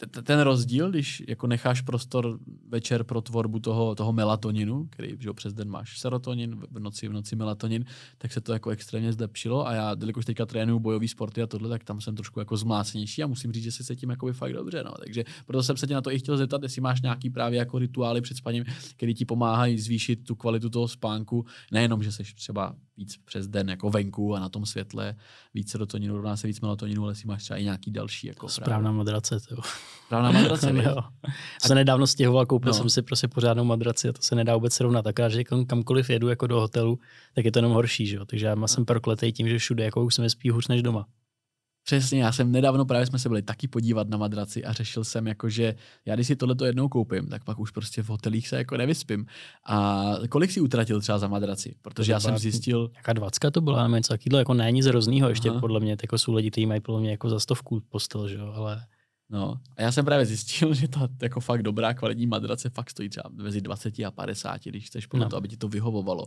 ten 0.07 0.39
rozdíl, 0.39 0.89
když 0.89 1.23
jako 1.27 1.47
necháš 1.47 1.81
prostor 1.81 2.39
večer 2.69 3.03
pro 3.03 3.21
tvorbu 3.21 3.59
toho, 3.59 3.95
toho 3.95 4.13
melatoninu, 4.13 4.87
který 4.89 5.15
že 5.19 5.33
přes 5.33 5.53
den 5.53 5.69
máš 5.69 5.99
serotonin, 5.99 6.55
v 6.71 6.79
noci, 6.79 7.07
v 7.07 7.13
noci 7.13 7.35
melatonin, 7.35 7.85
tak 8.17 8.33
se 8.33 8.41
to 8.41 8.53
jako 8.53 8.69
extrémně 8.69 9.13
zlepšilo 9.13 9.67
a 9.67 9.73
já, 9.73 9.95
jelikož 9.99 10.25
teďka 10.25 10.45
trénuju 10.45 10.79
bojový 10.79 11.07
sporty 11.07 11.41
a 11.41 11.47
tohle, 11.47 11.69
tak 11.69 11.83
tam 11.83 12.01
jsem 12.01 12.15
trošku 12.15 12.39
jako 12.39 12.57
zmlácenější 12.57 13.23
a 13.23 13.27
musím 13.27 13.51
říct, 13.51 13.63
že 13.63 13.71
se 13.71 13.83
cítím 13.83 14.09
jako 14.09 14.33
fakt 14.33 14.53
dobře. 14.53 14.83
No. 14.83 14.91
Takže 15.05 15.23
proto 15.45 15.63
jsem 15.63 15.77
se 15.77 15.87
tě 15.87 15.93
na 15.93 16.01
to 16.01 16.11
i 16.11 16.19
chtěl 16.19 16.37
zeptat, 16.37 16.63
jestli 16.63 16.81
máš 16.81 17.01
nějaký 17.01 17.29
právě 17.29 17.59
jako 17.59 17.79
rituály 17.79 18.21
před 18.21 18.37
spaním, 18.37 18.65
který 18.95 19.13
ti 19.13 19.25
pomáhají 19.25 19.79
zvýšit 19.79 20.23
tu 20.27 20.35
kvalitu 20.35 20.69
toho 20.69 20.87
spánku, 20.87 21.45
nejenom, 21.71 22.03
že 22.03 22.11
jsi 22.11 22.23
třeba 22.35 22.75
víc 22.99 23.17
přes 23.25 23.47
den 23.47 23.69
jako 23.69 23.89
venku 23.89 24.35
a 24.35 24.39
na 24.39 24.49
tom 24.49 24.65
světle, 24.65 25.15
víc 25.53 25.71
serotoninu, 25.71 26.15
rovná 26.15 26.37
se 26.37 26.47
víc 26.47 26.61
melatoninu, 26.61 27.03
ale 27.03 27.15
si 27.15 27.27
máš 27.27 27.43
třeba 27.43 27.57
i 27.57 27.63
nějaký 27.63 27.91
další. 27.91 28.27
Jako 28.27 28.49
Správná 28.49 28.91
madrace. 28.91 29.39
To. 29.39 29.55
Správná 30.05 30.31
madrace, 30.31 30.71
jo. 30.83 30.97
A 31.63 31.67
se 31.67 31.75
nedávno 31.75 32.07
stěhoval, 32.07 32.45
koupil 32.45 32.69
no. 32.69 32.73
jsem 32.73 32.89
si 32.89 33.01
prostě 33.01 33.27
pořádnou 33.27 33.63
madraci 33.63 34.09
a 34.09 34.13
to 34.13 34.21
se 34.21 34.35
nedá 34.35 34.55
vůbec 34.55 34.73
srovnat. 34.73 35.07
Akorát, 35.07 35.29
že 35.29 35.43
kamkoliv 35.43 36.09
jedu 36.09 36.27
jako 36.29 36.47
do 36.47 36.59
hotelu, 36.59 36.99
tak 37.35 37.45
je 37.45 37.51
to 37.51 37.59
jenom 37.59 37.71
horší, 37.71 38.07
že 38.07 38.15
jo? 38.15 38.25
Takže 38.25 38.45
já 38.45 38.67
jsem 38.67 38.85
prokletej 38.85 39.31
tím, 39.31 39.49
že 39.49 39.57
všude 39.57 39.83
jako 39.83 40.05
už 40.05 40.15
se 40.15 40.21
mi 40.21 40.29
spí 40.29 40.49
hůř 40.49 40.67
než 40.67 40.81
doma. 40.81 41.05
Přesně, 41.89 42.23
já 42.23 42.31
jsem 42.31 42.51
nedávno 42.51 42.85
právě 42.85 43.05
jsme 43.05 43.19
se 43.19 43.29
byli 43.29 43.41
taky 43.41 43.67
podívat 43.67 44.09
na 44.09 44.17
madraci 44.17 44.65
a 44.65 44.73
řešil 44.73 45.03
jsem 45.03 45.27
jako, 45.27 45.49
že 45.49 45.75
já 46.05 46.15
když 46.15 46.27
si 46.27 46.35
tohleto 46.35 46.65
jednou 46.65 46.89
koupím, 46.89 47.27
tak 47.27 47.43
pak 47.43 47.59
už 47.59 47.71
prostě 47.71 48.03
v 48.03 48.09
hotelích 48.09 48.47
se 48.47 48.57
jako 48.57 48.77
nevyspím. 48.77 49.25
A 49.65 50.05
kolik 50.29 50.51
si 50.51 50.61
utratil 50.61 51.01
třeba 51.01 51.17
za 51.17 51.27
madraci? 51.27 51.75
Protože 51.81 52.11
já 52.11 52.19
jsem 52.19 52.37
zjistil... 52.37 52.91
Jaká 52.95 53.13
dvacka 53.13 53.51
to 53.51 53.61
byla, 53.61 53.87
něco 53.87 54.13
takového, 54.13 54.39
jako 54.39 54.53
není 54.53 54.75
nic 54.75 54.85
hroznýho, 54.85 55.29
ještě 55.29 55.49
Aha. 55.49 55.59
podle 55.59 55.79
mě, 55.79 55.97
jako 56.01 56.17
jsou 56.17 56.33
lidi, 56.33 56.51
kteří 56.51 56.65
mají 56.65 56.81
podle 56.81 57.01
mě 57.01 57.11
jako 57.11 57.29
za 57.29 57.39
stovku 57.39 57.81
postel, 57.89 58.27
že 58.27 58.35
jo, 58.35 58.53
ale... 58.55 58.85
No, 59.29 59.59
a 59.77 59.81
já 59.81 59.91
jsem 59.91 60.05
právě 60.05 60.25
zjistil, 60.25 60.73
že 60.73 60.87
ta 60.87 61.07
jako 61.21 61.39
fakt 61.39 61.63
dobrá 61.63 61.93
kvalitní 61.93 62.27
madrace 62.27 62.69
fakt 62.69 62.89
stojí 62.89 63.09
třeba 63.09 63.29
mezi 63.33 63.61
20 63.61 63.99
a 63.99 64.11
50, 64.11 64.61
když 64.63 64.85
chceš 64.85 65.05
podle 65.05 65.25
no. 65.25 65.29
to, 65.29 65.37
aby 65.37 65.47
ti 65.47 65.57
to 65.57 65.67
vyhovovalo. 65.67 66.25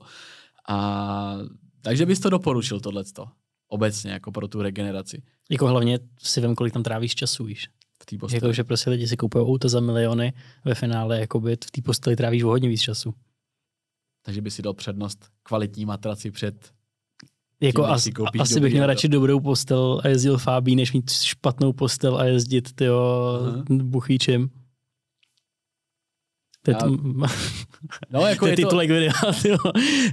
A 0.69 1.39
takže 1.81 2.07
bys 2.07 2.21
to 2.21 2.31
doporučil 2.31 2.81
tohleto 2.81 3.27
obecně 3.73 4.13
jako 4.13 4.33
pro 4.33 4.49
tu 4.49 4.63
regeneraci. 4.63 5.23
Jako 5.51 5.67
hlavně 5.67 5.99
si 6.19 6.41
vem, 6.41 6.55
kolik 6.55 6.73
tam 6.73 6.83
trávíš 6.83 7.15
času, 7.15 7.45
víš. 7.45 7.69
V 8.03 8.07
té 8.07 8.19
posteli. 8.19 8.37
Jako, 8.37 8.53
že 8.53 8.65
prostě 8.65 8.91
lidi 8.91 9.09
si 9.09 9.17
koupují 9.17 9.45
auto 9.45 9.69
za 9.69 9.81
miliony, 9.81 10.33
ve 10.65 10.75
finále 10.75 11.21
jakoby 11.21 11.57
v 11.65 11.71
té 11.71 11.83
posteli 11.83 12.17
trávíš 12.17 12.43
o 12.43 12.49
hodně 12.49 12.69
víc 12.69 12.81
času. 12.81 13.15
Takže 14.23 14.41
by 14.41 14.51
si 14.51 14.63
dal 14.63 14.75
přednost 14.75 15.29
kvalitní 15.43 15.85
matraci 15.85 16.31
před 16.31 16.73
jako 17.61 17.85
as, 17.85 18.09
asi 18.39 18.61
bych 18.61 18.73
měl 18.73 18.87
radši 18.87 19.09
dobrou 19.09 19.41
postel 19.41 20.01
a 20.05 20.09
jezdil 20.09 20.39
Fábí, 20.39 20.77
než 20.77 20.93
mít 20.93 21.11
špatnou 21.11 21.73
postel 21.73 22.17
a 22.17 22.25
jezdit 22.25 22.73
tyjo, 22.73 23.41
buchýčem. 23.69 24.51
Já... 26.69 26.75
To... 26.75 26.97
No, 28.11 28.21
jako 28.21 28.45
to 28.45 28.51
je 28.51 28.57
titulek 28.57 28.89
to... 28.89 28.95
videa, 28.95 29.13
tyjo. 29.43 29.59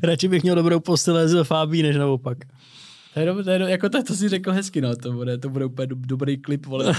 Radši 0.04 0.28
bych 0.28 0.44
měl 0.44 0.56
dobrou 0.56 0.80
postel 0.80 1.18
a 1.18 1.20
jezdil 1.20 1.44
Fábí, 1.44 1.84
než 1.84 1.96
naopak. 1.96 2.38
To 3.14 3.20
je, 3.20 3.26
do, 3.26 3.44
to 3.44 3.50
je 3.50 3.60
jako 3.60 3.90
to, 3.90 4.04
to 4.04 4.16
si 4.16 4.30
řekl 4.30 4.52
hezky, 4.52 4.82
no, 4.82 4.96
to 4.96 5.12
bude, 5.12 5.38
to 5.38 5.50
bude 5.50 5.66
úplně 5.66 5.88
do, 5.88 5.96
dobrý 5.96 6.38
klip, 6.38 6.66
vole, 6.66 6.94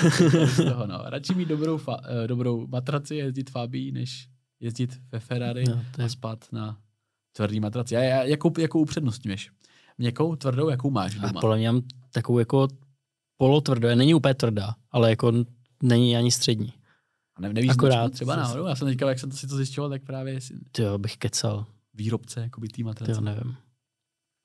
z 0.46 0.56
toho, 0.56 0.86
no. 0.86 1.02
Radši 1.04 1.34
mít 1.34 1.48
dobrou, 1.48 1.76
fa, 1.76 2.00
uh, 2.00 2.26
dobrou 2.26 2.66
matraci 2.66 3.14
jezdit 3.14 3.50
Fabí, 3.50 3.92
než 3.92 4.28
jezdit 4.60 5.00
ve 5.12 5.20
Ferrari 5.20 5.64
no, 5.68 5.84
je... 5.98 6.04
a 6.04 6.08
spát 6.08 6.44
na 6.52 6.78
tvrdý 7.32 7.60
matraci. 7.60 7.96
A 7.96 8.00
já, 8.00 8.22
jakou, 8.22 8.52
jakou 8.58 8.80
upřednostňuješ? 8.80 9.50
Měkkou, 9.98 10.36
tvrdou, 10.36 10.68
jakou 10.68 10.90
máš 10.90 11.14
doma? 11.14 11.28
A 11.28 11.40
podle 11.40 11.56
mě 11.56 11.72
mám 11.72 11.82
takovou 12.12 12.38
jako 12.38 12.68
polotvrdou, 13.36 13.88
není 13.94 14.14
úplně 14.14 14.34
tvrdá, 14.34 14.74
ale 14.90 15.10
jako 15.10 15.32
není 15.82 16.16
ani 16.16 16.30
střední. 16.30 16.72
A 17.36 17.40
ne, 17.40 17.52
nevíš 17.52 17.70
Akorát, 17.70 18.12
třeba 18.12 18.36
náhodou? 18.36 18.66
Já 18.66 18.74
jsem 18.74 18.88
teďka, 18.88 19.08
jak 19.08 19.18
jsem 19.18 19.30
to 19.30 19.36
si 19.36 19.46
to 19.46 19.56
zjišťoval, 19.56 19.90
tak 19.90 20.02
právě... 20.02 20.32
Jestli... 20.34 20.56
Jo, 20.78 20.98
bych 20.98 21.16
kecal. 21.16 21.66
Výrobce, 21.94 22.40
jako 22.40 22.60
by 22.60 22.68
tý 22.68 22.84
matrace. 22.84 23.12
Jo, 23.12 23.20
nevím. 23.20 23.56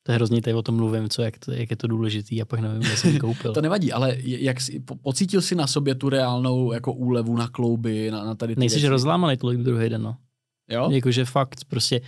To 0.05 0.11
je 0.11 0.15
hrozně, 0.15 0.41
tady 0.41 0.53
o 0.53 0.61
tom 0.61 0.75
mluvím, 0.75 1.09
co, 1.09 1.21
jak, 1.21 1.39
to, 1.39 1.51
jak 1.51 1.69
je 1.69 1.75
to 1.75 1.87
důležitý 1.87 2.41
a 2.41 2.45
pak 2.45 2.59
nevím, 2.59 2.79
kde 2.79 2.97
jsem 2.97 3.17
koupil. 3.19 3.53
to 3.53 3.61
nevadí, 3.61 3.91
ale 3.91 4.15
jak 4.23 4.61
jsi, 4.61 4.79
po, 4.79 4.95
pocítil 4.95 5.41
jsi 5.41 5.55
na 5.55 5.67
sobě 5.67 5.95
tu 5.95 6.09
reálnou 6.09 6.71
jako 6.71 6.93
úlevu 6.93 7.37
na 7.37 7.47
klouby, 7.47 8.11
na, 8.11 8.23
na 8.23 8.35
tady 8.35 8.55
ty 8.55 8.59
Nejsi 8.59 8.87
rozlámaný 8.87 9.37
tolik 9.37 9.59
druhý 9.59 9.89
den, 9.89 10.01
no. 10.01 10.17
Jo? 10.69 10.89
Jakože 10.91 11.25
fakt 11.25 11.65
prostě, 11.67 12.01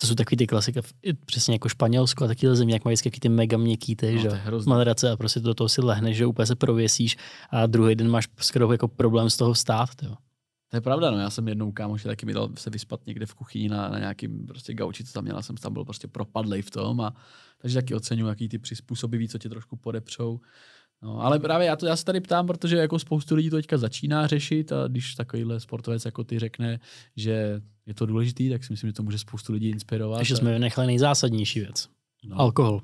to 0.00 0.06
jsou 0.06 0.14
takový 0.14 0.36
ty 0.36 0.46
klasika, 0.46 0.80
přesně 1.26 1.54
jako 1.54 1.68
Španělsko 1.68 2.24
a 2.24 2.28
takovýhle 2.28 2.56
země, 2.56 2.74
jak 2.74 2.84
mají 2.84 2.94
vždycky 2.94 3.20
ty 3.20 3.28
mega 3.28 3.56
měkký 3.56 3.96
ty, 3.96 4.14
no, 4.14 4.20
že 4.20 4.30
madrace 4.66 5.10
a 5.10 5.16
prostě 5.16 5.40
do 5.40 5.54
toho 5.54 5.68
si 5.68 5.82
lehneš, 5.82 6.16
že 6.16 6.26
úplně 6.26 6.46
se 6.46 6.56
prověsíš 6.56 7.16
a 7.50 7.66
druhý 7.66 7.94
den 7.94 8.08
máš 8.08 8.28
skoro 8.40 8.72
jako 8.72 8.88
problém 8.88 9.30
z 9.30 9.36
toho 9.36 9.52
vstát, 9.52 9.90
jo. 10.02 10.14
To 10.70 10.76
je 10.76 10.80
pravda, 10.80 11.10
no. 11.10 11.18
Já 11.18 11.30
jsem 11.30 11.48
jednou 11.48 11.72
kámoši 11.72 12.04
taky 12.04 12.26
mi 12.26 12.32
dal 12.32 12.48
se 12.54 12.70
vyspat 12.70 13.06
někde 13.06 13.26
v 13.26 13.34
kuchyni 13.34 13.68
na, 13.68 13.88
na 13.88 13.98
nějakým 13.98 14.46
prostě 14.46 14.74
gauči, 14.74 15.04
co 15.04 15.12
tam 15.12 15.24
měla, 15.24 15.42
jsem 15.42 15.56
tam 15.56 15.72
byl 15.72 15.84
prostě 15.84 16.08
propadlej 16.08 16.62
v 16.62 16.70
tom 16.70 17.00
a 17.00 17.14
takže 17.58 17.74
taky 17.74 17.94
oceňuji, 17.94 18.28
jaký 18.28 18.48
ty 18.48 18.58
přizpůsobiví, 18.58 19.28
co 19.28 19.38
tě 19.38 19.48
trošku 19.48 19.76
podepřou. 19.76 20.40
No, 21.02 21.20
ale 21.20 21.38
právě 21.38 21.66
já, 21.66 21.76
to, 21.76 21.86
já 21.86 21.96
se 21.96 22.04
tady 22.04 22.20
ptám, 22.20 22.46
protože 22.46 22.76
jako 22.76 22.98
spoustu 22.98 23.34
lidí 23.34 23.50
to 23.50 23.56
teďka 23.56 23.78
začíná 23.78 24.26
řešit 24.26 24.72
a 24.72 24.88
když 24.88 25.14
takovýhle 25.14 25.60
sportovec 25.60 26.04
jako 26.04 26.24
ty 26.24 26.38
řekne, 26.38 26.80
že 27.16 27.60
je 27.86 27.94
to 27.94 28.06
důležitý, 28.06 28.50
tak 28.50 28.64
si 28.64 28.72
myslím, 28.72 28.88
že 28.88 28.94
to 28.94 29.02
může 29.02 29.18
spoustu 29.18 29.52
lidí 29.52 29.68
inspirovat. 29.68 30.18
Takže 30.18 30.36
jsme 30.36 30.52
vynechali 30.52 30.86
nejzásadnější 30.86 31.60
věc. 31.60 31.88
No. 32.24 32.40
Alkohol. 32.40 32.82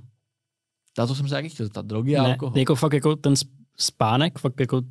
Na 0.98 1.06
to 1.06 1.14
jsem 1.14 1.28
se 1.28 1.34
taky 1.34 1.48
chtěl 1.48 1.68
ta 1.68 1.82
drogy 1.82 2.16
a 2.16 2.22
ne, 2.22 2.28
alkohol. 2.28 2.58
Jako 2.58 2.74
fakt 2.74 2.92
jako 2.92 3.16
ten 3.16 3.34
spánek, 3.78 4.38
fakt 4.38 4.60
jako 4.60 4.82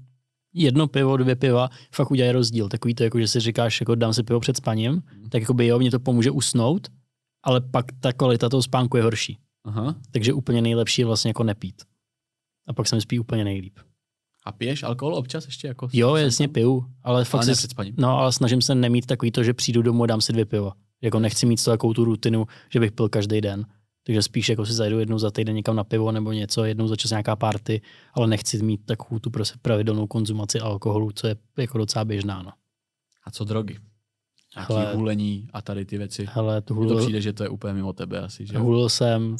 jedno 0.56 0.88
pivo, 0.88 1.18
dvě 1.18 1.36
piva 1.36 1.70
fakt 1.91 2.12
udělají 2.12 2.32
rozdíl. 2.32 2.70
Takový 2.70 2.95
to, 2.95 3.03
jako, 3.03 3.20
že 3.20 3.28
si 3.28 3.39
říkáš, 3.39 3.80
jako 3.82 3.95
dám 3.95 4.14
si 4.14 4.24
pivo 4.24 4.39
před 4.39 4.58
spaním, 4.58 4.91
mm. 4.91 5.30
tak 5.30 5.41
jako 5.41 5.53
by 5.53 5.68
jo, 5.68 5.80
mě 5.80 5.91
to 5.91 5.99
pomůže 5.99 6.32
usnout, 6.32 6.88
ale 7.43 7.62
pak 7.62 7.86
ta 7.99 8.14
kvalita 8.14 8.49
toho 8.49 8.62
spánku 8.62 8.97
je 8.97 9.03
horší. 9.03 9.39
Aha. 9.66 9.95
Takže 10.12 10.34
úplně 10.34 10.62
nejlepší 10.62 11.01
je 11.01 11.06
vlastně 11.06 11.30
jako 11.30 11.43
nepít. 11.43 11.84
A 12.68 12.74
pak 12.74 12.88
se 12.88 12.95
mi 12.95 13.01
spí 13.01 13.20
úplně 13.20 13.43
nejlíp. 13.43 13.80
A 14.45 14.51
piješ 14.51 14.84
alkohol 14.84 15.16
občas 15.16 15.45
ještě? 15.45 15.68
Jako 15.68 15.89
jo, 15.93 16.16
jasně 16.16 16.47
piju, 16.47 16.86
ale 17.03 17.26
fakt 17.26 17.43
ale 17.43 17.56
si, 17.56 17.68
no, 17.97 18.18
ale 18.18 18.32
snažím 18.32 18.62
se 18.62 18.76
nemít 18.76 19.06
takový 19.06 19.32
to, 19.32 19.43
že 19.43 19.53
přijdu 19.53 19.82
domů 19.82 20.03
a 20.03 20.08
dám 20.08 20.22
si 20.22 20.34
dvě 20.34 20.45
piva. 20.45 20.74
Jako 21.01 21.20
nechci 21.20 21.45
mít 21.45 21.64
to 21.64 21.72
takovou 21.72 21.93
tu 21.93 22.06
rutinu, 22.06 22.47
že 22.70 22.80
bych 22.80 22.91
pil 22.91 23.10
každý 23.10 23.41
den. 23.41 23.66
Takže 24.06 24.22
spíš 24.22 24.49
jako 24.49 24.66
si 24.66 24.74
zajdu 24.74 24.99
jednou 24.99 25.20
za 25.20 25.32
týden 25.32 25.56
někam 25.56 25.76
na 25.76 25.84
pivo 25.84 26.12
nebo 26.12 26.32
něco, 26.32 26.64
jednou 26.64 26.88
za 26.88 26.95
čas 26.95 27.12
nějaká 27.12 27.36
party, 27.36 27.82
ale 28.14 28.28
nechci 28.28 28.64
mít 28.64 28.82
takovou 28.86 29.20
tu 29.20 29.30
prostě 29.30 29.60
pravidelnou 29.62 30.08
konzumaci 30.08 30.60
alkoholu, 30.60 31.12
co 31.12 31.28
je 31.28 31.36
jako 31.58 31.78
docela 31.78 32.06
běžná. 32.06 32.43
No. 32.43 32.51
A 33.24 33.32
co 33.32 33.43
drogy? 33.43 33.78
Hele, 34.56 34.95
hulení 34.95 35.47
a 35.53 35.62
tady 35.62 35.86
ty 35.86 35.97
věci. 35.97 36.26
Hele, 36.30 36.62
tu 36.62 36.74
hulil, 36.74 36.95
to 36.95 37.01
přijde, 37.01 37.22
že 37.22 37.34
to 37.34 37.43
je 37.43 37.49
úplně 37.49 37.74
mimo 37.74 37.93
tebe 37.93 38.20
asi. 38.20 38.45
Že? 38.45 38.58
Hulil 38.58 38.89
jsem, 38.89 39.36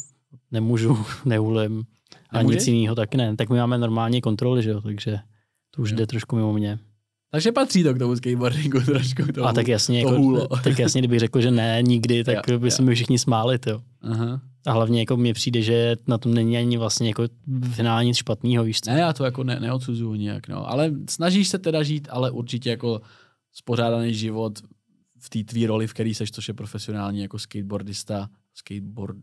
nemůžu, 0.50 0.98
nehulím. 1.24 1.84
A 2.30 2.42
nic 2.42 2.66
jiného 2.66 2.94
taky 2.94 3.16
ne. 3.16 3.36
Tak 3.36 3.50
my 3.50 3.56
máme 3.56 3.78
normální 3.78 4.20
kontroly, 4.20 4.62
že 4.62 4.70
jo, 4.70 4.80
takže 4.80 5.18
to 5.70 5.82
už 5.82 5.90
jo. 5.90 5.96
jde 5.96 6.06
trošku 6.06 6.36
mimo 6.36 6.52
mě. 6.52 6.78
Takže 7.30 7.52
patří 7.52 7.82
to 7.82 7.94
k 7.94 7.98
tomu 7.98 8.16
skateboardingu 8.16 8.80
trošku. 8.80 9.32
Tomu, 9.32 9.46
a 9.46 9.52
tak 9.52 9.68
jasně, 9.68 10.02
to 10.02 10.12
jako, 10.12 10.56
tak 10.64 10.78
jasně, 10.78 11.00
kdybych 11.00 11.20
řekl, 11.20 11.40
že 11.40 11.50
ne, 11.50 11.82
nikdy, 11.82 12.24
tak 12.24 12.48
jo, 12.48 12.58
by 12.58 12.70
se 12.70 12.82
mi 12.82 12.94
všichni 12.94 13.18
smáli. 13.18 13.58
Jo. 13.66 13.82
Aha. 14.02 14.40
A 14.66 14.72
hlavně 14.72 15.00
jako 15.00 15.16
mně 15.16 15.34
přijde, 15.34 15.62
že 15.62 15.96
na 16.06 16.18
tom 16.18 16.34
není 16.34 16.56
ani 16.56 16.76
vlastně 16.76 17.08
jako 17.08 17.24
finálně 17.72 18.06
nic 18.06 18.16
špatného, 18.16 18.64
víš 18.64 18.80
co? 18.80 18.90
Ne, 18.90 19.00
já 19.00 19.12
to 19.12 19.24
jako 19.24 19.44
ne, 19.44 19.60
neodsuzuju 19.60 20.14
nějak, 20.14 20.48
no. 20.48 20.70
Ale 20.70 20.92
snažíš 21.10 21.48
se 21.48 21.58
teda 21.58 21.82
žít, 21.82 22.08
ale 22.10 22.30
určitě 22.30 22.70
jako 22.70 23.00
spořádaný 23.52 24.14
život 24.14 24.58
v 25.18 25.30
té 25.30 25.44
tvý 25.44 25.66
roli, 25.66 25.86
v 25.86 25.94
který 25.94 26.14
seš, 26.14 26.30
což 26.30 26.48
je 26.48 26.54
profesionální 26.54 27.20
jako 27.20 27.38
skateboardista, 27.38 28.28
skateboard, 28.54 29.16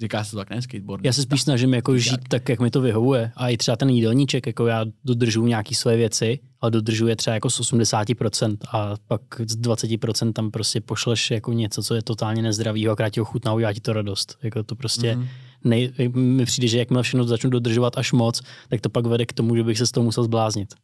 Říká 0.00 0.24
se 0.24 0.30
to 0.30 0.36
tak, 0.36 0.50
ne? 0.50 0.62
Skateboard. 0.62 1.04
Já 1.04 1.12
se 1.12 1.22
spíš 1.22 1.42
snažím 1.42 1.74
jako 1.74 1.98
žít 1.98 2.28
tak, 2.28 2.48
jak 2.48 2.60
mi 2.60 2.70
to 2.70 2.80
vyhovuje. 2.80 3.32
A 3.36 3.48
i 3.48 3.56
třeba 3.56 3.76
ten 3.76 3.88
jídelníček, 3.88 4.46
jako 4.46 4.66
já 4.66 4.84
dodržuju 5.04 5.46
nějaké 5.46 5.74
svoje 5.74 5.96
věci, 5.96 6.38
ale 6.60 6.70
dodržuje 6.70 7.16
třeba 7.16 7.34
jako 7.34 7.50
z 7.50 7.60
80% 7.60 8.56
a 8.72 8.94
pak 9.08 9.20
z 9.46 9.56
20% 9.56 10.32
tam 10.32 10.50
prostě 10.50 10.80
pošleš 10.80 11.30
jako 11.30 11.52
něco, 11.52 11.82
co 11.82 11.94
je 11.94 12.02
totálně 12.02 12.42
nezdravý 12.42 12.88
a 12.88 12.96
krát 12.96 13.10
ti 13.10 13.20
ochutná, 13.20 13.54
udělá 13.54 13.72
ti 13.72 13.80
to 13.80 13.92
radost. 13.92 14.38
Jako 14.42 14.62
to 14.62 14.74
prostě 14.74 15.14
mm-hmm. 15.14 15.26
nej, 15.64 15.92
mi 16.14 16.44
přijde, 16.44 16.68
že 16.68 16.78
jakmile 16.78 17.02
všechno 17.02 17.24
začnu 17.24 17.50
dodržovat 17.50 17.98
až 17.98 18.12
moc, 18.12 18.42
tak 18.68 18.80
to 18.80 18.90
pak 18.90 19.06
vede 19.06 19.26
k 19.26 19.32
tomu, 19.32 19.56
že 19.56 19.64
bych 19.64 19.78
se 19.78 19.86
z 19.86 19.90
toho 19.90 20.04
musel 20.04 20.24
zbláznit. 20.24 20.74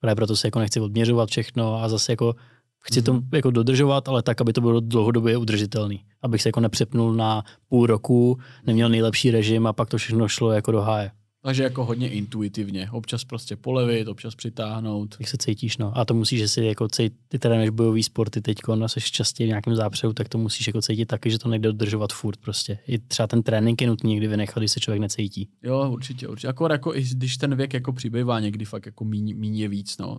Právě 0.00 0.16
proto 0.16 0.36
se 0.36 0.46
jako 0.46 0.58
nechci 0.58 0.80
odměřovat 0.80 1.28
všechno 1.28 1.82
a 1.82 1.88
zase 1.88 2.12
jako 2.12 2.34
Chci 2.86 3.02
to 3.02 3.12
mhm. 3.12 3.28
jako 3.32 3.50
dodržovat, 3.50 4.08
ale 4.08 4.22
tak, 4.22 4.40
aby 4.40 4.52
to 4.52 4.60
bylo 4.60 4.80
dlouhodobě 4.80 5.36
udržitelný. 5.36 6.00
Abych 6.22 6.42
se 6.42 6.48
jako 6.48 6.60
nepřepnul 6.60 7.12
na 7.12 7.42
půl 7.68 7.86
roku, 7.86 8.38
neměl 8.66 8.88
nejlepší 8.88 9.30
režim 9.30 9.66
a 9.66 9.72
pak 9.72 9.88
to 9.88 9.98
všechno 9.98 10.28
šlo 10.28 10.52
jako 10.52 10.72
do 10.72 10.80
háje. 10.80 11.10
Takže 11.44 11.62
jako 11.62 11.84
hodně 11.84 12.08
intuitivně. 12.08 12.88
Občas 12.90 13.24
prostě 13.24 13.56
polevit, 13.56 14.08
občas 14.08 14.34
přitáhnout. 14.34 15.16
Jak 15.20 15.28
se 15.28 15.36
cítíš, 15.36 15.76
no. 15.76 15.98
A 15.98 16.04
to 16.04 16.14
musíš, 16.14 16.38
že 16.38 16.48
si 16.48 16.64
jako 16.64 16.88
cít, 16.88 17.12
ty 17.28 17.38
trénuješ 17.38 17.70
bojový 17.70 18.02
sporty 18.02 18.40
teď, 18.40 18.58
no, 18.74 18.88
jsi 18.88 19.00
častěji 19.00 19.46
v 19.46 19.48
nějakém 19.48 19.76
zápřehu, 19.76 20.12
tak 20.12 20.28
to 20.28 20.38
musíš 20.38 20.66
jako 20.66 20.82
cítit 20.82 21.06
taky, 21.06 21.30
že 21.30 21.38
to 21.38 21.48
nejde 21.48 21.68
dodržovat 21.68 22.12
furt 22.12 22.36
prostě. 22.36 22.78
I 22.86 22.98
třeba 22.98 23.26
ten 23.26 23.42
trénink 23.42 23.80
je 23.80 23.86
nutný 23.86 24.10
někdy 24.10 24.28
vynechat, 24.28 24.58
když 24.58 24.72
se 24.72 24.80
člověk 24.80 25.00
necítí. 25.00 25.48
Jo, 25.62 25.90
určitě, 25.90 26.28
určitě. 26.28 26.48
Akor 26.48 26.72
jako 26.72 26.94
i 26.94 27.04
když 27.12 27.36
ten 27.36 27.56
věk 27.56 27.74
jako 27.74 27.92
přibývá 27.92 28.40
někdy 28.40 28.64
fakt 28.64 28.86
jako 28.86 29.04
míň, 29.04 29.34
míň 29.36 29.56
je 29.56 29.68
víc, 29.68 29.98
no. 29.98 30.18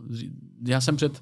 Já 0.67 0.81
jsem 0.81 0.95
před 0.95 1.21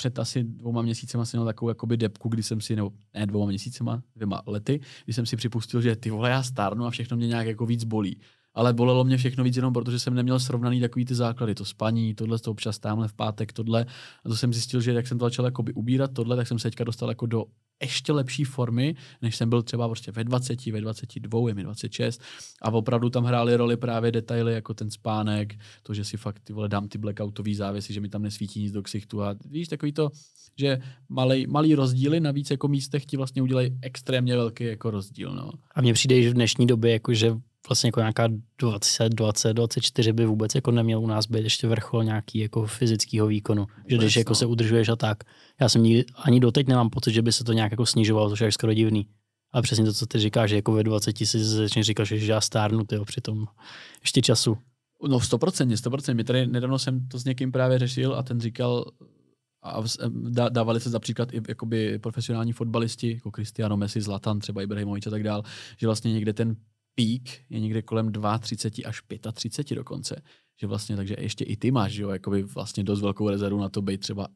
před 0.00 0.18
asi 0.18 0.44
dvouma 0.44 0.82
měsícema 0.82 1.24
jsem 1.24 1.38
měl 1.38 1.46
takovou 1.46 1.68
jakoby 1.68 1.96
depku, 1.96 2.28
kdy 2.28 2.42
jsem 2.42 2.60
si, 2.60 2.76
nebo 2.76 2.92
ne 3.14 3.26
dvouma 3.26 3.46
měsícema, 3.46 4.02
dvěma 4.16 4.42
lety, 4.46 4.80
kdy 5.04 5.12
jsem 5.12 5.26
si 5.26 5.36
připustil, 5.36 5.80
že 5.80 5.96
ty 5.96 6.10
vole, 6.10 6.30
já 6.30 6.42
stárnu 6.42 6.86
a 6.86 6.90
všechno 6.90 7.16
mě 7.16 7.26
nějak 7.26 7.46
jako 7.46 7.66
víc 7.66 7.84
bolí. 7.84 8.20
Ale 8.54 8.72
bolelo 8.72 9.04
mě 9.04 9.16
všechno 9.16 9.44
víc 9.44 9.56
jenom 9.56 9.72
protože 9.72 9.98
jsem 9.98 10.14
neměl 10.14 10.40
srovnaný 10.40 10.80
takový 10.80 11.04
ty 11.04 11.14
základy, 11.14 11.54
to 11.54 11.64
spaní, 11.64 12.14
tohle 12.14 12.38
to 12.38 12.50
občas 12.50 12.78
tamhle 12.78 13.08
v 13.08 13.12
pátek, 13.12 13.52
tohle. 13.52 13.86
A 14.24 14.28
to 14.28 14.36
jsem 14.36 14.52
zjistil, 14.52 14.80
že 14.80 14.92
jak 14.92 15.06
jsem 15.06 15.18
to 15.18 15.24
začal 15.24 15.44
jakoby 15.44 15.72
ubírat 15.72 16.12
tohle, 16.12 16.36
tak 16.36 16.48
jsem 16.48 16.58
se 16.58 16.68
teďka 16.70 16.84
dostal 16.84 17.08
jako 17.08 17.26
do 17.26 17.44
ještě 17.82 18.12
lepší 18.12 18.44
formy, 18.44 18.94
než 19.22 19.36
jsem 19.36 19.48
byl 19.48 19.62
třeba 19.62 19.88
prostě 19.88 20.12
ve 20.12 20.24
20, 20.24 20.66
ve 20.66 20.80
22, 20.80 21.48
je 21.48 21.54
mi 21.54 21.62
26 21.62 22.22
a 22.62 22.70
opravdu 22.70 23.10
tam 23.10 23.24
hrály 23.24 23.56
roli 23.56 23.76
právě 23.76 24.12
detaily 24.12 24.52
jako 24.52 24.74
ten 24.74 24.90
spánek, 24.90 25.54
to, 25.82 25.94
že 25.94 26.04
si 26.04 26.16
fakt 26.16 26.40
ty 26.44 26.52
vole 26.52 26.68
dám 26.68 26.88
ty 26.88 26.98
blackoutový 26.98 27.54
závěsy, 27.54 27.92
že 27.92 28.00
mi 28.00 28.08
tam 28.08 28.22
nesvítí 28.22 28.60
nic 28.60 28.72
do 28.72 28.82
ksichtu 28.82 29.22
a 29.22 29.34
víš, 29.50 29.68
takový 29.68 29.92
to, 29.92 30.10
že 30.58 30.78
malý, 31.08 31.46
malý 31.46 31.74
rozdíly 31.74 32.20
na 32.20 32.30
víc 32.30 32.50
jako 32.50 32.68
místech 32.68 33.06
ti 33.06 33.16
vlastně 33.16 33.42
udělají 33.42 33.78
extrémně 33.82 34.36
velký 34.36 34.64
jako 34.64 34.90
rozdíl. 34.90 35.34
No. 35.34 35.50
A 35.74 35.80
mně 35.80 35.92
přijde, 35.92 36.22
že 36.22 36.30
v 36.30 36.34
dnešní 36.34 36.66
době 36.66 36.92
jako, 36.92 37.14
že 37.14 37.36
vlastně 37.70 37.88
jako 37.88 38.00
nějaká 38.00 38.28
20, 38.58 39.08
20, 39.08 39.52
24 39.52 40.12
by 40.12 40.26
vůbec 40.26 40.54
jako 40.54 40.70
neměl 40.70 41.00
u 41.00 41.06
nás 41.06 41.26
být 41.26 41.42
ještě 41.42 41.66
vrchol 41.66 42.04
nějaký 42.04 42.38
jako 42.38 42.66
fyzického 42.66 43.26
výkonu. 43.26 43.66
Že 43.86 43.96
když 43.96 44.16
jako 44.16 44.34
se 44.34 44.46
udržuješ 44.46 44.88
a 44.88 44.96
tak. 44.96 45.24
Já 45.60 45.68
jsem 45.68 45.82
nikdy, 45.82 46.04
ani 46.22 46.40
doteď 46.40 46.68
nemám 46.68 46.90
pocit, 46.90 47.12
že 47.12 47.22
by 47.22 47.32
se 47.32 47.44
to 47.44 47.52
nějak 47.52 47.70
jako 47.70 47.86
snižovalo, 47.86 48.30
což 48.30 48.40
je 48.40 48.52
skoro 48.52 48.74
divný. 48.74 49.08
Ale 49.52 49.62
přesně 49.62 49.84
to, 49.84 49.92
co 49.92 50.06
ty 50.06 50.18
říkáš, 50.18 50.50
že 50.50 50.56
jako 50.56 50.72
ve 50.72 50.82
20 50.82 51.18
si 51.18 51.44
začneš 51.44 51.86
říkat, 51.86 52.04
že 52.04 52.32
já 52.32 52.40
stárnu, 52.40 52.84
tyjo, 52.84 53.04
přitom 53.04 53.46
ještě 54.00 54.22
času. 54.22 54.58
No 55.08 55.18
100%, 55.18 55.74
100%. 55.74 56.14
My 56.14 56.24
tady 56.24 56.46
nedávno 56.46 56.78
jsem 56.78 57.08
to 57.08 57.18
s 57.18 57.24
někým 57.24 57.52
právě 57.52 57.78
řešil 57.78 58.14
a 58.14 58.22
ten 58.22 58.40
říkal, 58.40 58.84
a 59.62 59.82
dávali 60.48 60.80
se 60.80 60.90
za 60.90 60.98
příklad 60.98 61.34
i 61.34 61.40
jakoby 61.48 61.98
profesionální 61.98 62.52
fotbalisti, 62.52 63.12
jako 63.14 63.30
Cristiano 63.30 63.76
Messi, 63.76 64.00
Zlatan, 64.00 64.38
třeba 64.38 64.62
Ibrahimovič 64.62 65.06
a 65.06 65.10
tak 65.10 65.22
dál, 65.22 65.42
že 65.76 65.86
vlastně 65.86 66.12
někde 66.12 66.32
ten 66.32 66.56
pík 66.94 67.44
je 67.50 67.60
někde 67.60 67.82
kolem 67.82 68.12
32 68.40 68.88
až 68.88 69.02
35 69.32 69.76
dokonce. 69.76 70.22
Že 70.60 70.66
vlastně, 70.66 70.96
takže 70.96 71.16
ještě 71.18 71.44
i 71.44 71.56
ty 71.56 71.70
máš, 71.70 71.94
jo, 71.94 72.10
jakoby 72.10 72.42
vlastně 72.42 72.84
dost 72.84 73.00
velkou 73.00 73.30
rezervu 73.30 73.60
na 73.60 73.68
to 73.68 73.82
být 73.82 74.00
třeba 74.00 74.28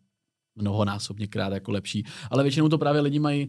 mnohonásobně 0.57 1.26
krát 1.26 1.52
jako 1.52 1.72
lepší. 1.72 2.05
Ale 2.30 2.42
většinou 2.42 2.68
to 2.68 2.78
právě 2.78 3.00
lidi 3.00 3.18
mají 3.18 3.48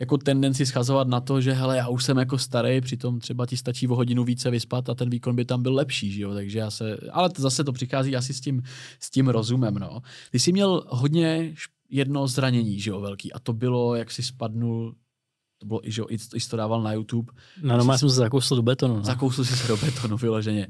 jako 0.00 0.18
tendenci 0.18 0.66
schazovat 0.66 1.08
na 1.08 1.20
to, 1.20 1.40
že 1.40 1.52
hele, 1.52 1.76
já 1.76 1.88
už 1.88 2.04
jsem 2.04 2.18
jako 2.18 2.38
starý, 2.38 2.80
přitom 2.80 3.18
třeba 3.20 3.46
ti 3.46 3.56
stačí 3.56 3.88
o 3.88 3.94
hodinu 3.94 4.24
více 4.24 4.50
vyspat 4.50 4.88
a 4.88 4.94
ten 4.94 5.10
výkon 5.10 5.36
by 5.36 5.44
tam 5.44 5.62
byl 5.62 5.74
lepší, 5.74 6.12
že 6.12 6.22
jo? 6.22 6.34
Takže 6.34 6.58
já 6.58 6.70
se, 6.70 6.96
ale 7.12 7.30
to 7.30 7.42
zase 7.42 7.64
to 7.64 7.72
přichází 7.72 8.16
asi 8.16 8.34
s 8.34 8.40
tím, 8.40 8.62
s 9.00 9.10
tím 9.10 9.28
rozumem, 9.28 9.74
no. 9.74 10.00
Ty 10.30 10.38
jsi 10.38 10.52
měl 10.52 10.84
hodně 10.88 11.54
jedno 11.90 12.26
zranění, 12.26 12.80
že 12.80 12.90
jo, 12.90 13.00
velký, 13.00 13.32
a 13.32 13.38
to 13.38 13.52
bylo, 13.52 13.94
jak 13.94 14.10
si 14.10 14.22
spadnul 14.22 14.94
to 15.58 15.66
bylo 15.66 15.88
i, 15.88 15.92
že 15.92 16.02
i, 16.08 16.14
i 16.14 16.40
to 16.50 16.56
dával 16.56 16.82
na 16.82 16.92
YouTube. 16.92 17.32
No, 17.62 17.76
no, 17.76 17.92
já 17.92 17.98
jsem 17.98 18.10
se 18.10 18.16
zakousl 18.16 18.56
do 18.56 18.62
betonu. 18.62 18.96
No. 18.96 19.04
Zakousl 19.04 19.44
jsi 19.44 19.56
se 19.56 19.68
do 19.68 19.76
betonu, 19.76 20.16
vyloženě. 20.16 20.66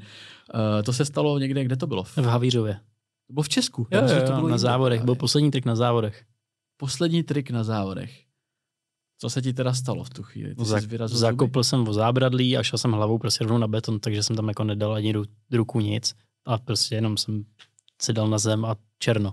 Uh, 0.55 0.83
to 0.83 0.93
se 0.93 1.05
stalo 1.05 1.39
někde, 1.39 1.65
kde 1.65 1.77
to 1.77 1.87
bylo? 1.87 2.05
V 2.05 2.19
Havířově. 2.19 2.81
To 3.27 3.33
bylo 3.33 3.43
v 3.43 3.49
Česku. 3.49 3.87
Jo, 3.91 4.01
jo, 4.03 4.15
jo, 4.15 4.27
to 4.27 4.33
bylo 4.33 4.49
na 4.49 4.59
závodech, 4.59 5.05
byl 5.05 5.15
poslední 5.15 5.51
trik 5.51 5.65
na 5.65 5.77
závodech. 5.77 6.25
Poslední 6.77 7.23
trik 7.23 7.51
na 7.51 7.65
závodech. 7.65 8.25
Co 9.21 9.31
se 9.31 9.43
ti 9.43 9.53
teda 9.53 9.75
stalo 9.75 10.05
v 10.05 10.11
tu 10.11 10.23
chvíli? 10.23 10.55
Ty 10.55 10.65
Zak, 10.65 10.85
zakopl 11.07 11.63
jsem 11.63 11.89
o 11.89 11.93
zábradlí 11.93 12.57
a 12.57 12.63
šel 12.63 12.79
jsem 12.79 12.93
hlavou 12.93 13.19
prostě 13.19 13.45
rovnou 13.45 13.59
na 13.59 13.69
beton, 13.69 14.01
takže 14.01 14.23
jsem 14.23 14.37
tam 14.37 14.49
jako 14.49 14.65
nedal 14.65 14.95
ani 14.95 15.15
ruku 15.53 15.81
nic. 15.81 16.15
A 16.47 16.59
prostě 16.59 16.95
jenom 16.95 17.17
jsem 17.17 17.45
si 18.03 18.13
dal 18.13 18.29
na 18.29 18.39
zem 18.39 18.65
a 18.65 18.77
černo. 18.99 19.33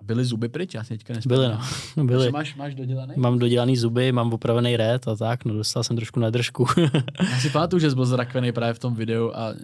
A 0.00 0.04
byly 0.04 0.24
zuby 0.24 0.48
pryč? 0.48 0.74
Já 0.74 0.84
si 0.84 0.88
teďka 0.88 1.14
Byly, 1.26 1.48
no. 1.48 1.60
Byly. 2.04 2.30
Máš, 2.30 2.56
máš 2.56 2.74
dodělaný? 2.74 3.14
Mám 3.16 3.38
dodělaný 3.38 3.76
zuby, 3.76 4.12
mám 4.12 4.32
opravený 4.32 4.76
rét 4.76 5.08
a 5.08 5.16
tak, 5.16 5.44
no 5.44 5.54
dostal 5.54 5.84
jsem 5.84 5.96
trošku 5.96 6.20
na 6.20 6.30
držku. 6.30 6.66
Já 7.30 7.38
si 7.40 7.50
pamatuju, 7.52 7.80
že 7.80 7.90
jsi 7.90 7.96
byl 7.96 8.06
zrakvený 8.06 8.52
právě 8.52 8.74
v 8.74 8.78
tom 8.78 8.94
videu 8.94 9.32
a 9.34 9.54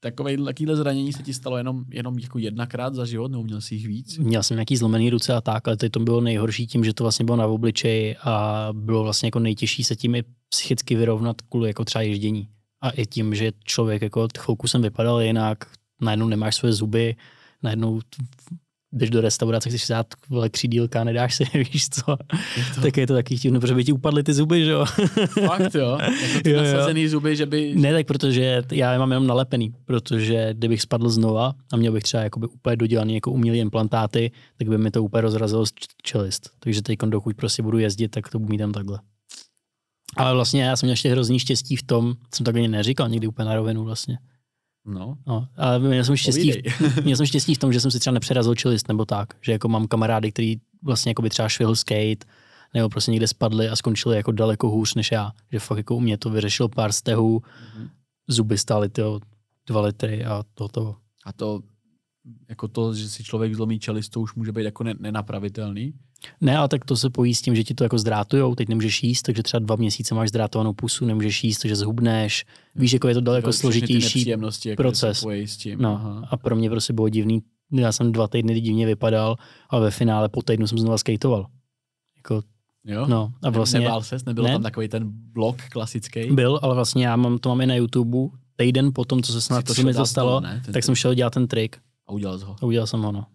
takové, 0.00 0.36
takovéhle 0.36 0.76
zranění 0.76 1.12
se 1.12 1.22
ti 1.22 1.34
stalo 1.34 1.56
jenom, 1.56 1.84
jenom 1.90 2.18
jako 2.18 2.38
jednakrát 2.38 2.94
za 2.94 3.04
život, 3.04 3.30
nebo 3.30 3.44
měl 3.44 3.60
jsi 3.60 3.74
jich 3.74 3.86
víc? 3.86 4.18
Měl 4.18 4.42
jsem 4.42 4.56
nějaký 4.56 4.76
zlomený 4.76 5.10
ruce 5.10 5.34
a 5.34 5.40
tak, 5.40 5.68
ale 5.68 5.76
teď 5.76 5.92
to 5.92 6.00
bylo 6.00 6.20
nejhorší 6.20 6.66
tím, 6.66 6.84
že 6.84 6.94
to 6.94 7.04
vlastně 7.04 7.24
bylo 7.24 7.36
na 7.36 7.46
obličeji 7.46 8.16
a 8.16 8.68
bylo 8.72 9.02
vlastně 9.02 9.26
jako 9.26 9.38
nejtěžší 9.38 9.84
se 9.84 9.96
tím 9.96 10.14
i 10.14 10.24
psychicky 10.48 10.96
vyrovnat 10.96 11.42
kvůli 11.42 11.68
jako 11.68 11.84
třeba 11.84 12.02
ježdění. 12.02 12.48
A 12.82 12.90
i 12.90 13.06
tím, 13.06 13.34
že 13.34 13.52
člověk 13.64 14.02
jako 14.02 14.28
chvilku 14.38 14.68
jsem 14.68 14.82
vypadal 14.82 15.20
jinak, 15.20 15.58
najednou 16.00 16.28
nemáš 16.28 16.56
své 16.56 16.72
zuby, 16.72 17.16
najednou 17.62 18.00
jdeš 18.92 19.10
do 19.10 19.20
restaurace, 19.20 19.68
chceš 19.68 19.88
dát 19.88 20.06
vole 20.28 20.48
křídílka, 20.48 21.04
nedáš 21.04 21.34
si, 21.34 21.44
víš 21.72 21.88
co, 21.88 22.16
je 22.56 22.64
to... 22.74 22.80
tak 22.80 22.96
je 22.96 23.06
to 23.06 23.14
taky 23.14 23.36
chtivno, 23.36 23.60
protože 23.60 23.74
by 23.74 23.84
ti 23.84 23.92
upadly 23.92 24.22
ty 24.22 24.34
zuby, 24.34 24.64
že 24.64 24.70
jo. 24.70 24.84
Fakt 25.46 25.74
jo, 25.74 25.98
jako 26.22 26.40
ty 26.42 26.50
jo, 26.50 26.62
nasazený 26.62 27.02
jo. 27.02 27.08
zuby, 27.08 27.36
že 27.36 27.46
by... 27.46 27.74
Ne, 27.74 27.92
tak 27.92 28.06
protože 28.06 28.62
já 28.72 28.92
je 28.92 28.98
mám 28.98 29.10
jenom 29.10 29.26
nalepený, 29.26 29.74
protože 29.84 30.54
kdybych 30.54 30.82
spadl 30.82 31.08
znova 31.08 31.54
a 31.72 31.76
měl 31.76 31.92
bych 31.92 32.02
třeba 32.02 32.22
jakoby 32.22 32.46
úplně 32.46 32.76
dodělaný 32.76 33.14
jako 33.14 33.30
umělý 33.30 33.58
implantáty, 33.58 34.30
tak 34.58 34.68
by 34.68 34.78
mi 34.78 34.90
to 34.90 35.02
úplně 35.02 35.20
rozrazilo 35.20 35.64
čelist. 36.02 36.50
Takže 36.60 36.82
teď 36.82 36.98
dokud 36.98 37.36
prostě 37.36 37.62
budu 37.62 37.78
jezdit, 37.78 38.08
tak 38.08 38.28
to 38.28 38.38
budu 38.38 38.50
mít 38.50 38.58
tam 38.58 38.72
takhle. 38.72 39.00
Ale 40.16 40.34
vlastně 40.34 40.62
já 40.62 40.76
jsem 40.76 40.86
měl 40.86 40.92
ještě 40.92 41.10
hrozný 41.10 41.38
štěstí 41.38 41.76
v 41.76 41.82
tom, 41.82 42.14
jsem 42.34 42.44
takhle 42.44 42.68
neříkal 42.68 43.08
nikdy 43.08 43.26
úplně 43.26 43.46
na 43.46 43.54
rovinu 43.54 43.84
vlastně 43.84 44.18
No. 44.88 45.18
no 45.26 45.48
ale 45.56 45.78
měl 45.78 46.04
jsem, 46.04 46.16
štěstí, 46.16 46.52
měl 47.04 47.16
jsem 47.16 47.26
štěstí 47.26 47.54
v 47.54 47.58
tom, 47.58 47.72
že 47.72 47.80
jsem 47.80 47.90
si 47.90 48.00
třeba 48.00 48.14
nepřerazil 48.14 48.54
čelist 48.54 48.88
nebo 48.88 49.04
tak, 49.04 49.34
že 49.40 49.52
jako 49.52 49.68
mám 49.68 49.86
kamarády, 49.86 50.32
který 50.32 50.56
vlastně 50.82 51.10
jako 51.10 51.22
by 51.22 51.30
třeba 51.30 51.48
švihl 51.48 51.76
skate, 51.76 52.26
nebo 52.74 52.88
prostě 52.88 53.10
někde 53.10 53.28
spadli 53.28 53.68
a 53.68 53.76
skončili 53.76 54.16
jako 54.16 54.32
daleko 54.32 54.70
hůř 54.70 54.94
než 54.94 55.12
já. 55.12 55.32
Že 55.52 55.58
fakt 55.58 55.78
jako 55.78 55.96
u 55.96 56.00
mě 56.00 56.18
to 56.18 56.30
vyřešil 56.30 56.68
pár 56.68 56.92
stehů, 56.92 57.38
mm-hmm. 57.38 57.88
zuby 58.28 58.58
stály 58.58 58.88
tyjo, 58.88 59.20
dva 59.66 59.80
litry 59.80 60.24
a 60.24 60.44
toto. 60.54 60.96
A 61.24 61.32
to, 61.32 61.60
jako 62.48 62.68
to, 62.68 62.94
že 62.94 63.08
si 63.08 63.24
člověk 63.24 63.54
zlomí 63.54 63.78
čelist, 63.78 64.12
to 64.12 64.20
už 64.20 64.34
může 64.34 64.52
být 64.52 64.64
jako 64.64 64.84
nenapravitelný? 64.84 65.94
Ne, 66.40 66.56
ale 66.56 66.68
tak 66.68 66.84
to 66.84 66.96
se 66.96 67.10
pojí 67.10 67.34
s 67.34 67.42
tím, 67.42 67.54
že 67.56 67.64
ti 67.64 67.74
to 67.74 67.84
jako 67.84 67.98
zdrátujou, 67.98 68.54
teď 68.54 68.68
nemůžeš 68.68 69.02
jíst, 69.02 69.22
takže 69.22 69.42
třeba 69.42 69.60
dva 69.60 69.76
měsíce 69.76 70.14
máš 70.14 70.28
zdrátovanou 70.28 70.72
pusu, 70.72 71.06
nemůžeš 71.06 71.44
jíst, 71.44 71.58
takže 71.58 71.76
zhubneš. 71.76 72.44
Víš, 72.74 72.92
jako 72.92 73.08
je 73.08 73.14
to 73.14 73.20
daleko 73.20 73.52
složitější 73.52 74.34
proces. 74.76 75.24
S 75.26 75.56
tím. 75.56 75.82
No, 75.82 75.94
Aha. 75.94 76.28
a 76.30 76.36
pro 76.36 76.56
mě 76.56 76.70
prostě 76.70 76.92
bylo 76.92 77.08
divný, 77.08 77.42
já 77.72 77.92
jsem 77.92 78.12
dva 78.12 78.28
týdny 78.28 78.60
divně 78.60 78.86
vypadal 78.86 79.36
a 79.70 79.78
ve 79.78 79.90
finále 79.90 80.28
po 80.28 80.42
týdnu 80.42 80.66
jsem 80.66 80.78
znova 80.78 80.98
skateoval. 80.98 81.46
Jako, 82.16 82.42
Jo? 82.84 83.06
No, 83.06 83.32
a 83.42 83.50
vlastně, 83.50 83.80
Nebál 83.80 84.02
ses? 84.02 84.24
Nebyl 84.24 84.44
ne? 84.44 84.52
tam 84.52 84.62
takový 84.62 84.88
ten 84.88 85.02
blok 85.10 85.56
klasický? 85.62 86.30
Byl, 86.32 86.60
ale 86.62 86.74
vlastně 86.74 87.06
já 87.06 87.16
mám, 87.16 87.38
to 87.38 87.48
mám 87.48 87.60
i 87.60 87.66
na 87.66 87.74
YouTube. 87.74 88.18
Týden 88.56 88.90
po 88.94 89.04
tom, 89.04 89.22
co 89.22 89.32
se 89.32 89.40
snad 89.40 89.64
to, 89.64 89.74
co 89.74 89.82
mi 89.82 89.94
to 89.94 90.06
stalo, 90.06 90.40
ne, 90.40 90.62
tak 90.72 90.84
jsem 90.84 90.94
šel 90.94 91.14
dělat 91.14 91.32
ten 91.32 91.46
trik. 91.46 91.76
A 92.06 92.12
udělal 92.12 92.38
jsi 92.38 92.44
ho? 92.44 92.56
A 92.62 92.66
udělal 92.66 92.86
jsem 92.86 93.02
ho, 93.02 93.12
no. 93.12 93.26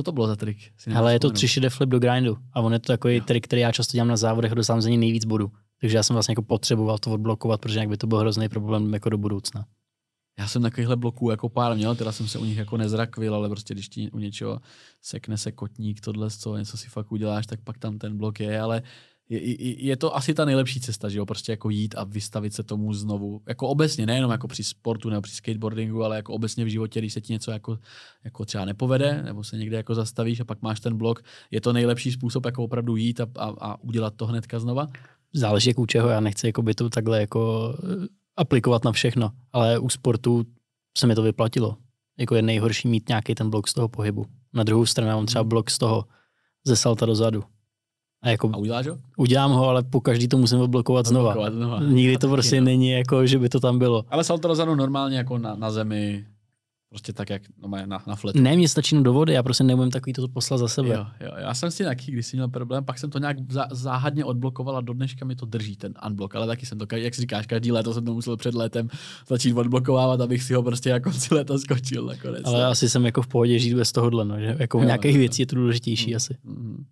Co 0.00 0.04
to 0.04 0.12
bylo 0.12 0.26
za 0.26 0.36
trik? 0.36 0.58
Ale 0.94 1.12
je 1.12 1.20
to 1.20 1.30
3 1.30 1.60
flip 1.68 1.90
do 1.90 1.98
grindu 1.98 2.38
a 2.52 2.60
on 2.60 2.72
je 2.72 2.78
to 2.78 2.86
takový 2.86 3.16
jo. 3.16 3.24
trik, 3.26 3.44
který 3.44 3.62
já 3.62 3.72
často 3.72 3.92
dělám 3.92 4.08
na 4.08 4.16
závodech 4.16 4.52
za 4.62 4.88
ně 4.88 4.98
nejvíc 4.98 5.24
bodů. 5.24 5.52
Takže 5.80 5.96
já 5.96 6.02
jsem 6.02 6.14
vlastně 6.14 6.32
jako 6.32 6.42
potřeboval 6.42 6.98
to 6.98 7.10
odblokovat, 7.10 7.60
protože 7.60 7.74
jinak 7.74 7.88
by 7.88 7.96
to 7.96 8.06
byl 8.06 8.18
hrozný 8.18 8.48
problém 8.48 8.94
jako 8.94 9.08
do 9.08 9.18
budoucna. 9.18 9.66
Já 10.38 10.48
jsem 10.48 10.62
takovýchhle 10.62 10.96
bloků 10.96 11.30
jako 11.30 11.48
pár 11.48 11.76
měl, 11.76 11.94
teda 11.94 12.12
jsem 12.12 12.28
se 12.28 12.38
u 12.38 12.44
nich 12.44 12.56
jako 12.56 12.76
nezrakvil, 12.76 13.34
ale 13.34 13.48
prostě 13.48 13.74
když 13.74 13.88
ti 13.88 14.10
u 14.10 14.18
něčeho 14.18 14.60
sekne 15.02 15.38
se 15.38 15.52
kotník, 15.52 16.00
tohle, 16.00 16.30
co 16.30 16.56
něco 16.56 16.76
si 16.76 16.88
fakt 16.88 17.12
uděláš, 17.12 17.46
tak 17.46 17.60
pak 17.60 17.78
tam 17.78 17.98
ten 17.98 18.16
blok 18.16 18.40
je, 18.40 18.60
ale 18.60 18.82
je, 19.30 19.84
je 19.84 19.96
to 19.96 20.16
asi 20.16 20.34
ta 20.34 20.44
nejlepší 20.44 20.80
cesta, 20.80 21.08
že 21.08 21.18
jo, 21.18 21.26
prostě 21.26 21.52
jako 21.52 21.70
jít 21.70 21.94
a 21.98 22.04
vystavit 22.04 22.54
se 22.54 22.62
tomu 22.62 22.92
znovu, 22.94 23.42
jako 23.48 23.68
obecně, 23.68 24.06
nejenom 24.06 24.30
jako 24.30 24.48
při 24.48 24.64
sportu 24.64 25.10
nebo 25.10 25.22
při 25.22 25.34
skateboardingu, 25.34 26.04
ale 26.04 26.16
jako 26.16 26.32
obecně 26.32 26.64
v 26.64 26.68
životě, 26.68 27.00
když 27.00 27.12
se 27.12 27.20
ti 27.20 27.32
něco 27.32 27.50
jako, 27.50 27.78
jako 28.24 28.44
třeba 28.44 28.64
nepovede, 28.64 29.22
nebo 29.22 29.44
se 29.44 29.56
někde 29.56 29.76
jako 29.76 29.94
zastavíš 29.94 30.40
a 30.40 30.44
pak 30.44 30.62
máš 30.62 30.80
ten 30.80 30.96
blok, 30.96 31.22
je 31.50 31.60
to 31.60 31.72
nejlepší 31.72 32.12
způsob, 32.12 32.46
jako 32.46 32.64
opravdu 32.64 32.96
jít 32.96 33.20
a, 33.20 33.26
a, 33.38 33.54
a 33.60 33.80
udělat 33.82 34.14
to 34.16 34.26
hnedka 34.26 34.58
znova? 34.58 34.88
Záleží 35.32 35.70
jako 35.70 35.82
u 35.82 35.86
čeho, 35.86 36.08
já 36.08 36.20
nechci 36.20 36.46
jako 36.46 36.62
by 36.62 36.74
to 36.74 36.90
takhle 36.90 37.20
jako 37.20 37.74
eh, 37.84 38.06
aplikovat 38.36 38.84
na 38.84 38.92
všechno, 38.92 39.30
ale 39.52 39.78
u 39.78 39.88
sportu 39.88 40.44
se 40.98 41.06
mi 41.06 41.14
to 41.14 41.22
vyplatilo. 41.22 41.76
Jako 42.18 42.34
je 42.34 42.42
nejhorší 42.42 42.88
mít 42.88 43.08
nějaký 43.08 43.34
ten 43.34 43.50
blok 43.50 43.68
z 43.68 43.74
toho 43.74 43.88
pohybu. 43.88 44.26
Na 44.52 44.62
druhou 44.62 44.86
stranu 44.86 45.10
mám 45.10 45.26
třeba 45.26 45.42
hmm. 45.42 45.48
blok 45.48 45.70
z 45.70 45.78
toho 45.78 46.04
ze 46.64 46.76
salta 46.76 47.06
dozadu 47.06 47.44
a, 48.22 48.30
jako, 48.30 48.50
a 48.52 48.56
uděláš 48.56 48.86
ho? 48.86 48.98
Udělám 49.16 49.50
ho, 49.50 49.68
ale 49.68 49.82
po 49.82 50.00
každý 50.00 50.28
to 50.28 50.38
musím 50.38 50.58
odblokovat 50.58 51.06
znova. 51.06 51.50
znova. 51.50 51.80
Nikdy 51.82 52.18
to 52.18 52.28
prostě 52.30 52.60
no. 52.60 52.64
není 52.64 52.90
jako, 52.90 53.26
že 53.26 53.38
by 53.38 53.48
to 53.48 53.60
tam 53.60 53.78
bylo. 53.78 54.04
Ale 54.08 54.24
salto 54.24 54.48
rozhadu 54.48 54.74
normálně 54.74 55.16
jako 55.16 55.38
na, 55.38 55.54
na 55.54 55.70
zemi, 55.70 56.24
prostě 56.88 57.12
tak, 57.12 57.30
jak 57.30 57.42
no, 57.62 57.68
na, 57.86 58.02
na 58.06 58.16
fletu. 58.16 58.40
Ne, 58.40 58.56
mě 58.56 58.68
stačí 58.68 59.02
do 59.02 59.12
vody, 59.12 59.32
já 59.32 59.42
prostě 59.42 59.64
nebudem 59.64 59.90
takový 59.90 60.12
to 60.12 60.28
poslat 60.28 60.58
za 60.58 60.68
sebe. 60.68 60.88
Jo, 60.88 61.06
jo, 61.20 61.32
já 61.38 61.54
jsem 61.54 61.70
si 61.70 61.84
taky, 61.84 62.12
když 62.12 62.26
jsem 62.26 62.36
měl 62.36 62.48
problém, 62.48 62.84
pak 62.84 62.98
jsem 62.98 63.10
to 63.10 63.18
nějak 63.18 63.36
zá, 63.52 63.68
záhadně 63.70 64.24
odblokoval 64.24 64.76
a 64.76 64.80
do 64.80 64.92
dneška 64.92 65.24
mi 65.24 65.36
to 65.36 65.46
drží, 65.46 65.76
ten 65.76 65.94
unblock, 66.06 66.34
ale 66.34 66.46
taky 66.46 66.66
jsem 66.66 66.78
to, 66.78 66.96
jak 66.96 67.14
si 67.14 67.20
říkáš, 67.20 67.46
každý 67.46 67.72
léto 67.72 67.94
jsem 67.94 68.04
to 68.04 68.14
musel 68.14 68.36
před 68.36 68.54
létem 68.54 68.88
začít 69.28 69.54
odblokovávat, 69.54 70.20
abych 70.20 70.42
si 70.42 70.54
ho 70.54 70.62
prostě 70.62 70.90
jako 70.90 71.10
konci 71.10 71.34
léta 71.34 71.58
skočil 71.58 72.06
nakonec. 72.06 72.42
Ale 72.44 72.66
asi 72.66 72.88
jsem 72.88 73.04
jako 73.04 73.22
v 73.22 73.26
pohodě 73.26 73.58
žít 73.58 73.74
bez 73.74 73.92
tohohle, 73.92 74.24
no, 74.24 74.40
že 74.40 74.56
jako 74.58 74.78
v 74.78 74.84
nějakých 74.84 75.18
věcí 75.18 75.42
je 75.42 75.46
to 75.46 75.56
důležitější 75.56 76.10
mm, 76.10 76.16
asi. 76.16 76.36
Mm, 76.44 76.84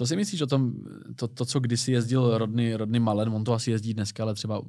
co 0.00 0.06
si 0.06 0.16
myslíš 0.16 0.40
o 0.40 0.46
tom, 0.46 0.72
to, 1.16 1.28
to 1.28 1.44
co 1.44 1.60
kdysi 1.60 1.92
jezdil 1.92 2.38
rodný, 2.38 2.74
rodný 2.74 3.00
Malen, 3.00 3.28
on 3.28 3.44
to 3.44 3.52
asi 3.52 3.70
jezdí 3.70 3.94
dneska, 3.94 4.22
ale 4.22 4.34
třeba 4.34 4.62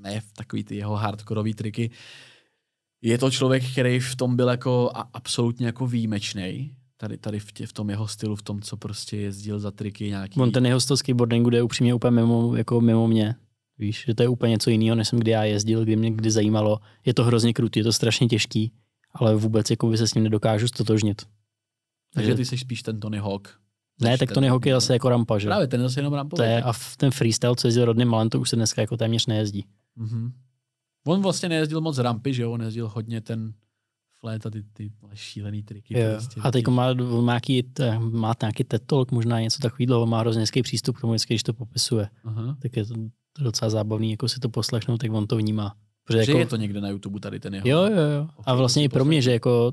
ne 0.00 0.20
v 0.20 0.32
takový 0.32 0.64
ty 0.64 0.76
jeho 0.76 0.96
hardkorový 0.96 1.54
triky. 1.54 1.90
Je 3.02 3.18
to 3.18 3.30
člověk, 3.30 3.72
který 3.72 4.00
v 4.00 4.16
tom 4.16 4.36
byl 4.36 4.48
jako 4.48 4.90
a, 4.94 5.00
absolutně 5.12 5.66
jako 5.66 5.86
výjimečný. 5.86 6.76
Tady, 6.96 7.18
tady 7.18 7.40
v, 7.40 7.52
tě, 7.52 7.66
v 7.66 7.72
tom 7.72 7.90
jeho 7.90 8.08
stylu, 8.08 8.36
v 8.36 8.42
tom, 8.42 8.60
co 8.60 8.76
prostě 8.76 9.16
jezdil 9.16 9.58
za 9.58 9.70
triky 9.70 10.08
nějaký. 10.08 10.40
On 10.40 10.52
ten 10.52 10.66
jeho 10.66 10.80
styl 10.80 10.96
skateboardingu 10.96 11.50
je 11.54 11.62
upřímně 11.62 11.94
úplně 11.94 12.10
mimo, 12.10 12.56
jako 12.56 12.80
mimo 12.80 13.08
mě. 13.08 13.34
Víš, 13.78 14.04
že 14.06 14.14
to 14.14 14.22
je 14.22 14.28
úplně 14.28 14.50
něco 14.50 14.70
jiného, 14.70 14.96
než 14.96 15.08
jsem 15.08 15.18
kdy 15.18 15.30
já 15.30 15.44
jezdil, 15.44 15.84
kdy 15.84 15.96
mě 15.96 16.10
kdy 16.10 16.30
zajímalo. 16.30 16.78
Je 17.04 17.14
to 17.14 17.24
hrozně 17.24 17.52
krutý, 17.52 17.80
je 17.80 17.84
to 17.84 17.92
strašně 17.92 18.26
těžký, 18.28 18.72
ale 19.14 19.36
vůbec 19.36 19.70
jako 19.70 19.86
by 19.88 19.98
se 19.98 20.08
s 20.08 20.14
ním 20.14 20.24
nedokážu 20.24 20.68
stotožnit. 20.68 21.22
Takže 22.14 22.34
ty 22.34 22.44
jsi 22.44 22.58
spíš 22.58 22.82
ten 22.82 23.00
Tony 23.00 23.18
Hawk. 23.18 23.58
Ne, 24.00 24.18
tak 24.18 24.36
Hawk 24.36 24.66
je 24.66 24.74
zase 24.74 24.92
jako 24.92 25.08
rampa, 25.08 25.38
že? 25.38 25.46
Právě, 25.46 25.66
ten 25.66 25.80
zase 25.80 26.00
jenom 26.00 26.12
rampa. 26.14 26.36
To 26.36 26.42
je, 26.42 26.62
a 26.62 26.72
ten 26.96 27.10
freestyle, 27.10 27.56
co 27.56 27.68
jezdil 27.68 27.84
rodným 27.84 28.08
malem, 28.08 28.30
to 28.30 28.40
už 28.40 28.50
se 28.50 28.56
dneska 28.56 28.80
jako 28.80 28.96
téměř 28.96 29.26
nejezdí. 29.26 29.64
Mm-hmm. 29.98 30.32
On 31.06 31.22
vlastně 31.22 31.48
nejezdil 31.48 31.80
moc 31.80 31.98
rampy, 31.98 32.34
že 32.34 32.42
jo? 32.42 32.52
On 32.52 32.62
jezdil 32.62 32.88
hodně 32.88 33.20
ten 33.20 33.52
flat 34.20 34.46
a 34.46 34.50
ty, 34.50 34.62
ty 34.72 34.92
šílený 35.14 35.62
triky. 35.62 35.98
Jo. 35.98 36.10
Prostě, 36.12 36.40
a 36.40 36.50
teď 36.50 36.66
má, 36.66 36.94
má, 36.94 37.32
nějaký, 37.32 37.64
má 37.98 38.34
nějaký 38.42 38.64
TED 38.64 38.82
Talk, 38.86 39.12
možná 39.12 39.40
něco 39.40 39.58
takového, 39.62 40.06
má 40.06 40.20
hrozně 40.20 40.40
hezký 40.40 40.62
přístup 40.62 40.96
k 40.96 41.00
tomu, 41.00 41.12
vždycky, 41.12 41.34
když 41.34 41.42
to 41.42 41.52
popisuje. 41.52 42.08
Aha. 42.24 42.56
Tak 42.62 42.76
je 42.76 42.86
to 42.86 42.94
docela 43.40 43.70
zábavný, 43.70 44.10
jako 44.10 44.28
si 44.28 44.40
to 44.40 44.48
poslechnout, 44.48 44.98
tak 44.98 45.12
on 45.12 45.26
to 45.26 45.36
vnímá. 45.36 45.74
Protože 46.04 46.24
že 46.24 46.32
jako, 46.32 46.38
je 46.38 46.46
to 46.46 46.56
někde 46.56 46.80
na 46.80 46.88
YouTube 46.88 47.20
tady 47.20 47.40
ten 47.40 47.54
jeho. 47.54 47.68
Jo, 47.68 47.82
jo, 47.84 48.02
jo. 48.16 48.28
A 48.44 48.54
vlastně 48.54 48.84
i 48.84 48.88
pro 48.88 49.04
mě, 49.04 49.22
že 49.22 49.32
jako 49.32 49.72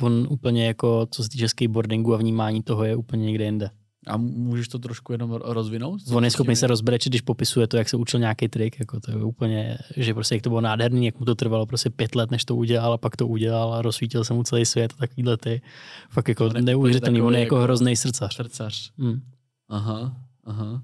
on 0.00 0.26
úplně 0.30 0.66
jako, 0.66 1.06
co 1.10 1.22
se 1.22 1.28
týče 1.28 1.48
skateboardingu 1.48 2.14
a 2.14 2.16
vnímání 2.16 2.62
toho 2.62 2.84
je 2.84 2.96
úplně 2.96 3.24
někde 3.24 3.44
jinde. 3.44 3.70
A 4.06 4.16
můžeš 4.16 4.68
to 4.68 4.78
trošku 4.78 5.12
jenom 5.12 5.32
rozvinout? 5.32 6.00
On 6.12 6.24
je 6.24 6.30
schopný 6.30 6.56
se 6.56 6.66
rozbrečet, 6.66 7.10
když 7.10 7.20
popisuje 7.20 7.66
to, 7.66 7.76
jak 7.76 7.88
se 7.88 7.96
učil 7.96 8.20
nějaký 8.20 8.48
trik. 8.48 8.80
Jako 8.80 9.00
to 9.00 9.10
je 9.10 9.24
úplně, 9.24 9.78
že 9.96 10.14
prostě 10.14 10.34
jak 10.34 10.42
to 10.42 10.50
bylo 10.50 10.60
nádherný, 10.60 11.06
jak 11.06 11.18
mu 11.18 11.24
to 11.24 11.34
trvalo 11.34 11.66
prostě 11.66 11.90
pět 11.90 12.14
let, 12.14 12.30
než 12.30 12.44
to 12.44 12.56
udělal, 12.56 12.92
a 12.92 12.98
pak 12.98 13.16
to 13.16 13.26
udělal 13.26 13.74
a 13.74 13.82
rozsvítil 13.82 14.24
se 14.24 14.34
mu 14.34 14.42
celý 14.42 14.66
svět 14.66 14.92
a 14.92 14.96
takovýhle 14.96 15.36
ty. 15.36 15.62
Fakt 16.10 16.28
jako 16.28 16.48
neuvěřitelný, 16.48 17.22
on 17.22 17.34
je 17.34 17.40
jako, 17.40 17.54
jako 17.54 17.64
hrozný 17.64 17.96
srdcař. 17.96 18.36
Srdcař. 18.36 18.92
Hmm. 18.98 19.20
Aha, 19.68 20.16
aha. 20.44 20.82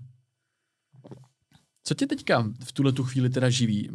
Co 1.84 1.94
tě 1.94 2.06
teďka 2.06 2.52
v 2.64 2.72
tuhle 2.72 2.92
tu 2.92 3.04
chvíli 3.04 3.30
teda 3.30 3.50
živí? 3.50 3.90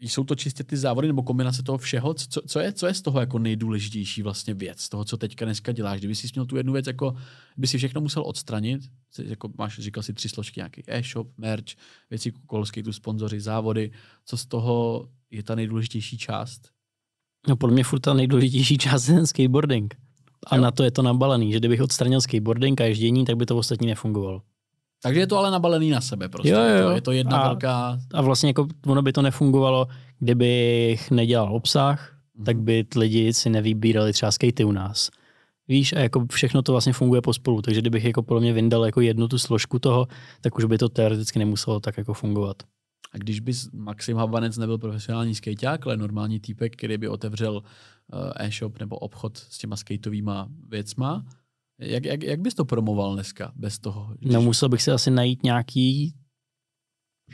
Jsou 0.00 0.24
to 0.24 0.34
čistě 0.34 0.64
ty 0.64 0.76
závody 0.76 1.08
nebo 1.08 1.22
kombinace 1.22 1.62
toho 1.62 1.78
všeho? 1.78 2.14
Co, 2.14 2.40
co, 2.46 2.60
je, 2.60 2.72
co 2.72 2.86
je 2.86 2.94
z 2.94 3.02
toho 3.02 3.20
jako 3.20 3.38
nejdůležitější 3.38 4.22
vlastně 4.22 4.54
věc, 4.54 4.80
z 4.80 4.88
toho, 4.88 5.04
co 5.04 5.16
teďka 5.16 5.44
dneska 5.44 5.72
děláš? 5.72 5.98
Kdyby 5.98 6.14
jsi 6.14 6.28
měl 6.34 6.46
tu 6.46 6.56
jednu 6.56 6.72
věc, 6.72 6.86
jako 6.86 7.16
by 7.56 7.66
si 7.66 7.78
všechno 7.78 8.00
musel 8.00 8.22
odstranit, 8.26 8.80
jako 9.24 9.50
máš, 9.58 9.78
říkal 9.78 10.02
si 10.02 10.12
tři 10.12 10.28
složky, 10.28 10.60
nějaký 10.60 10.82
e-shop, 10.86 11.28
merch, 11.38 11.64
věci 12.10 12.32
kolsky, 12.46 12.82
tu 12.82 12.92
sponzoři, 12.92 13.40
závody, 13.40 13.90
co 14.24 14.36
z 14.36 14.46
toho 14.46 15.08
je 15.30 15.42
ta 15.42 15.54
nejdůležitější 15.54 16.18
část? 16.18 16.68
No 17.48 17.56
podle 17.56 17.74
mě 17.74 17.84
furt 17.84 18.00
ta 18.00 18.14
nejdůležitější 18.14 18.78
část 18.78 19.08
je 19.08 19.14
ten 19.14 19.26
skateboarding. 19.26 19.94
A 20.46 20.56
jo. 20.56 20.62
na 20.62 20.70
to 20.70 20.84
je 20.84 20.90
to 20.90 21.02
nabalený, 21.02 21.52
že 21.52 21.58
kdybych 21.58 21.80
odstranil 21.80 22.20
skateboarding 22.20 22.80
a 22.80 22.84
ježdění, 22.84 23.24
tak 23.24 23.36
by 23.36 23.46
to 23.46 23.56
ostatní 23.56 23.86
nefungovalo. 23.86 24.42
Takže 25.02 25.20
je 25.20 25.26
to 25.26 25.38
ale 25.38 25.50
nabalený 25.50 25.90
na 25.90 26.00
sebe 26.00 26.28
prostě. 26.28 26.48
Jo, 26.48 26.58
jo. 26.58 26.74
Je, 26.74 26.82
to, 26.82 26.90
je 26.90 27.00
to 27.00 27.12
jedna 27.12 27.38
a, 27.38 27.48
velká... 27.48 27.98
A 28.14 28.22
vlastně 28.22 28.48
jako 28.48 28.68
ono 28.86 29.02
by 29.02 29.12
to 29.12 29.22
nefungovalo, 29.22 29.86
kdybych 30.18 31.10
nedělal 31.10 31.54
obsah, 31.54 32.12
hmm. 32.36 32.44
tak 32.44 32.60
by 32.60 32.86
lidi 32.96 33.32
si 33.32 33.50
nevybírali 33.50 34.12
třeba 34.12 34.32
skatey 34.32 34.66
u 34.66 34.72
nás. 34.72 35.10
Víš, 35.68 35.92
a 35.92 35.98
jako 35.98 36.26
všechno 36.32 36.62
to 36.62 36.72
vlastně 36.72 36.92
funguje 36.92 37.22
pospolu, 37.22 37.62
takže 37.62 37.80
kdybych 37.80 38.04
jako 38.04 38.22
podle 38.22 38.40
mě 38.40 38.52
vyndal 38.52 38.86
jako 38.86 39.00
jednu 39.00 39.28
tu 39.28 39.38
složku 39.38 39.78
toho, 39.78 40.06
tak 40.40 40.58
už 40.58 40.64
by 40.64 40.78
to 40.78 40.88
teoreticky 40.88 41.38
nemuselo 41.38 41.80
tak 41.80 41.98
jako 41.98 42.14
fungovat. 42.14 42.56
A 43.12 43.18
když 43.18 43.40
bys 43.40 43.70
Maxim 43.72 44.16
Havanec 44.16 44.58
nebyl 44.58 44.78
profesionální 44.78 45.34
skateák, 45.34 45.86
ale 45.86 45.96
normální 45.96 46.40
týpek, 46.40 46.76
který 46.76 46.98
by 46.98 47.08
otevřel 47.08 47.62
eh, 47.62 48.46
e-shop 48.46 48.80
nebo 48.80 48.96
obchod 48.96 49.36
s 49.36 49.58
těma 49.58 49.76
skateovýma 49.76 50.48
věcma, 50.68 51.24
jak, 51.80 52.04
jak, 52.04 52.22
jak 52.22 52.40
bys 52.40 52.54
to 52.54 52.64
promoval 52.64 53.14
dneska 53.14 53.52
bez 53.56 53.78
toho? 53.78 54.14
Když... 54.18 54.34
No 54.34 54.42
musel 54.42 54.68
bych 54.68 54.82
si 54.82 54.90
asi 54.90 55.10
najít 55.10 55.42
nějaký 55.42 56.14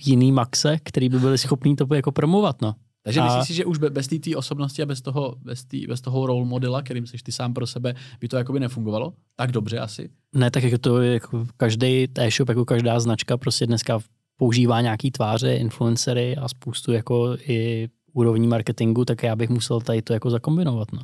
jiný 0.04 0.32
maxe, 0.32 0.78
který 0.84 1.08
by 1.08 1.18
byli 1.18 1.38
schopný 1.38 1.76
to 1.76 1.94
jako 1.94 2.12
promovat, 2.12 2.62
no. 2.62 2.74
Takže 3.02 3.20
a... 3.20 3.24
myslíš 3.24 3.46
si, 3.46 3.54
že 3.54 3.64
už 3.64 3.78
bez 3.78 4.08
té 4.08 4.36
osobnosti 4.36 4.82
a 4.82 4.86
bez 4.86 5.00
toho, 5.00 5.36
bez, 5.42 5.64
tý, 5.64 5.86
bez 5.86 6.00
toho 6.00 6.26
role 6.26 6.44
modela, 6.44 6.82
kterým 6.82 7.06
jsi 7.06 7.16
ty 7.22 7.32
sám 7.32 7.54
pro 7.54 7.66
sebe, 7.66 7.94
by 8.20 8.28
to 8.28 8.36
jakoby 8.36 8.60
nefungovalo? 8.60 9.12
Tak 9.36 9.52
dobře 9.52 9.78
asi? 9.78 10.10
Ne, 10.34 10.50
tak 10.50 10.62
jako 10.62 10.78
to 10.78 11.02
jako 11.02 11.46
každý 11.56 12.08
e-shop, 12.18 12.48
jako 12.48 12.64
každá 12.64 13.00
značka 13.00 13.36
prostě 13.36 13.66
dneska 13.66 13.98
používá 14.36 14.80
nějaký 14.80 15.10
tváře, 15.10 15.56
influencery 15.56 16.36
a 16.36 16.48
spoustu 16.48 16.92
jako 16.92 17.36
i 17.46 17.88
úrovní 18.12 18.46
marketingu, 18.46 19.04
tak 19.04 19.22
já 19.22 19.36
bych 19.36 19.50
musel 19.50 19.80
tady 19.80 20.02
to 20.02 20.12
jako 20.12 20.30
zakombinovat, 20.30 20.92
no. 20.92 21.00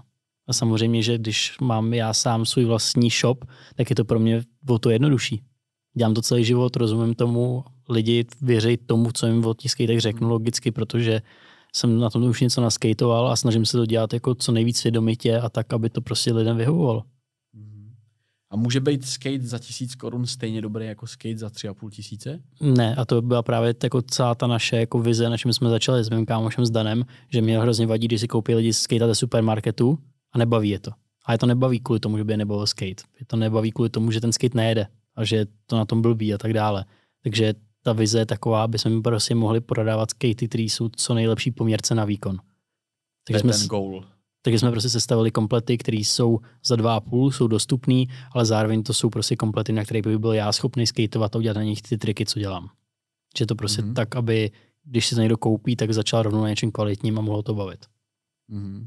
A 0.51 0.53
samozřejmě, 0.53 1.03
že 1.03 1.19
když 1.19 1.57
mám 1.61 1.95
já 1.95 2.15
sám 2.15 2.47
svůj 2.47 2.65
vlastní 2.65 3.11
shop, 3.11 3.45
tak 3.75 3.91
je 3.91 3.97
to 3.97 4.05
pro 4.05 4.19
mě 4.19 4.43
o 4.69 4.79
to 4.79 4.91
jednodušší. 4.91 5.43
Dělám 5.97 6.15
to 6.15 6.23
celý 6.23 6.45
život, 6.45 6.77
rozumím 6.77 7.15
tomu, 7.15 7.65
lidi 7.89 8.25
věří 8.43 8.77
tomu, 8.77 9.13
co 9.13 9.27
jim 9.27 9.45
o 9.45 9.55
těch 9.55 9.71
skatech 9.71 10.01
řeknu 10.01 10.29
logicky, 10.29 10.71
protože 10.71 11.23
jsem 11.75 11.99
na 11.99 12.11
tom 12.11 12.23
už 12.25 12.41
něco 12.41 12.61
naskejtoval 12.61 13.31
a 13.31 13.37
snažím 13.37 13.67
se 13.67 13.77
to 13.77 13.87
dělat 13.87 14.13
jako 14.13 14.35
co 14.35 14.53
nejvíc 14.53 14.79
svědomitě 14.79 15.39
a 15.39 15.49
tak, 15.49 15.73
aby 15.73 15.91
to 15.91 16.01
prostě 16.01 16.33
lidem 16.33 16.57
vyhovovalo. 16.57 17.03
A 18.51 18.57
může 18.57 18.81
být 18.81 19.07
skate 19.07 19.43
za 19.43 19.59
tisíc 19.59 19.95
korun 19.95 20.27
stejně 20.27 20.63
dobrý 20.63 20.87
jako 20.87 21.07
skate 21.07 21.39
za 21.39 21.51
tři 21.51 21.69
a 21.69 21.75
půl 21.75 21.91
tisíce? 21.91 22.41
Ne, 22.61 22.95
a 22.95 23.05
to 23.05 23.23
byla 23.23 23.43
právě 23.43 23.75
jako 23.83 24.03
celá 24.03 24.35
ta 24.35 24.47
naše 24.47 24.77
jako 24.77 24.99
vize, 24.99 25.31
na 25.31 25.37
čem 25.37 25.53
jsme 25.53 25.71
začali 25.71 26.05
s 26.05 26.11
mým 26.11 26.27
kámošem 26.27 26.67
s 26.67 26.71
Danem, 26.71 27.05
že 27.29 27.43
mě 27.43 27.61
hrozně 27.61 27.87
vadí, 27.87 28.07
když 28.07 28.21
si 28.21 28.29
koupí 28.29 28.55
lidi 28.55 28.73
skate 28.73 29.07
ze 29.07 29.15
supermarketu 29.15 29.99
a 30.33 30.39
nebaví 30.39 30.69
je 30.69 30.79
to. 30.79 30.91
A 31.27 31.33
je 31.33 31.39
to 31.39 31.47
nebaví 31.47 31.81
kvůli 31.81 32.01
tomu, 32.01 32.19
že 32.19 32.25
by 32.25 32.33
je 32.33 32.37
nebavil 32.37 32.67
skate. 32.67 33.03
Je 33.21 33.27
to 33.27 33.37
nebaví 33.37 33.73
kvůli 33.73 33.91
tomu, 33.91 34.11
že 34.11 34.21
ten 34.21 34.33
skate 34.33 34.59
nejede 34.59 34.87
a 35.17 35.25
že 35.25 35.47
to 35.67 35.77
na 35.77 35.85
tom 35.85 36.03
blbý 36.03 36.35
a 36.35 36.39
tak 36.39 36.53
dále. 36.53 36.85
Takže 37.23 37.55
ta 37.83 37.93
vize 37.93 38.19
je 38.19 38.27
taková, 38.27 38.65
aby 38.65 38.79
jsme 38.79 39.03
prostě 39.03 39.35
mohli 39.35 39.61
prodávat 39.61 40.11
skatey, 40.11 40.49
které 40.49 40.63
jsou 40.63 40.89
co 40.89 41.15
nejlepší 41.15 41.51
poměrce 41.51 41.95
na 41.95 42.05
výkon. 42.05 42.39
Takže 43.27 43.41
jsme, 43.41 43.53
ten 43.53 43.67
goal. 43.67 44.05
Takže 44.43 44.59
jsme 44.59 44.71
prostě 44.71 44.89
sestavili 44.89 45.31
komplety, 45.31 45.79
které 45.79 45.99
jsou 45.99 46.41
za 46.65 46.77
dva 46.77 46.97
a 46.97 47.01
půl, 47.01 47.33
jsou 47.33 47.47
dostupné, 47.47 48.05
ale 48.33 48.45
zároveň 48.45 48.83
to 48.83 48.95
jsou 48.95 49.11
prostě 49.11 49.37
komplety, 49.37 49.73
na 49.73 49.85
které 49.85 50.03
by 50.03 50.19
byl 50.19 50.33
já 50.33 50.53
schopný 50.53 50.87
skateovat 50.87 51.37
a 51.37 51.39
udělat 51.39 51.57
na 51.57 51.63
nich 51.63 51.83
ty 51.83 51.99
triky, 51.99 52.27
co 52.27 52.39
dělám. 52.39 52.71
Že 53.39 53.47
to 53.47 53.55
prostě 53.55 53.83
mm-hmm. 53.83 53.95
tak, 53.95 54.17
aby 54.17 54.51
když 54.85 55.07
si 55.07 55.15
to 55.15 55.21
někdo 55.21 55.37
koupí, 55.37 55.77
tak 55.77 55.95
začal 55.95 56.23
rovnou 56.23 56.43
na 56.43 56.49
něčem 56.49 56.73
kvalitním 56.73 57.19
a 57.19 57.23
mohlo 57.23 57.43
to 57.43 57.55
bavit. 57.55 57.87
Mm-hmm 58.51 58.87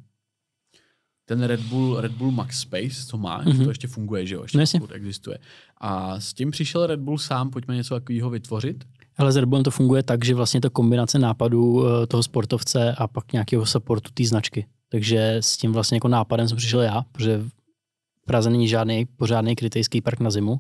ten 1.26 1.44
Red 1.44 1.60
Bull, 1.60 2.02
Red 2.02 2.12
Bull 2.12 2.32
Max 2.32 2.60
Space, 2.60 3.06
co 3.08 3.18
má, 3.18 3.44
mm-hmm. 3.44 3.64
to 3.64 3.70
ještě 3.70 3.88
funguje, 3.88 4.26
že 4.26 4.36
jo, 4.36 4.42
ještě 4.42 4.58
no, 4.80 4.88
existuje. 4.94 5.38
A 5.78 6.20
s 6.20 6.34
tím 6.34 6.52
přišel 6.52 6.88
Red 6.88 7.00
Bull 7.00 7.18
sám, 7.18 7.50
pojďme 7.50 7.76
něco 7.76 7.96
takového 7.96 8.30
vytvořit. 8.30 8.84
Ale 9.18 9.32
s 9.32 9.36
Red 9.36 9.46
Bullem 9.50 9.64
to 9.64 9.72
funguje 9.72 10.04
tak, 10.04 10.26
že 10.26 10.36
vlastně 10.36 10.62
to 10.62 10.70
kombinace 10.70 11.20
nápadů 11.20 11.86
eh, 11.86 12.08
toho 12.08 12.24
sportovce 12.24 12.96
a 12.98 13.08
pak 13.08 13.34
nějakého 13.34 13.66
supportu 13.66 14.12
té 14.14 14.26
značky. 14.26 14.66
Takže 14.90 15.38
s 15.40 15.58
tím 15.58 15.74
vlastně 15.74 15.96
jako 15.96 16.08
nápadem 16.08 16.48
jsem 16.48 16.58
přišel 16.58 16.82
já, 16.82 17.02
protože 17.12 17.38
v 17.38 18.26
Praze 18.26 18.50
není 18.50 18.68
žádný 18.68 19.06
pořádný 19.06 19.56
krytejský 19.56 20.02
park 20.02 20.20
na 20.20 20.32
zimu 20.32 20.60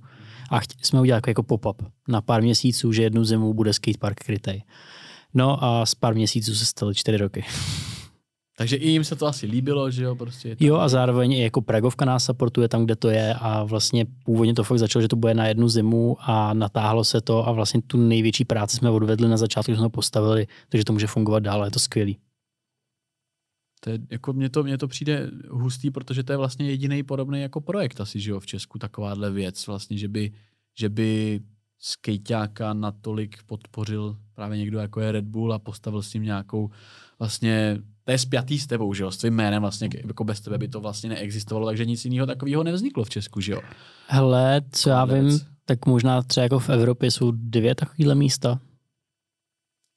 a 0.49 0.59
chtěli 0.59 0.84
jsme 0.84 1.01
udělat 1.01 1.16
jako, 1.16 1.30
jako 1.30 1.43
pop-up 1.43 1.88
na 2.07 2.22
pár 2.22 2.41
měsíců, 2.41 2.91
že 2.91 3.03
jednu 3.03 3.24
zimu 3.24 3.53
bude 3.53 3.74
skatepark 3.74 4.20
krytej. 4.20 4.64
No 5.34 5.64
a 5.64 5.86
z 5.86 5.95
pár 5.95 6.16
měsíců 6.16 6.55
se 6.55 6.66
staly 6.66 6.95
čtyři 6.95 7.18
roky. 7.18 7.45
Takže 8.58 8.76
i 8.76 8.89
jim 8.89 9.04
se 9.04 9.16
to 9.16 9.28
asi 9.28 9.45
líbilo, 9.45 9.91
že 9.91 10.04
jo? 10.04 10.16
Prostě 10.16 10.56
tam... 10.56 10.68
Jo 10.68 10.76
a 10.76 10.89
zároveň 10.89 11.32
i 11.32 11.41
jako 11.41 11.62
Pragovka 11.62 12.06
nás 12.06 12.26
supportuje 12.26 12.68
tam, 12.68 12.86
kde 12.86 12.95
to 12.95 13.10
je 13.10 13.34
a 13.34 13.64
vlastně 13.64 14.06
původně 14.26 14.54
to 14.54 14.64
fakt 14.64 14.80
začalo, 14.80 15.01
že 15.01 15.08
to 15.08 15.16
bude 15.16 15.34
na 15.34 15.47
jednu 15.47 15.70
zimu 15.70 16.18
a 16.20 16.54
natáhlo 16.54 17.04
se 17.04 17.22
to 17.22 17.47
a 17.47 17.51
vlastně 17.51 17.82
tu 17.82 17.97
největší 17.97 18.45
práci 18.45 18.78
jsme 18.78 18.89
odvedli 18.89 19.28
na 19.28 19.38
začátku, 19.38 19.76
jsme 19.76 19.82
to 19.82 19.89
postavili, 19.89 20.47
takže 20.70 20.86
to 20.86 20.93
může 20.93 21.08
fungovat 21.08 21.43
dál, 21.43 21.66
je 21.66 21.72
to 21.72 21.80
skvělý. 21.80 22.18
To 23.80 23.89
je, 23.89 23.99
jako 24.12 24.34
mně 24.34 24.49
to, 24.49 24.64
mně 24.64 24.78
to 24.78 24.88
přijde 24.88 25.32
hustý, 25.49 25.91
protože 25.91 26.24
to 26.24 26.34
je 26.34 26.38
vlastně 26.38 26.70
jediný 26.70 27.04
podobný 27.04 27.41
jako 27.41 27.62
projekt 27.62 28.01
asi, 28.01 28.20
že 28.20 28.32
jo, 28.32 28.39
v 28.39 28.45
Česku 28.45 28.80
takováhle 28.80 29.32
věc, 29.32 29.68
vlastně, 29.68 29.97
že 29.97 30.08
by, 30.08 30.32
že 30.78 30.89
by 30.89 31.39
skejťáka 31.80 32.74
natolik 32.74 33.43
podpořil 33.43 34.18
právě 34.34 34.58
někdo 34.58 34.80
jako 34.80 35.01
je 35.01 35.12
Red 35.12 35.26
Bull 35.26 35.54
a 35.54 35.60
postavil 35.60 36.01
s 36.01 36.14
ním 36.14 36.24
nějakou 36.24 36.70
vlastně 37.20 37.78
to 38.04 38.12
je 38.12 38.18
spjatý 38.18 38.60
s 38.60 38.68
tebou, 38.68 38.93
že 38.93 39.04
jo, 39.04 39.12
s 39.12 39.18
tvým 39.18 39.34
jménem 39.34 39.62
vlastně, 39.62 39.89
jako 40.08 40.24
bez 40.24 40.41
tebe 40.41 40.58
by 40.58 40.68
to 40.68 40.80
vlastně 40.80 41.10
neexistovalo, 41.10 41.68
takže 41.68 41.86
nic 41.86 42.06
jiného 42.06 42.28
takového 42.28 42.64
nevzniklo 42.64 43.04
v 43.04 43.10
Česku, 43.10 43.41
že 43.41 43.51
jo. 43.51 43.62
Hele, 44.08 44.62
co 44.72 44.89
já 44.89 45.06
vím, 45.06 45.39
tak 45.66 45.86
možná 45.86 46.22
třeba 46.22 46.43
jako 46.43 46.60
v 46.60 46.70
Evropě 46.70 47.12
jsou 47.12 47.32
dvě 47.32 47.76
takovéhle 47.76 48.16
místa. 48.16 48.60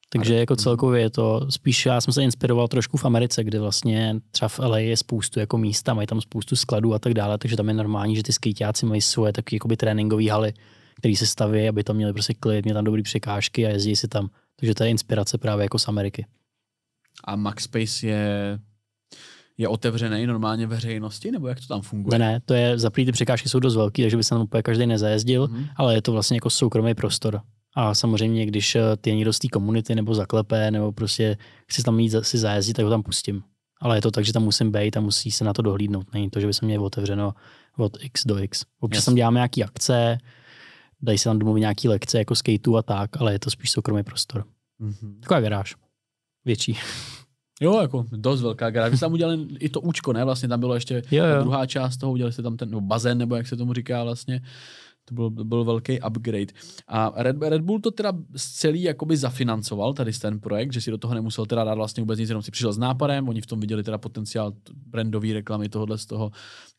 Takže 0.09 0.35
jako 0.35 0.55
celkově 0.55 1.01
je 1.01 1.09
to, 1.09 1.51
spíš 1.51 1.85
já 1.85 2.01
jsem 2.01 2.13
se 2.13 2.23
inspiroval 2.23 2.67
trošku 2.67 2.97
v 2.97 3.05
Americe, 3.05 3.43
kde 3.43 3.59
vlastně 3.59 4.15
třeba 4.31 4.49
v 4.49 4.59
LA 4.59 4.77
je 4.77 4.97
spoustu 4.97 5.39
jako 5.39 5.57
místa, 5.57 5.93
mají 5.93 6.07
tam 6.07 6.21
spoustu 6.21 6.55
skladů 6.55 6.93
a 6.93 6.99
tak 6.99 7.13
dále, 7.13 7.37
takže 7.37 7.57
tam 7.57 7.67
je 7.67 7.73
normální, 7.73 8.15
že 8.15 8.23
ty 8.23 8.33
skejťáci 8.33 8.85
mají 8.85 9.01
svoje 9.01 9.33
taky 9.33 9.55
jakoby 9.55 9.77
tréninkové 9.77 10.31
haly, 10.31 10.53
které 10.99 11.15
se 11.15 11.25
staví, 11.25 11.67
aby 11.67 11.83
tam 11.83 11.95
měli 11.95 12.13
prostě 12.13 12.33
klid, 12.33 12.65
měli 12.65 12.77
tam 12.77 12.83
dobrý 12.83 13.03
překážky 13.03 13.65
a 13.65 13.69
jezdí 13.69 13.95
si 13.95 14.07
tam. 14.07 14.29
Takže 14.55 14.75
to 14.75 14.83
je 14.83 14.89
inspirace 14.89 15.37
právě 15.37 15.63
jako 15.63 15.79
z 15.79 15.87
Ameriky. 15.87 16.25
A 17.23 17.35
MaxSpace 17.35 18.07
je, 18.07 18.59
je 19.57 19.67
otevřený 19.67 20.27
normálně 20.27 20.67
veřejnosti, 20.67 21.31
nebo 21.31 21.47
jak 21.47 21.59
to 21.59 21.67
tam 21.67 21.81
funguje? 21.81 22.19
Ne, 22.19 22.31
ne, 22.31 22.39
to 22.45 22.53
je, 22.53 22.79
za 22.79 22.89
ty 22.89 23.11
překážky 23.11 23.49
jsou 23.49 23.59
dost 23.59 23.75
velké, 23.75 24.01
takže 24.01 24.17
by 24.17 24.23
se 24.23 24.29
tam 24.29 24.41
úplně 24.41 24.63
každý 24.63 24.85
nezajezdil, 24.85 25.47
mm-hmm. 25.47 25.67
ale 25.75 25.95
je 25.95 26.01
to 26.01 26.11
vlastně 26.11 26.37
jako 26.37 26.49
soukromý 26.49 26.95
prostor. 26.95 27.41
A 27.75 27.93
samozřejmě, 27.93 28.45
když 28.45 28.75
eh, 28.75 28.81
ty 29.01 29.15
někdo 29.15 29.33
z 29.33 29.39
té 29.39 29.47
komunity 29.47 29.95
nebo 29.95 30.13
zaklepé, 30.15 30.71
nebo 30.71 30.91
prostě 30.91 31.37
chci 31.67 31.83
tam 31.83 31.99
jít 31.99 32.15
si 32.21 32.37
zajezdit, 32.37 32.75
tak 32.75 32.85
ho 32.85 32.91
tam 32.91 33.03
pustím. 33.03 33.43
Ale 33.81 33.97
je 33.97 34.01
to 34.01 34.11
tak, 34.11 34.25
že 34.25 34.33
tam 34.33 34.43
musím 34.43 34.71
být 34.71 34.97
a 34.97 35.01
musí 35.01 35.31
se 35.31 35.43
na 35.43 35.53
to 35.53 35.61
dohlídnout. 35.61 36.13
Není 36.13 36.29
to, 36.29 36.39
že 36.39 36.47
by 36.47 36.53
se 36.53 36.65
měl 36.65 36.85
otevřeno 36.85 37.33
od 37.77 37.97
X 38.01 38.25
do 38.25 38.39
X. 38.39 38.65
Občas 38.79 38.97
yes. 38.97 39.05
tam 39.05 39.15
děláme 39.15 39.37
nějaké 39.37 39.63
akce, 39.63 40.17
dají 41.01 41.17
se 41.17 41.29
tam 41.29 41.39
domluvit 41.39 41.61
nějaké 41.61 41.89
lekce 41.89 42.17
jako 42.17 42.35
skateu 42.35 42.75
a 42.75 42.81
tak, 42.81 43.21
ale 43.21 43.33
je 43.33 43.39
to 43.39 43.49
spíš 43.49 43.71
soukromý 43.71 44.03
prostor. 44.03 44.45
Mm-hmm. 44.81 45.19
Taková 45.19 45.41
garáž. 45.41 45.75
Větší. 46.45 46.77
Jo, 47.61 47.81
jako 47.81 48.05
dost 48.11 48.41
velká 48.41 48.69
garáž. 48.69 48.91
Vy 48.91 48.97
jste 48.97 49.05
tam 49.05 49.13
udělali 49.13 49.47
i 49.59 49.69
to 49.69 49.81
účko, 49.81 50.13
ne? 50.13 50.23
Vlastně 50.23 50.49
tam 50.49 50.59
bylo 50.59 50.73
ještě 50.73 51.03
jo, 51.11 51.25
jo. 51.25 51.41
druhá 51.41 51.65
část 51.65 51.97
toho, 51.97 52.11
udělali 52.11 52.33
jste 52.33 52.41
tam 52.43 52.57
ten 52.57 52.71
no, 52.71 52.81
bazén, 52.81 53.17
nebo 53.17 53.35
jak 53.35 53.47
se 53.47 53.57
tomu 53.57 53.73
říká 53.73 54.03
vlastně. 54.03 54.41
To 55.05 55.15
byl, 55.15 55.29
byl 55.29 55.63
velký 55.63 55.99
upgrade. 56.07 56.53
A 56.87 57.13
Red, 57.15 57.35
Red 57.41 57.61
Bull 57.61 57.79
to 57.79 57.91
teda 57.91 58.13
celý 58.35 58.83
jakoby 58.83 59.17
zafinancoval, 59.17 59.93
tady 59.93 60.13
ten 60.13 60.39
projekt, 60.39 60.73
že 60.73 60.81
si 60.81 60.91
do 60.91 60.97
toho 60.97 61.13
nemusel 61.13 61.45
teda 61.45 61.63
dát 61.63 61.73
vlastně 61.73 62.01
vůbec 62.01 62.19
nic, 62.19 62.29
jenom 62.29 62.43
si 62.43 62.51
přišel 62.51 62.73
s 62.73 62.77
nápadem, 62.77 63.29
oni 63.29 63.41
v 63.41 63.45
tom 63.45 63.59
viděli 63.59 63.83
teda 63.83 63.97
potenciál 63.97 64.53
brandové 64.87 65.33
reklamy 65.33 65.69
tohohle 65.69 65.97
z 65.97 66.05
toho 66.05 66.31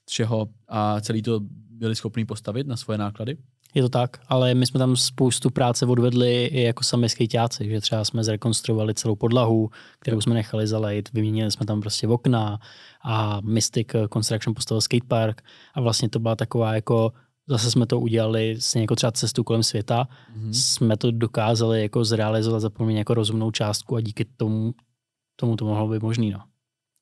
všeho 0.08 0.48
a 0.68 1.00
celý 1.00 1.22
to 1.22 1.40
byli 1.70 1.96
schopni 1.96 2.24
postavit 2.24 2.66
na 2.66 2.76
svoje 2.76 2.98
náklady. 2.98 3.36
Je 3.74 3.82
to 3.82 3.88
tak, 3.88 4.20
ale 4.28 4.54
my 4.54 4.66
jsme 4.66 4.78
tam 4.78 4.96
spoustu 4.96 5.50
práce 5.50 5.86
odvedli 5.86 6.44
i 6.46 6.62
jako 6.62 6.84
sami 6.84 7.08
skejťáci, 7.08 7.68
že 7.68 7.80
třeba 7.80 8.04
jsme 8.04 8.24
zrekonstruovali 8.24 8.94
celou 8.94 9.16
podlahu, 9.16 9.70
kterou 9.98 10.20
jsme 10.20 10.34
nechali 10.34 10.66
zalejt, 10.66 11.12
vyměnili 11.12 11.50
jsme 11.50 11.66
tam 11.66 11.80
prostě 11.80 12.08
okna 12.08 12.58
a 13.04 13.40
Mystic 13.40 13.88
Construction 14.12 14.54
postavil 14.54 14.80
skatepark 14.80 15.42
a 15.74 15.80
vlastně 15.80 16.08
to 16.08 16.18
byla 16.18 16.36
taková 16.36 16.74
jako 16.74 17.12
zase 17.48 17.70
jsme 17.70 17.86
to 17.86 18.00
udělali 18.00 18.56
s 18.58 18.74
jako 18.74 18.96
třeba 18.96 19.12
cestu 19.12 19.44
kolem 19.44 19.62
světa, 19.62 20.08
mm-hmm. 20.08 20.50
jsme 20.52 20.96
to 20.96 21.10
dokázali 21.10 21.82
jako 21.82 22.04
zrealizovat 22.04 22.60
za 22.60 22.70
poměrně 22.70 22.98
jako 22.98 23.14
rozumnou 23.14 23.50
částku 23.50 23.96
a 23.96 24.00
díky 24.00 24.24
tomu, 24.24 24.74
tomu 25.36 25.56
to 25.56 25.64
mohlo 25.64 25.88
být 25.88 26.02
možný. 26.02 26.30
No. 26.30 26.40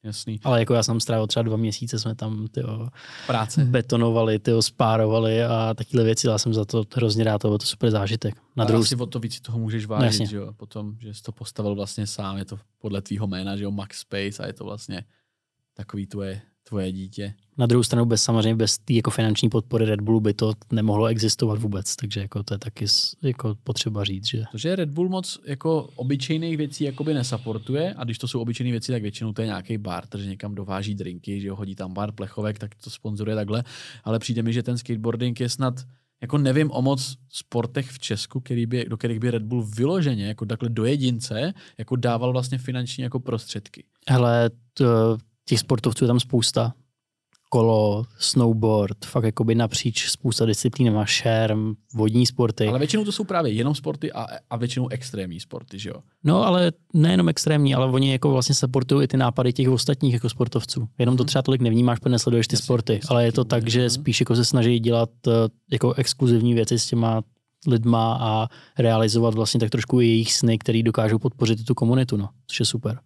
Jasný. 0.07 0.41
Ale 0.45 0.59
jako 0.61 0.75
já 0.75 0.83
jsem 0.83 1.01
strávil 1.01 1.27
třeba 1.27 1.43
dva 1.43 1.57
měsíce, 1.57 1.99
jsme 1.99 2.15
tam 2.15 2.49
tyjo, 2.49 2.89
Práce. 3.27 3.65
betonovali, 3.65 4.39
tyjo, 4.39 4.63
spárovali 4.63 5.45
a 5.45 5.75
takové 5.75 6.05
věci, 6.05 6.27
já 6.27 6.39
jsem 6.39 6.55
za 6.55 6.65
to 6.65 6.85
hrozně 6.95 7.25
rád, 7.25 7.39
to 7.39 7.49
byl 7.49 7.59
to 7.59 7.67
super 7.67 7.91
zážitek. 7.91 8.35
Na 8.57 8.65
druhou... 8.65 8.83
asi 8.83 8.97
o 8.97 9.07
to 9.07 9.19
víc 9.19 9.41
toho 9.41 9.59
můžeš 9.59 9.87
vážit, 9.87 10.27
že 10.27 10.37
jo? 10.37 10.53
Potom, 10.53 10.97
že 11.01 11.15
jsi 11.15 11.23
to 11.23 11.33
postavil 11.33 11.75
vlastně 11.75 12.07
sám, 12.07 12.39
je 12.39 12.45
to 12.45 12.59
podle 12.79 13.03
tvýho 13.03 13.27
jména, 13.27 13.57
že 13.57 13.65
jo, 13.65 13.71
Max 13.71 13.99
Space 13.99 14.43
a 14.43 14.47
je 14.47 14.53
to 14.53 14.65
vlastně 14.65 15.05
takový 15.75 16.07
tvoje 16.07 16.41
tvoje 16.69 16.93
dítě. 16.93 17.35
Na 17.59 17.67
druhou 17.67 17.83
stranu 17.83 18.05
bez 18.05 18.23
samozřejmě 18.23 18.55
bez 18.55 18.79
té 18.79 18.93
jako 18.93 19.11
finanční 19.11 19.49
podpory 19.49 19.85
Red 19.85 20.01
Bullu 20.01 20.21
by 20.21 20.35
to 20.35 20.53
nemohlo 20.73 21.07
existovat 21.07 21.59
vůbec, 21.59 21.97
takže 21.97 22.21
jako 22.21 22.43
to 22.43 22.55
je 22.55 22.59
taky 22.59 22.87
jako 23.23 23.57
potřeba 23.65 24.05
říct, 24.05 24.27
že... 24.27 24.43
Protože 24.53 24.77
Red 24.77 24.89
Bull 24.89 25.09
moc 25.09 25.41
jako 25.45 25.89
obyčejných 25.97 26.57
věcí 26.57 26.85
jakoby 26.85 27.15
nesaportuje 27.15 27.95
a 27.97 28.05
když 28.05 28.19
to 28.19 28.29
jsou 28.29 28.41
obyčejné 28.41 28.71
věci, 28.71 28.93
tak 28.93 29.03
většinou 29.03 29.33
to 29.33 29.43
je 29.43 29.47
nějaký 29.47 29.79
bar, 29.79 30.05
že 30.19 30.27
někam 30.27 30.55
dováží 30.55 30.95
drinky, 30.95 31.41
že 31.41 31.51
ho 31.51 31.57
hodí 31.57 31.75
tam 31.75 31.95
bar 31.95 32.13
plechovek, 32.13 32.59
tak 32.59 32.75
to 32.75 32.91
sponzoruje 32.91 33.37
takhle, 33.37 33.65
ale 34.05 34.19
přijde 34.19 34.43
mi, 34.43 34.53
že 34.53 34.63
ten 34.63 34.79
skateboarding 34.79 35.41
je 35.41 35.49
snad 35.49 35.75
jako 36.21 36.39
nevím 36.39 36.71
o 36.71 36.83
moc 36.83 37.17
sportech 37.29 37.91
v 37.91 37.99
Česku, 37.99 38.41
který 38.41 38.67
by, 38.67 38.85
do 38.85 38.97
kterých 38.97 39.21
by 39.21 39.31
Red 39.31 39.43
Bull 39.43 39.63
vyloženě, 39.63 40.27
jako 40.27 40.47
takhle 40.47 40.69
do 40.69 40.85
jedince, 40.85 41.55
jako 41.79 41.97
dával 41.97 42.33
vlastně 42.33 42.59
finanční 42.59 43.03
jako 43.03 43.21
prostředky. 43.21 43.85
Hele, 44.09 44.51
to, 44.75 45.19
těch 45.49 45.59
sportovců 45.59 46.05
je 46.05 46.09
tam 46.09 46.21
spousta. 46.21 46.75
Kolo, 47.51 48.05
snowboard, 48.19 49.05
fakt 49.05 49.25
jakoby 49.25 49.55
napříč 49.55 50.09
spousta 50.09 50.47
disciplínama, 50.47 51.05
šerm, 51.05 51.75
vodní 51.95 52.27
sporty. 52.27 52.69
Ale 52.69 52.79
většinou 52.79 53.05
to 53.05 53.13
jsou 53.13 53.25
právě 53.25 53.53
jenom 53.53 53.75
sporty 53.75 54.13
a, 54.13 54.27
a 54.51 54.57
většinou 54.57 54.89
extrémní 54.89 55.41
sporty, 55.41 55.79
že 55.79 55.89
jo? 55.89 55.97
No, 56.25 56.47
ale 56.47 56.73
nejenom 56.95 57.29
extrémní, 57.29 57.75
ale 57.75 57.87
oni 57.87 58.13
jako 58.13 58.31
vlastně 58.31 58.55
supportují 58.55 59.05
i 59.05 59.09
ty 59.09 59.17
nápady 59.17 59.53
těch 59.53 59.69
ostatních 59.69 60.15
jako 60.15 60.29
sportovců. 60.29 60.89
Jenom 60.99 61.17
to 61.17 61.23
mhm. 61.23 61.29
třeba 61.29 61.43
tolik 61.43 61.61
nevnímáš, 61.61 61.99
protože 61.99 62.11
nesleduješ 62.11 62.49
ty 62.49 62.57
sporty, 62.57 63.01
ale 63.09 63.25
je 63.25 63.33
to 63.33 63.45
tak, 63.45 63.71
že 63.71 63.91
spíš 63.91 64.21
jako 64.21 64.37
se 64.37 64.45
snaží 64.45 64.81
dělat 64.81 65.11
uh, 65.27 65.33
jako 65.71 65.95
exkluzivní 65.95 66.55
věci 66.55 66.79
s 66.79 66.87
těma 66.87 67.23
lidma 67.67 68.19
a 68.21 68.49
realizovat 68.79 69.35
vlastně 69.35 69.61
tak 69.61 69.71
trošku 69.71 70.01
jejich 70.01 70.33
sny, 70.33 70.59
který 70.59 70.83
dokážou 70.83 71.19
podpořit 71.19 71.65
tu 71.65 71.75
komunitu, 71.75 72.17
no, 72.17 72.29
což 72.47 72.61
je 72.61 72.67
super. 72.67 72.99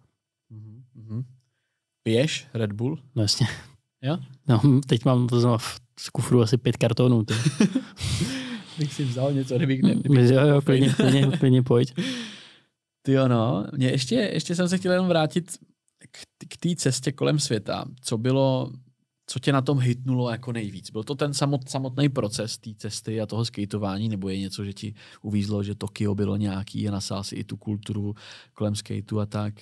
Piješ 2.03 2.47
Red 2.53 2.71
Bull? 2.71 2.99
No 3.15 3.21
jasně. 3.21 3.47
Jo? 4.01 4.17
No, 4.47 4.81
teď 4.87 5.05
mám 5.05 5.27
to 5.27 5.57
v 5.57 6.11
kufru 6.11 6.41
asi 6.41 6.57
pět 6.57 6.77
kartonů. 6.77 7.23
Ty. 7.23 7.33
bych 8.77 8.93
si 8.93 9.03
vzal 9.03 9.33
něco, 9.33 9.55
kdybych 9.57 9.83
ne... 9.83 9.95
Kdybych 9.95 10.31
jo, 10.31 10.47
jo, 10.47 10.61
klidně, 10.61 10.93
klidně, 10.93 11.37
klidně 11.37 11.63
pojď. 11.63 11.93
Ty 13.01 13.11
jo, 13.11 13.27
no. 13.27 13.65
Mě 13.75 13.87
ještě, 13.87 14.15
ještě 14.15 14.55
jsem 14.55 14.69
se 14.69 14.77
chtěl 14.77 14.91
jenom 14.91 15.07
vrátit 15.07 15.57
k, 16.11 16.19
k 16.47 16.57
té 16.57 16.75
cestě 16.75 17.11
kolem 17.11 17.39
světa. 17.39 17.85
Co 18.01 18.17
bylo, 18.17 18.71
co 19.27 19.39
tě 19.39 19.51
na 19.51 19.61
tom 19.61 19.79
hitnulo 19.79 20.29
jako 20.29 20.51
nejvíc? 20.51 20.91
Byl 20.91 21.03
to 21.03 21.15
ten 21.15 21.33
samot, 21.33 21.69
samotný 21.69 22.09
proces 22.09 22.57
té 22.57 22.69
cesty 22.77 23.21
a 23.21 23.25
toho 23.25 23.45
skateování, 23.45 24.09
nebo 24.09 24.29
je 24.29 24.39
něco, 24.39 24.65
že 24.65 24.73
ti 24.73 24.93
uvízlo, 25.21 25.63
že 25.63 25.75
Tokio 25.75 26.15
bylo 26.15 26.37
nějaký 26.37 26.87
a 26.87 26.91
nasál 26.91 27.23
si 27.23 27.35
i 27.35 27.43
tu 27.43 27.57
kulturu 27.57 28.15
kolem 28.53 28.75
skateu 28.75 29.19
a 29.19 29.25
tak? 29.25 29.53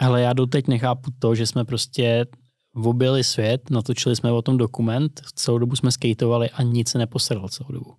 Hele, 0.00 0.22
já 0.22 0.32
doteď 0.32 0.68
nechápu 0.68 1.10
to, 1.18 1.34
že 1.34 1.46
jsme 1.46 1.64
prostě 1.64 2.26
objeli 2.74 3.24
svět, 3.24 3.70
natočili 3.70 4.16
jsme 4.16 4.32
o 4.32 4.42
tom 4.42 4.56
dokument, 4.56 5.20
celou 5.34 5.58
dobu 5.58 5.76
jsme 5.76 5.92
skateovali 5.92 6.50
a 6.50 6.62
nic 6.62 6.88
se 6.88 6.98
neposral 6.98 7.48
celou 7.48 7.72
dobu. 7.72 7.94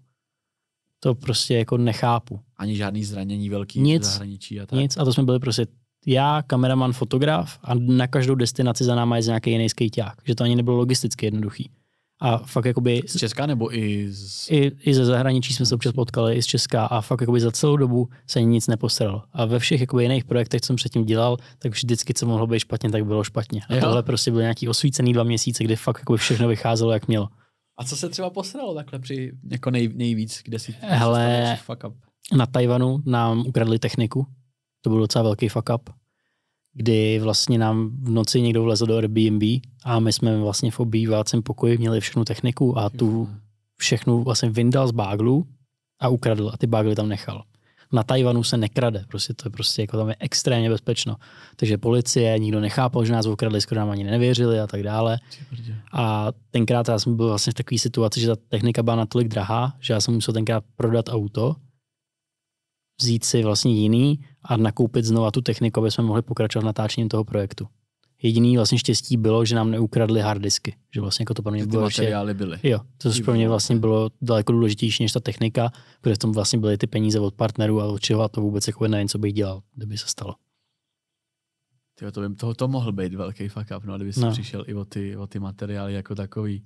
To 1.00 1.16
prostě 1.16 1.58
jako 1.58 1.78
nechápu. 1.78 2.40
Ani 2.58 2.76
žádný 2.76 3.04
zranění 3.04 3.50
velký 3.50 3.82
nic, 3.82 4.04
zahraničí 4.04 4.60
a 4.60 4.66
tak. 4.66 4.80
Nic 4.80 4.98
a 4.98 5.06
to 5.06 5.14
jsme 5.14 5.24
byli 5.24 5.40
prostě 5.40 5.68
já, 6.06 6.42
kameraman, 6.42 6.94
fotograf 6.94 7.60
a 7.64 7.76
na 7.76 8.08
každou 8.08 8.36
destinaci 8.36 8.84
za 8.84 8.96
náma 8.96 9.18
je 9.18 9.24
nějaký 9.24 9.52
jiný 9.52 9.70
skateák. 9.70 10.18
Že 10.24 10.36
to 10.36 10.44
ani 10.44 10.56
nebylo 10.56 10.78
logisticky 10.78 11.26
jednoduchý. 11.26 11.70
A 12.20 12.38
fakt 12.38 12.66
jakoby... 12.66 13.02
Z 13.08 13.18
Česka 13.18 13.46
nebo 13.46 13.76
i 13.78 14.08
z... 14.12 14.52
I, 14.52 14.72
i 14.80 14.94
ze 14.94 15.06
zahraničí 15.06 15.54
jsme 15.54 15.66
se 15.66 15.76
občas 15.76 15.94
potkali, 15.94 16.36
i 16.36 16.42
z 16.42 16.46
Česka 16.46 16.86
a 16.86 17.02
fakt 17.02 17.22
jakoby 17.22 17.40
za 17.40 17.52
celou 17.52 17.78
dobu 17.78 18.10
se 18.28 18.42
nic 18.42 18.68
neposral. 18.68 19.24
A 19.34 19.46
ve 19.46 19.60
všech 19.60 19.82
jakoby 19.82 20.04
jiných 20.04 20.26
projektech, 20.26 20.62
co 20.62 20.68
jsem 20.68 20.76
předtím 20.76 21.06
dělal, 21.06 21.38
tak 21.60 21.72
vždycky, 21.72 22.14
co 22.14 22.26
mohlo 22.26 22.48
být 22.48 22.60
špatně, 22.60 22.90
tak 22.90 23.06
bylo 23.06 23.24
špatně. 23.24 23.62
A 23.70 23.76
jo. 23.76 23.82
tohle 23.82 24.04
prostě 24.04 24.32
byl 24.32 24.42
nějaký 24.42 24.68
osvícený 24.68 25.14
dva 25.14 25.24
měsíce, 25.24 25.64
kdy 25.64 25.76
fakt 25.76 26.00
jakoby 26.00 26.18
všechno 26.18 26.48
vycházelo, 26.48 26.92
jak 26.92 27.08
mělo. 27.08 27.30
A 27.80 27.84
co 27.84 27.98
se 27.98 28.10
třeba 28.10 28.30
posralo 28.30 28.76
takhle 28.76 29.00
při 29.00 29.32
jako 29.52 29.72
nej, 29.72 29.90
nejvíc, 29.96 30.42
kde 30.44 30.60
si 30.60 30.76
Hele, 30.80 31.58
fuck 31.64 31.84
up? 31.88 31.94
na 32.38 32.46
Tajvanu 32.46 32.98
nám 33.06 33.40
ukradli 33.48 33.80
techniku. 33.80 34.28
To 34.82 34.90
byl 34.90 35.00
docela 35.00 35.24
velký 35.24 35.50
fuck 35.50 35.70
up 35.76 35.90
kdy 36.78 37.20
vlastně 37.20 37.58
nám 37.58 37.90
v 38.02 38.10
noci 38.10 38.42
někdo 38.42 38.64
vlezl 38.64 38.86
do 38.86 38.98
Airbnb 38.98 39.44
a 39.84 40.00
my 40.00 40.14
jsme 40.14 40.38
vlastně 40.38 40.72
v 40.72 40.80
obývácím 40.80 41.44
pokoji 41.44 41.78
měli 41.78 42.00
všechnu 42.00 42.26
techniku 42.26 42.78
a 42.78 42.90
tu 42.90 43.30
všechnu 43.78 44.24
vlastně 44.24 44.50
vyndal 44.50 44.88
z 44.88 44.92
báglu 44.92 45.48
a 46.00 46.08
ukradl 46.10 46.52
a 46.54 46.58
ty 46.58 46.68
bágly 46.68 46.96
tam 46.96 47.10
nechal. 47.10 47.44
Na 47.92 48.04
Tajvanu 48.04 48.44
se 48.44 48.58
nekrade, 48.58 49.06
prostě 49.08 49.34
to 49.34 49.48
je 49.48 49.52
prostě 49.52 49.82
jako 49.82 49.98
tam 49.98 50.10
je 50.10 50.16
extrémně 50.20 50.70
bezpečno. 50.70 51.16
Takže 51.56 51.78
policie, 51.78 52.40
nikdo 52.40 52.60
nechápal, 52.60 53.06
že 53.06 53.14
nás 53.14 53.26
ukradli, 53.26 53.62
skoro 53.62 53.82
nám 53.82 53.90
ani 53.90 54.04
nevěřili 54.04 54.60
a 54.60 54.68
tak 54.68 54.84
dále. 54.84 55.20
A 55.94 56.28
tenkrát 56.52 56.88
já 56.88 57.00
jsem 57.00 57.16
byl 57.16 57.28
vlastně 57.28 57.52
v 57.52 57.54
takové 57.54 57.80
situaci, 57.80 58.20
že 58.22 58.28
ta 58.28 58.36
technika 58.48 58.84
byla 58.84 58.96
natolik 58.96 59.28
drahá, 59.28 59.74
že 59.80 59.94
já 59.94 60.02
jsem 60.02 60.14
musel 60.14 60.34
tenkrát 60.34 60.64
prodat 60.76 61.10
auto 61.10 61.56
vzít 63.02 63.24
si 63.24 63.44
vlastně 63.44 63.74
jiný 63.74 64.20
a 64.44 64.58
nakoupit 64.58 65.06
znova 65.06 65.32
tu 65.32 65.42
techniku, 65.42 65.80
aby 65.80 65.92
jsme 65.92 66.04
mohli 66.04 66.22
pokračovat 66.22 66.66
natáčením 66.66 67.10
toho 67.10 67.24
projektu. 67.24 67.68
Jediný 68.22 68.56
vlastně 68.58 68.80
štěstí 68.80 69.18
bylo, 69.18 69.46
že 69.46 69.56
nám 69.56 69.72
neukradli 69.72 70.22
harddisky. 70.22 70.76
Že 70.94 71.02
vlastně 71.02 71.24
jako 71.24 71.34
to 71.34 71.42
pro 71.42 71.52
mě 71.52 71.64
ty 71.64 71.70
bylo 71.70 71.82
materiály 71.82 72.30
ještě, 72.32 72.38
byly. 72.38 72.60
Jo, 72.64 72.80
to 72.98 73.10
pro 73.26 73.34
mě 73.34 73.50
vlastně 73.50 73.76
bylo 73.76 74.10
daleko 74.22 74.52
důležitější 74.52 75.04
než 75.04 75.12
ta 75.12 75.20
technika, 75.20 75.72
protože 76.02 76.16
v 76.16 76.18
tom 76.18 76.32
vlastně 76.32 76.60
byly 76.60 76.78
ty 76.78 76.88
peníze 76.88 77.20
od 77.20 77.34
partnerů 77.34 77.82
a 77.82 77.86
od 77.86 78.00
čeho 78.00 78.22
a 78.22 78.28
to 78.28 78.42
vůbec 78.42 78.68
jako 78.68 78.88
nevím, 78.88 79.08
co 79.08 79.18
bych 79.18 79.34
dělal, 79.34 79.62
kdyby 79.76 79.98
se 79.98 80.08
stalo. 80.08 80.36
Tyjo, 82.00 82.12
to, 82.12 82.30
by, 82.30 82.36
to, 82.36 82.54
to 82.54 82.68
mohl 82.68 82.92
být 82.92 83.14
velký 83.14 83.48
fuck 83.48 83.68
up, 83.78 83.84
no, 83.84 83.96
kdyby 83.96 84.12
no. 84.18 84.32
přišel 84.32 84.64
i 84.68 84.74
o 84.74 84.86
ty, 84.86 85.18
o 85.18 85.28
ty 85.28 85.40
materiály 85.40 85.94
jako 85.94 86.16
takový. 86.16 86.64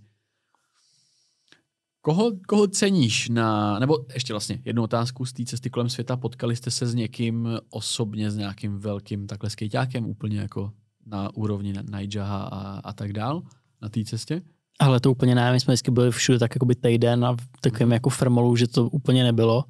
Koho, 2.01 2.31
koho 2.47 2.67
ceníš 2.67 3.29
na, 3.29 3.79
nebo 3.79 3.97
ještě 4.13 4.33
vlastně 4.33 4.61
jednu 4.65 4.83
otázku 4.83 5.25
z 5.25 5.33
té 5.33 5.45
cesty 5.45 5.69
kolem 5.69 5.89
světa, 5.89 6.17
potkali 6.17 6.55
jste 6.55 6.71
se 6.71 6.85
s 6.85 6.93
někým 6.93 7.49
osobně, 7.69 8.31
s 8.31 8.35
nějakým 8.35 8.79
velkým 8.79 9.27
takhle 9.27 9.49
skejťákem 9.49 10.05
úplně 10.05 10.39
jako 10.39 10.71
na 11.05 11.35
úrovni 11.35 11.73
Nijaha 11.97 12.43
a, 12.43 12.79
a 12.79 12.93
tak 12.93 13.13
dál 13.13 13.41
na 13.81 13.89
té 13.89 14.03
cestě? 14.03 14.41
Ale 14.79 14.99
to 14.99 15.11
úplně 15.11 15.35
ne, 15.35 15.51
my 15.51 15.59
jsme 15.59 15.71
vždycky 15.71 15.91
byli 15.91 16.11
všude 16.11 16.39
tak 16.39 16.55
jako 16.55 16.65
by 16.65 16.75
týden 16.75 17.25
a 17.25 17.33
v 17.33 17.61
takovém 17.61 17.89
mm. 17.89 17.93
jako 17.93 18.09
firmolu, 18.09 18.55
že 18.55 18.67
to 18.67 18.89
úplně 18.89 19.23
nebylo. 19.23 19.63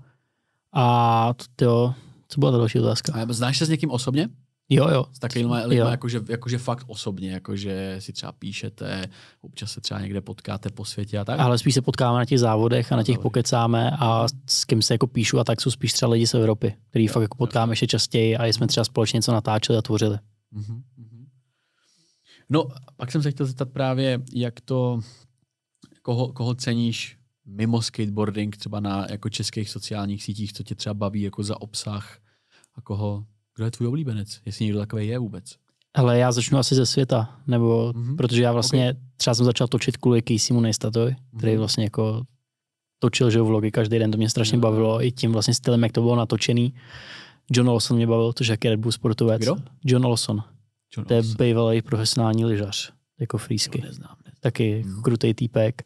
A 0.76 1.34
to, 1.56 1.94
co 2.28 2.40
byla 2.40 2.52
ta 2.52 2.58
další 2.58 2.80
otázka? 2.80 3.14
A 3.14 3.34
znáš 3.34 3.58
se 3.58 3.66
s 3.66 3.70
někým 3.70 3.92
osobně? 3.92 4.30
Jo, 4.74 4.90
jo. 4.90 5.06
S 5.14 5.20
takovými 5.20 5.54
lidmi, 5.54 5.76
Jo. 5.76 5.88
jakože, 5.88 6.22
jakože 6.30 6.58
fakt 6.58 6.84
osobně, 6.88 7.32
jakože 7.32 7.96
si 8.00 8.14
třeba 8.14 8.32
píšete, 8.32 9.10
občas 9.42 9.72
se 9.72 9.82
třeba 9.82 10.00
někde 10.02 10.22
potkáte 10.22 10.70
po 10.70 10.86
světě 10.86 11.18
a 11.18 11.26
tak. 11.26 11.40
Ale 11.40 11.58
spíš 11.58 11.74
se 11.74 11.82
potkáme 11.82 12.18
na 12.18 12.26
těch 12.26 12.40
závodech 12.40 12.92
a 12.92 12.96
na 12.96 13.04
těch 13.04 13.16
závodech. 13.16 13.24
pokecáme 13.24 13.92
a 14.00 14.28
s 14.48 14.66
kým 14.66 14.82
se 14.82 14.94
jako 14.94 15.08
píšu 15.08 15.40
a 15.40 15.44
tak 15.44 15.62
jsou 15.62 15.72
spíš 15.72 15.94
třeba 15.94 16.12
lidi 16.12 16.28
z 16.28 16.34
Evropy, 16.34 16.76
který 16.90 17.08
fakt 17.08 17.22
jako 17.22 17.38
potkáme 17.38 17.72
ještě 17.72 17.88
častěji 17.88 18.38
a 18.38 18.46
jsme 18.46 18.68
třeba 18.68 18.84
společně 18.84 19.18
něco 19.18 19.32
natáčeli 19.32 19.78
a 19.78 19.82
tvořili. 19.82 20.18
Mhm, 20.52 20.84
mhm. 20.98 21.26
No, 22.50 22.68
pak 22.98 23.12
jsem 23.12 23.24
se 23.24 23.32
chtěl 23.32 23.46
zeptat 23.46 23.70
právě, 23.70 24.22
jak 24.34 24.62
to, 24.62 25.00
koho, 26.02 26.34
koho 26.34 26.56
ceníš 26.56 27.18
mimo 27.46 27.82
skateboarding, 27.82 28.58
třeba 28.58 28.80
na 28.80 29.06
jako 29.10 29.30
českých 29.30 29.70
sociálních 29.70 30.24
sítích, 30.24 30.54
co 30.54 30.64
tě 30.64 30.76
třeba 30.76 30.94
baví 30.94 31.22
jako 31.22 31.44
za 31.44 31.62
obsah 31.62 32.18
a 32.76 32.82
koho, 32.82 33.26
kdo 33.56 33.66
je 33.66 33.72
tvůj 33.72 33.88
oblíbenec, 33.88 34.40
jestli 34.46 34.66
někdo 34.66 34.80
takový 34.80 35.08
je 35.08 35.20
vůbec. 35.20 35.56
Ale 35.94 36.20
já 36.20 36.32
začnu 36.32 36.58
asi 36.58 36.76
ze 36.76 36.86
světa, 36.86 37.40
nebo 37.48 37.94
Mhm. 37.96 38.18
protože 38.18 38.44
já 38.44 38.52
vlastně 38.52 38.96
třeba 39.18 39.34
jsem 39.36 39.46
začal 39.46 39.68
točit 39.68 39.98
kvůli 39.98 40.22
Caseymu 40.28 40.62
Neistatovi, 40.62 41.16
který 41.38 41.52
Mhm. 41.52 41.60
vlastně 41.60 41.84
jako 41.84 42.24
točil 43.00 43.30
že 43.32 43.42
vlogy 43.42 43.72
každý 43.72 44.00
den, 44.00 44.12
to 44.12 44.18
mě 44.18 44.30
strašně 44.30 44.56
Jo. 44.56 44.62
bavilo 44.62 45.04
i 45.04 45.12
tím 45.12 45.32
vlastně 45.32 45.54
stylem, 45.54 45.84
jak 45.84 45.92
to 45.92 46.02
bylo 46.02 46.16
natočený. 46.16 46.74
John 47.52 47.70
Olson 47.70 47.98
mě 47.98 48.08
bavil, 48.08 48.34
to 48.34 48.44
je 48.44 48.50
jaký 48.52 48.70
Red 48.70 48.80
Bull 48.80 48.92
sportovec. 48.92 49.42
Kdo? 49.42 49.56
John 49.86 50.06
Olson, 50.06 50.44
John 50.98 51.06
to 51.06 51.14
je 51.14 51.22
bývalý 51.38 51.82
profesionální 51.82 52.46
lyžař, 52.46 52.92
jako 53.20 53.38
frýsky. 53.38 53.82
Neznám, 53.82 54.16
neznám. 54.26 54.40
taky 54.42 54.84
Mhm. 54.86 55.02
krutej 55.02 55.34
týpek. 55.34 55.82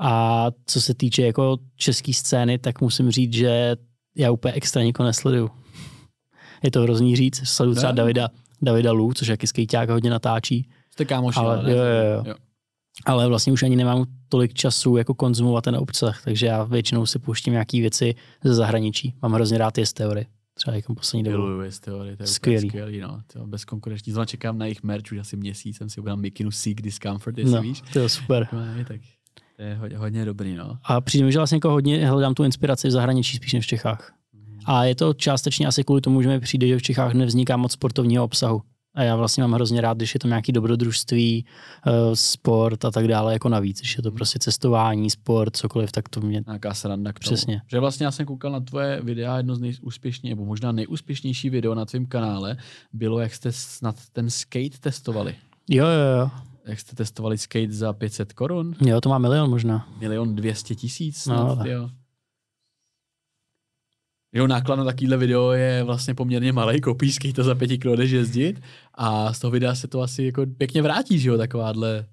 A 0.00 0.46
co 0.66 0.80
se 0.80 0.94
týče 0.94 1.22
jako 1.22 1.58
české 1.76 2.12
scény, 2.12 2.58
tak 2.58 2.80
musím 2.80 3.10
říct, 3.10 3.32
že 3.34 3.76
já 4.16 4.30
úplně 4.30 4.54
extra 4.54 4.82
nikoho 4.82 5.06
nesleduju. 5.06 5.50
Je 6.64 6.70
to 6.70 6.82
hrozný 6.82 7.16
říct, 7.16 7.48
sleduju 7.48 7.74
třeba 7.76 7.92
Ne? 7.92 7.96
Davida, 7.96 8.28
Davida 8.62 8.92
Lu, 8.92 9.12
což 9.14 9.28
jaký 9.28 9.46
skejťák 9.46 9.88
hodně 9.90 10.10
natáčí, 10.10 10.68
Jste 10.92 11.04
kámoši, 11.04 11.38
ale, 11.38 11.58
ale 11.58 11.70
jo, 11.70 11.76
jo, 11.76 11.84
jo. 12.16 12.22
Jo. 12.26 12.34
ale 13.06 13.28
vlastně 13.28 13.52
už 13.52 13.62
ani 13.62 13.76
nemám 13.76 14.04
tolik 14.28 14.54
času 14.54 14.96
jako 14.96 15.14
konzumovat 15.14 15.64
ten 15.64 15.76
obsah, 15.76 16.22
takže 16.24 16.46
já 16.46 16.64
většinou 16.64 17.06
si 17.06 17.18
pouštím 17.18 17.52
nějaký 17.52 17.80
věci 17.80 18.14
ze 18.44 18.54
zahraničí. 18.54 19.14
Mám 19.22 19.32
hrozně 19.32 19.58
rád 19.58 19.78
jest 19.78 19.92
teorie, 19.92 20.26
třeba 20.54 20.76
jako 20.76 20.94
poslední 20.94 21.22
dobou. 21.24 21.36
Miluju 21.38 21.60
jest 21.60 21.84
teorie, 21.84 22.16
to 22.16 22.22
je 22.22 22.26
Skvělý. 22.26 22.68
skvělý. 22.68 23.00
no. 23.00 23.20
To 23.32 23.46
bezkonkurenční. 23.46 24.12
Zrovna 24.12 24.26
čekám 24.26 24.58
na 24.58 24.64
jejich 24.66 24.82
merch 24.82 25.12
už 25.12 25.18
asi 25.18 25.36
měsíc, 25.36 25.76
jsem 25.76 25.90
si 25.90 26.00
objednal 26.00 26.16
mikinu 26.16 26.50
Seek 26.50 26.82
Discomfort, 26.82 27.38
jestli 27.38 27.54
No, 27.54 27.62
víš. 27.62 27.82
to 27.92 27.98
je 27.98 28.08
super. 28.08 28.48
No, 28.52 28.60
ne, 28.60 28.84
tak 28.88 29.00
to 29.56 29.62
je 29.62 29.74
hodně, 29.74 29.96
hodně 29.98 30.24
dobrý, 30.24 30.54
no. 30.54 30.78
A 30.84 31.00
přijde 31.00 31.24
mi, 31.24 31.32
že 31.32 31.38
vlastně 31.38 31.56
jako 31.56 31.70
hodně 31.70 32.08
hledám 32.08 32.34
tu 32.34 32.44
inspiraci 32.44 32.88
v 32.88 32.90
zahraničí 32.90 33.36
spíš 33.36 33.52
než 33.52 33.64
v 33.64 33.68
Čechách. 33.68 34.12
A 34.66 34.84
je 34.84 34.94
to 34.94 35.14
částečně 35.14 35.66
asi 35.66 35.84
kvůli 35.84 36.00
tomu, 36.00 36.22
že 36.22 36.28
mi 36.28 36.40
přijde, 36.40 36.66
že 36.66 36.78
v 36.78 36.82
Čechách 36.82 37.14
nevzniká 37.14 37.56
moc 37.56 37.72
sportovního 37.72 38.24
obsahu. 38.24 38.62
A 38.96 39.02
já 39.02 39.16
vlastně 39.16 39.42
mám 39.42 39.52
hrozně 39.52 39.80
rád, 39.80 39.96
když 39.96 40.14
je 40.14 40.20
to 40.20 40.28
nějaký 40.28 40.52
dobrodružství, 40.52 41.46
eh, 41.86 41.90
sport 42.16 42.84
a 42.84 42.90
tak 42.90 43.08
dále 43.08 43.32
jako 43.32 43.48
navíc. 43.48 43.78
Když 43.80 43.96
je 43.96 44.02
to 44.02 44.12
prostě 44.12 44.38
cestování, 44.38 45.10
sport, 45.10 45.56
cokoliv, 45.56 45.92
tak 45.92 46.08
to 46.08 46.20
mě... 46.20 46.42
Nějaká 46.46 46.74
sranda 46.74 47.12
k 47.12 47.18
tomu. 47.18 47.34
Přesně. 47.36 47.62
Že 47.70 47.80
vlastně 47.80 48.06
já 48.06 48.10
jsem 48.10 48.26
koukal 48.26 48.52
na 48.52 48.60
tvoje 48.60 49.00
videa, 49.02 49.36
jedno 49.36 49.56
z 49.56 49.60
nejúspěšnějších, 49.60 50.30
nebo 50.36 50.44
možná 50.44 50.72
nejúspěšnější 50.72 51.50
video 51.50 51.74
na 51.74 51.84
tvém 51.84 52.06
kanále 52.06 52.56
bylo, 52.92 53.20
jak 53.20 53.34
jste 53.34 53.52
snad 53.52 53.96
ten 54.12 54.30
skate 54.30 54.78
testovali. 54.80 55.34
Jo, 55.70 55.86
jo, 55.86 56.18
jo. 56.20 56.30
Jak 56.66 56.80
jste 56.80 56.96
testovali 56.96 57.38
skate 57.38 57.72
za 57.72 57.92
500 57.92 58.32
korun? 58.32 58.74
Jo, 58.80 59.00
to 59.00 59.08
má 59.08 59.18
milion 59.18 59.50
možná. 59.50 59.88
Milion 60.00 60.34
dvěstě 60.36 60.74
tisíc 60.74 61.26
No, 61.26 61.34
snad, 61.36 61.58
ale- 61.58 61.70
jo. 61.70 61.90
Jo, 64.36 64.46
náklad 64.46 64.76
na 64.76 64.84
takovýhle 64.84 65.16
video 65.16 65.52
je 65.52 65.82
vlastně 65.82 66.14
poměrně 66.14 66.52
malý, 66.52 66.80
koupíš 66.80 67.14
skate 67.14 67.44
za 67.44 67.54
pěti 67.54 67.78
kilo, 67.78 67.96
jdeš 67.96 68.10
jezdit 68.10 68.60
a 68.94 69.32
z 69.32 69.38
toho 69.38 69.50
videa 69.50 69.74
se 69.74 69.88
to 69.88 70.00
asi 70.00 70.24
jako 70.24 70.46
pěkně 70.46 70.82
vrátí, 70.82 71.18
že 71.18 71.28
jo, 71.28 71.38
takováhle. 71.38 72.06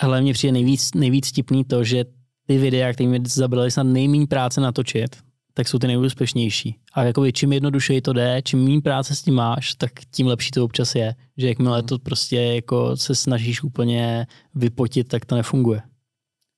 Ale 0.00 0.20
mně 0.20 0.32
přijde 0.32 0.52
nejvíc, 0.52 0.94
nejvíc 0.94 1.32
tipný 1.32 1.64
to, 1.64 1.84
že 1.84 2.04
ty 2.46 2.58
videa, 2.58 2.92
které 2.92 3.08
mi 3.08 3.20
zabrali 3.26 3.70
snad 3.70 3.82
nejméně 3.82 4.26
práce 4.26 4.60
natočit, 4.60 5.16
tak 5.54 5.68
jsou 5.68 5.78
ty 5.78 5.86
nejúspěšnější. 5.86 6.78
A 6.92 7.02
jako 7.02 7.30
čím 7.30 7.52
jednodušeji 7.52 8.00
to 8.00 8.12
jde, 8.12 8.42
čím 8.44 8.64
méně 8.64 8.80
práce 8.80 9.14
s 9.14 9.22
tím 9.22 9.34
máš, 9.34 9.74
tak 9.74 9.90
tím 10.10 10.26
lepší 10.26 10.50
to 10.50 10.64
občas 10.64 10.94
je. 10.94 11.14
Že 11.36 11.48
jakmile 11.48 11.82
to 11.82 11.98
prostě 11.98 12.36
jako 12.36 12.96
se 12.96 13.14
snažíš 13.14 13.62
úplně 13.62 14.26
vypotit, 14.54 15.08
tak 15.08 15.24
to 15.24 15.34
nefunguje. 15.34 15.82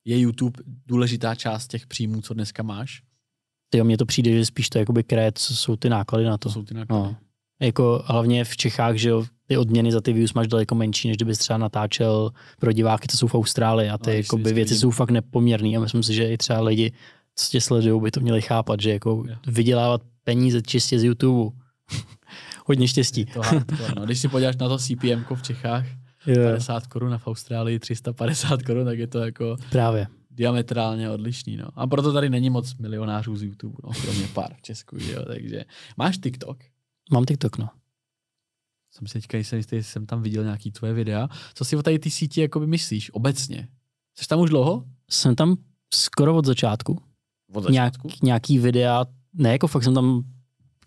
Je 0.05 0.19
YouTube 0.19 0.63
důležitá 0.87 1.35
část 1.35 1.67
těch 1.67 1.87
příjmů, 1.87 2.21
co 2.21 2.35
dneska 2.35 2.63
máš? 2.63 3.03
Ty 3.71 3.83
mně 3.83 3.99
to 3.99 4.07
přijde, 4.07 4.31
že 4.31 4.47
spíš 4.47 4.69
to 4.69 4.79
jakoby 4.79 5.03
kraje, 5.03 5.33
co 5.35 5.55
jsou 5.57 5.77
ty 5.77 5.89
náklady 5.89 6.25
na 6.25 6.39
to. 6.39 6.51
Jsou 6.51 6.63
ty 6.63 6.75
náklady. 6.75 7.03
No. 7.03 7.17
Jako 7.61 8.03
hlavně 8.07 8.45
v 8.45 8.57
Čechách, 8.57 8.97
že 8.97 9.09
jo, 9.09 9.25
ty 9.47 9.57
odměny 9.57 9.93
za 9.93 10.01
ty 10.01 10.13
views 10.13 10.35
máš 10.35 10.47
daleko 10.47 10.75
menší, 10.75 11.09
než 11.09 11.17
kdybys 11.17 11.39
třeba 11.39 11.59
natáčel 11.59 12.31
pro 12.61 12.73
diváky, 12.73 13.09
co 13.09 13.17
jsou 13.17 13.27
v 13.27 13.35
Austrálii 13.35 13.91
a 13.91 13.99
ty 13.99 14.11
No, 14.11 14.15
když 14.15 14.27
si 14.27 14.35
jakoby 14.35 14.53
věci 14.53 14.75
vidím- 14.75 14.81
jsou 14.81 14.91
fakt 14.91 15.11
nepoměrný 15.11 15.77
a 15.77 15.81
myslím 15.81 16.03
si, 16.03 16.15
že 16.15 16.29
i 16.33 16.37
třeba 16.39 16.61
lidi, 16.61 16.93
co 17.37 17.51
tě 17.51 17.61
sledují, 17.61 18.03
by 18.03 18.11
to 18.11 18.21
měli 18.21 18.43
chápat, 18.43 18.81
že 18.81 18.91
jako 18.91 19.25
Jo. 19.29 19.37
vydělávat 19.47 20.03
peníze 20.25 20.63
čistě 20.63 20.99
z 20.99 21.05
YouTube. 21.05 21.57
Hodně 22.67 22.89
štěstí. 22.89 23.25
To 23.25 23.43
hardcore, 23.43 23.93
no. 23.97 24.05
Když 24.05 24.19
si 24.21 24.29
podíváš 24.29 24.57
na 24.57 24.69
to 24.69 24.79
CPM 24.79 25.25
v 25.35 25.43
Čechách, 25.43 25.85
Jo, 26.27 26.45
50 26.45 26.87
korun 26.87 27.15
a 27.15 27.19
v 27.19 27.27
Austrálii 27.27 27.79
350 27.79 28.63
korun, 28.63 28.85
tak 28.85 28.99
je 28.99 29.07
to 29.07 29.19
jako 29.19 29.57
právě. 29.71 30.07
Diametrálně 30.37 31.11
odlišný. 31.11 31.57
No. 31.57 31.69
A 31.75 31.87
proto 31.87 32.13
tady 32.13 32.31
není 32.31 32.51
moc 32.51 32.75
milionářů 32.75 33.37
z 33.37 33.43
YouTube, 33.43 33.77
no, 33.85 33.91
kromě 34.03 34.29
pár 34.35 34.55
v 34.55 34.63
Česku, 34.63 34.99
že 34.99 35.13
jo, 35.13 35.23
takže 35.27 35.65
máš 35.97 36.19
TikTok? 36.19 36.59
Mám 37.13 37.25
TikTok, 37.25 37.59
no. 37.59 37.69
Jsem 38.91 39.07
si 39.07 39.13
teďka 39.13 39.39
jistý, 39.39 39.57
jestli 39.57 39.83
jsem 39.83 40.07
tam 40.07 40.23
viděl 40.23 40.45
nějaký 40.45 40.73
tvoje 40.73 40.93
videa. 40.93 41.29
Co 41.55 41.65
si 41.65 41.77
o 41.77 41.83
tady 41.83 41.99
ty 41.99 42.11
síti 42.11 42.41
jakoby 42.41 42.67
myslíš 42.67 43.15
obecně? 43.15 43.69
Jsi 44.15 44.27
tam 44.27 44.41
už 44.41 44.51
dlouho? 44.51 44.85
Jsem 45.11 45.35
tam 45.35 45.57
skoro 45.95 46.37
od 46.37 46.45
začátku. 46.45 47.03
Od 47.53 47.69
Nějak, 47.69 47.93
nějaký 48.23 48.59
videa, 48.59 49.07
ne, 49.35 49.53
jako 49.53 49.67
fakt 49.67 49.83
jsem 49.83 49.95
tam 49.95 50.23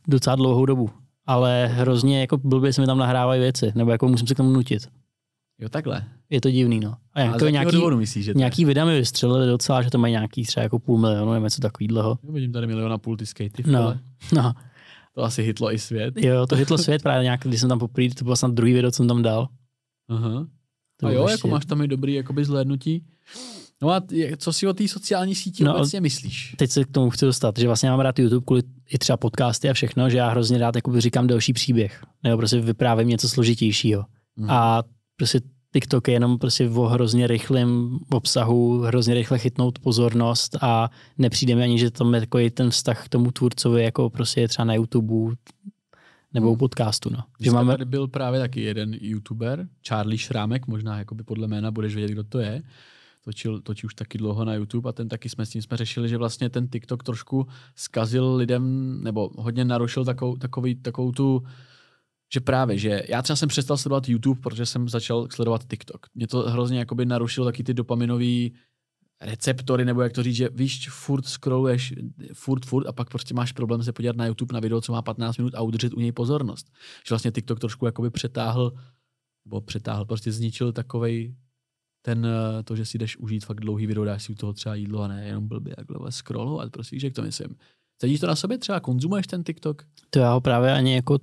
docela 0.08 0.36
dlouhou 0.36 0.66
dobu. 0.66 0.90
Ale 1.26 1.68
hrozně 1.68 2.22
jako 2.22 2.38
blbě 2.38 2.74
se 2.74 2.82
mi 2.82 2.88
tam 2.88 2.98
nahrávají 2.98 3.42
věci, 3.42 3.72
nebo 3.76 3.92
jako 3.92 4.08
musím 4.08 4.28
se 4.28 4.34
k 4.34 4.38
tomu 4.38 4.52
nutit. 4.52 4.88
Jo, 5.60 5.70
takhle. 5.70 6.19
Je 6.30 6.42
to 6.42 6.52
divný, 6.52 6.80
no. 6.80 6.92
A 6.92 6.98
A 7.14 7.20
jako 7.20 7.34
jakého 7.34 7.50
nějaký, 7.50 7.72
důvodu 7.76 7.98
myslíš, 7.98 8.26
že 8.26 8.34
to 8.34 8.38
nějaký 8.40 8.66
videa 8.66 8.86
mi 8.86 8.98
vystřelili 9.00 9.48
docela, 9.48 9.82
že 9.82 9.90
to 9.90 9.98
mají 9.98 10.12
nějaký 10.12 10.44
třeba 10.46 10.64
jako 10.64 10.80
půl 10.80 10.98
milionu 10.98 11.34
nebo 11.34 11.46
něco 11.46 11.62
takového. 11.62 12.20
Vidím 12.24 12.52
tady 12.52 12.68
miliona 12.68 12.98
půl 12.98 13.18
ty 13.18 13.26
skatey 13.26 13.64
No, 13.72 13.98
no, 14.36 14.54
To 15.16 15.24
asi 15.24 15.44
hitlo 15.44 15.74
i 15.74 15.80
svět. 15.80 16.14
jo, 16.18 16.48
to 16.48 16.56
hitlo 16.56 16.78
svět 16.78 17.04
právě 17.04 17.24
nějak, 17.24 17.40
když 17.44 17.60
jsem 17.60 17.70
tam 17.70 17.80
poprvé, 17.80 18.10
to 18.18 18.24
bylo 18.24 18.36
snad 18.36 18.52
druhý 18.54 18.74
video, 18.74 18.92
co 18.92 18.96
jsem 18.98 19.08
tam 19.08 19.22
dal. 19.22 19.48
Aha. 20.10 20.48
To 21.00 21.08
A 21.08 21.12
jo, 21.12 21.22
ještě- 21.22 21.32
jako 21.32 21.48
máš 21.48 21.66
tam 21.66 21.82
i 21.82 21.88
dobrý 21.88 22.14
jakoby 22.14 22.46
zhlédnutí. 22.46 23.06
No 23.82 23.90
a 23.92 24.02
co 24.38 24.54
si 24.54 24.68
o 24.68 24.74
té 24.74 24.88
sociální 24.88 25.36
síti 25.36 25.64
No, 25.64 25.76
obecně 25.76 26.02
myslíš? 26.02 26.56
Teď 26.58 26.72
se 26.72 26.84
k 26.84 26.92
tomu 26.92 27.10
chci 27.10 27.26
dostat, 27.26 27.60
že 27.60 27.68
vlastně 27.68 27.90
mám 27.90 28.00
rád 28.00 28.20
YouTube 28.20 28.46
kvůli 28.46 28.62
i 28.90 28.98
třeba 28.98 29.18
podcasty 29.18 29.70
a 29.70 29.74
všechno, 29.74 30.10
že 30.10 30.18
já 30.18 30.30
hrozně 30.30 30.58
rád 30.58 30.76
jakoby 30.76 31.02
říkám 31.02 31.28
delší 31.28 31.54
příběh, 31.54 32.04
nebo 32.24 32.38
prostě 32.38 32.60
vyprávím 32.62 33.08
něco 33.08 33.30
složitějšího. 33.30 34.06
Mhm. 34.36 34.50
A 34.52 34.84
prostě 35.18 35.42
TikTok 35.74 36.08
je 36.08 36.14
jenom 36.14 36.38
prostě 36.38 36.70
o 36.70 36.88
hrozně 36.88 37.28
rychlém 37.28 38.00
obsahu, 38.12 38.82
hrozně 38.82 39.14
rychle 39.14 39.40
chytnout 39.40 39.80
pozornost 39.80 40.58
a 40.62 40.90
nepřijde 41.18 41.56
mi 41.56 41.64
ani, 41.64 41.80
že 41.80 41.91
tam 41.91 42.14
je 42.14 42.20
takový 42.20 42.50
ten 42.50 42.70
vztah 42.70 43.06
k 43.06 43.10
tomu 43.10 43.32
tvůrcovi, 43.32 43.84
jako 43.84 44.10
prostě 44.10 44.41
je 44.41 44.48
třeba 44.48 44.66
na 44.66 44.74
YouTube 44.74 45.36
nebo 46.34 46.48
u 46.48 46.50
Hmm. 46.50 46.60
podcastu. 46.60 47.10
No. 47.10 47.24
Že 47.40 47.52
máme, 47.52 47.74
tady 47.74 47.86
byl 47.86 48.08
právě 48.08 48.40
taky 48.40 48.62
jeden 48.62 48.94
youtuber, 49.02 49.68
Charlie 49.88 50.18
Šrámek, 50.18 50.68
možná 50.68 50.98
jakoby 50.98 51.24
podle 51.24 51.48
jména 51.48 51.72
budeš 51.72 51.96
vědět, 51.96 52.12
kdo 52.14 52.24
to 52.24 52.40
je. 52.40 52.62
Točil, 53.26 53.62
točí 53.62 53.86
už 53.86 53.94
taky 53.94 54.18
dlouho 54.18 54.46
na 54.46 54.54
YouTube 54.54 54.90
a 54.90 54.94
ten 54.94 55.10
taky 55.10 55.30
jsme 55.30 55.46
s 55.46 55.50
tím 55.50 55.62
jsme 55.62 55.78
řešili, 55.78 56.10
že 56.10 56.18
vlastně 56.18 56.50
ten 56.50 56.68
TikTok 56.68 57.04
trošku 57.04 57.48
skazil 57.76 58.36
lidem, 58.36 58.98
nebo 59.04 59.30
hodně 59.38 59.66
narušil 59.66 60.06
takovou, 60.06 60.36
takový, 60.38 60.76
takovou 60.76 61.12
tu, 61.12 61.44
že 62.34 62.40
právě, 62.40 62.78
že 62.78 63.04
já 63.10 63.22
třeba 63.22 63.38
jsem 63.38 63.50
přestal 63.50 63.78
sledovat 63.78 64.10
YouTube, 64.10 64.42
protože 64.42 64.66
jsem 64.66 64.90
začal 64.90 65.28
sledovat 65.32 65.68
TikTok. 65.68 66.08
Mě 66.16 66.28
to 66.28 66.40
hrozně 66.40 66.80
jakoby 66.80 67.06
narušilo 67.06 67.46
taky 67.46 67.64
ty 67.64 67.74
dopaminové 67.74 68.50
receptory, 69.22 69.86
nebo 69.86 70.02
jak 70.02 70.14
to 70.14 70.24
říct, 70.24 70.36
že 70.36 70.50
víš, 70.50 70.90
furt 70.90 71.26
scrolluješ, 71.26 71.94
furt, 72.34 72.66
furt 72.66 72.88
a 72.88 72.92
pak 72.92 73.10
prostě 73.10 73.34
máš 73.34 73.52
problém 73.52 73.84
se 73.84 73.94
podívat 73.94 74.16
na 74.16 74.26
YouTube 74.26 74.54
na 74.54 74.60
video, 74.60 74.82
co 74.82 74.92
má 74.92 75.02
15 75.02 75.38
minut 75.38 75.56
a 75.56 75.62
udržet 75.62 75.94
u 75.94 76.00
něj 76.00 76.12
pozornost. 76.12 76.72
Že 77.08 77.10
vlastně 77.10 77.32
TikTok 77.32 77.60
trošku 77.60 77.86
jakoby 77.86 78.10
přetáhl, 78.10 78.74
nebo 79.46 79.62
přetáhl, 79.62 80.06
prostě 80.06 80.32
zničil 80.32 80.72
takovej 80.72 81.36
ten, 82.02 82.26
eh, 82.26 82.64
to, 82.64 82.76
že 82.76 82.86
si 82.86 82.98
jdeš 82.98 83.18
užít 83.18 83.46
fakt 83.46 83.60
dlouhý 83.60 83.88
video, 83.88 84.06
dáš 84.06 84.24
si 84.24 84.32
u 84.32 84.36
toho 84.36 84.54
třeba 84.54 84.76
jídlo 84.76 85.02
a 85.02 85.08
ne 85.08 85.26
jenom 85.26 85.48
blbě 85.48 85.76
takhle 85.76 86.12
scrollovat, 86.12 86.72
prostě 86.72 86.96
víš, 86.96 87.04
jak 87.04 87.14
to 87.14 87.22
myslím. 87.22 87.56
Cítíš 88.02 88.20
to 88.20 88.28
na 88.28 88.36
sobě 88.36 88.58
třeba, 88.58 88.80
konzumuješ 88.80 89.28
ten 89.28 89.44
TikTok? 89.44 89.84
to 90.10 90.20
já 90.20 90.34
ho 90.34 90.42
právě 90.42 90.74
ani 90.74 90.96
jako 90.96 91.20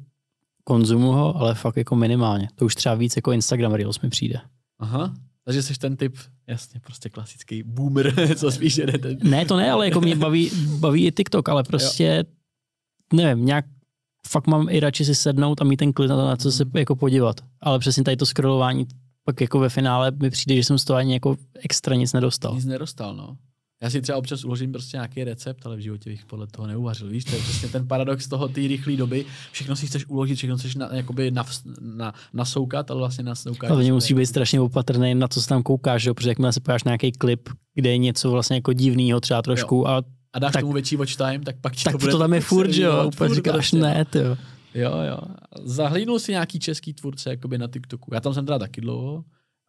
konzumu 0.68 1.12
ho, 1.12 1.36
ale 1.36 1.54
fakt 1.54 1.76
jako 1.76 1.96
minimálně. 1.96 2.48
To 2.54 2.64
už 2.64 2.74
třeba 2.74 2.94
víc 2.94 3.16
jako 3.16 3.32
Instagram 3.32 3.72
Reels 3.72 4.00
mi 4.00 4.08
přijde. 4.10 4.40
Aha. 4.78 5.14
Takže 5.44 5.62
jsi 5.62 5.74
ten 5.78 5.96
typ, 5.96 6.16
jasně, 6.46 6.80
prostě 6.80 7.08
klasický 7.08 7.62
boomer, 7.62 8.14
co 8.36 8.50
spíš 8.50 8.76
jede 8.76 8.98
ten. 8.98 9.18
Ne, 9.22 9.44
to 9.46 9.56
ne, 9.56 9.70
ale 9.70 9.88
jako 9.88 10.00
mě 10.00 10.16
baví, 10.16 10.50
baví 10.78 11.06
i 11.06 11.12
TikTok, 11.12 11.48
ale 11.48 11.62
prostě, 11.64 12.24
nevím, 13.12 13.44
nějak 13.46 13.64
fakt 14.28 14.46
mám 14.46 14.68
i 14.70 14.80
radši 14.80 15.04
si 15.04 15.14
sednout 15.14 15.60
a 15.60 15.64
mít 15.64 15.76
ten 15.76 15.92
klid 15.92 16.08
na 16.08 16.16
to, 16.16 16.24
na 16.26 16.36
co 16.36 16.52
se 16.52 16.64
Mhm. 16.64 16.76
jako 16.76 16.96
podívat. 16.96 17.36
Ale 17.60 17.78
přesně 17.78 18.04
tady 18.04 18.16
to 18.16 18.26
scrollování, 18.26 18.86
pak 19.24 19.40
jako 19.40 19.58
ve 19.58 19.68
finále 19.68 20.10
mi 20.10 20.30
přijde, 20.30 20.56
že 20.56 20.64
jsem 20.64 20.78
z 20.78 20.84
toho 20.84 20.96
ani 20.96 21.12
jako 21.12 21.36
extra 21.64 21.96
nic 21.96 22.12
nedostal. 22.12 22.54
Nic 22.54 22.64
nedostal, 22.64 23.16
no. 23.16 23.36
Já 23.82 23.90
si 23.90 24.00
třeba 24.00 24.18
občas 24.18 24.44
uložím 24.44 24.72
prostě 24.72 24.96
nějaký 24.96 25.24
recept, 25.24 25.66
ale 25.66 25.76
v 25.76 25.80
životě 25.80 26.10
bych 26.10 26.24
podle 26.24 26.46
toho 26.46 26.68
neuvařil. 26.68 27.08
Víš, 27.08 27.24
to 27.24 27.34
je 27.34 27.42
přesně 27.42 27.68
ten 27.68 27.88
paradox 27.88 28.28
toho 28.28 28.48
té 28.48 28.60
rychlé 28.60 28.96
doby. 28.96 29.26
Všechno 29.52 29.76
si 29.76 29.86
chceš 29.86 30.06
uložit, 30.08 30.36
všechno 30.36 30.56
chceš 30.56 30.74
na, 30.74 30.88
jakoby 30.92 31.30
na, 31.30 31.44
na, 31.80 32.14
nasoukat, 32.32 32.90
ale 32.90 32.98
vlastně 32.98 33.24
nasoukat. 33.24 33.70
Hlavně 33.70 33.92
musí 33.92 34.14
být 34.14 34.26
strašně 34.26 34.60
opatrný 34.60 35.14
na 35.14 35.28
co 35.28 35.42
se 35.42 35.48
tam 35.48 35.62
koukáš, 35.62 36.04
jo? 36.04 36.14
protože 36.14 36.28
jakmile 36.28 36.52
se 36.52 36.60
na 36.68 36.76
nějaký 36.86 37.12
klip, 37.12 37.48
kde 37.74 37.90
je 37.90 37.98
něco 37.98 38.30
vlastně 38.30 38.56
jako 38.56 38.72
divného 38.72 39.20
třeba 39.20 39.42
trošku 39.42 39.88
a 39.88 40.02
A 40.32 40.38
dáš 40.38 40.52
tak- 40.52 40.62
tomu 40.62 40.72
větší 40.72 40.96
watch 40.96 41.16
time, 41.16 41.42
tak 41.42 41.56
pak 41.60 41.76
ti 41.76 41.84
tak 41.84 41.92
to 41.92 41.98
to, 41.98 42.02
bude 42.02 42.12
to 42.12 42.18
tam 42.18 42.34
je 42.34 42.40
furt 42.40 42.70
že 42.70 42.82
jo, 42.82 43.04
úplně 43.06 43.34
říkáš 43.34 43.54
prostě, 43.54 43.76
ne, 43.76 44.04
ty 44.04 44.18
jo. 44.18 44.36
Jo, 44.74 44.92
jo. 45.08 45.18
Zahlídnul 45.64 46.18
si 46.18 46.32
nějaký 46.32 46.58
český 46.58 46.92
tvůrce 46.92 47.30
jakoby 47.30 47.58
na 47.58 47.68
TikToku. 47.68 48.14
Já 48.14 48.20
tam 48.20 48.34
jsem 48.34 48.46
teda 48.46 48.58
taky 48.58 48.80
dlouho, 48.80 49.24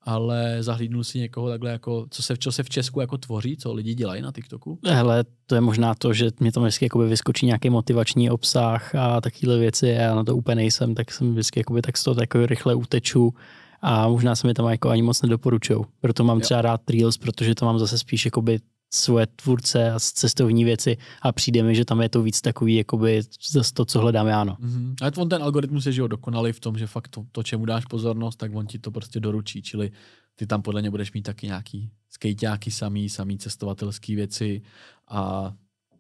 ale 0.08 0.58
zahlídnul 0.60 1.04
si 1.04 1.20
někoho 1.20 1.50
takhle 1.50 1.72
jako, 1.72 2.06
co 2.10 2.24
se, 2.24 2.38
co 2.38 2.52
se 2.52 2.64
v 2.64 2.70
Česku 2.70 3.00
jako 3.00 3.18
tvoří, 3.18 3.58
co 3.58 3.74
lidi 3.74 3.94
dělají 3.94 4.22
na 4.22 4.32
TikToku. 4.32 4.80
Hele, 4.86 5.26
to 5.46 5.56
je 5.56 5.62
možná 5.62 5.96
to, 5.96 6.14
že 6.14 6.30
mě 6.40 6.52
tam 6.52 6.64
vždycky 6.64 6.86
jakoby 6.86 7.08
vyskočí 7.08 7.46
nějaký 7.46 7.70
motivační 7.70 8.30
obsah 8.30 8.96
a 8.96 9.22
takovéhle 9.22 9.60
věci 9.60 9.88
já 9.88 10.16
na 10.16 10.24
to 10.24 10.36
úplně 10.36 10.56
nejsem, 10.56 10.96
tak 10.96 11.12
jsem 11.12 11.32
vždycky 11.32 11.60
jakoby 11.60 11.82
tak 11.82 11.98
z 11.98 12.04
toho 12.04 12.22
jako 12.22 12.46
rychle 12.46 12.76
uteču 12.76 13.34
a 13.82 14.08
možná 14.08 14.36
se 14.36 14.48
mi 14.48 14.54
tam 14.54 14.66
jako 14.66 14.90
ani 14.90 15.02
moc 15.02 15.22
nedoporučují. 15.22 15.80
Proto 16.02 16.24
mám 16.24 16.38
Jo. 16.38 16.42
třeba 16.42 16.62
rád 16.62 16.90
Reels, 16.90 17.18
protože 17.18 17.56
to 17.56 17.66
mám 17.66 17.80
zase 17.80 17.98
spíš 17.98 18.26
jakoby 18.26 18.60
svoje 18.94 19.28
tvůrce 19.28 19.92
a 19.92 20.00
cestovní 20.00 20.64
věci 20.64 20.98
a 21.22 21.32
přijde 21.32 21.64
mi, 21.64 21.76
že 21.76 21.86
tam 21.86 22.02
je 22.02 22.10
to 22.10 22.24
víc 22.24 22.42
takový 22.42 22.76
jakoby 22.76 23.22
zase 23.52 23.74
to, 23.74 23.86
co 23.86 24.00
hledám 24.00 24.28
já, 24.28 24.44
no. 24.44 24.58
Mm-hmm. 24.62 24.96
Ale 25.02 25.12
on 25.18 25.30
ten 25.30 25.44
algoritmus 25.44 25.86
je 25.86 25.92
že 25.92 26.02
jo, 26.02 26.08
dokonalý 26.08 26.52
v 26.52 26.60
tom, 26.60 26.78
že 26.78 26.88
fakt 26.88 27.08
to, 27.08 27.26
to, 27.32 27.44
čemu 27.44 27.66
dáš 27.66 27.86
pozornost, 27.86 28.36
tak 28.36 28.56
on 28.56 28.68
ti 28.68 28.80
to 28.80 28.92
prostě 28.92 29.20
doručí, 29.20 29.62
čili 29.62 29.92
ty 30.36 30.48
tam 30.48 30.62
podle 30.62 30.82
mě 30.82 30.92
budeš 30.92 31.14
mít 31.14 31.22
taky 31.22 31.46
nějaký 31.46 31.90
skejťáky 32.10 32.72
samý, 32.72 33.10
samý 33.10 33.38
cestovatelský 33.38 34.16
věci 34.16 34.62
a 35.08 35.54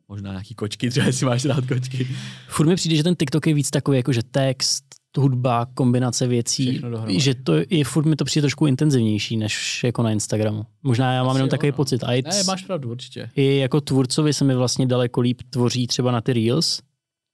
možná 0.07 0.31
nějaký 0.31 0.55
kočky, 0.55 0.89
třeba 0.89 1.05
jestli 1.05 1.25
máš 1.25 1.45
rád 1.45 1.65
kočky. 1.65 2.07
Furt 2.47 2.67
mi 2.67 2.75
přijde, 2.75 2.95
že 2.95 3.03
ten 3.03 3.15
TikTok 3.15 3.47
je 3.47 3.53
víc 3.53 3.69
takový 3.69 3.97
jako, 3.97 4.13
že 4.13 4.23
text, 4.23 4.85
hudba, 5.17 5.65
kombinace 5.73 6.27
věcí, 6.27 6.81
že 7.07 7.35
to 7.35 7.53
je, 7.69 7.85
furt 7.85 8.05
mi 8.05 8.15
to 8.15 8.25
přijde 8.25 8.41
trošku 8.43 8.65
intenzivnější, 8.67 9.37
než 9.37 9.83
jako 9.83 10.03
na 10.03 10.11
Instagramu. 10.11 10.65
Možná 10.83 11.13
já 11.13 11.23
mám 11.23 11.29
Asi 11.29 11.37
jenom 11.37 11.47
jo, 11.47 11.51
takový 11.51 11.71
no. 11.71 11.75
pocit. 11.75 12.03
A 12.03 12.07
Ne, 12.11 12.43
máš 12.47 12.63
pravdu, 12.65 12.91
určitě. 12.91 13.29
i 13.35 13.57
jako 13.57 13.81
tvůrcovi 13.81 14.33
se 14.33 14.45
mi 14.45 14.55
vlastně 14.55 14.85
daleko 14.87 15.21
líp 15.21 15.41
tvoří 15.49 15.87
třeba 15.87 16.11
na 16.11 16.21
ty 16.21 16.33
Reels, 16.33 16.81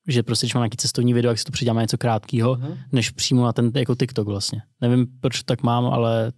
že 0.07 0.23
prostě, 0.23 0.45
když 0.45 0.53
mám 0.53 0.61
nějaký 0.61 0.77
cestovní 0.77 1.13
video, 1.13 1.31
jak 1.31 1.39
si 1.39 1.45
to 1.45 1.51
přidělám 1.51 1.75
na 1.75 1.81
něco 1.81 1.97
krátkého, 1.97 2.51
Aha. 2.53 2.77
než 2.91 3.09
přímo 3.09 3.43
na 3.45 3.53
ten 3.53 3.71
jako 3.75 3.95
TikTok 3.95 4.27
vlastně. 4.27 4.61
Nevím, 4.81 5.07
proč 5.19 5.43
tak 5.43 5.63
mám, 5.63 5.85
ale 5.85 6.31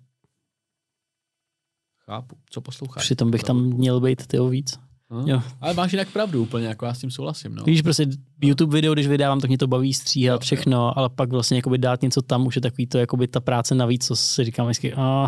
Chápu, 2.06 2.36
co 2.50 2.62
posloucháš. 2.62 3.04
přitom 3.04 3.32
bych 3.32 3.44
tam 3.44 3.64
měl 3.64 4.00
být 4.02 4.28
tyho 4.28 4.50
víc. 4.50 4.80
Aha. 5.10 5.24
jo. 5.26 5.42
Ale 5.62 5.74
máš 5.74 5.92
jinak 5.92 6.12
pravdu 6.12 6.42
úplně, 6.42 6.68
jako 6.68 6.86
já 6.86 6.94
s 6.94 7.00
tím 7.00 7.12
souhlasím. 7.12 7.56
No. 7.56 7.64
Víš, 7.64 7.82
prostě 7.82 8.08
YouTube 8.42 8.76
video, 8.78 8.94
když 8.94 9.08
vydávám, 9.08 9.40
tak 9.42 9.48
mě 9.48 9.58
to 9.58 9.68
baví 9.68 9.90
Jo, 9.90 9.94
stříhat 9.94 10.42
všechno, 10.42 10.98
ale 10.98 11.10
pak 11.10 11.30
vlastně 11.30 11.58
jakoby 11.58 11.78
dát 11.78 12.02
něco 12.02 12.22
tam, 12.22 12.48
už 12.48 12.56
je 12.56 12.62
takový 12.62 12.88
to, 12.88 12.98
jakoby 12.98 13.28
ta 13.28 13.40
práce 13.40 13.76
navíc, 13.76 14.08
co 14.08 14.16
si 14.16 14.44
říkám 14.44 14.66
vždycky, 14.66 14.94
a 14.94 15.28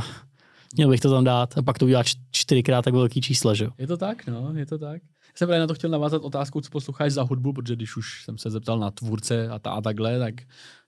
měl 0.76 0.90
bych 0.90 0.99
to 0.99 1.12
tam 1.12 1.24
dát 1.24 1.58
a 1.58 1.62
pak 1.62 1.78
to 1.78 1.86
udělá 1.86 2.04
čtyřikrát 2.32 2.82
tak 2.86 2.94
velký 2.94 3.22
čísla, 3.22 3.54
že 3.54 3.64
jo. 3.66 3.72
Je 3.78 3.88
to 3.88 3.98
tak, 3.98 4.28
no, 4.28 4.54
je 4.56 4.66
to 4.66 4.78
tak. 4.78 5.02
Já 5.04 5.32
jsem 5.36 5.48
právě 5.48 5.60
na 5.60 5.68
to 5.68 5.74
chtěl 5.74 5.90
navázat 5.90 6.22
otázku, 6.22 6.62
co 6.62 6.70
posloucháš 6.70 7.12
za 7.14 7.24
hudbu, 7.24 7.54
protože 7.54 7.76
když 7.76 7.98
už 7.98 8.24
jsem 8.24 8.38
se 8.38 8.49
zeptal 8.49 8.80
na 8.80 8.91
tvůrce 8.91 9.49
a, 9.49 9.60
ta, 9.60 9.72
a 9.72 9.82
takhle, 9.82 10.20
tak 10.20 10.34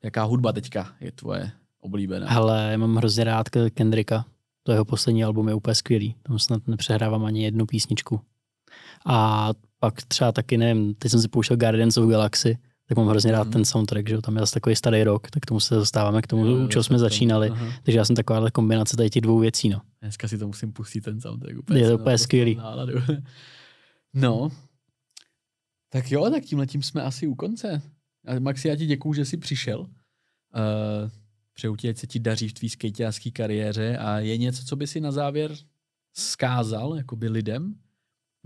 jaká 0.03 0.23
hudba 0.23 0.51
teďka 0.51 0.93
je 1.01 1.11
tvoje 1.11 1.51
oblíbená? 1.81 2.27
Ale 2.29 2.67
já 2.71 2.77
mám 2.77 2.95
hrozně 2.95 3.23
rád 3.23 3.49
Ke- 3.49 3.69
Kendricka, 3.69 4.25
to 4.63 4.71
jeho 4.71 4.85
poslední 4.85 5.23
album 5.23 5.47
je 5.47 5.53
úplně 5.53 5.75
skvělý, 5.75 6.15
tam 6.23 6.39
snad 6.39 6.67
nepřehrávám 6.67 7.25
ani 7.25 7.43
jednu 7.43 7.65
písničku. 7.65 8.21
A 9.05 9.49
pak 9.79 10.01
třeba 10.01 10.31
taky, 10.31 10.57
nevím, 10.57 10.93
teď 10.95 11.11
jsem 11.11 11.21
si 11.21 11.27
pouštěl 11.27 11.57
Guardians 11.57 11.97
of 11.97 12.09
Galaxy, 12.09 12.57
tak 12.87 12.97
mám 12.97 13.07
hrozně 13.07 13.31
rád 13.31 13.43
Mhm. 13.43 13.51
ten 13.53 13.65
soundtrack, 13.65 14.07
že 14.09 14.15
jo, 14.15 14.21
tam 14.21 14.35
je 14.35 14.39
zase 14.39 14.53
takový 14.53 14.75
starý 14.75 15.03
rok, 15.03 15.29
tak 15.31 15.43
k 15.43 15.45
tomu 15.45 15.59
se 15.59 15.75
dostáváme, 15.75 16.21
k 16.21 16.27
tomu, 16.27 16.45
Jo, 16.45 16.65
u 16.65 16.67
čeho 16.67 16.83
jsme 16.83 16.93
tomu- 16.93 16.99
začínali. 16.99 17.49
Aha. 17.49 17.73
Takže 17.83 17.97
já 17.97 18.05
jsem 18.05 18.15
takováhle 18.15 18.51
kombinace 18.51 18.97
tady 18.97 19.09
těch 19.09 19.21
dvou 19.21 19.39
věcí, 19.39 19.69
no. 19.69 19.81
Dneska 20.01 20.27
si 20.27 20.37
to 20.37 20.47
musím 20.47 20.73
pustit 20.73 21.01
ten 21.01 21.21
soundtrack. 21.21 21.55
Je 21.73 21.87
to 21.89 21.95
úplně 21.97 22.17
skvělý. 22.17 22.59
No, 24.13 24.49
tak 25.89 26.11
jo, 26.11 26.29
tak 26.29 26.43
tím 26.43 26.59
letím 26.59 26.83
jsme 26.83 27.01
asi 27.03 27.27
u 27.27 27.35
konce. 27.35 27.81
A 28.27 28.39
Maxi, 28.39 28.67
já 28.67 28.75
ti 28.75 28.85
děkuju, 28.85 29.13
že 29.13 29.25
jsi 29.25 29.37
přišel. 29.37 29.79
Uh, 29.79 29.87
přeju 31.53 31.75
ti, 31.75 31.89
ať 31.89 31.97
se 31.97 32.07
ti 32.07 32.19
daří 32.19 32.47
v 32.49 32.53
tvý 32.53 32.69
skejťářské 32.69 33.31
kariéře 33.31 33.97
a 33.97 34.19
je 34.19 34.37
něco, 34.37 34.63
co 34.65 34.75
by 34.75 34.87
si 34.87 35.01
na 35.01 35.11
závěr 35.11 35.51
skázal 36.13 36.95
jakoby 36.97 37.29
lidem, 37.29 37.75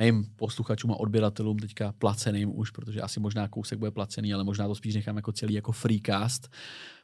mým 0.03 0.25
posluchačům 0.35 0.91
a 0.91 0.99
odběratelům 0.99 1.59
teďka 1.59 1.91
placeným 1.91 2.59
už, 2.59 2.71
protože 2.71 3.01
asi 3.01 3.19
možná 3.19 3.47
kousek 3.47 3.79
bude 3.79 3.91
placený, 3.91 4.33
ale 4.33 4.43
možná 4.43 4.67
to 4.67 4.75
spíš 4.75 4.95
nechám 4.95 5.15
jako 5.15 5.31
celý 5.31 5.53
jako 5.53 5.71
freecast, 5.71 6.51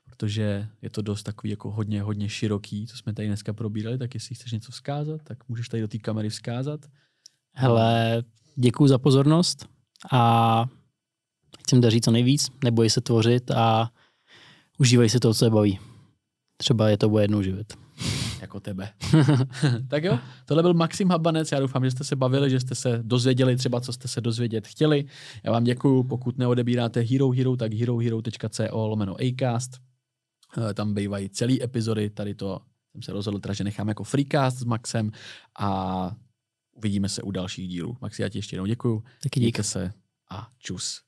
protože 0.06 0.68
je 0.82 0.90
to 0.90 1.02
dost 1.02 1.24
takový 1.24 1.50
jako 1.50 1.72
hodně, 1.72 2.02
hodně 2.02 2.30
široký, 2.30 2.88
co 2.88 2.98
jsme 2.98 3.14
tady 3.14 3.28
dneska 3.28 3.54
probírali, 3.54 3.98
tak 3.98 4.14
jestli 4.14 4.36
chceš 4.36 4.52
něco 4.52 4.72
vzkázat, 4.72 5.22
tak 5.24 5.50
můžeš 5.50 5.70
tady 5.70 5.82
do 5.82 5.88
té 5.88 5.98
kamery 5.98 6.30
vzkázat. 6.30 6.86
Hele, 7.56 8.24
děkuji 8.56 8.88
za 8.88 8.98
pozornost 8.98 9.68
a 10.12 10.62
ať 11.60 11.70
se 11.70 11.76
jim 11.76 11.82
daří 11.82 12.02
co 12.02 12.12
nejvíc, 12.12 12.52
neboj 12.64 12.90
se 12.90 13.02
tvořit 13.02 13.52
a 13.52 13.92
užívej 14.78 15.10
si 15.10 15.20
to, 15.20 15.34
co 15.34 15.46
je 15.46 15.52
baví. 15.52 15.80
Třeba 16.58 16.90
je 16.90 16.98
to 16.98 17.10
bude 17.10 17.24
jednou 17.24 17.42
živit. 17.42 17.74
Jako 18.50 18.60
tebe. 18.60 18.94
tak 19.88 20.04
jo, 20.04 20.20
tohle 20.46 20.64
byl 20.64 20.74
Maxim 20.74 21.10
Habanec, 21.10 21.52
já 21.52 21.60
doufám, 21.60 21.86
že 21.86 21.92
jste 21.92 22.04
se 22.04 22.16
bavili, 22.16 22.50
že 22.50 22.60
jste 22.60 22.76
se 22.76 23.00
dozvěděli 23.04 23.56
třeba, 23.56 23.82
co 23.82 23.94
jste 23.94 24.08
se 24.08 24.22
dozvědět 24.22 24.68
chtěli. 24.68 25.06
Já 25.44 25.52
vám 25.52 25.64
děkuju, 25.64 26.04
pokud 26.04 26.38
neodebíráte 26.38 27.00
Hero 27.02 27.30
Hero, 27.30 27.56
tak 27.56 27.74
herohero.co 27.74 28.88
lomeno 28.88 29.16
Acast. 29.16 29.72
Eh, 30.58 30.74
Tam 30.74 30.94
bývají 30.94 31.30
celý 31.30 31.64
epizody, 31.64 32.10
tady 32.10 32.36
to 32.36 32.60
jsem 32.92 33.02
se 33.02 33.12
rozhodl, 33.14 33.40
teda, 33.40 33.54
že 33.54 33.64
nechám 33.64 33.88
jako 33.88 34.04
freecast 34.04 34.58
s 34.58 34.64
Maxem 34.64 35.12
a 35.60 36.12
uvidíme 36.76 37.10
se 37.10 37.22
u 37.22 37.32
dalších 37.32 37.68
dílů. 37.70 37.98
Maxi, 38.02 38.22
já 38.22 38.30
ti 38.30 38.38
ještě 38.38 38.56
jednou 38.56 38.66
děkuju. 38.66 39.04
Taky 39.24 39.40
dík. 39.40 39.44
Mějte 39.44 39.64
se 39.64 39.92
a 40.32 40.48
čus. 40.60 41.02